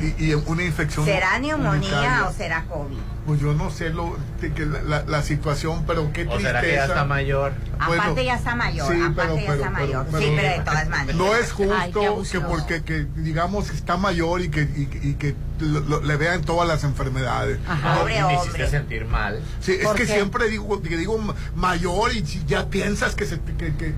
y, 0.02 0.26
y 0.26 0.34
una 0.34 0.64
infección. 0.64 1.06
¿Será 1.06 1.40
neumonía 1.40 1.90
urinaria. 1.90 2.28
o 2.28 2.34
será 2.34 2.64
COVID? 2.66 2.98
Pues 3.26 3.40
yo 3.40 3.54
no 3.54 3.72
sé 3.72 3.90
lo, 3.90 4.18
la, 4.42 4.82
la- 4.82 5.04
la 5.06 5.22
situación, 5.22 5.86
pero 5.88 6.12
qué 6.12 6.24
O 6.24 6.32
tristeza. 6.32 6.48
será 6.50 6.62
que 6.62 6.74
ya 6.74 6.86
está 6.88 7.06
mayor. 7.06 7.54
Bueno, 7.88 8.02
aparte 8.02 8.26
ya 8.26 8.36
está 8.36 8.54
mayor, 8.56 8.94
sí, 8.94 9.02
aparte 9.02 9.22
pero- 9.22 9.36
ya 9.36 9.42
está 9.42 9.56
pero- 9.56 9.72
mayor. 9.72 10.06
pero- 10.12 10.20
sí, 10.20 10.34
pero- 10.36 10.50
de 10.58 10.60
todas 10.66 10.90
maneras. 10.90 11.16
No 11.16 11.36
es 11.36 11.54
Ay, 11.72 11.94
justo 11.94 12.02
qué 12.02 12.30
que 12.32 12.40
porque 12.46 12.84
que, 12.84 13.08
digamos 13.22 13.70
está 13.70 13.96
mayor 13.96 14.42
y 14.42 14.50
que, 14.50 14.64
y, 14.64 14.90
y 15.10 15.14
que 15.14 15.36
lo- 15.60 15.80
lo- 15.80 16.02
le 16.02 16.18
vean 16.18 16.42
todas 16.42 16.68
las 16.68 16.84
enfermedades. 16.84 17.60
Ajá. 17.66 17.96
No, 17.96 18.10
Y 18.10 18.24
me 18.36 18.42
hiciste 18.42 18.68
sentir 18.68 19.06
mal. 19.06 19.40
Sí, 19.62 19.72
es 19.74 19.86
¿Por 19.86 19.96
que 19.96 20.06
qué? 20.06 20.14
siempre 20.16 20.50
digo, 20.50 20.82
que 20.82 20.98
digo 20.98 21.18
ma- 21.18 21.36
mayor 21.56 22.12
y 22.14 22.24
ya 22.46 22.68
piensas 22.68 23.16
que 23.16 23.26
se 23.26 23.40
que, 23.40 23.74
que- 23.76 23.96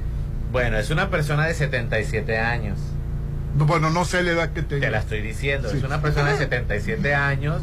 Bueno, 0.55 0.77
es 0.77 0.89
una 0.89 1.09
persona 1.09 1.45
de 1.47 1.53
77 1.53 2.37
años. 2.39 2.79
bueno, 3.55 3.89
no 3.89 4.05
sé 4.05 4.23
la 4.23 4.31
edad 4.31 4.53
que 4.53 4.61
tenga. 4.61 4.85
Te 4.85 4.89
la 4.89 4.99
estoy 4.99 5.21
diciendo. 5.21 5.69
Sí. 5.69 5.79
Es 5.79 5.83
una 5.83 6.01
persona 6.01 6.31
de 6.31 6.37
77 6.47 7.13
años. 7.13 7.61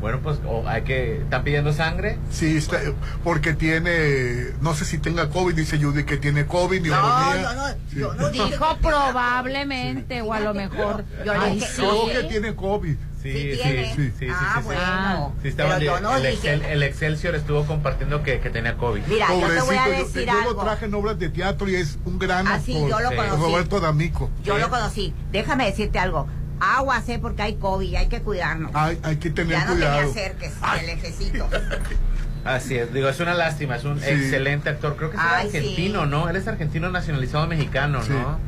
Bueno, 0.00 0.18
pues 0.20 0.40
o 0.44 0.66
hay 0.66 0.82
que. 0.82 1.18
¿Están 1.18 1.44
pidiendo 1.44 1.72
sangre? 1.72 2.18
Sí, 2.32 2.56
está- 2.56 2.80
porque 3.22 3.54
tiene, 3.54 4.48
no 4.60 4.74
sé 4.74 4.84
si 4.84 4.98
tenga 4.98 5.30
COVID, 5.30 5.54
dice 5.54 5.78
Judy 5.78 6.02
que 6.02 6.16
tiene 6.16 6.44
COVID, 6.46 6.80
neumonía. 6.82 7.76
Sí. 7.88 8.00
Dijo 8.32 8.78
probablemente 8.82 10.20
o 10.20 10.32
a 10.32 10.40
lo 10.40 10.54
mejor. 10.54 11.04
Yo 11.24 11.34
Ay, 11.40 11.54
dije, 11.54 11.66
sí. 11.68 11.76
Creo 11.82 12.06
que 12.20 12.28
tiene 12.28 12.56
COVID. 12.56 12.96
Sí, 13.24 13.32
Sí 13.32 13.50
sí, 13.52 13.56
tiene. 13.62 13.94
sí, 13.94 14.12
Ah, 14.30 14.52
sí, 14.56 14.58
sí. 14.60 14.64
bueno. 14.66 15.32
Sí, 15.40 15.48
estaban 15.48 15.78
Pero 15.78 15.84
yo 15.86 15.94
de- 15.96 16.00
no 16.02 16.16
el, 16.18 16.22
dije- 16.24 16.56
Excel- 16.58 16.64
el 16.66 16.82
Excelsior 16.82 17.34
estuvo 17.34 17.64
compartiendo 17.64 18.22
que, 18.22 18.38
que 18.40 18.50
tenía 18.50 18.76
COVID. 18.76 19.00
Mira, 19.06 19.28
yo 19.28 19.46
te 19.48 19.60
voy 19.62 19.76
a 19.76 19.84
Pobrecito, 19.84 20.06
decir 20.12 20.26
yo, 20.26 20.32
yo 20.34 20.40
lo 20.42 20.48
algo. 20.50 20.62
traje 20.64 20.84
en 20.84 20.94
obras 20.94 21.18
de 21.18 21.30
teatro 21.30 21.66
y 21.70 21.76
es 21.76 21.98
un 22.04 22.18
gran 22.18 22.46
Ah, 22.46 22.56
actor. 22.56 22.86
yo 22.90 23.00
lo 23.00 23.08
Sí. 23.08 23.16
conocí. 23.16 23.40
Roberto 23.40 23.80
D'Amico. 23.80 24.30
Yo 24.44 24.58
lo 24.58 24.68
conocí. 24.68 25.14
Déjame 25.32 25.64
decirte 25.64 25.98
algo. 25.98 26.26
Aguas, 26.60 27.08
eh, 27.08 27.18
porque 27.18 27.40
hay 27.40 27.54
COVID 27.56 27.88
y 27.88 27.96
hay 27.96 28.08
que 28.08 28.20
cuidarnos. 28.20 28.70
Hay, 28.74 28.98
hay 29.02 29.16
que 29.16 29.30
tener 29.30 29.52
ya 29.58 29.64
no 29.64 29.72
te 29.72 29.78
me 29.78 29.86
cuidado. 29.86 30.10
acerques, 30.10 30.52
el 30.82 30.88
ejecito. 30.90 31.48
Así 32.44 32.76
es, 32.76 32.92
digo, 32.92 33.08
es 33.08 33.18
una 33.20 33.32
lástima, 33.32 33.76
es 33.76 33.84
un 33.84 33.98
Sí. 34.00 34.06
excelente 34.10 34.68
actor. 34.68 34.96
Creo 34.96 35.08
que 35.10 35.16
es 35.16 35.22
Ay, 35.22 35.46
argentino, 35.46 36.02
sí. 36.04 36.08
¿no? 36.10 36.28
Él 36.28 36.36
es 36.36 36.46
argentino 36.46 36.90
nacionalizado 36.90 37.46
mexicano, 37.46 38.00
¿no? 38.06 38.38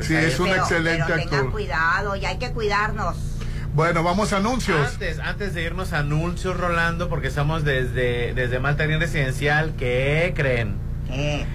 Sí, 0.00 0.12
es 0.16 0.40
un 0.40 0.46
Pero- 0.48 0.60
excelente 0.60 1.04
pero 1.06 1.18
tengan 1.20 1.34
actor. 1.38 1.52
cuidado 1.52 2.16
y 2.16 2.24
hay 2.24 2.38
que 2.38 2.50
cuidarnos. 2.50 3.16
Bueno, 3.74 4.04
vamos 4.04 4.32
a 4.32 4.36
anuncios. 4.36 4.92
Antes, 4.92 5.18
antes 5.18 5.52
de 5.52 5.64
irnos 5.64 5.92
a 5.92 5.98
anuncios, 5.98 6.56
Rolando, 6.56 7.08
porque 7.08 7.26
estamos 7.26 7.64
desde, 7.64 8.32
desde 8.32 8.60
Malta 8.60 8.84
Green 8.84 9.00
Residencial, 9.00 9.74
¿qué 9.76 10.32
creen? 10.36 10.83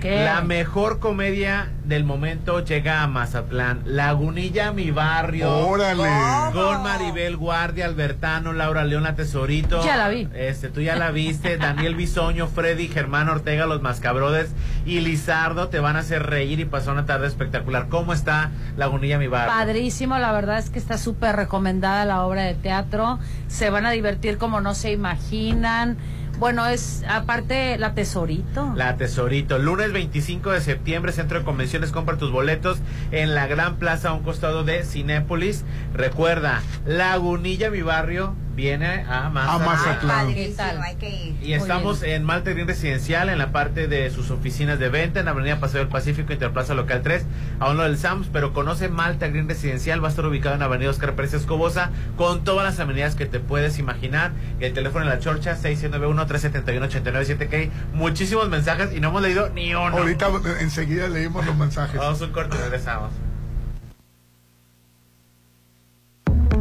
¿Qué? 0.02 0.24
La 0.24 0.42
mejor 0.42 1.00
comedia 1.00 1.70
del 1.84 2.04
momento 2.04 2.64
llega 2.64 3.02
a 3.02 3.08
Mazatlán. 3.08 3.82
Lagunilla, 3.86 4.72
mi 4.72 4.92
barrio. 4.92 5.52
Órale. 5.68 6.10
Con 6.54 6.84
Maribel 6.84 7.36
Guardia, 7.36 7.86
Albertano, 7.86 8.54
Laura 8.54 8.86
León, 8.86 9.04
la 9.04 9.16
Tesorito. 9.16 9.84
Ya 9.84 9.98
la 9.98 10.10
vi. 10.10 10.28
Este, 10.34 10.70
tú 10.70 10.82
ya 10.82 10.96
la 10.96 11.12
viste. 11.12 11.58
Daniel 11.58 11.96
Bisoño, 11.96 12.48
Freddy, 12.48 12.88
Germán 12.88 13.28
Ortega, 13.28 13.66
los 13.66 13.82
Mascabrodes 13.82 14.52
y 14.86 15.00
Lizardo 15.00 15.70
te 15.70 15.80
van 15.80 15.96
a 15.96 16.00
hacer 16.00 16.28
reír 16.28 16.60
y 16.60 16.66
pasar 16.66 16.94
una 16.94 17.06
tarde 17.06 17.28
espectacular. 17.28 17.88
¿Cómo 17.90 18.14
está 18.14 18.52
Lagunilla, 18.78 19.18
mi 19.18 19.28
barrio? 19.28 19.52
Padrísimo, 19.52 20.18
la 20.18 20.32
verdad 20.32 20.60
es 20.60 20.70
que 20.70 20.80
está 20.80 20.98
súper 20.98 21.36
recomendada 21.36 22.06
la 22.06 22.24
obra 22.24 22.44
de 22.44 22.54
teatro. 22.54 23.20
Se 23.48 23.70
van 23.70 23.86
a 23.86 23.92
divertir 23.92 24.38
como 24.38 24.62
no 24.62 24.76
se 24.76 24.92
imaginan. 24.92 25.98
Bueno, 26.40 26.66
es 26.66 27.04
aparte 27.10 27.78
la 27.78 27.94
tesorito. 27.94 28.72
La 28.74 28.96
Tesorito. 28.96 29.60
Lunes 29.60 29.92
25 29.92 30.52
de 30.52 30.62
septiembre, 30.62 31.12
Centro 31.12 31.40
de 31.40 31.44
Convenciones, 31.44 31.92
compra 31.92 32.16
tus 32.16 32.32
boletos 32.32 32.80
en 33.12 33.36
la 33.36 33.46
Gran 33.48 33.76
Plaza 33.76 34.10
a 34.10 34.14
un 34.14 34.24
costado 34.24 34.64
de 34.64 34.86
Cinépolis. 34.86 35.66
Recuerda, 35.94 36.62
Lagunilla, 36.86 37.70
mi 37.70 37.82
barrio, 37.82 38.36
viene 38.60 39.06
a 39.08 39.30
Mazatlán. 39.30 39.62
A 39.62 39.66
Mazatlán. 39.66 40.28
Hay 40.84 40.96
que 40.96 41.10
ir. 41.10 41.38
Y 41.42 41.54
estamos 41.54 42.04
en 42.04 42.26
Malta 42.26 42.52
Green 42.52 42.68
Residencial, 42.68 43.30
en 43.30 43.38
la 43.38 43.54
parte 43.54 43.88
de 43.88 44.12
sus 44.12 44.32
oficinas 44.32 44.80
de 44.80 44.90
venta, 44.90 45.22
en 45.22 45.30
Avenida 45.30 45.62
Paseo 45.62 45.80
del 45.80 45.88
Pacífico, 45.88 46.34
Interplaza 46.34 46.74
Local 46.74 47.02
3, 47.02 47.26
a 47.60 47.70
uno 47.70 47.84
del 47.84 47.98
SAMS, 47.98 48.28
pero 48.34 48.52
conoce 48.54 48.90
Malta 48.90 49.30
Green 49.30 49.48
Residencial, 49.48 50.04
va 50.04 50.10
a 50.10 50.12
estar 50.12 50.26
ubicado 50.26 50.56
en 50.56 50.62
Avenida 50.62 50.90
Oscar 50.90 51.16
Pérez 51.16 51.34
Escobosa, 51.34 51.92
con 52.18 52.44
todas 52.44 52.66
las 52.66 52.82
amenidades 52.82 53.16
que 53.16 53.26
te 53.26 53.40
puedes 53.40 53.80
imaginar. 53.80 54.34
Y 54.60 54.66
el 54.66 54.74
teléfono 54.74 55.06
en 55.06 55.10
la 55.10 55.20
chorcha, 55.20 55.56
691-371-897K. 55.56 57.70
Muchísimos 57.94 58.50
mensajes 58.50 58.94
y 58.94 59.00
no 59.00 59.08
hemos 59.10 59.22
leído 59.22 59.52
ni 59.52 59.74
uno. 59.74 59.98
Ahorita 59.98 60.28
eh, 60.28 60.58
enseguida 60.60 61.08
leímos 61.08 61.46
los 61.46 61.56
mensajes. 61.56 61.98
Vamos 61.98 62.22
a 62.22 62.26
un 62.26 62.34
corte 62.34 62.58
y 62.58 62.62
regresamos. 62.62 63.14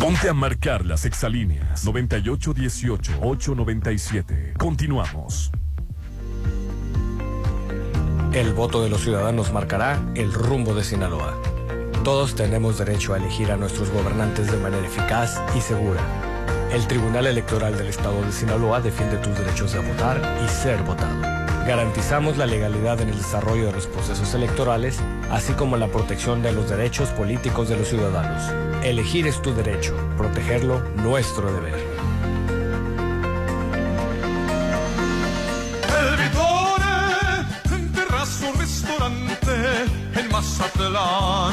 Ponte 0.09 0.31
a 0.31 0.33
marcar 0.33 0.87
las 0.87 1.05
exalíneas 1.05 1.87
9818-897. 1.87 4.57
Continuamos. 4.57 5.53
El 8.33 8.55
voto 8.55 8.83
de 8.83 8.89
los 8.89 9.03
ciudadanos 9.03 9.53
marcará 9.53 10.01
el 10.15 10.33
rumbo 10.33 10.73
de 10.73 10.83
Sinaloa. 10.83 11.39
Todos 12.05 12.35
tenemos 12.35 12.79
derecho 12.79 13.13
a 13.13 13.19
elegir 13.19 13.53
a 13.53 13.59
nuestros 13.59 13.91
gobernantes 13.91 14.51
de 14.51 14.57
manera 14.57 14.87
eficaz 14.87 15.43
y 15.55 15.61
segura. 15.61 16.01
El 16.73 16.87
Tribunal 16.87 17.27
Electoral 17.27 17.77
del 17.77 17.89
Estado 17.89 18.23
de 18.23 18.33
Sinaloa 18.33 18.81
defiende 18.81 19.19
tus 19.19 19.37
derechos 19.37 19.75
de 19.75 19.81
votar 19.81 20.23
y 20.43 20.49
ser 20.49 20.83
votado. 20.85 21.48
Garantizamos 21.69 22.39
la 22.39 22.47
legalidad 22.47 22.99
en 23.03 23.11
el 23.11 23.19
desarrollo 23.19 23.67
de 23.67 23.73
los 23.73 23.87
procesos 23.87 24.33
electorales, 24.33 25.01
así 25.31 25.53
como 25.53 25.77
la 25.77 25.89
protección 25.89 26.41
de 26.41 26.51
los 26.51 26.71
derechos 26.71 27.11
políticos 27.11 27.69
de 27.69 27.77
los 27.77 27.89
ciudadanos. 27.89 28.43
Elegir 28.83 29.27
es 29.27 29.43
tu 29.43 29.53
derecho, 29.53 29.95
protegerlo 30.17 30.81
nuestro 30.97 31.53
deber. 31.53 31.75
El 36.01 36.17
Vitore, 36.17 36.89
restaurante 38.59 39.53
en 40.17 40.33
Mazatlán, 40.33 41.53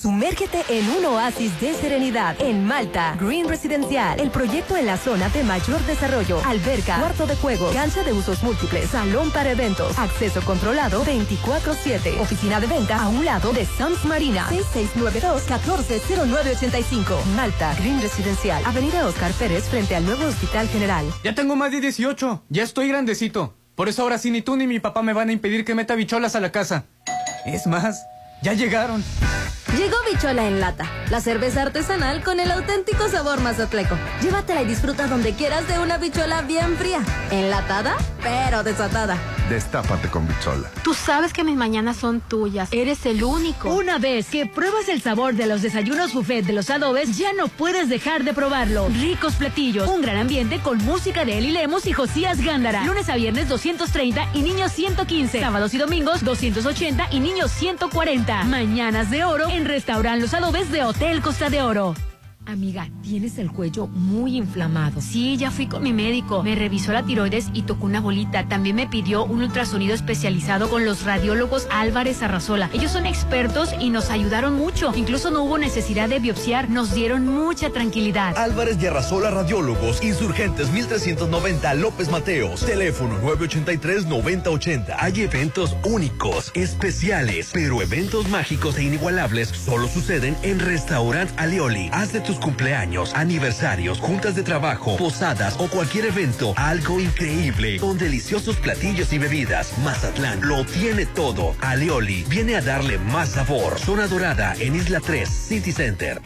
Sumérgete 0.00 0.64
en 0.68 0.88
un 0.90 1.04
oasis 1.06 1.60
de 1.60 1.74
serenidad 1.74 2.40
en 2.40 2.64
Malta. 2.64 3.16
Green 3.20 3.48
Residencial, 3.48 4.20
el 4.20 4.30
proyecto 4.30 4.76
en 4.76 4.86
la 4.86 4.96
zona 4.96 5.28
de 5.30 5.42
mayor 5.42 5.84
desarrollo. 5.86 6.40
Alberca, 6.46 7.00
cuarto 7.00 7.26
de 7.26 7.34
juego, 7.34 7.68
cancha 7.72 8.04
de 8.04 8.12
usos 8.12 8.44
múltiples, 8.44 8.90
salón 8.90 9.32
para 9.32 9.50
eventos, 9.50 9.98
acceso 9.98 10.40
controlado 10.42 11.04
24-7. 11.04 12.20
Oficina 12.20 12.60
de 12.60 12.68
venta 12.68 13.02
a 13.02 13.08
un 13.08 13.24
lado 13.24 13.52
de 13.52 13.66
Sams 13.66 14.04
Marina. 14.04 14.46
6692-140985. 14.50 17.24
Malta, 17.34 17.74
Green 17.80 18.00
Residencial, 18.00 18.64
Avenida 18.64 19.04
Oscar 19.04 19.32
Pérez 19.32 19.64
frente 19.64 19.96
al 19.96 20.06
nuevo 20.06 20.26
Hospital 20.26 20.68
General. 20.68 21.04
Ya 21.24 21.34
tengo 21.34 21.56
más 21.56 21.72
de 21.72 21.80
18. 21.80 22.44
Ya 22.50 22.62
estoy 22.62 22.86
grandecito. 22.86 23.56
Por 23.74 23.88
eso 23.88 24.02
ahora 24.02 24.18
sí 24.18 24.30
ni 24.30 24.42
tú 24.42 24.56
ni 24.56 24.68
mi 24.68 24.78
papá 24.78 25.02
me 25.02 25.12
van 25.12 25.30
a 25.30 25.32
impedir 25.32 25.64
que 25.64 25.74
meta 25.74 25.96
bicholas 25.96 26.36
a 26.36 26.40
la 26.40 26.52
casa. 26.52 26.84
Es 27.46 27.66
más, 27.66 28.00
ya 28.42 28.52
llegaron. 28.52 29.02
Llegó 29.76 29.96
Bichola 30.10 30.46
en 30.46 30.60
lata, 30.60 30.90
la 31.10 31.20
cerveza 31.20 31.62
artesanal 31.62 32.24
con 32.24 32.40
el 32.40 32.50
auténtico 32.50 33.08
sabor 33.08 33.40
mazatleco. 33.40 33.96
Llévatela 34.22 34.62
y 34.62 34.66
disfruta 34.66 35.06
donde 35.06 35.34
quieras 35.34 35.68
de 35.68 35.78
una 35.78 35.98
bichola 35.98 36.42
bien 36.42 36.76
fría, 36.76 37.00
enlatada, 37.30 37.96
pero 38.22 38.62
desatada. 38.62 39.16
Destápate 39.48 40.08
con 40.08 40.28
Bichola. 40.28 40.68
Tú 40.84 40.92
sabes 40.92 41.32
que 41.32 41.42
mis 41.42 41.56
mañanas 41.56 41.96
son 41.96 42.20
tuyas. 42.20 42.68
Eres 42.70 43.06
el 43.06 43.24
único. 43.24 43.72
Una 43.72 43.98
vez 43.98 44.26
que 44.28 44.44
pruebas 44.44 44.88
el 44.90 45.00
sabor 45.00 45.34
de 45.34 45.46
los 45.46 45.62
desayunos 45.62 46.12
buffet 46.12 46.44
de 46.44 46.52
los 46.52 46.68
adobes, 46.68 47.16
ya 47.16 47.32
no 47.32 47.48
puedes 47.48 47.88
dejar 47.88 48.24
de 48.24 48.34
probarlo. 48.34 48.88
Ricos 48.88 49.36
platillos, 49.36 49.88
un 49.88 50.02
gran 50.02 50.18
ambiente 50.18 50.58
con 50.58 50.78
música 50.84 51.24
de 51.24 51.38
Eli 51.38 51.52
Lemos 51.52 51.86
y 51.86 51.92
Josías 51.92 52.42
Gándara. 52.42 52.84
Lunes 52.84 53.08
a 53.08 53.16
viernes 53.16 53.48
230 53.48 54.28
y 54.34 54.42
niños 54.42 54.72
115. 54.72 55.40
Sábados 55.40 55.72
y 55.72 55.78
domingos 55.78 56.22
280 56.24 57.08
y 57.10 57.20
niños 57.20 57.50
140. 57.52 58.44
Mañanas 58.44 59.10
de 59.10 59.24
oro 59.24 59.48
en 59.48 59.57
Restaurant 59.64 60.20
Los 60.20 60.34
Adobes 60.34 60.70
de 60.70 60.84
Hotel 60.84 61.20
Costa 61.20 61.50
de 61.50 61.62
Oro. 61.62 61.94
Amiga, 62.48 62.88
tienes 63.02 63.36
el 63.36 63.52
cuello 63.52 63.88
muy 63.88 64.38
inflamado. 64.38 65.02
Sí, 65.02 65.36
ya 65.36 65.50
fui 65.50 65.66
con 65.66 65.82
mi 65.82 65.92
médico. 65.92 66.42
Me 66.42 66.54
revisó 66.54 66.94
la 66.94 67.02
tiroides 67.02 67.48
y 67.52 67.60
tocó 67.60 67.84
una 67.84 68.00
bolita. 68.00 68.48
También 68.48 68.74
me 68.74 68.86
pidió 68.86 69.26
un 69.26 69.42
ultrasonido 69.42 69.94
especializado 69.94 70.70
con 70.70 70.86
los 70.86 71.04
radiólogos 71.04 71.68
Álvarez 71.70 72.22
Arrazola. 72.22 72.70
Ellos 72.72 72.92
son 72.92 73.04
expertos 73.04 73.74
y 73.78 73.90
nos 73.90 74.08
ayudaron 74.08 74.54
mucho. 74.54 74.94
Incluso 74.96 75.30
no 75.30 75.42
hubo 75.42 75.58
necesidad 75.58 76.08
de 76.08 76.20
biopsiar. 76.20 76.70
Nos 76.70 76.94
dieron 76.94 77.26
mucha 77.26 77.68
tranquilidad. 77.68 78.34
Álvarez 78.38 78.78
y 78.80 78.86
Arrazola 78.86 79.30
Radiólogos, 79.30 80.02
Insurgentes 80.02 80.70
1390 80.70 81.74
López 81.74 82.10
Mateos, 82.10 82.64
teléfono 82.64 83.20
983-9080. 83.24 84.96
Hay 84.98 85.20
eventos 85.20 85.76
únicos, 85.84 86.50
especiales, 86.54 87.50
pero 87.52 87.82
eventos 87.82 88.26
mágicos 88.30 88.78
e 88.78 88.84
inigualables 88.84 89.50
solo 89.50 89.86
suceden 89.86 90.34
en 90.42 90.60
Restaurant 90.60 91.30
Alioli. 91.36 91.90
Haz 91.92 92.14
de 92.14 92.20
tus 92.20 92.37
cumpleaños, 92.38 93.14
aniversarios, 93.14 94.00
juntas 94.00 94.34
de 94.34 94.42
trabajo, 94.42 94.96
posadas 94.96 95.56
o 95.58 95.68
cualquier 95.68 96.06
evento, 96.06 96.54
algo 96.56 97.00
increíble 97.00 97.78
con 97.78 97.98
deliciosos 97.98 98.56
platillos 98.56 99.12
y 99.12 99.18
bebidas. 99.18 99.76
Mazatlán 99.78 100.40
lo 100.46 100.64
tiene 100.64 101.06
todo. 101.06 101.54
Alioli 101.60 102.24
viene 102.28 102.56
a 102.56 102.62
darle 102.62 102.98
más 102.98 103.30
sabor. 103.30 103.78
Zona 103.78 104.06
Dorada 104.06 104.54
en 104.58 104.76
Isla 104.76 105.00
3, 105.00 105.28
City 105.28 105.72
Center. 105.72 106.20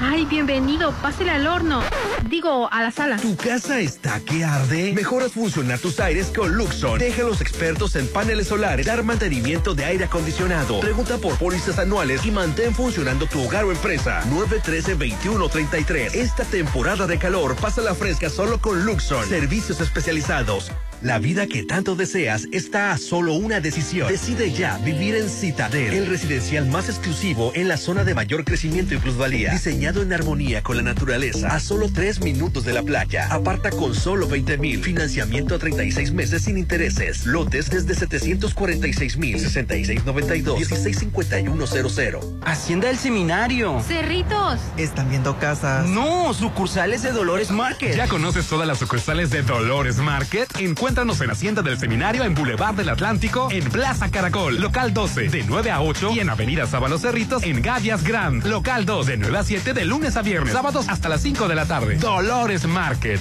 Ay, 0.00 0.24
bienvenido, 0.26 0.92
pásele 1.02 1.30
al 1.30 1.46
horno. 1.46 1.82
Digo, 2.28 2.68
a 2.72 2.82
la 2.82 2.90
sala. 2.90 3.16
¿Tu 3.16 3.36
casa 3.36 3.80
está 3.80 4.20
que 4.20 4.44
arde? 4.44 4.92
Mejoras 4.92 5.32
funcionar 5.32 5.78
tus 5.78 6.00
aires 6.00 6.32
con 6.34 6.54
Luxon. 6.54 6.98
Deja 6.98 7.22
a 7.22 7.26
los 7.26 7.40
expertos 7.40 7.96
en 7.96 8.06
paneles 8.08 8.48
solares 8.48 8.86
dar 8.86 9.02
mantenimiento 9.02 9.74
de 9.74 9.84
aire 9.84 10.04
acondicionado. 10.04 10.80
Pregunta 10.80 11.18
por 11.18 11.36
pólizas 11.36 11.78
anuales 11.78 12.24
y 12.24 12.30
mantén 12.30 12.74
funcionando 12.74 13.26
tu 13.26 13.42
hogar 13.42 13.64
o 13.64 13.72
empresa. 13.72 14.22
913-2133. 14.30 16.14
Esta 16.14 16.44
temporada 16.44 17.06
de 17.06 17.18
calor, 17.18 17.56
pasa 17.56 17.80
la 17.80 17.94
fresca 17.94 18.30
solo 18.30 18.60
con 18.60 18.84
Luxon. 18.84 19.26
Servicios 19.26 19.80
especializados. 19.80 20.70
La 21.02 21.18
vida 21.18 21.46
que 21.46 21.62
tanto 21.62 21.96
deseas 21.96 22.46
está 22.52 22.92
a 22.92 22.98
solo 22.98 23.32
una 23.32 23.60
decisión. 23.60 24.08
Decide 24.08 24.52
ya 24.52 24.76
vivir 24.78 25.14
en 25.14 25.30
Citadel, 25.30 25.94
el 25.94 26.06
residencial 26.06 26.66
más 26.66 26.90
exclusivo 26.90 27.52
en 27.54 27.68
la 27.68 27.78
zona 27.78 28.04
de 28.04 28.14
mayor 28.14 28.44
crecimiento 28.44 28.94
y 28.94 28.98
plusvalía. 28.98 29.50
Diseñado 29.52 30.02
en 30.02 30.12
armonía 30.12 30.62
con 30.62 30.76
la 30.76 30.82
naturaleza, 30.82 31.54
a 31.54 31.60
solo 31.60 31.88
tres 31.90 32.20
minutos 32.20 32.66
de 32.66 32.74
la 32.74 32.82
playa. 32.82 33.28
Aparta 33.30 33.70
con 33.70 33.94
solo 33.94 34.28
20 34.28 34.58
mil. 34.58 34.82
Financiamiento 34.82 35.54
a 35.54 35.58
36 35.58 36.12
meses 36.12 36.42
sin 36.42 36.58
intereses. 36.58 37.24
Lotes 37.24 37.70
desde 37.70 37.94
746 37.94 39.16
mil, 39.16 39.40
6692, 39.40 40.58
165100. 40.58 42.40
Hacienda 42.42 42.88
del 42.88 42.98
Seminario. 42.98 43.80
Cerritos. 43.80 44.60
Están 44.76 45.08
viendo 45.08 45.38
casas. 45.38 45.86
No, 45.88 46.34
sucursales 46.34 47.02
de 47.02 47.12
Dolores 47.12 47.50
Market. 47.50 47.96
¿Ya 47.96 48.06
conoces 48.06 48.46
todas 48.46 48.68
las 48.68 48.78
sucursales 48.78 49.30
de 49.30 49.40
Dolores 49.42 49.96
Market? 49.96 50.50
Encuéntranos 50.90 51.20
en 51.20 51.30
Hacienda 51.30 51.62
del 51.62 51.78
Seminario 51.78 52.24
en 52.24 52.34
Boulevard 52.34 52.74
del 52.74 52.88
Atlántico, 52.88 53.46
en 53.52 53.62
Plaza 53.70 54.10
Caracol, 54.10 54.60
local 54.60 54.92
12, 54.92 55.28
de 55.28 55.44
9 55.44 55.70
a 55.70 55.82
8 55.82 56.10
y 56.16 56.18
en 56.18 56.30
Avenida 56.30 56.66
Sábalos 56.66 57.02
Cerritos, 57.02 57.44
en 57.44 57.62
Gavias 57.62 58.02
Grand, 58.02 58.44
local 58.44 58.86
2, 58.86 59.06
de 59.06 59.16
9 59.16 59.38
a 59.38 59.44
7 59.44 59.72
de 59.72 59.84
lunes 59.84 60.16
a 60.16 60.22
viernes, 60.22 60.52
sábados 60.52 60.88
hasta 60.88 61.08
las 61.08 61.20
5 61.20 61.46
de 61.46 61.54
la 61.54 61.66
tarde. 61.66 61.94
Dolores 61.98 62.66
Market. 62.66 63.20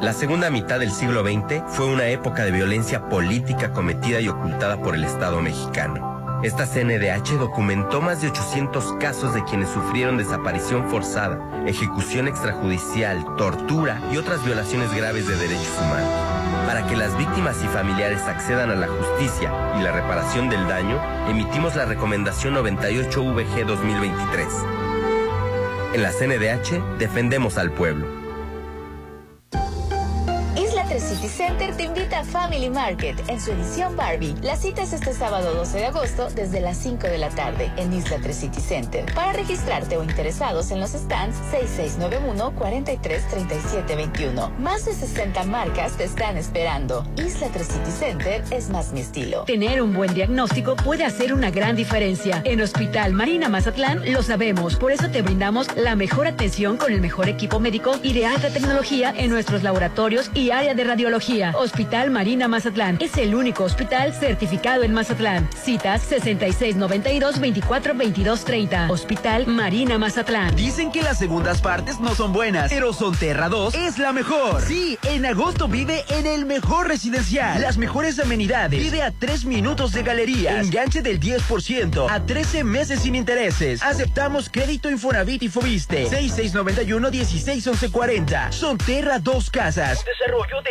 La 0.00 0.14
segunda 0.14 0.48
mitad 0.48 0.80
del 0.80 0.92
siglo 0.92 1.22
XX 1.22 1.62
fue 1.68 1.84
una 1.88 2.06
época 2.06 2.46
de 2.46 2.52
violencia 2.52 3.06
política 3.06 3.74
cometida 3.74 4.22
y 4.22 4.28
ocultada 4.28 4.80
por 4.80 4.94
el 4.94 5.04
Estado 5.04 5.42
mexicano. 5.42 6.40
Esta 6.42 6.64
CNDH 6.64 7.38
documentó 7.38 8.00
más 8.00 8.22
de 8.22 8.28
800 8.28 8.94
casos 8.98 9.34
de 9.34 9.44
quienes 9.44 9.68
sufrieron 9.68 10.16
desaparición 10.16 10.88
forzada, 10.88 11.38
ejecución 11.66 12.28
extrajudicial, 12.28 13.26
tortura 13.36 14.00
y 14.10 14.16
otras 14.16 14.42
violaciones 14.42 14.90
graves 14.94 15.26
de 15.28 15.36
derechos 15.36 15.74
humanos. 15.78 16.25
Para 16.66 16.86
que 16.86 16.96
las 16.96 17.16
víctimas 17.16 17.62
y 17.62 17.68
familiares 17.68 18.22
accedan 18.22 18.70
a 18.70 18.74
la 18.74 18.88
justicia 18.88 19.52
y 19.78 19.82
la 19.82 19.92
reparación 19.92 20.48
del 20.48 20.66
daño, 20.66 21.00
emitimos 21.28 21.76
la 21.76 21.84
recomendación 21.84 22.54
98VG 22.54 23.66
2023. 23.66 24.46
En 25.94 26.02
la 26.02 26.10
CNDH 26.10 26.98
defendemos 26.98 27.56
al 27.58 27.70
pueblo. 27.70 28.25
3 30.96 31.10
City 31.10 31.28
Center 31.28 31.76
te 31.76 31.82
invita 31.82 32.20
a 32.20 32.24
Family 32.24 32.70
Market 32.70 33.22
en 33.28 33.38
su 33.38 33.52
edición 33.52 33.94
Barbie. 33.96 34.34
La 34.40 34.56
cita 34.56 34.82
es 34.82 34.94
este 34.94 35.12
sábado 35.12 35.54
12 35.54 35.76
de 35.76 35.84
agosto 35.84 36.30
desde 36.30 36.62
las 36.62 36.78
5 36.78 37.08
de 37.08 37.18
la 37.18 37.28
tarde 37.28 37.70
en 37.76 37.92
Isla 37.92 38.16
3 38.22 38.34
City 38.34 38.62
Center. 38.62 39.04
Para 39.14 39.34
registrarte 39.34 39.98
o 39.98 40.02
interesados 40.02 40.70
en 40.70 40.80
los 40.80 40.92
stands 40.92 41.36
6691-433721. 42.00 44.56
Más 44.56 44.86
de 44.86 44.94
60 44.94 45.44
marcas 45.44 45.98
te 45.98 46.04
están 46.04 46.38
esperando. 46.38 47.06
Isla 47.18 47.48
3 47.52 47.66
City 47.66 47.90
Center 47.90 48.42
es 48.50 48.70
más 48.70 48.94
mi 48.94 49.00
estilo. 49.00 49.42
Tener 49.42 49.82
un 49.82 49.92
buen 49.92 50.14
diagnóstico 50.14 50.76
puede 50.76 51.04
hacer 51.04 51.34
una 51.34 51.50
gran 51.50 51.76
diferencia. 51.76 52.40
En 52.46 52.62
Hospital 52.62 53.12
Marina 53.12 53.50
Mazatlán 53.50 54.10
lo 54.10 54.22
sabemos, 54.22 54.76
por 54.76 54.92
eso 54.92 55.10
te 55.10 55.20
brindamos 55.20 55.76
la 55.76 55.94
mejor 55.94 56.26
atención 56.26 56.78
con 56.78 56.90
el 56.90 57.02
mejor 57.02 57.28
equipo 57.28 57.60
médico 57.60 57.96
y 58.02 58.14
de 58.14 58.24
alta 58.24 58.48
tecnología 58.48 59.12
en 59.14 59.28
nuestros 59.28 59.62
laboratorios 59.62 60.30
y 60.32 60.52
área 60.52 60.72
de 60.72 60.85
radiología. 60.86 61.52
Hospital 61.56 62.10
Marina 62.10 62.48
Mazatlán 62.48 62.98
es 63.00 63.16
el 63.18 63.34
único 63.34 63.64
hospital 63.64 64.14
certificado 64.14 64.82
en 64.82 64.92
Mazatlán. 64.92 65.48
Citas 65.54 66.02
6692 66.02 67.40
24 67.40 67.94
22 67.94 68.44
30. 68.44 68.90
Hospital 68.90 69.46
Marina 69.46 69.98
Mazatlán. 69.98 70.54
Dicen 70.56 70.90
que 70.92 71.02
las 71.02 71.18
segundas 71.18 71.60
partes 71.60 72.00
no 72.00 72.14
son 72.14 72.32
buenas, 72.32 72.70
pero 72.70 72.92
Sonterra 72.92 73.48
2 73.48 73.74
es 73.74 73.98
la 73.98 74.12
mejor. 74.12 74.62
Sí, 74.62 74.98
en 75.04 75.26
agosto 75.26 75.68
vive 75.68 76.04
en 76.10 76.26
el 76.26 76.46
mejor 76.46 76.88
residencial. 76.88 77.60
Las 77.60 77.76
mejores 77.78 78.18
amenidades. 78.18 78.80
Vive 78.80 79.02
a 79.02 79.10
3 79.10 79.44
minutos 79.44 79.92
de 79.92 80.02
galería. 80.02 80.60
Enganche 80.60 81.02
del 81.02 81.20
10% 81.20 82.06
a 82.10 82.24
13 82.24 82.64
meses 82.64 83.00
sin 83.00 83.14
intereses. 83.14 83.82
Aceptamos 83.82 84.48
crédito 84.50 84.90
Infonavit 84.90 85.42
y 85.42 85.48
Fobiste. 85.48 86.06
6691 86.08 87.10
161140. 87.10 88.52
Sonterra 88.52 89.18
2 89.18 89.50
Casas. 89.50 90.04
Desarrollo 90.04 90.62
de 90.62 90.70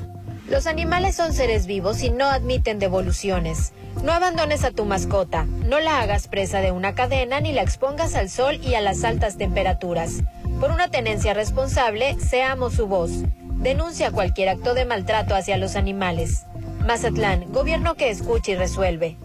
Los 0.48 0.66
animales 0.66 1.16
son 1.16 1.32
seres 1.32 1.66
vivos 1.66 2.02
y 2.02 2.10
no 2.10 2.26
admiten 2.26 2.78
devoluciones. 2.78 3.72
No 4.02 4.12
abandones 4.12 4.62
a 4.64 4.72
tu 4.72 4.84
mascota, 4.84 5.44
no 5.44 5.80
la 5.80 6.00
hagas 6.00 6.28
presa 6.28 6.60
de 6.60 6.70
una 6.70 6.94
cadena 6.94 7.40
ni 7.40 7.52
la 7.52 7.62
expongas 7.62 8.14
al 8.14 8.28
sol 8.28 8.60
y 8.62 8.74
a 8.74 8.82
las 8.82 9.04
altas 9.04 9.38
temperaturas. 9.38 10.22
Por 10.60 10.70
una 10.70 10.88
tenencia 10.88 11.32
responsable, 11.32 12.16
seamos 12.20 12.74
su 12.74 12.86
voz. 12.86 13.10
Denuncia 13.56 14.10
cualquier 14.10 14.50
acto 14.50 14.74
de 14.74 14.84
maltrato 14.84 15.34
hacia 15.34 15.56
los 15.56 15.76
animales. 15.76 16.44
Mazatlán, 16.86 17.50
gobierno 17.50 17.94
que 17.94 18.10
escucha 18.10 18.52
y 18.52 18.56
resuelve. 18.56 19.16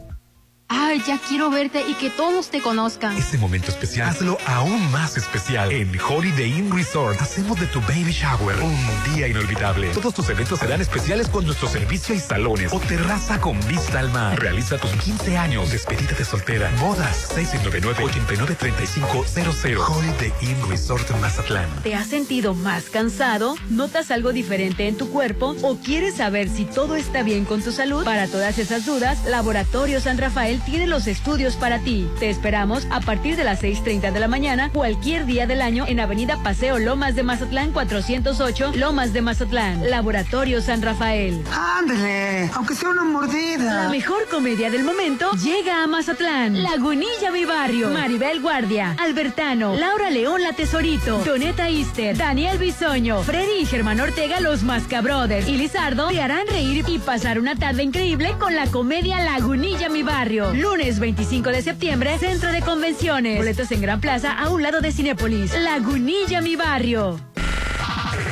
Ay, 0.72 1.02
ya 1.06 1.18
quiero 1.18 1.50
verte 1.50 1.84
y 1.88 1.96
que 1.96 2.12
todos 2.12 2.52
te 2.52 2.62
conozcan. 2.62 3.18
Este 3.18 3.40
momento 3.40 3.72
especial, 3.72 4.10
hazlo 4.10 4.38
aún 4.46 4.92
más 4.92 5.18
especial. 5.18 5.72
En 5.72 5.92
Holiday 6.00 6.60
Inn 6.60 6.72
Resort, 6.72 7.20
hacemos 7.20 7.60
de 7.60 7.66
tu 7.66 7.82
baby 7.82 8.12
shower 8.12 8.56
un 8.62 8.78
día 9.16 9.28
inolvidable. 9.28 9.88
Todos 9.90 10.14
tus 10.14 10.30
eventos 10.30 10.60
serán 10.60 10.80
especiales 10.80 11.28
con 11.28 11.44
nuestro 11.46 11.68
servicio 11.68 12.14
y 12.14 12.20
salones 12.20 12.72
o 12.72 12.80
terraza 12.80 13.42
con 13.42 13.60
vista 13.68 13.98
al 14.00 14.12
mar. 14.12 14.40
Realiza 14.40 14.78
tus 14.78 14.92
15 14.92 15.40
años, 15.40 15.72
despedida 15.72 16.12
de 16.16 16.24
soltera, 16.24 16.72
bodas, 16.80 17.36
699-893500. 17.36 19.90
Holiday 19.90 20.32
Inn 20.42 20.70
Resort 20.70 21.10
Mazatlán. 21.20 21.68
¿Te 21.82 21.96
has 21.96 22.06
sentido 22.06 22.54
más 22.54 22.92
cansado? 22.92 23.56
¿Notas 23.72 24.12
algo 24.12 24.34
diferente 24.34 24.88
en 24.88 24.98
tu 24.98 25.10
cuerpo? 25.10 25.56
¿O 25.64 25.78
quieres 25.78 26.18
saber 26.18 26.48
si 26.48 26.66
todo 26.66 26.96
está 26.96 27.24
bien 27.24 27.46
con 27.46 27.64
tu 27.64 27.72
salud? 27.72 28.06
Para 28.06 28.28
todas 28.28 28.60
esas 28.60 28.86
dudas, 28.86 29.26
Laboratorio 29.26 30.00
San 30.00 30.20
Rafael 30.20 30.59
tiene 30.60 30.88
los 30.88 31.08
estudios 31.08 31.56
para 31.56 31.80
ti. 31.80 32.08
Te 32.20 32.30
esperamos 32.30 32.88
a 32.92 33.02
partir 33.02 33.36
de 33.36 33.44
las 33.44 33.62
6.30 33.62 34.12
de 34.12 34.20
la 34.20 34.28
mañana, 34.28 34.70
cualquier 34.72 35.26
día 35.26 35.48
del 35.48 35.62
año, 35.62 35.86
en 35.88 36.00
Avenida 36.00 36.38
Paseo 36.44 36.80
Lomas 36.80 37.16
de 37.16 37.24
Mazatlán 37.24 37.72
408, 37.72 38.74
Lomas 38.76 39.14
de 39.14 39.22
Mazatlán. 39.22 39.90
Laboratorio 39.90 40.62
San 40.62 40.82
Rafael. 40.82 41.44
Ándale, 41.52 42.50
aunque 42.54 42.76
sea 42.76 42.90
una 42.90 43.04
mordida. 43.04 43.84
La 43.84 43.90
mejor 43.90 44.28
comedia 44.30 44.70
del 44.70 44.84
momento 44.84 45.32
llega 45.34 45.84
a 45.84 45.88
Mazatlán. 45.88 46.62
Lagunilla 46.62 47.32
Mi 47.32 47.46
Barrio, 47.46 47.90
Maribel 47.90 48.42
Guardia, 48.42 48.96
Albertano, 49.00 49.76
Laura 49.76 50.10
León 50.10 50.42
La 50.42 50.54
Tesorito, 50.54 51.20
Doneta 51.20 51.70
Easter, 51.70 52.16
Daniel 52.16 52.58
Bisoño, 52.58 53.24
Freddy 53.24 53.62
y 53.62 53.66
Germán 53.66 54.00
Ortega 54.00 54.40
Los 54.40 54.64
Mascabrothers 54.64 55.48
y 55.48 55.58
Lizardo 55.58 56.10
te 56.10 56.22
harán 56.22 56.48
reír 56.48 56.84
y 56.88 57.00
pasar 57.00 57.40
una 57.40 57.56
tarde 57.56 57.82
increíble 57.84 58.36
con 58.40 58.56
la 58.56 58.68
comedia 58.68 59.20
Lagunilla 59.22 59.90
Mi 59.90 60.04
Barrio. 60.04 60.49
Lunes 60.54 61.00
25 61.00 61.50
de 61.50 61.62
septiembre, 61.62 62.18
Centro 62.18 62.52
de 62.52 62.62
Convenciones. 62.62 63.38
Boletos 63.38 63.72
en 63.72 63.82
Gran 63.82 64.02
Plaza 64.02 64.34
a 64.34 64.50
un 64.50 64.62
lado 64.62 64.82
de 64.82 64.92
Cinépolis. 64.92 65.54
Lagunilla 65.60 66.42
Mi 66.42 66.56
Barrio. 66.56 67.20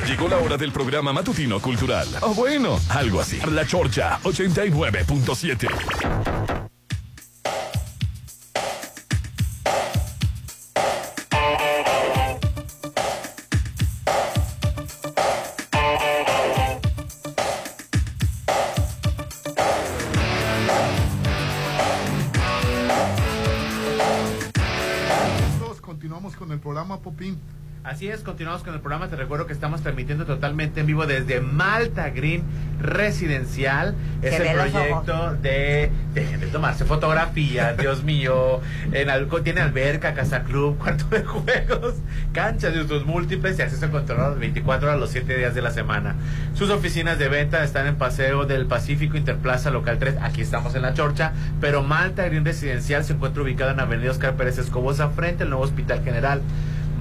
Llegó 0.08 0.28
la 0.28 0.38
hora 0.38 0.58
del 0.58 0.72
programa 0.72 1.14
matutino 1.14 1.60
cultural. 1.60 2.08
O 2.22 2.34
bueno, 2.34 2.80
algo 2.90 3.22
así. 3.22 3.40
La 3.52 3.66
Chorcha 3.66 4.20
89.7. 4.24 6.57
Así 27.88 28.10
es, 28.10 28.20
continuamos 28.20 28.64
con 28.64 28.74
el 28.74 28.82
programa. 28.82 29.08
Te 29.08 29.16
recuerdo 29.16 29.48
que 29.48 29.54
estamos 29.54 29.82
transmitiendo 29.82 30.26
totalmente 30.26 30.82
en 30.82 30.88
vivo 30.88 31.08
desde 31.08 31.40
Malta 31.40 32.10
Green 32.10 32.44
Residencial. 32.82 33.96
Es 34.22 34.38
el 34.42 34.54
proyecto 34.54 35.36
de, 35.42 35.90
dejen 36.14 36.42
de 36.42 36.48
tomarse 36.48 36.84
fotografías, 36.84 37.78
Dios 37.80 38.04
mío. 38.04 38.60
En 38.92 39.10
algo, 39.10 39.42
tiene 39.42 39.62
alberca, 39.62 40.14
casa 40.14 40.44
club, 40.44 40.78
cuarto 40.84 41.06
de 41.06 41.24
juegos, 41.24 41.96
cancha 42.34 42.72
de 42.72 42.82
usos 42.82 43.06
múltiples 43.06 43.58
y 43.58 43.62
acceso 43.62 43.90
controlado 43.90 44.36
24 44.36 44.90
horas 44.90 45.00
los 45.00 45.12
7 45.12 45.38
días 45.38 45.56
de 45.56 45.62
la 45.62 45.72
semana. 45.72 46.18
Sus 46.56 46.70
oficinas 46.72 47.18
de 47.18 47.30
venta 47.30 47.64
están 47.64 47.88
en 47.88 47.96
Paseo 47.96 48.46
del 48.46 48.66
Pacífico, 48.66 49.16
Interplaza 49.16 49.72
Local 49.72 49.98
3. 49.98 50.18
Aquí 50.24 50.42
estamos 50.42 50.76
en 50.76 50.82
la 50.82 50.94
Chorcha. 50.94 51.32
Pero 51.62 51.84
Malta 51.84 52.26
Green 52.26 52.44
Residencial 52.44 53.06
se 53.06 53.14
encuentra 53.14 53.44
ubicado 53.44 53.72
en 53.72 53.80
Avenida 53.80 54.12
Oscar 54.12 54.36
Pérez 54.36 54.58
Escobosa, 54.58 55.08
frente 55.12 55.44
al 55.44 55.52
nuevo 55.52 55.64
Hospital 55.64 56.04
General. 56.04 56.42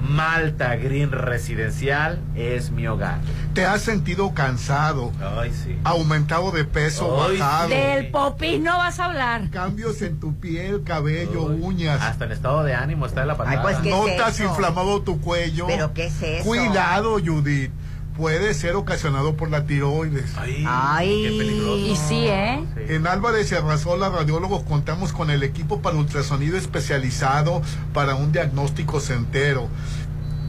Malta 0.01 0.75
Green 0.75 1.11
Residencial 1.11 2.19
es 2.35 2.71
mi 2.71 2.87
hogar. 2.87 3.19
¿Te 3.53 3.65
has 3.65 3.81
sentido 3.81 4.33
cansado? 4.33 5.11
Ay, 5.37 5.51
sí. 5.51 5.77
Aumentado 5.83 6.51
de 6.51 6.63
peso, 6.65 7.25
Ay, 7.27 7.37
bajado. 7.37 7.69
Del 7.69 8.09
popín 8.11 8.63
no 8.63 8.77
vas 8.77 8.99
a 8.99 9.05
hablar. 9.05 9.49
Cambios 9.49 10.01
en 10.01 10.19
tu 10.19 10.35
piel, 10.39 10.83
cabello, 10.83 11.43
uñas. 11.45 12.01
Hasta 12.01 12.25
en 12.25 12.31
estado 12.31 12.63
de 12.63 12.73
ánimo 12.75 13.05
está 13.05 13.25
la 13.25 13.35
patada. 13.37 13.61
pues, 13.61 13.77
¿qué 13.77 13.89
es 13.89 13.95
Notas 13.95 14.39
eso? 14.39 14.49
inflamado 14.49 15.01
tu 15.01 15.19
cuello. 15.19 15.67
¿Pero 15.67 15.93
qué 15.93 16.05
es 16.05 16.21
eso? 16.21 16.45
Cuidado, 16.45 17.19
Judith. 17.23 17.71
Puede 18.17 18.53
ser 18.55 18.75
ocasionado 18.75 19.37
por 19.37 19.51
la 19.51 19.65
tiroides. 19.65 20.31
Ay, 20.37 20.65
Ay. 20.67 21.23
qué 21.23 21.37
peligroso. 21.37 21.77
Y 21.77 21.95
sí, 21.95 22.25
¿eh? 22.27 22.65
En 22.89 23.05
Álvarez 23.05 23.51
y 23.51 23.55
Arrasola 23.55 24.09
Radiólogos 24.09 24.63
contamos 24.63 25.13
con 25.13 25.29
el 25.29 25.43
equipo 25.43 25.83
para 25.83 25.97
ultrasonido 25.97 26.57
especializado 26.57 27.61
para 27.93 28.15
un 28.15 28.31
diagnóstico 28.31 28.99
certero. 28.99 29.69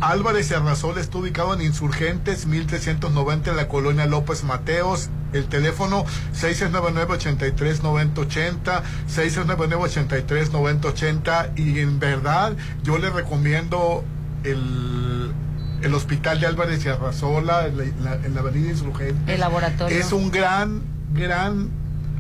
Álvarez 0.01 0.51
y 0.51 0.55
Arrasola 0.55 1.01
está 1.01 1.19
ubicado 1.19 1.53
en 1.55 1.61
Insurgentes 1.61 2.47
1390 2.47 3.51
en 3.51 3.57
la 3.57 3.69
colonia 3.69 4.07
López 4.07 4.45
Mateos. 4.45 5.11
El 5.33 5.47
teléfono 5.47 6.05
699-83-9080, 6.41 8.83
699-83-9080 9.15 11.59
y 11.59 11.81
en 11.81 11.99
verdad 11.99 12.57
yo 12.83 12.97
le 12.99 13.11
recomiendo 13.11 14.05
el, 14.45 15.33
el 15.83 15.95
hospital 15.95 16.41
de 16.41 16.47
Álvarez 16.47 16.85
y 16.85 16.89
Arrasola 16.89 17.67
en 17.67 17.77
la, 17.79 17.85
en 17.85 18.05
la- 18.05 18.15
en 18.27 18.35
la 18.35 18.41
avenida 18.41 18.71
Insurgentes. 18.71 19.17
El 19.35 19.41
laboratorio. 19.41 19.97
Es 19.97 20.13
un 20.13 20.31
gran, 20.31 20.83
gran 21.15 21.69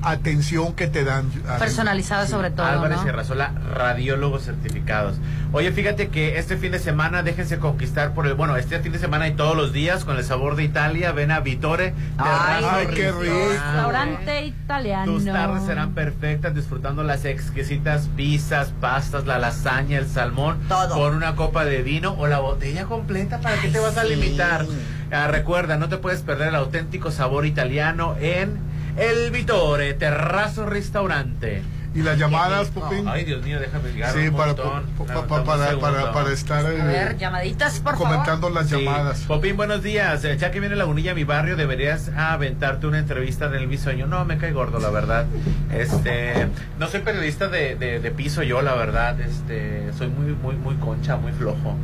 atención 0.03 0.75
que 0.75 0.87
te 0.87 1.05
dan. 1.05 1.25
Personalizado 1.59 2.25
Sí. 2.27 2.31
sobre 2.33 2.51
todo, 2.51 2.67
Álvarez 2.67 2.99
¿no? 2.99 3.07
y 3.07 3.09
Arrasola, 3.11 3.53
radiólogos 3.75 4.45
certificados. 4.45 5.17
Oye, 5.53 5.73
fíjate 5.73 6.09
que 6.09 6.39
este 6.39 6.57
fin 6.57 6.73
de 6.73 6.79
semana 6.79 7.23
déjense 7.23 7.59
conquistar 7.59 8.13
por 8.13 8.27
el, 8.27 8.35
bueno, 8.35 8.57
este 8.57 8.81
fin 8.81 8.93
de 8.93 8.99
semana 8.99 9.29
y 9.29 9.33
todos 9.33 9.57
los 9.57 9.73
días 9.73 10.05
con 10.05 10.17
el 10.17 10.25
sabor 10.25 10.57
de 10.57 10.65
Italia, 10.65 11.13
ven 11.13 11.31
a 11.31 11.41
Vitore. 11.41 11.95
Ay, 12.19 12.65
ay, 12.69 12.87
qué 12.95 13.11
rico. 13.13 13.49
Restaurante 13.51 14.45
italiano. 14.47 15.13
Tus 15.13 15.25
tardes 15.25 15.65
serán 15.65 15.93
perfectas 15.93 16.55
disfrutando 16.55 17.03
las 17.03 17.25
exquisitas 17.25 18.09
pizzas, 18.17 18.73
pastas, 18.81 19.27
la 19.27 19.39
lasaña, 19.39 19.99
el 19.99 20.07
salmón, 20.07 20.59
Todo. 20.69 20.95
con 20.95 21.15
una 21.15 21.35
copa 21.35 21.65
de 21.65 21.83
vino 21.83 22.15
o 22.19 22.27
la 22.27 22.39
botella 22.41 22.85
completa. 22.85 23.39
¿Para 23.41 23.57
qué 23.61 23.69
Ay, 23.69 23.73
te 23.73 23.79
vas 23.79 23.97
a 23.97 24.05
limitar? 24.05 24.67
Ah, 25.11 25.27
recuerda, 25.29 25.79
no 25.79 25.89
te 25.89 25.97
puedes 25.97 26.21
perder 26.21 26.49
el 26.49 26.55
auténtico 26.57 27.11
sabor 27.11 27.47
italiano 27.47 28.15
en 28.21 28.59
El 28.99 29.31
Vitore 29.31 29.95
Terrazzo 29.95 30.67
Restaurante. 30.67 31.63
Y 31.95 32.03
las 32.03 32.19
llamadas. 32.19 32.69
Popín. 32.69 33.09
Ay, 33.09 33.25
Dios 33.25 33.43
mío, 33.43 33.59
déjame 33.59 33.91
llegar 33.93 34.13
Sí, 34.13 34.29
un 34.29 34.37
para, 34.37 34.49
montón. 34.49 34.85
pa- 34.99 35.03
un 35.21 35.27
para, 35.47 35.79
para, 35.81 36.13
para 36.13 36.33
estar 36.33 36.65
A 36.65 36.69
ver, 36.69 37.13
eh, 37.13 37.17
llamaditas, 37.19 37.81
por 37.81 37.95
comentando 37.97 38.51
las 38.51 38.69
Sí. 38.69 38.85
llamadas. 38.85 39.21
Popín, 39.21 39.57
buenos 39.57 39.83
días. 39.83 40.23
Ya 40.23 40.51
que 40.51 40.61
viene 40.61 40.77
la 40.77 40.85
unilla 40.85 41.13
a 41.13 41.15
mi 41.15 41.25
barrio, 41.25 41.57
deberías 41.57 42.11
aventarte 42.15 42.87
una 42.87 42.99
entrevista 42.99 43.49
del 43.49 43.67
bisoño. 43.67 44.07
No, 44.07 44.25
me 44.27 44.37
cae 44.37 44.53
gordo, 44.53 44.79
la 44.79 44.91
verdad. 44.91 45.25
Este, 45.73 46.49
no 46.79 46.89
soy 46.89 47.01
periodista 47.01 47.49
de, 47.49 47.75
de- 47.77 48.01
de 48.01 48.11
piso 48.11 48.43
yo, 48.43 48.61
la 48.63 48.75
verdad. 48.75 49.19
Este, 49.21 49.91
soy 49.97 50.09
muy, 50.09 50.35
muy, 50.35 50.57
muy 50.57 50.75
concha, 50.77 51.17
muy 51.17 51.33
flojo. 51.33 51.75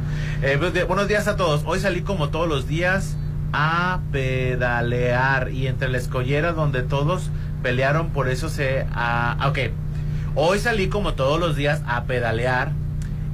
Eh, 0.42 0.56
buenos 0.86 1.08
días 1.08 1.26
a 1.28 1.36
todos. 1.36 1.62
Hoy 1.64 1.80
salí 1.80 2.02
como 2.02 2.28
todos 2.28 2.46
los 2.48 2.68
días 2.68 3.16
a 3.56 4.00
pedalear. 4.10 5.52
Y 5.52 5.68
entre 5.68 5.88
la 5.88 5.98
escollera 5.98 6.52
donde 6.52 6.82
todos 6.82 7.30
pelearon, 7.62 8.08
por 8.08 8.28
eso 8.28 8.48
se... 8.48 8.84
ah, 8.92 9.48
ok. 9.48 9.70
Hoy 10.34 10.58
salí 10.58 10.88
como 10.88 11.14
todos 11.14 11.38
los 11.38 11.54
días 11.54 11.80
a 11.86 12.02
pedalear. 12.02 12.72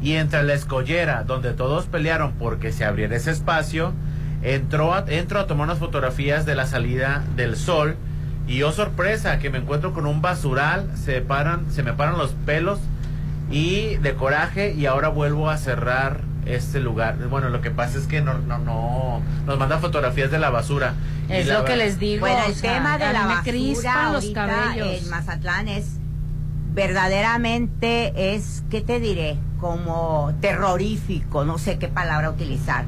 Y 0.03 0.13
entre 0.13 0.43
la 0.43 0.53
escollera 0.53 1.25
donde 1.25 1.55
todos 1.55 1.87
pelearon 1.87 2.33
porque 2.33 2.71
se 2.71 2.85
abriera 2.85 3.17
ese 3.17 3.31
espacio, 3.31 3.93
entró 4.43 4.95
a, 4.95 5.05
entro 5.09 5.41
a 5.41 5.47
tomar 5.47 5.65
unas 5.65 5.79
fotografías 5.79 6.45
de 6.45 6.55
la 6.55 6.67
salida 6.67 7.25
del 7.35 7.57
sol. 7.57 7.97
Y 8.47 8.63
oh 8.63 8.73
sorpresa 8.73 9.39
que 9.39 9.49
me 9.49 9.59
encuentro 9.59 9.95
con 9.95 10.05
un 10.05 10.21
basural, 10.21 10.91
se 10.97 11.23
paran, 11.23 11.71
se 11.71 11.83
me 11.83 11.95
paran 11.95 12.19
los 12.19 12.33
pelos 12.45 12.79
y 13.51 13.97
de 13.97 14.15
coraje. 14.15 14.75
Y 14.75 14.85
ahora 14.85 15.09
vuelvo 15.09 15.49
a 15.49 15.57
cerrar 15.57 16.30
este 16.47 16.81
lugar. 16.81 17.17
Bueno, 17.29 17.49
lo 17.49 17.61
que 17.61 17.71
pasa 17.71 17.99
es 17.99 18.07
que 18.07 18.21
no, 18.21 18.39
no, 18.39 18.59
no, 18.59 19.23
nos 19.47 19.59
mandan 19.59 19.81
fotografías 19.81 20.31
de 20.31 20.39
la 20.39 20.51
basura. 20.51 20.95
Es 21.29 21.47
la 21.47 21.61
lo 21.61 21.65
que 21.65 21.77
les 21.77 21.99
digo. 21.99 22.21
Bueno, 22.21 22.43
o 22.45 22.49
el 22.49 22.55
sea, 22.55 22.75
tema 22.75 22.99
de 22.99 23.13
la 23.13 23.27
basura 23.27 24.13
los 24.13 24.31
cabellos. 24.31 25.03
en 25.03 25.11
Mazatlán 25.11 25.69
es 25.69 26.01
verdaderamente 26.73 28.35
es, 28.35 28.63
¿qué 28.71 28.81
te 28.81 29.01
diré? 29.01 29.37
Como 29.59 30.33
terrorífico, 30.41 31.45
no 31.45 31.59
sé 31.59 31.79
qué 31.79 31.89
palabra 31.89 32.31
utilizar. 32.31 32.85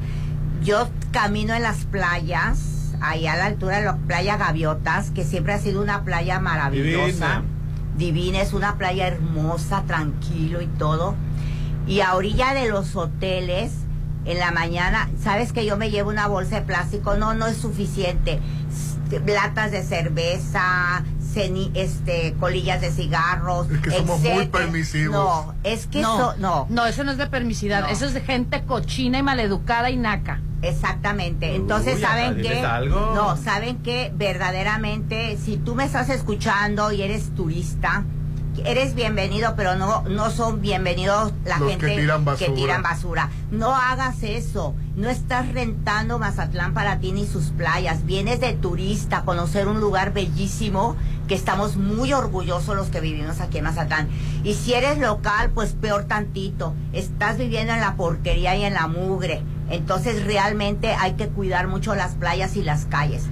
Yo 0.63 0.89
camino 1.11 1.53
en 1.53 1.63
las 1.63 1.85
playas, 1.85 2.95
ahí 3.01 3.27
a 3.27 3.35
la 3.35 3.45
altura 3.45 3.79
de 3.79 3.85
la 3.85 3.97
playa 3.97 4.37
Gaviotas, 4.37 5.11
que 5.11 5.23
siempre 5.23 5.53
ha 5.53 5.59
sido 5.59 5.81
una 5.81 6.03
playa 6.03 6.39
maravillosa. 6.39 7.43
Divina, 7.97 8.41
es 8.41 8.53
una 8.53 8.77
playa 8.77 9.07
hermosa, 9.07 9.83
tranquilo 9.85 10.61
y 10.61 10.67
todo. 10.67 11.15
Y 11.87 12.01
a 12.01 12.15
orilla 12.15 12.53
de 12.53 12.69
los 12.69 12.95
hoteles, 12.95 13.71
en 14.25 14.39
la 14.39 14.51
mañana, 14.51 15.09
¿sabes 15.21 15.51
que 15.51 15.65
yo 15.65 15.75
me 15.77 15.91
llevo 15.91 16.09
una 16.09 16.27
bolsa 16.27 16.55
de 16.55 16.61
plástico? 16.61 17.15
No, 17.15 17.33
no 17.33 17.47
es 17.47 17.57
suficiente. 17.57 18.39
Latas 19.27 19.71
de 19.71 19.83
cerveza, 19.83 21.03
ceni- 21.35 21.71
este, 21.75 22.33
colillas 22.39 22.81
de 22.81 22.89
cigarros. 22.91 23.69
Es 23.69 23.79
que 23.79 23.91
somos 23.91 24.19
muy 24.21 24.29
etcétera. 24.29 24.51
permisivos. 24.51 25.13
No, 25.13 25.55
es 25.63 25.85
que 25.87 26.01
no, 26.01 26.15
eso, 26.15 26.35
no. 26.39 26.65
No, 26.69 26.85
eso 26.87 27.03
no 27.03 27.11
es 27.11 27.17
de 27.17 27.27
permisidad, 27.27 27.81
No. 27.81 27.87
eso 27.87 28.05
es 28.05 28.13
de 28.13 28.21
gente 28.21 28.63
cochina 28.63 29.19
y 29.19 29.23
maleducada 29.23 29.89
y 29.91 29.97
naca. 29.97 30.41
Exactamente. 30.63 31.55
Entonces, 31.55 31.95
Uy, 31.97 32.01
¿saben 32.01 32.65
algo. 32.65 33.11
No, 33.13 33.35
¿saben 33.37 33.77
qué? 33.83 34.11
Verdaderamente, 34.15 35.37
si 35.37 35.57
tú 35.57 35.75
me 35.75 35.83
estás 35.83 36.09
escuchando 36.09 36.91
y 36.91 37.01
eres 37.01 37.35
turista, 37.35 38.05
eres 38.65 38.95
bienvenido, 38.95 39.55
pero 39.55 39.75
no, 39.75 40.03
no 40.03 40.29
son 40.29 40.61
bienvenidos 40.61 41.33
la 41.45 41.57
Los 41.59 41.69
gente 41.69 41.87
que 41.87 41.95
tiran 42.01 42.19
que 42.19 42.25
basura. 42.25 42.53
tiran 42.55 42.83
basura. 42.83 43.29
No 43.51 43.75
hagas 43.75 44.23
eso. 44.23 44.75
No 44.95 45.09
estás 45.09 45.51
rentando 45.53 46.19
Mazatlán 46.19 46.73
para 46.73 46.99
ti 46.99 47.11
ni 47.11 47.25
sus 47.25 47.45
playas. 47.45 48.05
Vienes 48.05 48.39
de 48.39 48.53
turista 48.53 49.17
a 49.17 49.25
conocer 49.25 49.67
un 49.67 49.79
lugar 49.79 50.13
bellísimo 50.13 50.95
que 51.27 51.35
estamos 51.35 51.77
muy 51.77 52.13
orgullosos 52.13 52.75
los 52.75 52.89
que 52.89 53.01
vivimos 53.01 53.39
aquí 53.41 53.57
en 53.57 53.63
Mazatlán. 53.63 54.09
Y 54.43 54.53
si 54.53 54.73
eres 54.73 54.99
local, 54.99 55.51
pues 55.51 55.73
peor 55.73 56.05
tantito. 56.05 56.73
Estás 56.93 57.37
viviendo 57.37 57.73
en 57.73 57.79
la 57.79 57.95
porquería 57.95 58.55
y 58.55 58.63
en 58.63 58.73
la 58.73 58.87
mugre. 58.87 59.41
Entonces 59.69 60.23
realmente 60.25 60.93
hay 60.93 61.13
que 61.13 61.29
cuidar 61.29 61.67
mucho 61.67 61.95
las 61.95 62.13
playas 62.15 62.55
y 62.55 62.63
las 62.63 62.85
calles. 62.85 63.23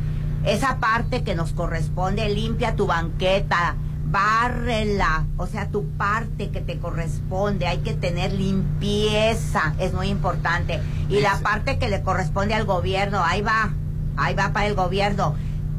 Esa 0.46 0.78
parte 0.78 1.24
que 1.24 1.36
nos 1.36 1.54
corresponde, 1.54 2.28
limpia 2.30 2.76
tu 2.76 2.88
banqueta, 2.88 3.76
bárrela, 4.12 5.26
o 5.38 5.48
sea, 5.48 5.70
tu 5.70 5.88
parte 5.98 6.52
que 6.52 6.62
te 6.62 6.78
corresponde, 6.78 7.68
hay 7.68 7.80
que 7.80 7.94
tener 7.94 8.34
limpieza, 8.34 9.74
es 9.80 9.94
muy 9.94 10.08
importante. 10.08 10.82
Y 11.10 11.22
la 11.22 11.40
parte 11.40 11.80
que 11.80 11.90
le 11.90 12.02
corresponde 12.02 12.54
al 12.54 12.66
gobierno, 12.66 13.24
ahí 13.24 13.42
va, 13.42 13.74
ahí 14.18 14.36
va 14.36 14.52
para 14.54 14.68
el 14.68 14.76
gobierno. 14.76 15.36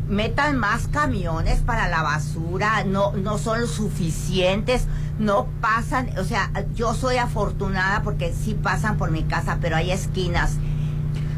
Metan 0.09 0.59
más 0.59 0.89
camiones 0.89 1.61
para 1.61 1.89
la 1.89 2.03
basura, 2.03 2.85
no, 2.85 3.13
no 3.13 3.39
son 3.39 3.69
suficientes, 3.69 4.87
no 5.19 5.47
pasan, 5.61 6.11
o 6.19 6.25
sea, 6.25 6.51
yo 6.75 6.95
soy 6.95 7.17
afortunada 7.19 8.03
porque 8.03 8.33
sí 8.33 8.55
pasan 8.55 8.97
por 8.97 9.11
mi 9.11 9.23
casa, 9.23 9.59
pero 9.61 9.77
hay 9.77 9.91
esquinas 9.91 10.57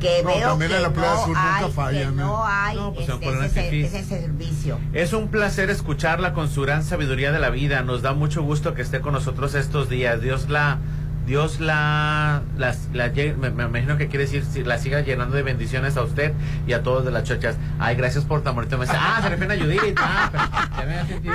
que 0.04 0.22
No, 0.22 0.58
veo 0.58 0.68
que 0.68 0.78
la 0.80 0.92
Plaza 0.92 1.14
no 1.14 1.20
Sur 1.20 1.28
nunca 1.28 1.56
hay, 1.56 1.64
que 1.64 1.72
fallan, 1.72 2.16
no 2.16 2.44
hay 2.44 2.76
No, 2.76 2.92
pues, 2.92 3.08
este, 3.08 3.80
ese 3.80 4.04
servicio. 4.04 4.78
Es 4.92 5.12
un 5.12 5.28
placer 5.28 5.70
escucharla 5.70 6.34
con 6.34 6.48
su 6.50 6.62
gran 6.62 6.84
sabiduría 6.84 7.32
de 7.32 7.38
la 7.38 7.50
vida. 7.50 7.82
Nos 7.82 8.02
da 8.02 8.12
mucho 8.12 8.42
gusto 8.42 8.74
que 8.74 8.82
esté 8.82 9.00
con 9.00 9.14
nosotros 9.14 9.54
estos 9.54 9.88
días. 9.88 10.20
Dios 10.20 10.48
la, 10.48 10.78
Dios 11.26 11.58
la, 11.60 12.42
la 12.58 12.72
lle- 13.12 13.34
me, 13.36 13.50
me 13.50 13.64
imagino 13.64 13.96
que 13.96 14.08
quiere 14.08 14.26
decir 14.26 14.66
la 14.66 14.78
siga 14.78 15.00
llenando 15.00 15.36
de 15.36 15.42
bendiciones 15.42 15.96
a 15.96 16.02
usted 16.02 16.32
y 16.66 16.72
a 16.74 16.82
todos 16.82 17.04
de 17.04 17.10
las 17.10 17.24
chochas. 17.24 17.56
Ay, 17.78 17.96
gracias 17.96 18.24
por 18.24 18.42
tan 18.42 18.54
bonito 18.54 18.76
mensaje. 18.76 19.00
Ah, 19.00 19.20
se 19.22 19.28
refiere 19.30 19.54
a 19.54 19.58
Judith. 19.58 19.98
Ah, 19.98 20.28
pero 20.30 20.44
ya 20.78 20.86
me 20.86 20.92
había 20.98 21.06
sentido 21.06 21.34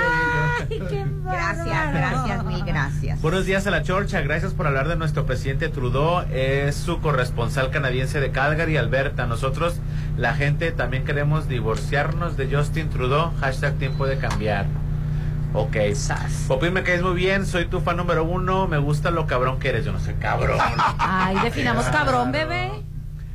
bien 0.68 1.22
yo. 1.24 1.30
Gracias, 1.30 1.92
gracias, 1.92 2.44
mil 2.44 2.64
gracias. 2.64 3.20
Buenos 3.22 3.46
días 3.46 3.66
a 3.66 3.70
la 3.70 3.82
Chorcha, 3.82 4.20
gracias 4.20 4.52
por 4.54 4.66
hablar 4.66 4.88
de 4.88 4.96
nuestro 4.96 5.26
presidente 5.26 5.68
Trudeau, 5.68 6.24
es 6.32 6.74
su 6.76 7.00
corresponsal 7.00 7.70
canadiense 7.70 8.20
de 8.20 8.30
Calgary, 8.30 8.76
Alberta. 8.76 9.26
Nosotros, 9.26 9.74
la 10.16 10.34
gente, 10.34 10.70
también 10.72 11.04
queremos 11.04 11.48
divorciarnos 11.48 12.36
de 12.36 12.54
Justin 12.54 12.90
Trudeau, 12.90 13.32
hashtag 13.40 13.74
tiempo 13.74 14.06
de 14.06 14.18
cambiar. 14.18 14.66
Ok. 15.52 15.76
Popín, 16.46 16.72
me 16.72 16.82
caes 16.82 17.02
muy 17.02 17.14
bien, 17.14 17.44
soy 17.44 17.66
tu 17.66 17.80
fan 17.80 17.96
número 17.96 18.24
uno, 18.24 18.68
me 18.68 18.78
gusta 18.78 19.10
lo 19.10 19.26
cabrón 19.26 19.58
que 19.58 19.70
eres, 19.70 19.84
yo 19.84 19.92
no 19.92 19.98
soy 20.00 20.14
cabrón. 20.14 20.58
Ay, 20.98 21.36
definamos 21.42 21.86
cabrón, 21.86 22.30
bebé. 22.32 22.70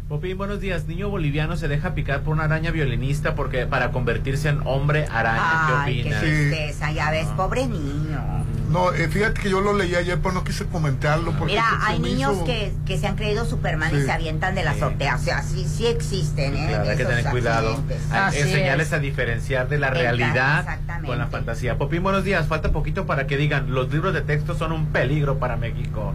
Popín, 0.08 0.38
buenos 0.38 0.60
días. 0.60 0.86
Niño 0.86 1.10
boliviano 1.10 1.58
se 1.58 1.68
deja 1.68 1.96
picar 1.96 2.22
por 2.22 2.34
una 2.34 2.44
araña 2.44 2.70
violinista 2.72 3.34
porque 3.34 3.66
para 3.66 3.90
convertirse 3.92 4.50
en 4.50 4.62
hombre 4.66 5.08
araña. 5.12 5.84
Ay, 5.84 5.96
¿Qué 5.96 6.04
qué 6.04 6.16
opinas? 6.16 6.22
tristeza, 6.22 6.92
ya 6.92 7.10
ves, 7.12 7.28
pobre 7.36 7.68
niño. 7.68 8.35
No, 8.70 8.92
eh, 8.94 9.08
fíjate 9.08 9.42
que 9.42 9.50
yo 9.50 9.62
lo 9.62 9.74
leí 9.74 9.96
ayer, 9.96 10.18
pero 10.20 10.34
no 10.34 10.44
quise 10.44 10.66
comentarlo. 10.66 11.32
Porque 11.34 11.54
Mira, 11.54 11.66
se 11.86 11.92
hay 11.92 12.00
niños 12.00 12.34
hizo- 12.36 12.46
que, 12.46 12.74
que 12.86 12.98
se 12.98 13.08
han 13.08 13.16
creído 13.16 13.46
Superman 13.46 13.94
y 13.96 14.00
Sí. 14.00 14.06
se 14.06 14.12
avientan 14.12 14.56
de 14.56 14.64
la 14.64 14.72
azotea. 14.72 15.16
O 15.16 15.20
sea, 15.20 15.42
sí, 15.44 15.66
sí 15.68 15.86
existen, 15.88 16.56
¿eh? 16.56 16.66
Claro, 16.70 16.90
hay 16.90 16.98
que 16.98 17.06
tener 17.06 17.26
cuidado. 17.26 17.80
Hay- 18.12 18.38
enseñarles 18.40 18.92
a 18.94 19.00
diferenciar 19.00 19.70
de 19.70 19.78
la 19.78 19.90
realidad 19.92 20.66
con 21.06 21.18
la 21.18 21.28
fantasía. 21.28 21.78
Popín, 21.78 22.04
buenos 22.04 22.24
días. 22.24 22.48
Falta 22.48 22.72
poquito 22.72 23.06
para 23.06 23.28
que 23.28 23.38
digan, 23.38 23.72
los 23.74 23.92
libros 23.92 24.14
de 24.14 24.22
texto 24.22 24.56
son 24.56 24.72
un 24.72 24.88
peligro 24.88 25.38
para 25.40 25.56
México. 25.58 26.14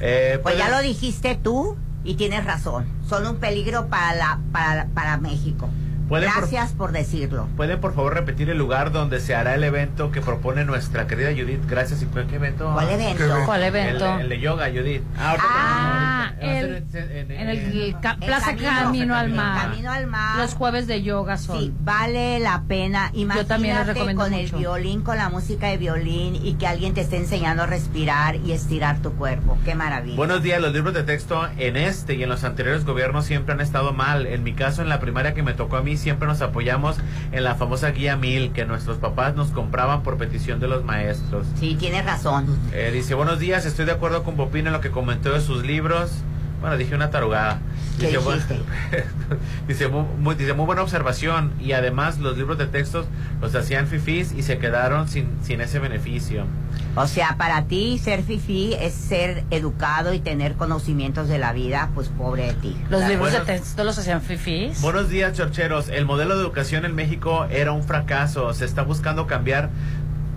Eh, 0.00 0.38
Pues 0.42 0.56
ya 0.58 0.66
pueden- 0.66 0.76
lo 0.82 0.86
dijiste 0.86 1.38
tú 1.42 1.76
y 2.04 2.14
tienes 2.16 2.44
razón. 2.44 2.84
Son 3.08 3.26
un 3.26 3.36
peligro 3.36 3.86
para, 3.88 4.14
la, 4.14 4.38
para, 4.52 4.86
para 4.88 5.16
México. 5.16 5.68
Por- 6.08 6.20
Gracias 6.20 6.72
por 6.72 6.92
decirlo. 6.92 7.48
¿Pueden 7.56 7.80
por 7.80 7.92
favor 7.94 8.14
repetir 8.14 8.48
el 8.48 8.58
lugar 8.58 8.92
donde 8.92 9.18
se 9.20 9.34
hará 9.34 9.54
el 9.54 9.64
evento 9.64 10.12
que 10.12 10.20
propone 10.20 10.64
nuestra 10.64 11.06
querida 11.08 11.30
Judith? 11.30 11.60
Gracias. 11.68 12.00
¿Y 12.02 12.06
cuál- 12.06 12.26
qué 12.28 12.36
evento? 12.36 12.70
¿Cuál 12.72 12.90
evento? 12.90 13.24
¿Cuál 13.44 13.62
evento? 13.64 14.14
El, 14.14 14.20
el 14.22 14.28
de 14.28 14.40
yoga, 14.40 14.66
Judith. 14.68 15.02
Ah, 15.18 15.36
Ah, 15.40 16.28
ahorita- 16.40 16.58
el, 16.58 16.72
ahorita- 16.74 16.98
en- 16.98 17.30
en 17.32 17.48
el, 17.48 17.58
en- 17.88 17.92
ca- 18.00 18.16
El 18.20 18.26
Plaza 18.26 18.46
camino- 18.52 18.70
Camino, 18.70 19.14
al 19.16 19.30
Mar. 19.30 19.62
Camino 19.70 19.90
al 19.90 20.06
Mar. 20.06 20.38
Los 20.38 20.54
jueves 20.54 20.86
de 20.86 21.02
yoga 21.02 21.38
son. 21.38 21.58
Sí, 21.58 21.72
vale 21.80 22.38
la 22.40 22.62
pena. 22.68 23.10
Imagínate 23.12 23.48
también 23.48 23.76
les 23.76 23.86
recomiendo 23.88 24.22
con 24.22 24.32
mucho. 24.32 24.54
el 24.56 24.60
violín, 24.60 25.02
con 25.02 25.16
la 25.16 25.28
música 25.28 25.66
de 25.68 25.76
violín 25.78 26.36
y 26.36 26.54
que 26.54 26.66
alguien 26.66 26.94
te 26.94 27.00
esté 27.00 27.16
enseñando 27.16 27.64
a 27.64 27.66
respirar 27.66 28.36
y 28.36 28.52
estirar 28.52 28.98
tu 29.02 29.12
cuerpo. 29.14 29.58
Qué 29.64 29.74
maravilla. 29.74 30.16
Buenos 30.16 30.42
días, 30.42 30.60
los 30.60 30.72
libros 30.72 30.94
de 30.94 31.02
texto 31.02 31.48
en 31.58 31.76
este 31.76 32.14
y 32.14 32.22
en 32.22 32.28
los 32.28 32.44
anteriores 32.44 32.84
gobiernos 32.84 33.24
siempre 33.24 33.54
han 33.54 33.60
estado 33.60 33.92
mal. 33.92 34.26
En 34.26 34.42
mi 34.44 34.52
caso, 34.52 34.82
en 34.82 34.88
la 34.88 35.00
primaria 35.00 35.34
que 35.34 35.42
me 35.42 35.54
tocó 35.54 35.76
a 35.76 35.82
mí, 35.82 35.95
siempre 35.96 36.26
nos 36.28 36.40
apoyamos 36.42 36.96
en 37.32 37.44
la 37.44 37.54
famosa 37.54 37.90
guía 37.90 38.16
1000 38.16 38.52
que 38.52 38.64
nuestros 38.64 38.98
papás 38.98 39.34
nos 39.34 39.48
compraban 39.50 40.02
por 40.02 40.16
petición 40.18 40.60
de 40.60 40.68
los 40.68 40.84
maestros. 40.84 41.46
Sí, 41.58 41.76
tienes 41.78 42.04
razón. 42.04 42.46
Eh, 42.72 42.90
dice, 42.92 43.14
buenos 43.14 43.38
días, 43.38 43.66
estoy 43.66 43.84
de 43.86 43.92
acuerdo 43.92 44.22
con 44.24 44.36
Popín 44.36 44.66
en 44.66 44.72
lo 44.72 44.80
que 44.80 44.90
comentó 44.90 45.32
de 45.32 45.40
sus 45.40 45.64
libros. 45.64 46.10
Bueno, 46.60 46.76
dije 46.78 46.94
una 46.94 47.10
tarugada. 47.10 47.58
¿Qué 48.00 48.06
Dice, 48.08 48.18
dice, 49.68 49.88
muy, 49.88 50.04
muy- 50.18 50.34
dice, 50.34 50.52
muy 50.52 50.66
buena 50.66 50.82
observación. 50.82 51.52
Y 51.60 51.72
además 51.72 52.18
los 52.18 52.36
libros 52.36 52.58
de 52.58 52.66
textos 52.66 53.06
los 53.40 53.54
hacían 53.54 53.86
fifís 53.86 54.32
y 54.32 54.42
se 54.42 54.58
quedaron 54.58 55.08
sin, 55.08 55.28
sin 55.42 55.60
ese 55.60 55.78
beneficio. 55.78 56.44
O 56.98 57.06
sea, 57.06 57.36
para 57.36 57.64
ti 57.66 57.98
ser 57.98 58.22
fifi 58.22 58.72
es 58.72 58.94
ser 58.94 59.44
educado 59.50 60.14
y 60.14 60.18
tener 60.18 60.54
conocimientos 60.54 61.28
de 61.28 61.36
la 61.38 61.52
vida, 61.52 61.90
pues 61.94 62.08
pobre 62.08 62.46
de 62.46 62.52
ti. 62.54 62.76
Los 62.88 63.02
libros 63.02 63.30
Bueno. 63.32 63.38
de 63.44 63.44
texto 63.44 63.84
los 63.84 63.98
hacían 63.98 64.22
fifís. 64.22 64.80
Buenos 64.80 65.10
días, 65.10 65.34
chorcheros. 65.36 65.90
El 65.90 66.06
modelo 66.06 66.36
de 66.36 66.40
educación 66.42 66.86
en 66.86 66.94
México 66.94 67.44
era 67.50 67.72
un 67.72 67.82
fracaso. 67.84 68.52
Se 68.54 68.64
está 68.64 68.80
buscando 68.82 69.26
cambiar. 69.26 69.68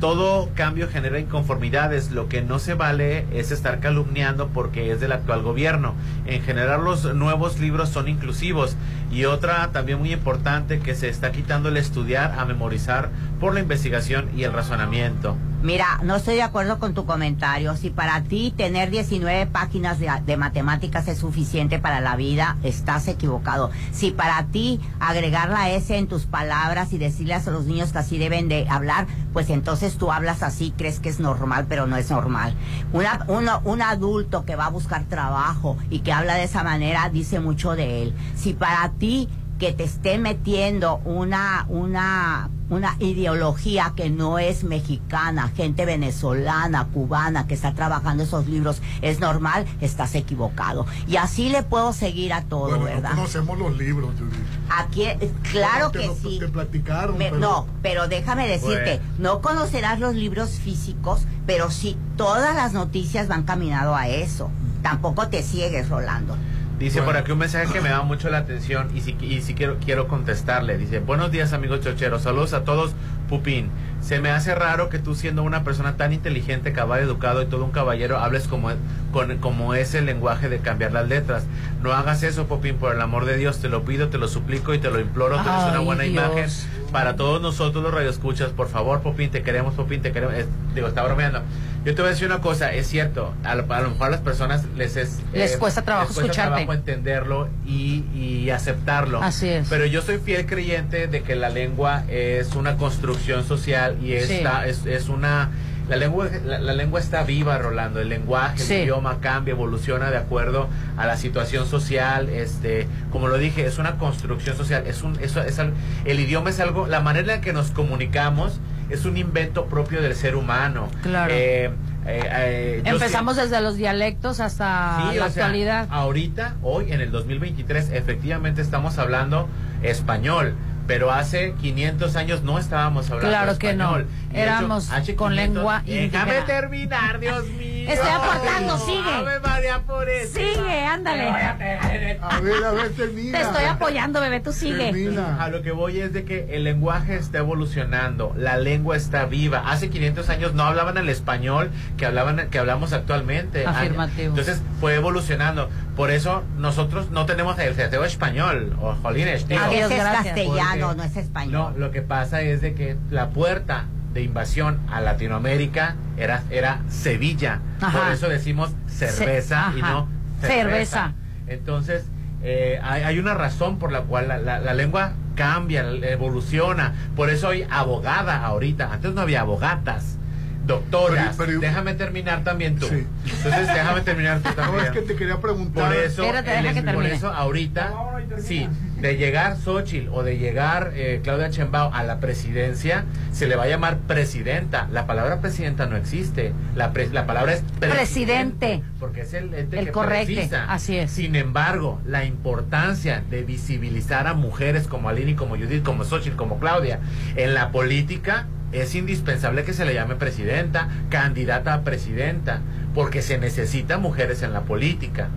Todo 0.02 0.49
cambio 0.56 0.88
genera 0.90 1.19
inconformidades. 1.19 2.11
Lo 2.11 2.30
que 2.30 2.41
no 2.41 2.60
se 2.60 2.73
vale 2.73 3.26
es 3.34 3.52
estar 3.52 3.80
calumniando 3.81 4.48
porque 4.48 4.91
es 4.91 4.99
del 5.02 5.11
actual 5.11 5.41
gobierno. 5.41 5.94
En 6.26 6.41
general, 6.41 6.84
los 6.86 7.14
nuevos 7.15 7.60
libros 7.60 7.90
son 7.90 8.07
inclusivos. 8.07 8.76
Y 9.11 9.26
otra 9.26 9.72
también 9.73 9.99
muy 9.99 10.14
importante 10.14 10.80
que 10.80 10.95
se 10.95 11.10
está 11.10 11.31
quitando 11.34 11.68
el 11.69 11.76
estudiar 11.77 12.36
a 12.40 12.45
memorizar 12.45 13.10
por 13.40 13.53
la 13.53 13.61
investigación 13.61 14.30
y 14.36 14.44
el 14.44 14.53
razonamiento. 14.53 15.36
Mira, 15.61 15.99
no 16.03 16.16
estoy 16.16 16.36
de 16.36 16.41
acuerdo 16.41 16.80
con 16.80 16.94
tu 16.94 17.06
comentario. 17.06 17.76
Si 17.76 17.90
para 17.90 18.24
ti 18.24 18.53
tener 18.56 18.91
19 18.91 19.45
páginas 19.48 19.98
de, 19.99 20.38
matemáticas 20.38 21.10
es 21.10 21.18
suficiente 21.18 21.80
para 21.80 21.99
la 21.99 22.16
vida, 22.16 22.56
estás 22.64 23.10
equivocado. 23.10 23.70
Si 23.91 24.11
para 24.11 24.45
ti 24.45 24.80
agregar 25.02 25.49
la 25.49 25.70
S 25.70 25.98
en 25.98 26.07
tus 26.07 26.26
palabras 26.26 26.94
y 26.94 26.98
decirles 26.98 27.45
a 27.45 27.52
los 27.52 27.66
niños 27.66 27.91
que 27.91 27.98
así 27.98 28.18
deben 28.18 28.48
de 28.48 28.68
hablar, 28.70 29.07
pues 29.34 29.49
entonces 29.49 29.98
tú 29.98 30.14
hablas 30.14 30.44
así, 30.44 30.74
crees 30.78 31.02
que 31.02 31.10
es 31.10 31.20
normal, 31.20 31.66
pero 31.68 31.88
no 31.88 31.98
es 31.98 32.10
normal. 32.10 32.53
Un 32.94 33.82
adulto 33.82 34.45
que 34.45 34.56
va 34.56 34.68
a 34.68 34.70
buscar 34.70 35.03
trabajo 35.10 35.78
y 35.90 35.99
que 35.99 36.14
habla 36.14 36.36
de 36.36 36.45
esa 36.45 36.64
manera 36.64 37.10
dice 37.10 37.41
mucho 37.41 37.76
de 37.76 38.03
él. 38.03 38.14
Si 38.36 38.53
para 38.53 38.90
ti 38.91 39.28
que 39.60 39.74
te 39.74 39.84
esté 39.84 40.18
metiendo 40.18 41.02
una, 41.03 41.66
una, 41.68 42.49
una 42.70 42.96
ideología 43.00 43.94
que 43.96 44.10
no 44.10 44.40
es 44.40 44.64
mexicana, 44.64 45.52
gente 45.56 45.86
venezolana, 45.86 46.86
cubana 46.94 47.48
que 47.48 47.54
está 47.54 47.74
trabajando 47.74 48.24
esos 48.24 48.48
libros, 48.48 48.82
es 49.02 49.20
normal, 49.20 49.66
estás 49.82 50.16
equivocado. 50.16 50.86
Y 51.08 51.18
así 51.18 51.50
le 51.50 51.64
puedo 51.64 51.94
seguir 51.94 52.34
a 52.34 52.44
todo, 52.44 52.70
Bueno, 52.70 52.78
no 52.80 52.84
¿verdad? 52.86 53.12
conocemos 53.16 53.58
los 53.58 53.78
libros, 53.78 54.12
Judith. 54.18 54.34
Aquí, 54.70 55.04
eh, 55.04 55.32
claro 55.52 55.91
que 55.91 56.10
sí. 56.22 56.38
Te 56.40 56.48
platicaron. 56.48 57.18
Me- 57.18 57.26
pero- 57.30 57.38
No, 57.40 57.68
pero 57.82 58.08
déjame 58.08 58.48
decirte, 58.48 59.02
no 59.18 59.41
conocerás 59.41 60.00
los 60.00 60.14
libros 60.16 60.52
físicos, 60.52 61.22
pero 61.46 61.72
sí 61.72 61.98
todas 62.18 62.56
las 62.56 62.74
noticias 62.74 63.28
van 63.28 63.44
caminado 63.44 63.96
a 63.96 64.08
eso. 64.08 64.50
Tampoco 64.84 65.28
te 65.28 65.44
ciegues, 65.44 65.90
Rolando. 65.90 66.38
Dice 66.80 67.01
por 67.01 67.18
aquí 67.18 67.34
un 67.34 67.39
mensaje 67.39 67.72
que 67.73 67.81
me 67.81 67.89
da 67.89 68.03
mucho 68.03 68.30
la 68.30 68.38
atención 68.38 68.89
y 68.95 69.01
si, 69.01 69.18
y 69.19 69.41
si 69.41 69.53
quiero, 69.53 69.77
quiero 69.84 70.07
contestarle. 70.07 70.77
Dice, 70.77 70.99
buenos 70.99 71.30
días 71.30 71.51
amigos 71.51 71.81
chocheros, 71.81 72.22
saludos 72.22 72.53
a 72.53 72.64
todos, 72.64 72.93
Pupín. 73.27 73.69
Se 73.99 74.22
me 74.22 74.30
hace 74.30 74.56
raro 74.56 74.88
que 74.88 74.97
tú 74.97 75.14
siendo 75.14 75.43
una 75.43 75.65
persona 75.65 75.97
tan 75.97 76.14
inteligente, 76.14 76.72
cabal, 76.72 77.01
educado 77.01 77.41
y 77.41 77.47
todo 77.47 77.65
un 77.65 77.72
caballero, 77.72 78.18
hables 78.18 78.47
como, 78.47 78.69
con, 79.11 79.39
como 79.39 79.73
es 79.73 79.93
el 79.93 80.06
lenguaje 80.06 80.47
de 80.47 80.60
cambiar 80.60 80.93
las 80.93 81.10
letras. 81.10 81.43
No 81.84 81.91
hagas 81.91 82.23
eso, 82.23 82.47
Popín, 82.47 82.77
por 82.77 82.95
el 82.95 83.01
amor 83.01 83.26
de 83.26 83.35
Dios, 83.35 83.60
te 83.60 83.68
lo 83.68 83.84
pido, 83.84 84.07
te 84.07 84.18
lo 84.18 84.30
suplico 84.30 84.73
y 84.73 84.80
te 84.80 84.89
lo 84.89 85.01
imploro. 85.01 85.35
Tú 85.35 85.49
eres 85.49 85.64
una 85.72 85.80
buena 85.80 86.03
Dios. 86.03 86.14
imagen 86.14 86.49
para 86.91 87.16
todos 87.16 87.41
nosotros 87.41 87.84
los 87.84 87.94
radioescuchas. 87.94 88.49
Por 88.49 88.68
favor, 88.68 89.02
Popín, 89.02 89.30
te 89.32 89.41
queremos, 89.44 89.74
Popín, 89.76 90.02
te 90.02 90.11
queremos. 90.11 90.36
Es- 90.36 90.48
digo, 90.76 90.88
está 90.88 91.03
bromeando. 91.03 91.41
Yo 91.86 91.95
te 91.95 92.02
voy 92.02 92.10
a 92.10 92.11
decir 92.14 92.28
una 92.28 92.41
cosa, 92.41 92.74
es 92.74 92.88
cierto, 92.88 93.34
a 93.44 93.56
lo, 93.56 93.72
a 93.74 93.80
lo 93.82 93.91
mejor 93.91 94.07
a 94.07 94.10
las 94.10 94.20
personas 94.20 94.66
les 94.76 94.98
es... 94.98 95.20
eh, 95.34 95.38
Les 95.40 95.56
cuesta 95.57 95.82
trabajo 95.84 96.07
les 96.10 96.16
cuesta 96.16 96.32
escucharte. 96.32 96.49
trabajo 96.66 96.74
entenderlo 96.74 97.48
y, 97.66 98.03
y 98.14 98.49
aceptarlo. 98.49 99.24
Así 99.24 99.48
es. 99.48 99.68
Pero 99.70 99.86
yo 99.86 100.02
soy 100.02 100.18
fiel 100.18 100.45
creyente 100.45 101.07
de 101.07 101.22
que 101.24 101.36
la 101.36 101.49
lengua 101.49 102.03
es 102.10 102.53
una 102.56 102.76
construcción 102.76 103.45
social 103.45 103.98
y 104.02 104.07
Sí. 104.20 104.34
está, 104.34 104.68
es, 104.68 104.86
es 104.86 105.07
una... 105.07 105.52
La 105.90 105.95
lengua, 105.95 106.28
la, 106.45 106.60
la 106.60 106.74
lengua 106.74 106.99
está 106.99 107.24
viva, 107.24 107.57
Rolando. 107.57 107.99
El 107.99 108.10
lenguaje, 108.10 108.60
Sí. 108.60 108.74
el 108.76 108.84
idioma 108.84 109.18
cambia, 109.20 109.52
evoluciona 109.53 110.11
de 110.11 110.18
acuerdo 110.18 110.68
a 110.98 111.07
la 111.07 111.18
situación 111.18 111.66
social. 111.66 112.30
Este, 112.30 112.88
como 113.11 113.28
lo 113.28 113.38
dije, 113.38 113.66
es 113.66 113.78
una 113.80 113.98
construcción 113.98 114.56
social. 114.56 114.84
Es 114.88 115.02
un, 115.02 115.18
eso 115.20 115.41
es 115.41 115.60
el 116.06 116.20
idioma 116.20 116.52
es 116.52 116.60
algo, 116.60 116.88
la 116.88 116.99
manera 117.02 117.34
en 117.36 117.41
que 117.41 117.53
nos 117.53 117.72
comunicamos 117.72 118.60
es 118.90 119.06
un 119.06 119.18
invento 119.18 119.66
propio 119.66 120.02
del 120.02 120.16
ser 120.16 120.36
humano. 120.36 120.88
Claro. 121.03 121.34
Eh, 121.34 121.72
eh, 122.06 122.24
eh, 122.32 122.82
Empezamos 122.86 123.36
desde 123.36 123.60
los 123.61 123.76
dialectos 123.76 124.40
hasta 124.40 124.98
Sí, 125.11 125.18
la 125.18 125.30
sea, 125.30 125.45
actualidad. 125.45 125.88
ahorita, 125.91 126.56
hoy 126.64 126.91
en 126.91 127.02
el 127.02 127.11
2023, 127.11 127.91
efectivamente 127.91 128.61
estamos 128.61 128.98
hablando 128.98 129.48
español, 129.84 130.53
pero 130.90 131.11
hace 131.11 131.53
500 131.61 132.16
años 132.16 132.41
no 132.41 132.57
estábamos 132.57 133.06
hablando 133.11 133.30
Claro 133.30 133.60
que 133.60 133.74
no. 133.76 133.84
español. 133.98 134.07
Y 134.32 134.34
de 134.34 134.41
Éramos 134.41 134.88
hecho, 134.88 134.95
hace 134.95 135.16
con 135.16 135.34
500 135.34 135.56
lengua 135.56 135.84
Déjame 135.86 136.06
indígena. 136.06 136.45
terminar, 136.48 137.20
Dios 137.20 137.45
mío. 137.60 137.90
Estoy 137.91 138.10
aportando, 138.10 138.78
sigue. 138.80 139.14
Ave 139.14 139.40
María 139.40 139.80
Purísima. 139.84 140.45
Sigue, 140.53 140.86
ándale. 140.86 141.30
A 141.30 141.53
ver, 141.53 142.64
a 142.64 142.72
ver, 142.72 142.90
termina. 142.95 143.38
Te 143.38 143.44
estoy 143.44 143.66
apoyando, 143.66 144.20
bebé, 144.20 144.40
tú 144.40 144.52
sigue. 144.52 145.16
A 145.40 145.48
lo 145.49 145.61
que 145.61 145.72
voy 145.72 145.99
es 145.99 146.11
de 146.11 146.24
que 146.24 146.56
el 146.56 146.64
lenguaje 146.64 147.16
está 147.18 147.38
evolucionando, 147.40 148.34
la 148.36 148.57
lengua 148.57 148.95
está 148.98 149.26
viva. 149.26 149.64
Hace 149.70 149.91
500 149.91 150.28
años 150.30 150.53
no 150.56 150.64
hablaban 150.64 150.98
el 150.98 151.10
español 151.10 151.70
que 151.98 152.07
hablaban 152.07 152.49
que 152.49 152.57
hablamos 152.57 152.94
actualmente. 152.94 153.64
Afirmativo. 153.66 154.30
Entonces 154.30 154.61
fue 154.80 154.95
evolucionando. 154.95 155.70
Por 155.95 156.11
eso 156.11 156.44
nosotros 156.57 157.11
no 157.11 157.26
tenemos 157.26 157.60
el 157.60 157.76
seteo 157.76 158.06
español 158.06 158.76
o 158.82 158.95
jolines. 159.02 159.41
es 159.41 159.49
gracias. 159.49 160.24
castellano, 160.24 160.78
Porque- 160.88 160.97
no 160.97 161.03
es 161.03 161.18
español. 161.18 161.51
No, 161.51 161.72
lo 161.77 161.91
que 161.91 162.01
pasa 162.01 162.41
es 162.41 162.61
de 162.61 162.73
que 162.73 162.97
la 163.10 163.30
puerta 163.30 163.85
de 164.14 164.22
invasión 164.23 164.80
a 164.91 165.01
Latinoamérica 165.01 165.95
era, 166.18 166.43
era 166.49 166.80
Sevilla. 166.89 167.60
Ajá. 167.81 167.99
Por 168.03 168.11
eso 168.11 168.27
decimos 168.27 168.72
cerveza 168.88 169.72
Ce- 169.73 169.80
y 169.80 169.81
no 169.81 170.07
Cerveza. 170.41 170.47
cerveza. 170.64 171.14
Entonces, 171.47 172.06
eh, 172.41 172.80
hay, 172.84 173.03
hay 173.03 173.19
una 173.19 173.34
razón 173.34 173.77
por 173.80 173.91
la 173.91 174.01
cual 174.01 174.27
la, 174.27 174.38
la- 174.38 174.60
la 174.60 174.73
lengua 174.73 175.14
cambia, 175.35 175.81
evoluciona. 176.03 176.93
Por 177.15 177.30
eso 177.30 177.49
hay 177.49 177.65
abogada 177.69 178.43
ahorita. 178.45 178.91
Antes 178.91 179.14
no 179.14 179.22
había 179.22 179.41
abogatas, 179.41 180.18
doctoras. 180.65 181.35
Pero- 181.38 181.47
pero- 181.51 181.60
déjame 181.61 181.93
terminar 181.93 182.43
también 182.43 182.77
tú. 182.77 182.88
Sí. 182.88 183.06
Entonces, 183.26 183.68
déjame 183.68 184.01
terminar 184.01 184.39
tú 184.39 184.49
No, 184.49 184.56
también. 184.56 184.85
es 184.85 184.91
que 184.91 185.01
te 185.01 185.15
quería 185.15 185.39
preguntar. 185.39 185.85
Por 185.89 185.95
eso, 185.95 186.23
Espérate, 186.23 186.57
el- 186.57 186.64
deja 186.64 186.81
que 186.85 186.93
por 186.93 187.06
eso 187.06 187.31
ahorita, 187.31 187.93
sí, 188.41 188.68
de 189.02 189.18
llegar 189.18 189.58
Xochitl 189.58 190.10
o 190.12 190.24
de 190.24 190.38
llegar 190.38 190.92
eh, 190.96 191.22
Claudia 191.24 191.50
Chembao 191.50 191.94
a 191.94 192.04
la 192.04 192.20
presidencia, 192.20 193.06
se 193.32 193.48
le 193.48 193.56
va 193.56 193.64
a 193.64 193.68
llamar 193.68 193.98
presidenta. 194.00 194.88
La 194.92 195.08
palabra 195.08 195.40
presidenta 195.42 195.86
no 195.86 195.96
existe. 195.96 196.54
La, 196.76 196.92
pre- 196.92 197.10
la 197.10 197.26
palabra 197.26 197.54
es 197.54 197.64
Presidente. 197.80 198.82
Porque 199.00 199.22
es 199.22 199.34
el 199.34 199.50
que 199.52 199.92
precisa. 199.92 200.66
así 200.72 200.98
es. 200.98 201.12
Sin 201.12 201.36
embargo, 201.36 202.02
la 202.06 202.26
importancia 202.26 203.24
de 203.30 203.44
visibilizar 203.44 204.28
a 204.28 204.34
mujeres 204.34 204.88
como 204.88 205.10
Aline, 205.10 205.36
como 205.36 205.56
Judith, 205.56 205.84
como 205.84 206.04
Xochitl, 206.04 206.36
como 206.36 206.60
Claudia, 206.60 207.00
en 207.36 207.54
la 207.54 207.72
política 207.72 208.48
es 208.72 208.94
indispensable 208.96 209.64
que 209.64 209.74
se 209.74 209.86
le 209.86 209.94
llame 209.94 210.16
presidenta, 210.16 210.90
candidata 211.10 211.74
a 211.74 211.82
presidenta, 211.84 212.62
porque 212.94 213.22
se 213.22 213.38
necesitan 213.38 214.02
mujeres 214.02 214.44
en 214.44 214.54
la 214.54 214.62
política. 214.62 215.30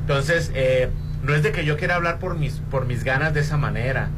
Entonces, 0.00 0.50
eh, 0.54 0.88
no 1.22 1.34
es 1.34 1.42
de 1.42 1.52
que 1.52 1.64
yo 1.64 1.76
quiera 1.76 1.96
hablar 1.96 2.18
por 2.18 2.36
mis, 2.36 2.54
por 2.70 2.86
mis 2.86 3.04
ganas 3.04 3.34
de 3.34 3.40
esa 3.40 3.56
manera. 3.56 4.08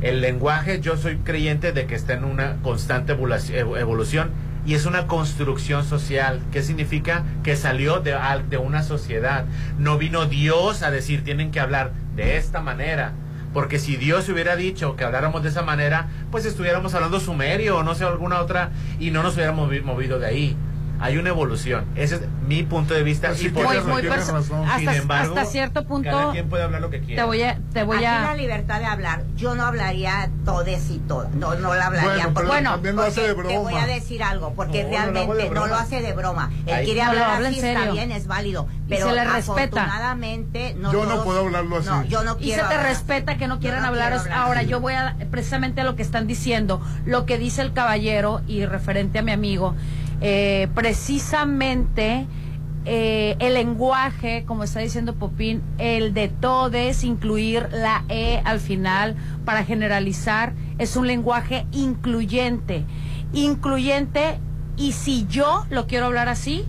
El 0.00 0.20
lenguaje, 0.20 0.80
yo 0.80 0.96
soy 0.96 1.16
creyente 1.16 1.72
de 1.72 1.86
que 1.86 1.94
está 1.94 2.12
en 2.14 2.24
una 2.24 2.56
constante 2.62 3.16
evolu- 3.16 3.36
ev- 3.52 3.78
evolución 3.80 4.30
y 4.64 4.74
es 4.74 4.86
una 4.86 5.06
construcción 5.06 5.84
social. 5.84 6.40
¿Qué 6.52 6.62
significa? 6.62 7.24
Que 7.42 7.56
salió 7.56 8.00
de, 8.00 8.16
de 8.48 8.56
una 8.58 8.82
sociedad. 8.82 9.44
No 9.78 9.98
vino 9.98 10.26
Dios 10.26 10.82
a 10.82 10.90
decir 10.90 11.24
tienen 11.24 11.50
que 11.50 11.60
hablar 11.60 11.92
de 12.14 12.36
esta 12.36 12.60
manera. 12.60 13.12
Porque 13.54 13.78
si 13.78 13.96
Dios 13.96 14.28
hubiera 14.28 14.56
dicho 14.56 14.94
que 14.94 15.04
habláramos 15.04 15.42
de 15.42 15.48
esa 15.48 15.62
manera, 15.62 16.08
pues 16.30 16.44
estuviéramos 16.44 16.94
hablando 16.94 17.18
sumerio 17.18 17.78
o 17.78 17.82
no 17.82 17.94
sé, 17.94 18.04
alguna 18.04 18.40
otra, 18.40 18.70
y 19.00 19.10
no 19.10 19.22
nos 19.22 19.34
hubiéramos 19.36 19.68
movi- 19.70 19.82
movido 19.82 20.18
de 20.18 20.26
ahí. 20.26 20.56
Hay 21.00 21.16
una 21.18 21.28
evolución. 21.30 21.84
Ese 21.94 22.16
es 22.16 22.20
mi 22.46 22.62
punto 22.62 22.94
de 22.94 23.02
vista. 23.02 23.28
Pues 23.28 23.40
y 23.40 23.44
sí, 23.44 23.48
por 23.50 23.74
eso- 23.74 23.86
muy 23.86 24.02
razón. 24.02 24.44
sin 24.44 24.88
hasta, 24.88 24.96
embargo, 24.96 25.34
hasta 25.36 25.50
cierto 25.50 25.84
punto 25.84 26.10
cada 26.10 26.32
quien 26.32 26.48
puede 26.48 26.64
hablar 26.64 26.80
lo 26.80 26.90
que 26.90 27.00
quiera. 27.00 27.22
te 27.22 27.26
voy 27.26 27.42
a 27.42 27.58
te 27.72 27.82
voy 27.84 27.96
Aquí 27.98 28.04
la 28.04 28.30
a 28.30 28.36
libertad 28.36 28.78
de 28.80 28.86
hablar. 28.86 29.22
Yo 29.36 29.54
no 29.54 29.64
hablaría 29.64 30.30
todes 30.44 30.90
y 30.90 30.98
todas. 30.98 31.30
No, 31.34 31.54
no 31.54 31.74
la 31.74 31.86
hablaría. 31.86 32.08
Bueno, 32.28 32.30
pero 32.34 32.48
porque, 32.48 32.62
también 32.64 32.96
lo 32.96 33.02
hace 33.02 33.20
de 33.22 33.34
porque 33.34 33.48
Te 33.52 33.58
voy 33.58 33.74
a 33.74 33.86
decir 33.86 34.22
algo, 34.22 34.52
porque 34.54 34.82
No, 34.84 34.88
no 34.90 34.92
lo 34.92 34.98
hago 34.98 35.06
de 35.06 35.12
realmente 35.12 35.54
no, 35.54 35.66
lo 35.66 35.74
hace 35.76 36.00
de 36.02 36.12
broma. 36.12 36.50
Él 36.66 36.74
Ahí- 36.74 36.84
quiere 36.84 37.02
hablar 37.02 37.42
así, 37.44 37.60
está 37.60 37.90
bien, 37.92 38.10
es 38.12 38.26
válido. 38.26 38.66
Y 38.86 38.90
Pero 38.90 39.08
se 39.08 39.14
le 39.14 39.24
respeta. 39.24 39.82
afortunadamente 39.82 40.74
no 40.78 40.92
Yo 40.92 41.04
no 41.04 41.10
todos- 41.12 41.24
puedo 41.24 41.40
hablarlo 41.40 41.76
así. 41.78 41.88
No, 41.88 42.04
yo 42.04 42.24
no 42.24 42.36
y 42.40 42.44
quiero 42.44 42.62
se 42.68 42.74
te 42.74 42.82
respeta 42.82 43.32
así. 43.32 43.38
que 43.38 43.46
no 43.48 43.60
quieran 43.60 43.82
no 43.82 43.88
hablar. 43.88 44.14
Ahora 44.32 44.60
así. 44.60 44.68
yo 44.68 44.80
voy 44.80 44.94
a 44.94 45.16
precisamente 45.30 45.82
a 45.82 45.84
lo 45.84 45.96
que 45.96 46.02
están 46.02 46.26
diciendo, 46.26 46.80
lo 47.04 47.26
que 47.26 47.38
dice 47.38 47.62
el 47.62 47.72
caballero 47.72 48.40
y 48.46 48.64
referente 48.66 49.18
a 49.18 49.22
mi 49.22 49.32
amigo, 49.32 49.74
eh, 50.20 50.68
precisamente 50.74 52.26
eh, 52.84 53.36
el 53.38 53.54
lenguaje, 53.54 54.44
como 54.46 54.64
está 54.64 54.80
diciendo 54.80 55.14
Popín, 55.14 55.62
el 55.78 56.14
de 56.14 56.28
todes, 56.28 57.04
incluir 57.04 57.68
la 57.70 58.04
E 58.08 58.40
al 58.44 58.60
final 58.60 59.14
para 59.44 59.64
generalizar, 59.64 60.54
es 60.78 60.96
un 60.96 61.06
lenguaje 61.06 61.66
incluyente. 61.70 62.84
Incluyente, 63.32 64.38
y 64.76 64.92
si 64.92 65.26
yo 65.26 65.66
lo 65.70 65.86
quiero 65.86 66.06
hablar 66.06 66.28
así, 66.28 66.64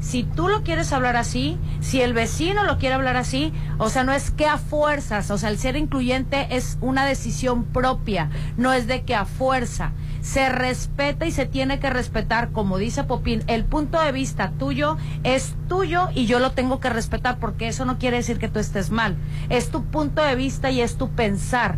si 0.00 0.24
tú 0.24 0.48
lo 0.48 0.62
quieres 0.62 0.92
hablar 0.92 1.16
así, 1.16 1.56
si 1.80 2.02
el 2.02 2.12
vecino 2.12 2.64
lo 2.64 2.78
quiere 2.78 2.94
hablar 2.94 3.16
así, 3.16 3.52
o 3.78 3.88
sea, 3.88 4.04
no 4.04 4.12
es 4.12 4.30
que 4.30 4.46
a 4.46 4.58
fuerzas, 4.58 5.30
o 5.30 5.38
sea, 5.38 5.48
el 5.48 5.58
ser 5.58 5.76
incluyente 5.76 6.48
es 6.50 6.78
una 6.82 7.06
decisión 7.06 7.64
propia, 7.64 8.28
no 8.56 8.72
es 8.72 8.86
de 8.86 9.02
que 9.02 9.14
a 9.14 9.24
fuerza. 9.24 9.92
Se 10.24 10.48
respeta 10.48 11.26
y 11.26 11.32
se 11.32 11.44
tiene 11.44 11.78
que 11.78 11.90
respetar, 11.90 12.50
como 12.50 12.78
dice 12.78 13.04
Popín, 13.04 13.42
el 13.46 13.66
punto 13.66 14.00
de 14.00 14.10
vista 14.10 14.52
tuyo 14.58 14.96
es 15.22 15.54
tuyo 15.68 16.08
y 16.14 16.24
yo 16.24 16.38
lo 16.38 16.52
tengo 16.52 16.80
que 16.80 16.88
respetar 16.88 17.38
porque 17.38 17.68
eso 17.68 17.84
no 17.84 17.98
quiere 17.98 18.16
decir 18.16 18.38
que 18.38 18.48
tú 18.48 18.58
estés 18.58 18.90
mal. 18.90 19.16
Es 19.50 19.68
tu 19.68 19.84
punto 19.84 20.22
de 20.22 20.34
vista 20.34 20.70
y 20.70 20.80
es 20.80 20.96
tu 20.96 21.10
pensar. 21.10 21.76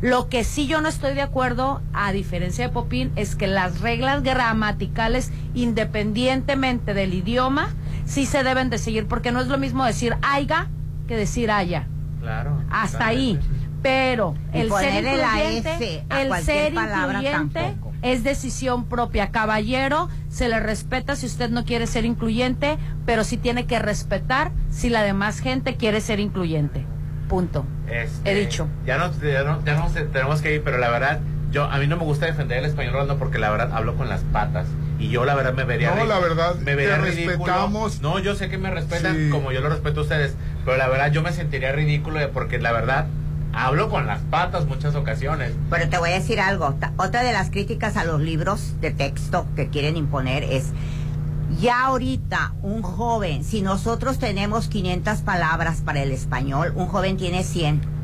Lo 0.00 0.30
que 0.30 0.44
sí 0.44 0.66
yo 0.66 0.80
no 0.80 0.88
estoy 0.88 1.12
de 1.12 1.20
acuerdo, 1.20 1.82
a 1.92 2.12
diferencia 2.12 2.66
de 2.66 2.72
Popín, 2.72 3.12
es 3.16 3.36
que 3.36 3.48
las 3.48 3.82
reglas 3.82 4.22
gramaticales, 4.22 5.30
independientemente 5.52 6.94
del 6.94 7.12
idioma, 7.12 7.68
sí 8.06 8.24
se 8.24 8.42
deben 8.42 8.70
de 8.70 8.78
seguir, 8.78 9.06
porque 9.06 9.30
no 9.30 9.42
es 9.42 9.48
lo 9.48 9.58
mismo 9.58 9.84
decir 9.84 10.16
aiga 10.22 10.68
que 11.06 11.16
decir 11.16 11.50
haya. 11.50 11.86
Claro. 12.22 12.62
Hasta 12.70 13.08
ahí. 13.08 13.38
Pero 13.84 14.34
el 14.54 14.70
ser 14.72 15.04
la 15.04 15.44
incluyente, 15.44 15.74
S 15.74 16.04
a 16.08 16.22
el 16.22 16.28
cualquier 16.28 16.56
ser 16.64 16.74
palabra 16.74 17.18
incluyente 17.18 17.60
tampoco. 17.60 17.92
es 18.00 18.24
decisión 18.24 18.86
propia. 18.86 19.30
Caballero, 19.30 20.08
se 20.30 20.48
le 20.48 20.58
respeta 20.58 21.16
si 21.16 21.26
usted 21.26 21.50
no 21.50 21.66
quiere 21.66 21.86
ser 21.86 22.06
incluyente, 22.06 22.78
pero 23.04 23.24
sí 23.24 23.36
tiene 23.36 23.66
que 23.66 23.78
respetar 23.78 24.52
si 24.70 24.88
la 24.88 25.02
demás 25.02 25.38
gente 25.40 25.76
quiere 25.76 26.00
ser 26.00 26.18
incluyente. 26.18 26.86
Punto. 27.28 27.66
Este, 27.90 28.32
He 28.32 28.34
dicho. 28.34 28.68
Ya 28.86 28.96
no, 28.96 29.12
ya 29.20 29.44
no, 29.44 29.62
ya 29.66 29.74
no 29.74 29.90
sé, 29.90 30.04
tenemos 30.04 30.40
que 30.40 30.54
ir, 30.54 30.62
pero 30.62 30.78
la 30.78 30.88
verdad, 30.88 31.20
yo 31.52 31.64
a 31.64 31.76
mí 31.76 31.86
no 31.86 31.98
me 31.98 32.04
gusta 32.04 32.24
defender 32.24 32.58
el 32.60 32.64
español 32.64 32.94
Rolando, 32.94 33.18
porque 33.18 33.38
la 33.38 33.50
verdad 33.50 33.70
hablo 33.74 33.96
con 33.96 34.08
las 34.08 34.22
patas. 34.24 34.66
Y 34.98 35.10
yo 35.10 35.26
la 35.26 35.34
verdad 35.34 35.52
me 35.52 35.64
vería 35.64 35.94
No, 35.94 36.06
la 36.06 36.20
verdad, 36.20 36.54
me 36.54 36.74
vería 36.74 36.96
te 36.96 37.02
ridículo. 37.02 37.36
respetamos. 37.36 38.00
No, 38.00 38.18
yo 38.18 38.34
sé 38.34 38.48
que 38.48 38.56
me 38.56 38.70
respetan 38.70 39.14
Sí. 39.14 39.28
como 39.30 39.52
yo 39.52 39.60
lo 39.60 39.68
respeto 39.68 40.00
a 40.00 40.02
ustedes, 40.04 40.36
pero 40.64 40.78
la 40.78 40.88
verdad 40.88 41.12
yo 41.12 41.20
me 41.22 41.32
sentiría 41.32 41.70
ridículo 41.72 42.18
porque 42.32 42.58
la 42.58 42.72
verdad 42.72 43.06
hablo 43.54 43.88
con 43.88 44.06
las 44.06 44.20
patas 44.22 44.66
muchas 44.66 44.94
ocasiones. 44.94 45.52
Pero 45.70 45.88
te 45.88 45.98
voy 45.98 46.10
a 46.10 46.14
decir 46.14 46.40
algo. 46.40 46.74
Otra 46.96 47.22
de 47.22 47.32
las 47.32 47.50
críticas 47.50 47.96
a 47.96 48.04
los 48.04 48.20
libros 48.20 48.80
de 48.80 48.90
texto 48.90 49.46
que 49.56 49.68
quieren 49.68 49.96
imponer 49.96 50.42
es, 50.44 50.72
ya 51.60 51.86
ahorita 51.86 52.54
un 52.62 52.82
joven, 52.82 53.44
si 53.44 53.62
nosotros 53.62 54.18
tenemos 54.18 54.68
500 54.68 55.20
palabras 55.20 55.82
para 55.82 56.02
el 56.02 56.10
español, 56.10 56.72
un 56.74 56.88
joven 56.88 57.16
tiene 57.16 57.44
100. 57.44 57.94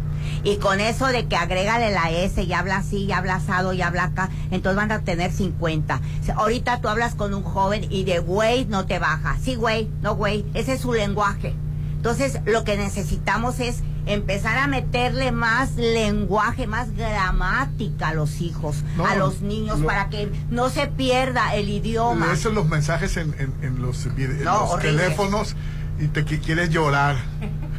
Y 0.44 0.56
con 0.56 0.80
eso 0.80 1.06
de 1.06 1.26
que 1.26 1.36
agrégale 1.36 1.90
la 1.90 2.10
S 2.10 2.42
y 2.42 2.52
habla 2.52 2.78
así, 2.78 3.04
y 3.04 3.12
habla 3.12 3.36
asado, 3.36 3.72
y 3.72 3.82
habla 3.82 4.04
acá, 4.04 4.28
entonces 4.50 4.76
van 4.76 4.92
a 4.92 5.00
tener 5.00 5.32
50. 5.32 6.00
O 6.20 6.24
sea, 6.24 6.34
ahorita 6.36 6.80
tú 6.80 6.88
hablas 6.88 7.14
con 7.14 7.34
un 7.34 7.42
joven 7.42 7.86
y 7.90 8.04
de 8.04 8.18
güey 8.18 8.66
no 8.66 8.86
te 8.86 8.98
baja. 8.98 9.36
Sí, 9.42 9.54
güey, 9.54 9.90
no 10.02 10.14
güey, 10.14 10.44
ese 10.54 10.74
es 10.74 10.80
su 10.80 10.92
lenguaje. 10.92 11.54
Entonces, 11.96 12.40
lo 12.46 12.64
que 12.64 12.76
necesitamos 12.76 13.60
es 13.60 13.82
empezar 14.06 14.56
a 14.58 14.66
meterle 14.66 15.32
más 15.32 15.76
lenguaje, 15.76 16.66
más 16.66 16.94
gramática 16.96 18.08
a 18.08 18.14
los 18.14 18.40
hijos, 18.40 18.76
No, 18.96 19.06
a 19.06 19.14
los 19.16 19.40
niños, 19.42 19.80
lo- 19.80 19.86
para 19.86 20.08
que 20.08 20.30
no 20.50 20.70
se 20.70 20.86
pierda 20.86 21.54
el 21.54 21.68
idioma. 21.68 22.26
Lees 22.26 22.44
los 22.46 22.66
mensajes 22.68 23.16
en, 23.16 23.34
en- 23.38 23.54
en 23.62 23.82
los, 23.82 24.06
en 24.06 24.44
No, 24.44 24.60
los 24.72 24.78
teléfonos 24.80 25.56
y 26.00 26.06
te 26.08 26.24
qui- 26.24 26.40
quieres 26.40 26.70
llorar. 26.70 27.16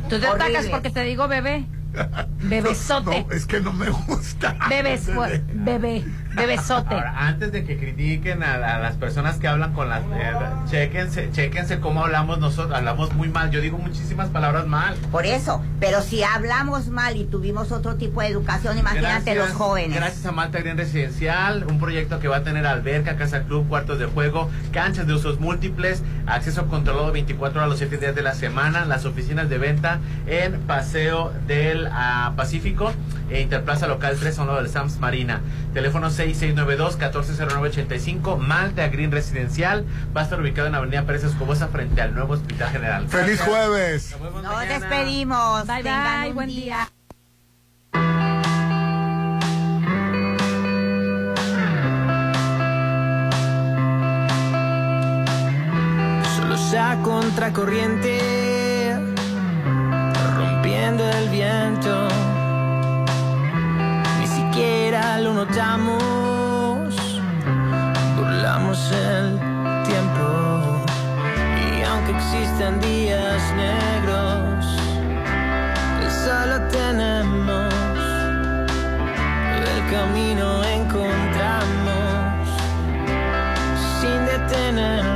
Tú 0.09 0.19
te 0.19 0.27
atacas 0.27 0.49
Horrible. 0.49 0.69
porque 0.71 0.89
te 0.89 1.03
digo 1.03 1.27
bebé. 1.27 1.65
Bebesote. 2.43 3.25
No, 3.27 3.31
es 3.35 3.45
que 3.45 3.59
no 3.59 3.73
me 3.73 3.89
gusta. 3.89 4.55
Bebes, 4.69 5.07
bebé, 5.53 6.03
bebesote. 6.35 6.93
Ahora, 6.93 7.13
antes 7.27 7.51
de 7.51 7.63
que 7.63 7.77
critiquen 7.77 8.43
a, 8.43 8.53
a 8.75 8.79
las 8.79 8.95
personas 8.95 9.37
que 9.37 9.47
hablan 9.47 9.73
con 9.73 9.89
las... 9.89 10.01
eh, 10.13 10.33
chéquense, 10.69 11.29
chéquense 11.31 11.79
cómo 11.79 12.03
hablamos 12.05 12.39
nosotros. 12.39 12.75
Hablamos 12.75 13.13
muy 13.13 13.29
mal. 13.29 13.51
Yo 13.51 13.61
digo 13.61 13.77
muchísimas 13.77 14.29
palabras 14.29 14.67
mal. 14.67 14.95
Por 15.11 15.25
eso, 15.25 15.61
pero 15.79 16.01
si 16.01 16.23
hablamos 16.23 16.87
mal 16.87 17.17
y 17.17 17.25
tuvimos 17.25 17.71
otro 17.71 17.95
tipo 17.95 18.21
de 18.21 18.27
educación, 18.27 18.77
imagínate 18.77 19.35
los 19.35 19.51
jóvenes. 19.51 19.95
Gracias 19.95 20.25
a 20.25 20.31
Malta 20.31 20.59
Green 20.59 20.77
Residencial, 20.77 21.65
un 21.65 21.79
proyecto 21.79 22.19
que 22.19 22.27
va 22.27 22.37
a 22.37 22.43
tener 22.43 22.65
alberca, 22.65 23.17
casa 23.17 23.43
club, 23.43 23.67
cuartos 23.67 23.99
de 23.99 24.05
juego, 24.05 24.49
canchas 24.71 25.07
de 25.07 25.13
usos 25.13 25.39
múltiples, 25.39 26.03
acceso 26.27 26.67
controlado 26.67 27.11
24 27.11 27.59
horas 27.59 27.69
los 27.69 27.79
7 27.79 27.97
días 27.97 28.15
de 28.15 28.21
la 28.21 28.33
semana, 28.33 28.85
las 28.85 29.05
oficinas 29.05 29.49
de 29.49 29.57
venta 29.57 29.99
en 30.27 30.59
Paseo 30.61 31.33
del 31.47 31.87
ah, 31.91 32.33
Pacífico 32.35 32.91
e 33.29 33.41
Interplaza 33.41 33.87
Local 33.87 34.17
3 34.19 34.37
a 34.37 34.41
un 34.41 34.47
lado 34.47 34.61
del 34.61 34.69
Sams 34.69 34.99
Marina. 34.99 35.41
Teléfono 35.73 36.09
6692-140985, 36.27 38.37
Malta 38.37 38.87
Green 38.89 39.11
Residencial, 39.11 39.85
va 40.15 40.21
a 40.21 40.23
estar 40.23 40.39
ubicado 40.39 40.67
en 40.67 40.75
Avenida 40.75 41.03
Pérez 41.03 41.23
Escobosa 41.23 41.67
frente 41.67 41.99
al 42.01 42.13
nuevo 42.13 42.33
Hospital 42.33 42.69
General. 42.71 43.07
¡Feliz 43.07 43.41
jueves! 43.41 44.15
Nos 44.43 44.67
despedimos. 44.67 45.65
Bye, 45.67 45.83
bye, 45.83 46.29
un 46.29 46.35
buen 46.35 46.49
día. 46.49 46.89
Solo 56.35 56.57
sea 56.57 56.99
contracorriente, 57.03 58.19
notamos, 65.45 66.93
burlamos 68.15 68.91
el 68.91 69.39
tiempo. 69.89 70.83
Y 71.65 71.81
aunque 71.83 72.11
existen 72.11 72.79
días 72.79 73.41
negros, 73.55 74.65
que 75.99 76.09
solo 76.25 76.55
tenemos 76.67 77.73
el 79.71 79.79
camino 79.89 80.63
encontramos 80.63 82.47
sin 83.99 84.19
detenernos. 84.27 85.10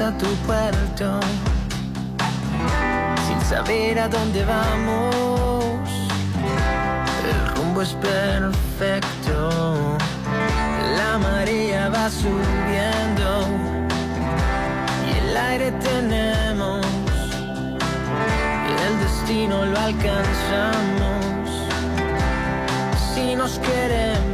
A 0.00 0.16
tu 0.16 0.26
puerto, 0.46 1.18
sin 3.26 3.40
saber 3.40 3.98
a 3.98 4.08
dónde 4.08 4.44
vamos, 4.44 5.88
el 7.24 7.56
rumbo 7.56 7.82
es 7.82 7.94
perfecto, 7.94 9.98
la 10.96 11.18
marea 11.18 11.88
va 11.88 12.08
subiendo 12.10 13.48
y 15.08 15.18
el 15.18 15.36
aire 15.36 15.72
tenemos, 15.72 16.86
el 18.86 18.98
destino 19.00 19.66
lo 19.66 19.78
alcanzamos 19.78 21.24
si 23.14 23.34
nos 23.34 23.58
queremos. 23.58 24.27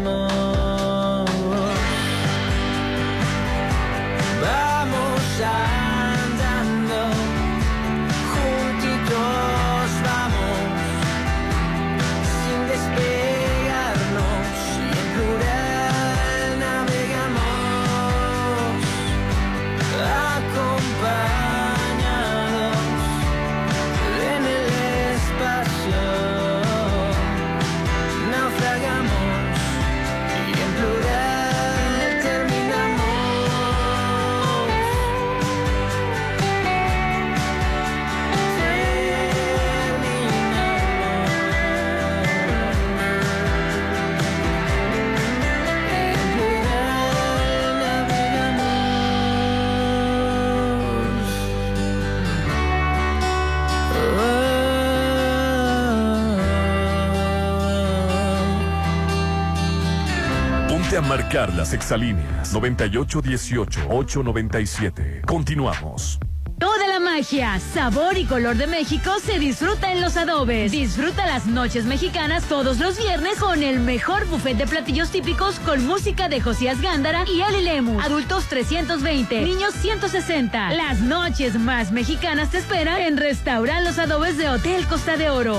Marcar 61.05 61.53
las 61.55 61.73
exalíneas 61.73 62.55
9818-897. 62.55 65.25
Continuamos. 65.27 66.19
Toda 66.59 66.87
la 66.87 67.01
magia, 67.01 67.59
sabor 67.59 68.17
y 68.17 68.25
color 68.25 68.57
de 68.57 68.67
México 68.67 69.11
se 69.23 69.39
disfruta 69.39 69.93
en 69.93 70.01
los 70.01 70.17
adobes. 70.17 70.73
Disfruta 70.73 71.27
las 71.27 71.47
noches 71.47 71.85
mexicanas 71.85 72.45
todos 72.45 72.79
los 72.79 72.97
viernes 72.97 73.39
con 73.39 73.63
el 73.63 73.81
mejor 73.81 74.27
buffet 74.29 74.57
de 74.57 74.67
platillos 74.67 75.11
típicos 75.11 75.59
con 75.61 75.85
música 75.85 76.29
de 76.29 76.41
Josías 76.41 76.81
Gándara 76.81 77.25
y 77.29 77.43
Ali 77.43 77.63
Lemus. 77.63 78.03
Adultos 78.03 78.47
320, 78.47 79.43
niños 79.43 79.75
160. 79.75 80.73
Las 80.75 81.01
noches 81.01 81.59
más 81.59 81.93
mexicanas 81.93 82.51
te 82.51 82.59
esperan 82.59 83.01
en 83.01 83.17
Restaurant 83.17 83.85
Los 83.85 83.99
Adobes 83.99 84.39
de 84.39 84.49
Hotel 84.49 84.87
Costa 84.87 85.17
de 85.17 85.31
Oro. 85.31 85.59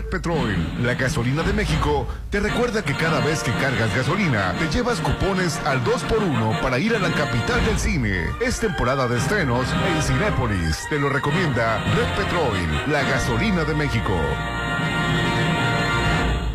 Red 0.00 0.08
Petrol, 0.08 0.56
la 0.82 0.94
gasolina 0.94 1.42
de 1.42 1.52
México, 1.52 2.06
te 2.30 2.40
recuerda 2.40 2.82
que 2.82 2.94
cada 2.94 3.20
vez 3.20 3.42
que 3.42 3.52
cargas 3.52 3.94
gasolina, 3.94 4.54
te 4.58 4.66
llevas 4.70 4.98
cupones 4.98 5.58
al 5.66 5.84
2x1 5.84 6.62
para 6.62 6.78
ir 6.78 6.96
a 6.96 6.98
la 6.98 7.12
capital 7.12 7.62
del 7.66 7.78
cine. 7.78 8.24
Es 8.40 8.60
temporada 8.60 9.06
de 9.08 9.18
estrenos 9.18 9.66
en 9.88 10.02
Cinépolis. 10.02 10.88
Te 10.88 10.98
lo 10.98 11.10
recomienda 11.10 11.84
Red 11.84 12.16
Petrol, 12.16 12.90
la 12.90 13.02
gasolina 13.02 13.64
de 13.64 13.74
México. 13.74 14.14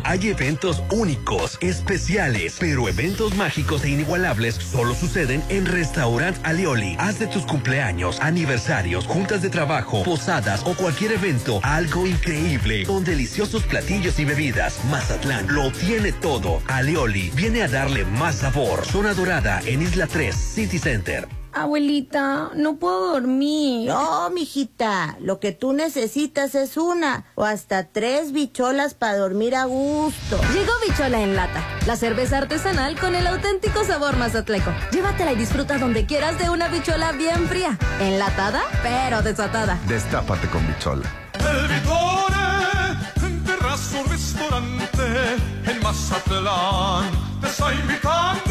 Hay 0.08 0.28
eventos 0.28 0.84
únicos, 0.92 1.58
especiales, 1.60 2.58
pero 2.60 2.88
eventos 2.88 3.34
mágicos 3.34 3.82
e 3.82 3.88
inigualables 3.88 4.54
solo 4.54 4.94
suceden 4.94 5.42
en 5.48 5.66
Restaurant 5.66 6.36
Alioli. 6.44 6.94
Haz 7.00 7.18
de 7.18 7.26
tus 7.26 7.44
cumpleaños, 7.44 8.20
aniversarios, 8.20 9.04
juntas 9.04 9.42
de 9.42 9.50
trabajo, 9.50 10.04
posadas 10.04 10.62
o 10.64 10.76
cualquier 10.76 11.10
evento 11.10 11.58
algo 11.64 12.06
increíble 12.06 12.84
con 12.86 13.02
deliciosos 13.02 13.64
platillos 13.64 14.20
y 14.20 14.24
bebidas. 14.24 14.78
Mazatlán 14.84 15.52
lo 15.52 15.72
tiene 15.72 16.12
todo. 16.12 16.62
Alioli 16.68 17.30
viene 17.34 17.62
a 17.62 17.68
darle 17.68 18.04
más 18.04 18.36
sabor. 18.36 18.86
Zona 18.86 19.12
Dorada 19.12 19.60
en 19.66 19.82
Isla 19.82 20.06
3, 20.06 20.36
City 20.36 20.78
Center. 20.78 21.26
Abuelita, 21.56 22.50
no 22.54 22.76
puedo 22.76 23.12
dormir. 23.12 23.88
No, 23.88 24.28
mijita, 24.28 25.16
lo 25.20 25.40
que 25.40 25.52
tú 25.52 25.72
necesitas 25.72 26.54
es 26.54 26.76
una 26.76 27.24
o 27.34 27.44
hasta 27.44 27.88
tres 27.88 28.32
bicholas 28.32 28.92
para 28.92 29.16
dormir 29.16 29.56
a 29.56 29.64
gusto. 29.64 30.38
Llegó 30.52 30.72
Bichola 30.86 31.22
en 31.22 31.34
lata, 31.34 31.64
la 31.86 31.96
cerveza 31.96 32.36
artesanal 32.38 33.00
con 33.00 33.14
el 33.14 33.26
auténtico 33.26 33.84
sabor 33.84 34.18
mazatleco. 34.18 34.70
Llévatela 34.92 35.32
y 35.32 35.36
disfruta 35.36 35.78
donde 35.78 36.04
quieras 36.04 36.38
de 36.38 36.50
una 36.50 36.68
bichola 36.68 37.12
bien 37.12 37.48
fría, 37.48 37.78
enlatada 38.00 38.62
pero 38.82 39.22
desatada. 39.22 39.80
Destápate 39.88 40.48
con 40.48 40.66
bichola. 40.66 41.10
El 41.38 41.68
Vitore, 41.68 43.26
en 43.26 43.44
terrazo 43.44 44.04
restaurante 44.10 45.02
en 45.66 45.82
Mazatlán, 45.82 47.10
te 47.40 47.46
está 47.46 47.72
invitando 47.72 48.45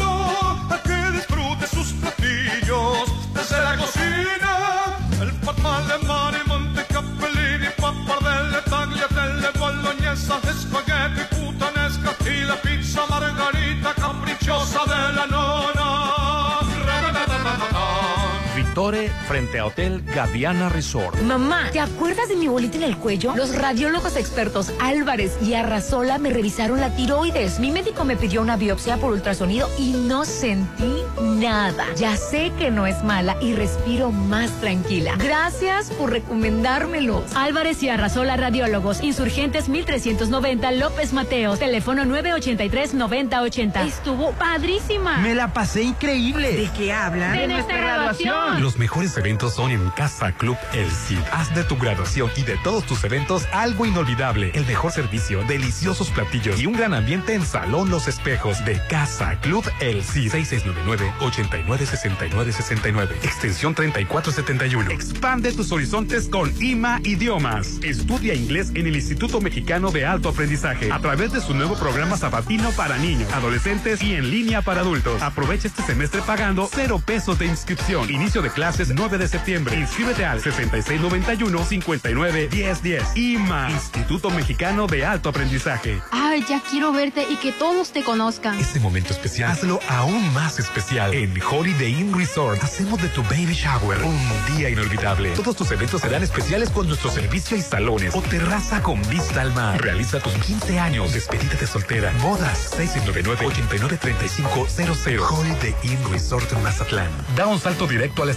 frente 19.26 19.58
a 19.58 19.64
Hotel 19.64 20.02
Gaviana 20.14 20.68
Resort. 20.68 21.18
Mamá, 21.22 21.70
¿te 21.72 21.80
acuerdas 21.80 22.28
de 22.28 22.36
mi 22.36 22.46
bolita 22.46 22.76
en 22.76 22.82
el 22.82 22.98
cuello? 22.98 23.34
Los 23.34 23.56
radiólogos 23.56 24.16
expertos 24.16 24.70
Álvarez 24.82 25.38
y 25.40 25.54
Arrasola 25.54 26.18
me 26.18 26.28
revisaron 26.28 26.78
la 26.78 26.94
tiroides. 26.94 27.58
Mi 27.58 27.70
médico 27.70 28.04
me 28.04 28.16
pidió 28.16 28.42
una 28.42 28.58
biopsia 28.58 28.98
por 28.98 29.12
ultrasonido 29.12 29.70
y 29.78 29.92
no 29.92 30.26
sentí 30.26 30.92
nada. 31.22 31.86
Ya 31.96 32.18
sé 32.18 32.52
que 32.58 32.70
no 32.70 32.86
es 32.86 33.02
mala 33.02 33.38
y 33.40 33.54
respiro 33.54 34.12
más 34.12 34.50
tranquila. 34.60 35.14
Gracias 35.16 35.90
por 35.92 36.10
recomendármelo. 36.10 37.24
Álvarez 37.34 37.82
y 37.82 37.88
Arrasola 37.88 38.36
Radiólogos, 38.36 39.02
Insurgentes 39.02 39.70
1390 39.70 40.72
López 40.72 41.14
Mateos, 41.14 41.60
teléfono 41.60 42.04
983-9080. 42.04 43.86
Estuvo 43.86 44.32
padrísima. 44.32 45.16
Me 45.16 45.34
la 45.34 45.54
pasé 45.54 45.82
increíble. 45.82 46.52
¿De 46.52 46.70
qué 46.76 46.92
hablan? 46.92 47.38
De 47.38 47.48
nuestra 47.48 47.78
graduación. 47.78 48.65
Los 48.66 48.78
mejores 48.78 49.16
eventos 49.16 49.54
son 49.54 49.70
en 49.70 49.90
Casa 49.90 50.32
Club 50.32 50.56
El 50.72 50.90
Cid. 50.90 51.20
Haz 51.30 51.54
de 51.54 51.62
tu 51.62 51.76
graduación 51.76 52.28
y 52.36 52.42
de 52.42 52.56
todos 52.64 52.84
tus 52.84 53.04
eventos 53.04 53.46
algo 53.52 53.86
inolvidable. 53.86 54.50
El 54.54 54.66
mejor 54.66 54.90
servicio, 54.90 55.44
deliciosos 55.44 56.10
platillos 56.10 56.60
y 56.60 56.66
un 56.66 56.72
gran 56.72 56.92
ambiente 56.92 57.34
en 57.34 57.46
Salón 57.46 57.90
Los 57.90 58.08
Espejos 58.08 58.64
de 58.64 58.82
Casa 58.88 59.38
Club 59.38 59.64
El 59.78 60.02
Cid. 60.02 60.32
6699-896969. 60.32 63.10
Extensión 63.22 63.76
3471. 63.76 64.90
Expande 64.90 65.52
tus 65.52 65.70
horizontes 65.70 66.26
con 66.26 66.52
IMA 66.60 66.98
Idiomas. 67.04 67.78
Estudia 67.84 68.34
inglés 68.34 68.72
en 68.74 68.88
el 68.88 68.96
Instituto 68.96 69.40
Mexicano 69.40 69.92
de 69.92 70.06
Alto 70.06 70.30
Aprendizaje 70.30 70.90
a 70.90 70.98
través 70.98 71.30
de 71.30 71.40
su 71.40 71.54
nuevo 71.54 71.76
programa 71.76 72.16
sabatino 72.16 72.72
para 72.72 72.98
niños, 72.98 73.32
adolescentes 73.32 74.02
y 74.02 74.16
en 74.16 74.28
línea 74.28 74.60
para 74.60 74.80
adultos. 74.80 75.22
Aprovecha 75.22 75.68
este 75.68 75.84
semestre 75.84 76.20
pagando 76.26 76.68
cero 76.68 77.00
pesos 77.06 77.38
de 77.38 77.46
inscripción. 77.46 78.10
Inicio 78.10 78.42
de 78.42 78.55
clases 78.56 78.92
9 78.92 79.18
de 79.18 79.28
septiembre. 79.28 79.76
Inscríbete 79.76 80.24
al 80.24 80.42
6691-591010. 80.42 83.14
IMA, 83.14 83.70
Instituto 83.70 84.30
Mexicano 84.30 84.86
de 84.86 85.04
Alto 85.04 85.28
Aprendizaje. 85.28 86.00
Ay, 86.10 86.42
ya 86.48 86.62
quiero 86.62 86.90
verte 86.90 87.26
y 87.30 87.36
que 87.36 87.52
todos 87.52 87.92
te 87.92 88.02
conozcan. 88.02 88.58
Este 88.58 88.80
momento 88.80 89.12
especial, 89.12 89.50
hazlo 89.50 89.78
aún 89.88 90.32
más 90.32 90.58
especial. 90.58 91.12
En 91.12 91.34
Holiday 91.42 92.00
Inn 92.00 92.18
Resort, 92.18 92.64
hacemos 92.64 93.02
de 93.02 93.10
tu 93.10 93.22
baby 93.24 93.52
shower 93.52 94.02
un 94.02 94.18
día 94.56 94.70
inolvidable. 94.70 95.32
Todos 95.32 95.54
tus 95.54 95.70
eventos 95.70 96.00
serán 96.00 96.22
especiales 96.22 96.70
con 96.70 96.88
nuestro 96.88 97.10
servicio 97.10 97.58
y 97.58 97.60
salones 97.60 98.14
o 98.14 98.22
terraza 98.22 98.82
con 98.82 99.06
vista 99.10 99.42
al 99.42 99.52
mar. 99.52 99.78
Realiza 99.82 100.18
tus 100.20 100.32
15 100.32 100.80
años, 100.80 101.12
despedida 101.12 101.56
de 101.60 101.66
soltera, 101.66 102.10
bodas 102.22 102.74
699-893500. 102.78 105.30
Holiday 105.30 105.74
Inn 105.82 105.98
Resort 106.10 106.50
en 106.52 106.62
Mazatlán. 106.62 107.10
Da 107.36 107.46
un 107.46 107.60
salto 107.60 107.86
directo 107.86 108.22
a 108.22 108.26
la 108.26 108.32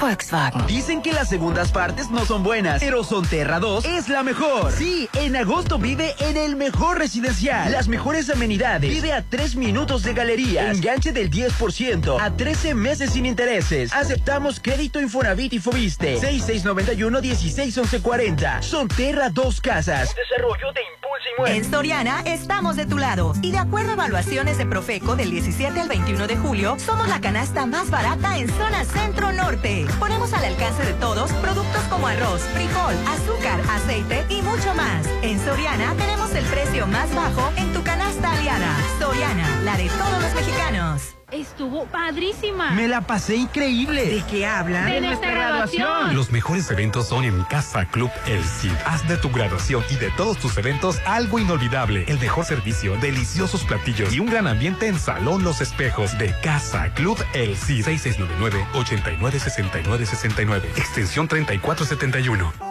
Volkswagen. 0.00 0.66
Dicen 0.66 1.02
que 1.02 1.12
las 1.12 1.28
segundas 1.28 1.70
partes 1.72 2.10
no 2.10 2.24
son 2.24 2.42
buenas, 2.42 2.80
pero 2.80 3.04
Sonterra 3.04 3.60
2 3.60 3.84
es 3.84 4.08
la 4.08 4.22
mejor. 4.22 4.72
Sí, 4.72 5.08
en 5.14 5.36
agosto 5.36 5.78
vive 5.78 6.14
en 6.20 6.36
el 6.36 6.56
mejor 6.56 6.98
residencial. 6.98 7.70
Las 7.72 7.88
mejores 7.88 8.30
amenidades. 8.30 8.90
Vive 8.90 9.12
a 9.12 9.22
3 9.22 9.56
minutos 9.56 10.02
de 10.02 10.14
galería. 10.14 10.70
Enganche 10.70 11.12
del 11.12 11.30
10% 11.30 12.20
a 12.20 12.36
13 12.36 12.74
meses 12.74 13.12
sin 13.12 13.26
intereses. 13.26 13.92
Aceptamos 13.92 14.60
crédito 14.60 15.00
Infonavit 15.00 15.52
y 15.52 15.58
Fobiste. 15.58 16.18
6691-161140. 16.18 18.62
Sonterra 18.62 19.28
2 19.30 19.60
Casas. 19.60 20.14
Desarrollo 20.14 20.72
de. 20.72 20.97
En 21.46 21.64
Soriana 21.64 22.20
estamos 22.24 22.76
de 22.76 22.84
tu 22.84 22.98
lado 22.98 23.32
y 23.42 23.52
de 23.52 23.58
acuerdo 23.58 23.90
a 23.90 23.94
evaluaciones 23.94 24.58
de 24.58 24.66
Profeco 24.66 25.16
del 25.16 25.30
17 25.30 25.80
al 25.80 25.88
21 25.88 26.26
de 26.26 26.36
julio, 26.36 26.76
somos 26.78 27.08
la 27.08 27.20
canasta 27.20 27.64
más 27.66 27.90
barata 27.90 28.38
en 28.38 28.48
zona 28.48 28.84
centro 28.84 29.32
norte. 29.32 29.86
Ponemos 29.98 30.32
al 30.32 30.44
alcance 30.44 30.84
de 30.84 30.92
todos 30.94 31.32
productos 31.34 31.82
como 31.90 32.06
arroz, 32.06 32.42
frijol, 32.54 32.94
azúcar, 33.06 33.60
aceite 33.70 34.24
y 34.28 34.42
mucho 34.42 34.74
más. 34.74 35.06
En 35.22 35.38
Soriana 35.44 35.94
tenemos 35.94 36.34
el 36.34 36.44
precio 36.44 36.86
más 36.86 37.14
bajo 37.14 37.50
en 37.56 37.72
tu 37.72 37.77
canasta 38.20 38.40
aliada. 38.40 38.76
Soriana, 38.98 39.60
la 39.62 39.76
de 39.76 39.88
todos 39.88 40.20
los 40.22 40.34
mexicanos. 40.34 41.14
Estuvo 41.30 41.84
padrísima. 41.84 42.70
Me 42.70 42.88
la 42.88 43.02
pasé 43.02 43.36
increíble. 43.36 44.06
¿De 44.06 44.24
qué 44.30 44.46
hablan? 44.46 44.86
De 44.86 45.02
nuestra 45.02 45.30
graduación. 45.30 46.14
Los 46.14 46.32
mejores 46.32 46.70
eventos 46.70 47.08
son 47.08 47.24
en 47.24 47.44
Casa 47.44 47.84
Club 47.84 48.10
El 48.26 48.42
Cid. 48.42 48.72
Haz 48.86 49.06
de 49.06 49.18
tu 49.18 49.28
graduación 49.30 49.84
y 49.90 49.96
de 49.96 50.10
todos 50.12 50.38
tus 50.38 50.56
eventos 50.56 50.98
algo 51.04 51.38
inolvidable. 51.38 52.06
El 52.08 52.18
mejor 52.18 52.46
servicio, 52.46 52.96
deliciosos 52.96 53.64
platillos 53.64 54.14
y 54.14 54.20
un 54.20 54.30
gran 54.30 54.46
ambiente 54.46 54.86
en 54.86 54.98
Salón 54.98 55.44
Los 55.44 55.60
Espejos 55.60 56.16
de 56.16 56.34
Casa 56.42 56.94
Club 56.94 57.22
El 57.34 57.54
Cid. 57.56 57.84
6699-896969. 57.84 60.62
Extensión 60.76 61.28
3471. 61.28 62.67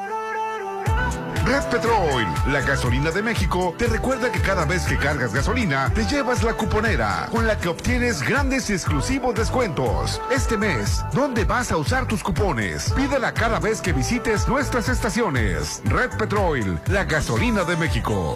Red 1.48 1.64
Petrol, 1.72 2.26
la 2.52 2.60
gasolina 2.60 3.10
de 3.10 3.22
México, 3.22 3.74
te 3.78 3.88
recuerda 3.88 4.30
que 4.32 4.42
cada 4.42 4.66
vez 4.66 4.84
que 4.84 4.98
cargas 4.98 5.34
gasolina, 5.34 5.90
te 5.94 6.06
llevas 6.06 6.44
la 6.44 6.54
cuponera, 6.54 7.30
con 7.32 7.48
la 7.48 7.58
que 7.58 7.70
obtienes 7.70 8.22
grandes 8.22 8.70
y 8.70 8.74
exclusivos 8.74 9.34
descuentos. 9.34 10.22
Este 10.30 10.58
mes, 10.58 11.06
¿dónde 11.14 11.46
vas 11.46 11.72
a 11.72 11.78
usar 11.78 12.06
tus 12.06 12.22
cupones? 12.22 12.92
Pídela 12.92 13.34
cada 13.34 13.60
vez 13.60 13.80
que 13.80 13.94
visites 13.94 14.46
nuestras 14.50 14.90
estaciones. 14.90 15.82
Red 15.86 16.18
Petrol, 16.18 16.82
la 16.88 17.06
gasolina 17.06 17.64
de 17.64 17.78
México. 17.78 18.36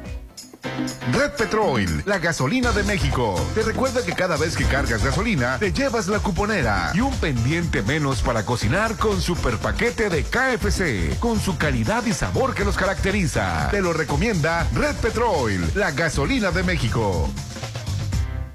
Red 1.11 1.31
Petrol, 1.37 2.03
la 2.05 2.19
gasolina 2.19 2.71
de 2.71 2.83
México. 2.83 3.35
Te 3.55 3.63
recuerda 3.63 4.03
que 4.03 4.13
cada 4.13 4.37
vez 4.37 4.55
que 4.55 4.65
cargas 4.65 5.03
gasolina, 5.03 5.57
te 5.59 5.71
llevas 5.71 6.07
la 6.07 6.19
cuponera 6.19 6.91
y 6.93 7.01
un 7.01 7.15
pendiente 7.17 7.81
menos 7.81 8.21
para 8.21 8.45
cocinar 8.45 8.95
con 8.97 9.21
super 9.21 9.57
paquete 9.57 10.09
de 10.09 10.23
KFC, 10.23 11.19
con 11.19 11.39
su 11.39 11.57
calidad 11.57 12.05
y 12.05 12.13
sabor 12.13 12.53
que 12.53 12.65
los 12.65 12.77
caracteriza. 12.77 13.69
Te 13.71 13.81
lo 13.81 13.93
recomienda 13.93 14.67
Red 14.73 14.95
Petrol, 14.97 15.71
la 15.75 15.91
gasolina 15.91 16.51
de 16.51 16.63
México. 16.63 17.29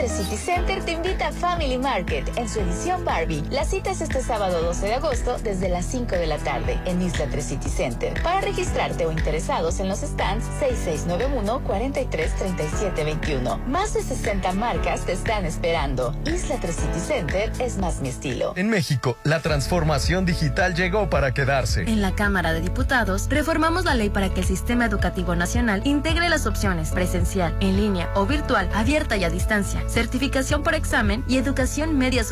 Isla 0.00 0.14
3 0.14 0.26
City 0.26 0.36
Center 0.38 0.82
te 0.82 0.92
invita 0.92 1.28
a 1.28 1.32
Family 1.32 1.76
Market 1.76 2.26
en 2.36 2.48
su 2.48 2.60
edición 2.60 3.04
Barbie. 3.04 3.44
La 3.50 3.66
cita 3.66 3.90
es 3.90 4.00
este 4.00 4.22
sábado 4.22 4.62
12 4.62 4.86
de 4.86 4.94
agosto 4.94 5.36
desde 5.42 5.68
las 5.68 5.84
5 5.84 6.14
de 6.14 6.26
la 6.26 6.38
tarde 6.38 6.80
en 6.86 7.02
Isla 7.02 7.26
3 7.30 7.44
City 7.44 7.68
Center. 7.68 8.14
Para 8.22 8.40
registrarte 8.40 9.04
o 9.04 9.12
interesados 9.12 9.78
en 9.78 9.88
los 9.88 9.98
stands 9.98 10.46
6691-433721. 11.06 13.62
Más 13.66 13.92
de 13.92 14.02
60 14.02 14.54
marcas 14.54 15.02
te 15.02 15.12
están 15.12 15.44
esperando. 15.44 16.16
Isla 16.24 16.56
3 16.58 16.74
City 16.74 17.00
Center 17.06 17.52
es 17.58 17.76
más 17.76 18.00
mi 18.00 18.08
estilo. 18.08 18.54
En 18.56 18.70
México, 18.70 19.18
la 19.24 19.40
transformación 19.40 20.24
digital 20.24 20.74
llegó 20.74 21.10
para 21.10 21.34
quedarse. 21.34 21.82
En 21.82 22.00
la 22.00 22.14
Cámara 22.14 22.54
de 22.54 22.62
Diputados, 22.62 23.28
reformamos 23.28 23.84
la 23.84 23.94
ley 23.94 24.08
para 24.08 24.32
que 24.32 24.40
el 24.40 24.46
Sistema 24.46 24.86
Educativo 24.86 25.36
Nacional 25.36 25.82
integre 25.84 26.30
las 26.30 26.46
opciones 26.46 26.90
presencial, 26.90 27.54
en 27.60 27.76
línea 27.76 28.08
o 28.14 28.24
virtual, 28.24 28.70
abierta 28.72 29.18
y 29.18 29.24
a 29.24 29.30
distancia, 29.30 29.82
certificación 29.90 30.62
por 30.62 30.74
examen 30.74 31.24
y 31.26 31.36
educación 31.36 31.98
media 31.98 32.24